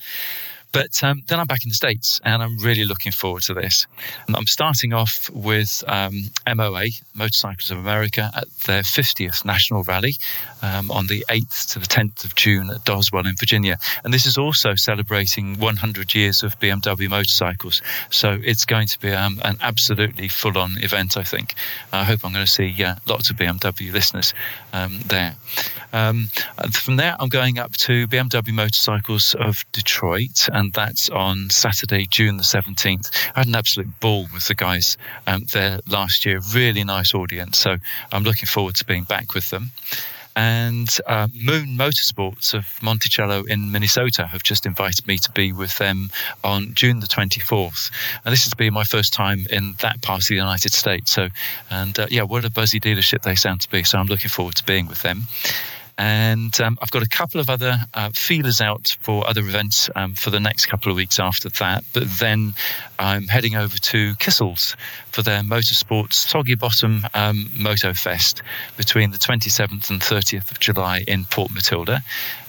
But 0.76 1.02
um, 1.03 1.23
then 1.27 1.39
I'm 1.39 1.47
back 1.47 1.64
in 1.64 1.69
the 1.69 1.76
States 1.76 2.19
and 2.26 2.43
I'm 2.43 2.57
really 2.57 2.84
looking 2.84 3.14
forward 3.14 3.43
to 3.43 3.53
this. 3.53 3.88
I'm 4.27 4.45
starting 4.45 4.91
off 4.91 5.30
with 5.30 5.85
um, 5.88 6.23
MOA, 6.53 6.88
Motorcycles 7.14 7.72
of 7.72 7.77
America, 7.77 8.30
at 8.35 8.49
their 8.65 8.81
50th 8.81 9.45
National 9.45 9.84
Rally 9.84 10.15
um, 10.61 10.91
on 10.91 11.07
the 11.07 11.26
8th 11.30 11.72
to 11.72 11.80
the 11.80 11.85
10th 11.85 12.26
of 12.26 12.35
June 12.35 12.69
at 12.69 12.84
Doswell 12.84 13.26
in 13.26 13.38
Virginia. 13.38 13.77
And 14.03 14.14
this 14.14 14.26
is 14.26 14.38
also 14.38 14.76
celebrating 14.76 15.60
100 15.60 16.14
years 16.14 16.43
of 16.43 16.60
BMW 16.60 17.10
motorcycles. 17.10 17.81
So 18.10 18.38
it's 18.43 18.65
going 18.65 18.88
to 18.88 18.99
be 18.99 19.14
um, 19.14 19.39
an 19.45 19.57
absolutely 19.61 20.27
full 20.27 20.57
on 20.57 20.76
event, 20.84 21.15
I 21.15 21.23
think. 21.23 21.53
I 21.93 22.03
hope 22.03 22.26
I'm 22.26 22.34
going 22.34 22.45
to 22.45 22.52
see 22.52 22.84
uh, 22.84 22.95
lots 23.07 23.30
of 23.30 23.38
BMW 23.38 23.93
listeners 23.93 24.34
um, 24.73 24.99
there. 25.07 25.35
Um, 25.93 26.27
from 26.73 26.97
there, 26.97 27.15
I'm 27.18 27.30
going 27.30 27.60
up 27.60 27.72
to 27.77 28.07
BMW 28.10 28.53
Motorcycles 28.53 29.35
of 29.35 29.64
Detroit, 29.72 30.49
and 30.52 30.64
that's 30.73 31.09
on 31.09 31.49
Saturday, 31.49 32.05
June 32.05 32.37
the 32.37 32.43
17th. 32.43 33.11
I 33.35 33.39
had 33.39 33.47
an 33.47 33.55
absolute 33.55 33.99
ball 33.99 34.27
with 34.33 34.47
the 34.47 34.55
guys 34.55 34.97
um, 35.27 35.45
there 35.53 35.79
last 35.87 36.25
year. 36.25 36.39
Really 36.53 36.83
nice 36.83 37.13
audience. 37.13 37.57
So 37.57 37.77
I'm 38.11 38.23
looking 38.23 38.47
forward 38.47 38.75
to 38.75 38.85
being 38.85 39.03
back 39.03 39.33
with 39.33 39.49
them. 39.49 39.71
And 40.35 40.89
uh, 41.07 41.29
Moon 41.33 41.77
Motorsports 41.77 42.53
of 42.53 42.67
Monticello 42.83 43.43
in 43.43 43.71
Minnesota 43.71 44.27
have 44.27 44.43
just 44.43 44.65
invited 44.65 45.07
me 45.07 45.17
to 45.19 45.31
be 45.31 45.53
with 45.53 45.77
them 45.77 46.09
on 46.43 46.73
June 46.73 46.99
the 46.99 47.07
24th. 47.07 47.89
And 48.25 48.33
this 48.33 48.43
has 48.43 48.53
been 48.53 48.73
my 48.73 48.83
first 48.83 49.13
time 49.13 49.47
in 49.49 49.75
that 49.81 50.01
part 50.01 50.23
of 50.23 50.27
the 50.27 50.35
United 50.35 50.73
States. 50.73 51.11
So, 51.11 51.29
and 51.69 51.97
uh, 51.97 52.07
yeah, 52.09 52.23
what 52.23 52.43
a 52.43 52.51
buzzy 52.51 52.81
dealership 52.81 53.21
they 53.21 53.35
sound 53.35 53.61
to 53.61 53.69
be. 53.69 53.83
So 53.83 53.97
I'm 53.97 54.07
looking 54.07 54.29
forward 54.29 54.55
to 54.55 54.65
being 54.65 54.87
with 54.87 55.01
them. 55.03 55.27
And 55.97 56.59
um, 56.59 56.77
I've 56.81 56.91
got 56.91 57.03
a 57.03 57.09
couple 57.09 57.39
of 57.39 57.49
other 57.49 57.77
uh, 57.93 58.09
feelers 58.13 58.59
out 58.59 58.97
for 59.01 59.27
other 59.27 59.41
events 59.41 59.89
um, 59.95 60.13
for 60.13 60.30
the 60.30 60.39
next 60.39 60.65
couple 60.65 60.91
of 60.91 60.95
weeks 60.95 61.19
after 61.19 61.49
that. 61.49 61.84
But 61.93 62.09
then 62.19 62.53
I'm 62.99 63.27
heading 63.27 63.55
over 63.55 63.77
to 63.77 64.15
Kissell's 64.15 64.76
for 65.11 65.22
their 65.22 65.41
motorsports 65.41 66.13
Soggy 66.13 66.55
Bottom 66.55 67.05
um, 67.13 67.49
Moto 67.57 67.93
Fest 67.93 68.41
between 68.77 69.11
the 69.11 69.17
27th 69.17 69.89
and 69.89 70.01
30th 70.01 70.51
of 70.51 70.59
July 70.59 71.03
in 71.07 71.26
Port 71.26 71.51
Matilda. 71.51 72.01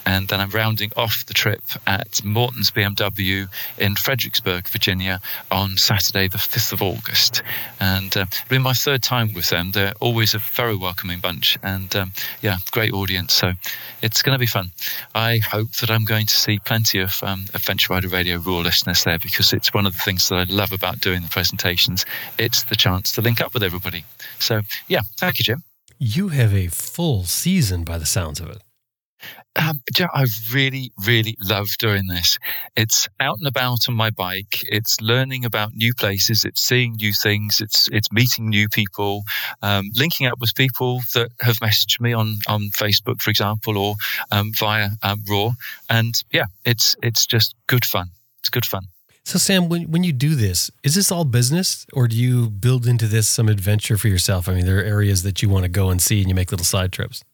And 0.06 0.28
then 0.28 0.40
I'm 0.40 0.50
rounding 0.50 0.92
off 0.96 1.26
the 1.26 1.34
trip 1.34 1.62
at 1.88 2.24
Morton's 2.24 2.70
BMW 2.70 3.48
in 3.76 3.96
Fredericksburg, 3.96 4.68
Virginia 4.68 5.20
on 5.50 5.76
Saturday, 5.76 6.28
the 6.28 6.38
5th 6.38 6.72
of 6.72 6.80
August. 6.80 7.42
And 7.80 8.16
uh, 8.16 8.26
it'll 8.30 8.48
be 8.48 8.58
my 8.58 8.72
third 8.72 9.02
time 9.02 9.32
with 9.34 9.50
them. 9.50 9.72
They're 9.72 9.94
always 9.98 10.32
a 10.32 10.38
very 10.38 10.76
welcoming 10.76 11.18
bunch 11.18 11.58
and, 11.64 11.94
um, 11.96 12.12
yeah, 12.40 12.58
great 12.70 12.92
audience. 12.92 13.34
So 13.34 13.54
it's 14.00 14.22
going 14.22 14.34
to 14.34 14.38
be 14.38 14.46
fun. 14.46 14.70
I 15.16 15.38
hope 15.38 15.72
that 15.80 15.90
I'm 15.90 16.04
going 16.04 16.26
to 16.26 16.36
see 16.36 16.60
plenty 16.60 17.00
of 17.00 17.20
um, 17.24 17.46
Adventure 17.52 17.92
Rider 17.92 18.08
Radio 18.08 18.36
Raw 18.38 18.58
listeners 18.58 19.02
there 19.02 19.18
because 19.18 19.52
it's 19.52 19.74
one 19.74 19.86
of 19.86 19.92
the 19.92 19.98
things 19.98 20.28
that 20.28 20.35
I 20.36 20.44
love 20.44 20.72
about 20.72 21.00
doing 21.00 21.22
the 21.22 21.28
presentations. 21.28 22.04
It's 22.38 22.64
the 22.64 22.76
chance 22.76 23.12
to 23.12 23.22
link 23.22 23.40
up 23.40 23.54
with 23.54 23.62
everybody. 23.62 24.04
So, 24.38 24.62
yeah, 24.88 25.00
thank 25.18 25.38
you, 25.38 25.44
Jim. 25.44 25.62
You 25.98 26.28
have 26.28 26.54
a 26.54 26.68
full 26.68 27.24
season 27.24 27.84
by 27.84 27.98
the 27.98 28.06
sounds 28.06 28.40
of 28.40 28.50
it. 28.50 28.62
Um, 29.56 29.80
I 29.98 30.26
really, 30.52 30.92
really 31.06 31.36
love 31.40 31.68
doing 31.78 32.06
this. 32.08 32.38
It's 32.76 33.08
out 33.20 33.38
and 33.38 33.46
about 33.46 33.88
on 33.88 33.94
my 33.94 34.10
bike. 34.10 34.60
It's 34.64 35.00
learning 35.00 35.46
about 35.46 35.74
new 35.74 35.94
places. 35.94 36.44
It's 36.44 36.62
seeing 36.62 36.96
new 37.00 37.12
things. 37.12 37.60
It's 37.60 37.88
it's 37.90 38.12
meeting 38.12 38.50
new 38.50 38.68
people, 38.68 39.22
um, 39.62 39.90
linking 39.94 40.26
up 40.26 40.38
with 40.40 40.54
people 40.54 41.00
that 41.14 41.30
have 41.40 41.56
messaged 41.56 42.00
me 42.00 42.12
on 42.12 42.36
on 42.48 42.70
Facebook, 42.76 43.22
for 43.22 43.30
example, 43.30 43.78
or 43.78 43.94
um, 44.30 44.52
via 44.52 44.90
um, 45.02 45.22
Raw. 45.28 45.52
And 45.88 46.22
yeah, 46.30 46.46
it's 46.66 46.94
it's 47.02 47.24
just 47.24 47.54
good 47.66 47.86
fun. 47.86 48.10
It's 48.40 48.50
good 48.50 48.66
fun. 48.66 48.88
So, 49.26 49.38
Sam, 49.38 49.68
when, 49.68 49.90
when 49.90 50.04
you 50.04 50.12
do 50.12 50.36
this, 50.36 50.70
is 50.84 50.94
this 50.94 51.10
all 51.10 51.24
business 51.24 51.84
or 51.92 52.06
do 52.06 52.14
you 52.14 52.48
build 52.48 52.86
into 52.86 53.08
this 53.08 53.26
some 53.26 53.48
adventure 53.48 53.98
for 53.98 54.06
yourself? 54.06 54.48
I 54.48 54.54
mean, 54.54 54.66
there 54.66 54.78
are 54.78 54.84
areas 54.84 55.24
that 55.24 55.42
you 55.42 55.48
want 55.48 55.64
to 55.64 55.68
go 55.68 55.90
and 55.90 56.00
see 56.00 56.20
and 56.20 56.28
you 56.28 56.34
make 56.36 56.52
little 56.52 56.64
side 56.64 56.92
trips. 56.92 57.24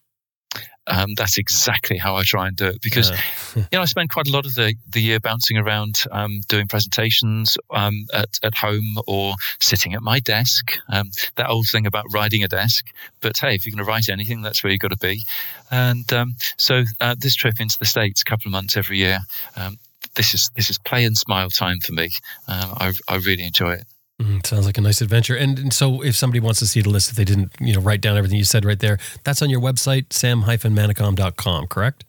Um, 0.87 1.13
that's 1.15 1.37
exactly 1.37 1.99
how 1.99 2.15
I 2.15 2.23
try 2.23 2.47
and 2.47 2.57
do 2.57 2.65
it 2.65 2.81
because 2.81 3.11
Uh, 3.11 3.17
you 3.55 3.67
know, 3.73 3.81
I 3.81 3.85
spend 3.85 4.09
quite 4.09 4.27
a 4.27 4.31
lot 4.31 4.47
of 4.47 4.55
the, 4.55 4.73
the 4.89 5.01
year 5.01 5.19
bouncing 5.19 5.55
around, 5.55 6.03
um, 6.11 6.41
doing 6.47 6.67
presentations 6.67 7.59
um, 7.69 8.07
at, 8.11 8.39
at 8.41 8.55
home 8.55 8.95
or 9.05 9.35
sitting 9.61 9.93
at 9.93 10.01
my 10.01 10.19
desk. 10.19 10.75
Um, 10.89 11.11
that 11.35 11.47
old 11.47 11.67
thing 11.67 11.85
about 11.85 12.05
riding 12.11 12.43
a 12.43 12.47
desk. 12.47 12.87
But 13.21 13.37
hey, 13.37 13.53
if 13.53 13.67
you're 13.67 13.75
going 13.75 13.85
to 13.85 13.89
write 13.89 14.09
anything, 14.09 14.41
that's 14.41 14.63
where 14.63 14.71
you've 14.71 14.81
got 14.81 14.89
to 14.89 14.97
be. 14.97 15.21
And 15.69 16.11
um, 16.11 16.33
so 16.57 16.85
uh, 16.99 17.15
this 17.19 17.35
trip 17.35 17.59
into 17.59 17.77
the 17.77 17.85
States, 17.85 18.23
a 18.23 18.25
couple 18.25 18.47
of 18.47 18.51
months 18.51 18.75
every 18.75 18.97
year, 18.97 19.19
um, 19.55 19.77
this 20.15 20.33
is 20.33 20.49
this 20.55 20.69
is 20.69 20.77
play 20.77 21.05
and 21.05 21.17
smile 21.17 21.49
time 21.49 21.79
for 21.79 21.93
me. 21.93 22.09
Um, 22.47 22.73
I, 22.77 22.93
I 23.07 23.15
really 23.17 23.43
enjoy 23.45 23.73
it. 23.73 23.85
mm, 24.21 24.45
sounds 24.45 24.65
like 24.65 24.77
a 24.77 24.81
nice 24.81 25.01
adventure. 25.01 25.35
And, 25.35 25.57
and 25.59 25.73
so, 25.73 26.01
if 26.03 26.15
somebody 26.15 26.39
wants 26.39 26.59
to 26.59 26.67
see 26.67 26.81
the 26.81 26.89
list, 26.89 27.09
if 27.11 27.15
they 27.15 27.25
didn't, 27.25 27.51
you 27.59 27.73
know, 27.73 27.81
write 27.81 28.01
down 28.01 28.17
everything 28.17 28.37
you 28.37 28.45
said 28.45 28.65
right 28.65 28.79
there, 28.79 28.99
that's 29.23 29.41
on 29.41 29.49
your 29.49 29.61
website, 29.61 30.13
sam-manicom.com, 30.13 31.67
correct? 31.67 32.05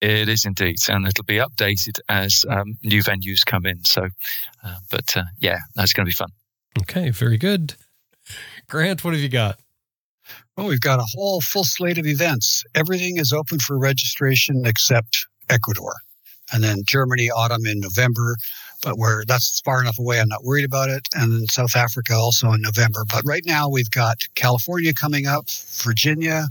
It 0.00 0.30
is 0.30 0.46
indeed, 0.46 0.76
and 0.88 1.06
it'll 1.06 1.24
be 1.24 1.36
updated 1.36 2.00
as 2.08 2.46
um, 2.48 2.78
new 2.82 3.02
venues 3.02 3.44
come 3.44 3.66
in. 3.66 3.84
So, 3.84 4.08
uh, 4.64 4.76
but 4.90 5.14
uh, 5.16 5.24
yeah, 5.40 5.58
that's 5.74 5.92
going 5.92 6.06
to 6.06 6.08
be 6.08 6.14
fun. 6.14 6.30
Okay, 6.80 7.10
very 7.10 7.36
good. 7.36 7.74
Grant, 8.68 9.04
what 9.04 9.12
have 9.12 9.22
you 9.22 9.28
got? 9.28 9.58
Well, 10.56 10.68
we've 10.68 10.80
got 10.80 11.00
a 11.00 11.06
whole 11.14 11.40
full 11.40 11.64
slate 11.64 11.98
of 11.98 12.06
events. 12.06 12.64
Everything 12.74 13.18
is 13.18 13.32
open 13.32 13.58
for 13.58 13.76
registration 13.78 14.64
except 14.64 15.26
Ecuador. 15.50 15.92
And 16.52 16.62
then 16.62 16.82
Germany, 16.86 17.30
autumn 17.30 17.66
in 17.66 17.80
November, 17.80 18.36
but 18.82 18.98
where 18.98 19.24
that's 19.26 19.60
far 19.60 19.80
enough 19.80 19.98
away, 19.98 20.20
I'm 20.20 20.28
not 20.28 20.44
worried 20.44 20.64
about 20.64 20.88
it. 20.88 21.08
And 21.14 21.32
then 21.32 21.46
South 21.46 21.76
Africa 21.76 22.14
also 22.14 22.52
in 22.52 22.62
November. 22.62 23.04
But 23.08 23.22
right 23.24 23.44
now 23.44 23.68
we've 23.68 23.90
got 23.90 24.18
California 24.34 24.92
coming 24.92 25.26
up, 25.26 25.50
Virginia, 25.82 26.48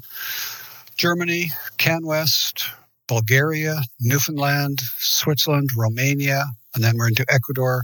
Germany, 0.97 1.51
CanWest, 1.77 2.69
Bulgaria, 3.07 3.81
Newfoundland, 3.99 4.81
Switzerland, 4.97 5.69
Romania, 5.76 6.45
and 6.76 6.84
then 6.84 6.97
we're 6.97 7.07
into 7.07 7.26
Ecuador, 7.30 7.84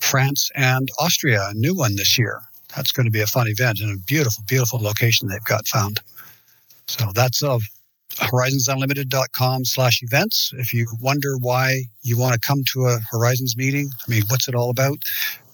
France, 0.00 0.50
and 0.54 0.88
Austria, 0.98 1.48
a 1.50 1.54
new 1.54 1.74
one 1.76 1.96
this 1.96 2.18
year. 2.18 2.40
That's 2.74 2.92
going 2.92 3.04
to 3.04 3.12
be 3.12 3.20
a 3.20 3.26
fun 3.26 3.48
event 3.48 3.80
and 3.80 3.92
a 3.92 4.02
beautiful, 4.06 4.44
beautiful 4.48 4.80
location 4.80 5.28
they've 5.28 5.44
got 5.44 5.68
found. 5.68 6.00
So 6.86 7.10
that's 7.14 7.42
of 7.42 7.62
horizonsunlimited.com 8.16 9.64
slash 9.64 10.02
events. 10.02 10.52
If 10.58 10.72
you 10.74 10.86
wonder 11.00 11.36
why 11.38 11.82
you 12.02 12.18
want 12.18 12.34
to 12.34 12.40
come 12.40 12.62
to 12.72 12.86
a 12.86 12.98
Horizons 13.10 13.56
meeting, 13.56 13.90
I 14.06 14.10
mean, 14.10 14.22
what's 14.28 14.48
it 14.48 14.54
all 14.54 14.70
about? 14.70 14.98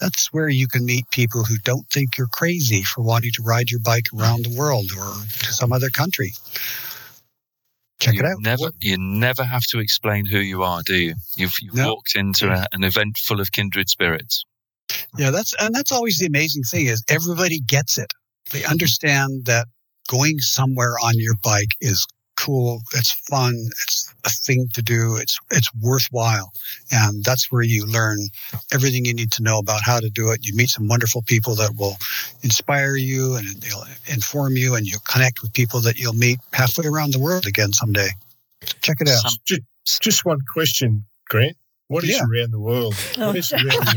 That's 0.01 0.33
where 0.33 0.49
you 0.49 0.67
can 0.67 0.85
meet 0.85 1.11
people 1.11 1.45
who 1.45 1.57
don't 1.65 1.87
think 1.91 2.17
you're 2.17 2.29
crazy 2.29 2.83
for 2.83 3.03
wanting 3.03 3.33
to 3.33 3.43
ride 3.43 3.71
your 3.71 3.81
bike 3.81 4.07
around 4.19 4.45
the 4.45 4.57
world 4.57 4.91
or 4.93 5.13
to 5.41 5.53
some 5.53 5.73
other 5.73 5.91
country. 5.91 6.33
Check 8.01 8.15
you 8.15 8.21
it 8.21 8.27
out. 8.27 8.41
Never, 8.41 8.71
you 8.81 8.97
never 8.99 9.43
have 9.45 9.65
to 9.71 9.81
explain 9.81 10.25
who 10.25 10.39
you 10.39 10.63
are, 10.63 10.83
do 10.83 10.95
you? 10.97 11.15
You've, 11.37 11.55
you've 11.61 11.75
No. 11.75 11.95
walked 11.95 12.15
into 12.15 12.49
a, 12.51 12.67
an 12.73 12.85
event 12.85 13.19
full 13.19 13.41
of 13.41 13.51
kindred 13.51 13.89
spirits. 13.89 14.45
Yeah, 15.19 15.31
that's 15.31 15.55
and 15.61 15.75
that's 15.75 15.93
always 15.93 16.19
the 16.19 16.27
amazing 16.27 16.63
thing 16.63 16.87
is 16.87 17.03
everybody 17.11 17.61
gets 17.61 17.99
it. 17.99 18.11
They 18.53 18.65
understand 18.65 19.45
that 19.45 19.67
going 20.09 20.39
somewhere 20.39 20.95
on 21.03 21.13
your 21.17 21.35
bike 21.43 21.73
is 21.81 22.07
cool, 22.49 22.81
it's 22.95 23.13
fun, 23.29 23.53
it's 23.83 24.11
a 24.25 24.31
thing 24.31 24.69
to 24.73 24.81
do, 24.81 25.17
it's 25.21 25.39
it's 25.51 25.69
worthwhile. 25.83 26.51
And 26.91 27.23
that's 27.23 27.53
where 27.53 27.63
you 27.63 27.85
learn 27.87 28.19
everything 28.73 29.05
you 29.05 29.13
need 29.13 29.31
to 29.33 29.43
know 29.43 29.59
about 29.59 29.83
how 29.85 30.01
to 30.01 30.09
do 30.09 30.31
it. 30.31 30.41
You 30.47 30.57
meet 30.57 30.71
some 30.71 30.89
wonderful 30.89 31.21
people 31.27 31.55
that 31.57 31.73
will 31.77 31.97
inspire 32.43 32.97
you 32.97 33.37
and 33.37 33.47
they'll 33.61 33.85
inform 34.07 34.57
you 34.57 34.77
and 34.77 34.87
you'll 34.87 35.01
connect 35.07 35.43
with 35.43 35.53
people 35.53 35.81
that 35.81 35.99
you'll 35.99 36.15
meet 36.15 36.39
halfway 36.55 36.87
around 36.87 37.13
the 37.13 37.19
world 37.21 37.45
again 37.47 37.75
someday. 37.75 38.09
Check 38.81 39.03
it 39.03 39.09
out. 39.09 39.31
Just, 39.45 39.63
just 40.01 40.25
one 40.25 40.41
question, 40.51 41.05
Grant. 41.29 41.55
What 41.89 42.05
is 42.05 42.11
Yeah. 42.11 42.23
around 42.23 42.51
the 42.53 42.61
world? 42.61 42.95
What 43.17 43.37
is 43.37 43.53
around 43.53 43.65
the 43.67 43.95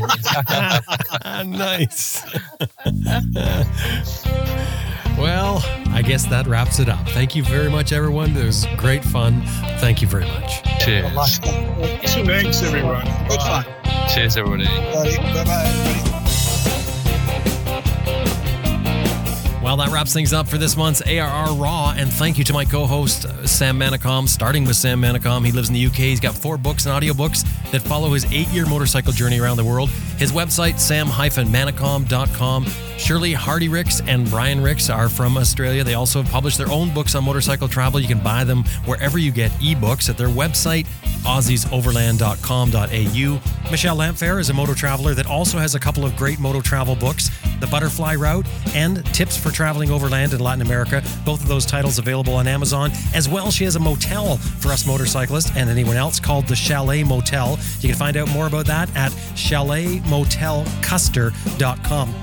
world? 1.40 1.48
nice. 1.58 2.22
well, 5.18 5.62
I 5.90 6.02
guess 6.02 6.26
that 6.26 6.46
wraps 6.46 6.78
it 6.78 6.88
up. 6.88 7.06
Thank 7.10 7.34
you 7.34 7.44
very 7.44 7.70
much, 7.70 7.92
everyone. 7.92 8.36
It 8.36 8.44
was 8.44 8.66
great 8.76 9.04
fun. 9.04 9.42
Thank 9.78 10.02
you 10.02 10.08
very 10.08 10.26
much. 10.26 10.62
Cheers. 10.84 11.06
of. 11.16 11.38
Thanks, 12.26 12.62
everyone. 12.62 13.04
Good 13.28 13.38
Bye. 13.38 13.62
fun. 13.62 14.08
Cheers, 14.08 14.36
everybody. 14.36 14.64
Bye 14.66 15.44
bye. 15.44 16.02
Well, 19.62 19.76
that 19.76 19.90
wraps 19.90 20.12
things 20.12 20.32
up 20.32 20.48
for 20.48 20.58
this 20.58 20.76
month's 20.76 21.02
ARR 21.02 21.54
Raw. 21.54 21.94
And 21.96 22.12
thank 22.12 22.36
you 22.36 22.42
to 22.44 22.52
my 22.52 22.64
co 22.64 22.84
host, 22.84 23.26
uh, 23.26 23.46
Sam 23.46 23.78
Manicom, 23.78 24.28
starting 24.28 24.64
with 24.64 24.74
Sam 24.74 25.00
Manicom. 25.00 25.46
He 25.46 25.52
lives 25.52 25.68
in 25.68 25.74
the 25.74 25.86
UK. 25.86 25.94
He's 25.94 26.18
got 26.18 26.34
four 26.34 26.58
books 26.58 26.84
and 26.84 27.00
audiobooks 27.00 27.44
that 27.70 27.80
follow 27.80 28.12
his 28.12 28.24
eight 28.32 28.48
year 28.48 28.66
motorcycle 28.66 29.12
journey 29.12 29.38
around 29.38 29.56
the 29.58 29.64
world. 29.64 29.88
His 30.18 30.32
website, 30.32 30.80
sam-manicom.com. 30.80 32.66
Shirley 33.02 33.32
Hardy-Rix 33.32 34.00
and 34.02 34.30
Brian 34.30 34.60
Rix 34.60 34.88
are 34.88 35.08
from 35.08 35.36
Australia. 35.36 35.82
They 35.82 35.94
also 35.94 36.22
have 36.22 36.30
published 36.30 36.56
their 36.56 36.70
own 36.70 36.94
books 36.94 37.16
on 37.16 37.24
motorcycle 37.24 37.66
travel. 37.66 37.98
You 37.98 38.06
can 38.06 38.20
buy 38.20 38.44
them 38.44 38.62
wherever 38.84 39.18
you 39.18 39.32
get 39.32 39.50
ebooks 39.52 40.08
at 40.08 40.16
their 40.16 40.28
website, 40.28 40.86
aussiesoverland.com.au. 41.24 43.70
Michelle 43.72 43.96
Lamphere 43.96 44.38
is 44.38 44.50
a 44.50 44.54
moto 44.54 44.72
traveler 44.72 45.14
that 45.14 45.26
also 45.26 45.58
has 45.58 45.74
a 45.74 45.80
couple 45.80 46.04
of 46.04 46.14
great 46.14 46.38
moto 46.38 46.60
travel 46.60 46.94
books, 46.94 47.28
The 47.58 47.66
Butterfly 47.66 48.14
Route 48.14 48.46
and 48.72 49.04
Tips 49.06 49.36
for 49.36 49.50
Traveling 49.50 49.90
Overland 49.90 50.32
in 50.32 50.38
Latin 50.38 50.62
America. 50.62 51.02
Both 51.24 51.42
of 51.42 51.48
those 51.48 51.66
titles 51.66 51.98
available 51.98 52.34
on 52.34 52.46
Amazon. 52.46 52.92
As 53.16 53.28
well, 53.28 53.50
she 53.50 53.64
has 53.64 53.74
a 53.74 53.80
motel 53.80 54.36
for 54.36 54.68
us 54.68 54.86
motorcyclists 54.86 55.50
and 55.56 55.68
anyone 55.68 55.96
else 55.96 56.20
called 56.20 56.46
the 56.46 56.54
Chalet 56.54 57.02
Motel. 57.02 57.58
You 57.80 57.88
can 57.88 57.98
find 57.98 58.16
out 58.16 58.28
more 58.28 58.46
about 58.46 58.66
that 58.66 58.96
at 58.96 59.10
chaletmotelcuster.com. 59.34 62.14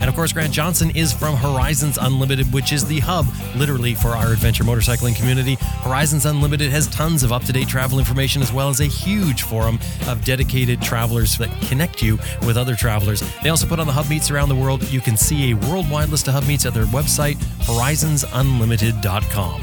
And 0.00 0.08
of 0.08 0.14
course, 0.28 0.42
Grant 0.42 0.52
Johnson 0.52 0.90
is 0.94 1.10
from 1.12 1.36
Horizons 1.36 1.96
Unlimited, 1.96 2.52
which 2.52 2.72
is 2.72 2.84
the 2.84 3.00
hub, 3.00 3.26
literally, 3.56 3.94
for 3.94 4.08
our 4.08 4.32
adventure 4.32 4.62
motorcycling 4.64 5.16
community. 5.16 5.54
Horizons 5.82 6.26
Unlimited 6.26 6.70
has 6.70 6.86
tons 6.88 7.22
of 7.22 7.32
up 7.32 7.44
to 7.44 7.52
date 7.52 7.68
travel 7.68 7.98
information 7.98 8.42
as 8.42 8.52
well 8.52 8.68
as 8.68 8.80
a 8.80 8.84
huge 8.84 9.42
forum 9.42 9.78
of 10.06 10.22
dedicated 10.24 10.82
travelers 10.82 11.38
that 11.38 11.50
connect 11.62 12.02
you 12.02 12.18
with 12.46 12.58
other 12.58 12.74
travelers. 12.74 13.22
They 13.42 13.48
also 13.48 13.66
put 13.66 13.80
on 13.80 13.86
the 13.86 13.92
hub 13.92 14.10
meets 14.10 14.30
around 14.30 14.50
the 14.50 14.54
world. 14.54 14.86
You 14.90 15.00
can 15.00 15.16
see 15.16 15.52
a 15.52 15.56
worldwide 15.56 16.10
list 16.10 16.28
of 16.28 16.34
hub 16.34 16.46
meets 16.46 16.66
at 16.66 16.74
their 16.74 16.84
website, 16.86 17.36
horizonsunlimited.com. 17.64 19.60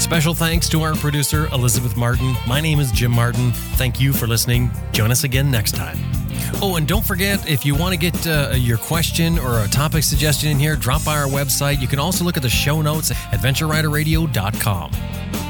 Special 0.00 0.34
thanks 0.34 0.68
to 0.70 0.80
our 0.82 0.94
producer, 0.94 1.46
Elizabeth 1.48 1.96
Martin. 1.96 2.34
My 2.46 2.60
name 2.60 2.80
is 2.80 2.90
Jim 2.90 3.10
Martin. 3.10 3.52
Thank 3.52 4.00
you 4.00 4.14
for 4.14 4.26
listening. 4.26 4.70
Join 4.92 5.10
us 5.10 5.24
again 5.24 5.50
next 5.50 5.74
time. 5.74 6.19
Oh, 6.62 6.76
and 6.76 6.86
don't 6.86 7.04
forget 7.04 7.48
if 7.48 7.64
you 7.64 7.74
want 7.74 7.92
to 7.92 7.98
get 7.98 8.26
uh, 8.26 8.52
your 8.54 8.78
question 8.78 9.38
or 9.38 9.64
a 9.64 9.68
topic 9.68 10.04
suggestion 10.04 10.50
in 10.50 10.58
here, 10.58 10.76
drop 10.76 11.04
by 11.04 11.18
our 11.18 11.28
website. 11.28 11.80
You 11.80 11.88
can 11.88 11.98
also 11.98 12.24
look 12.24 12.36
at 12.36 12.42
the 12.42 12.50
show 12.50 12.82
notes 12.82 13.10
at 13.10 13.16
adventureriderradio.com. 13.32 15.49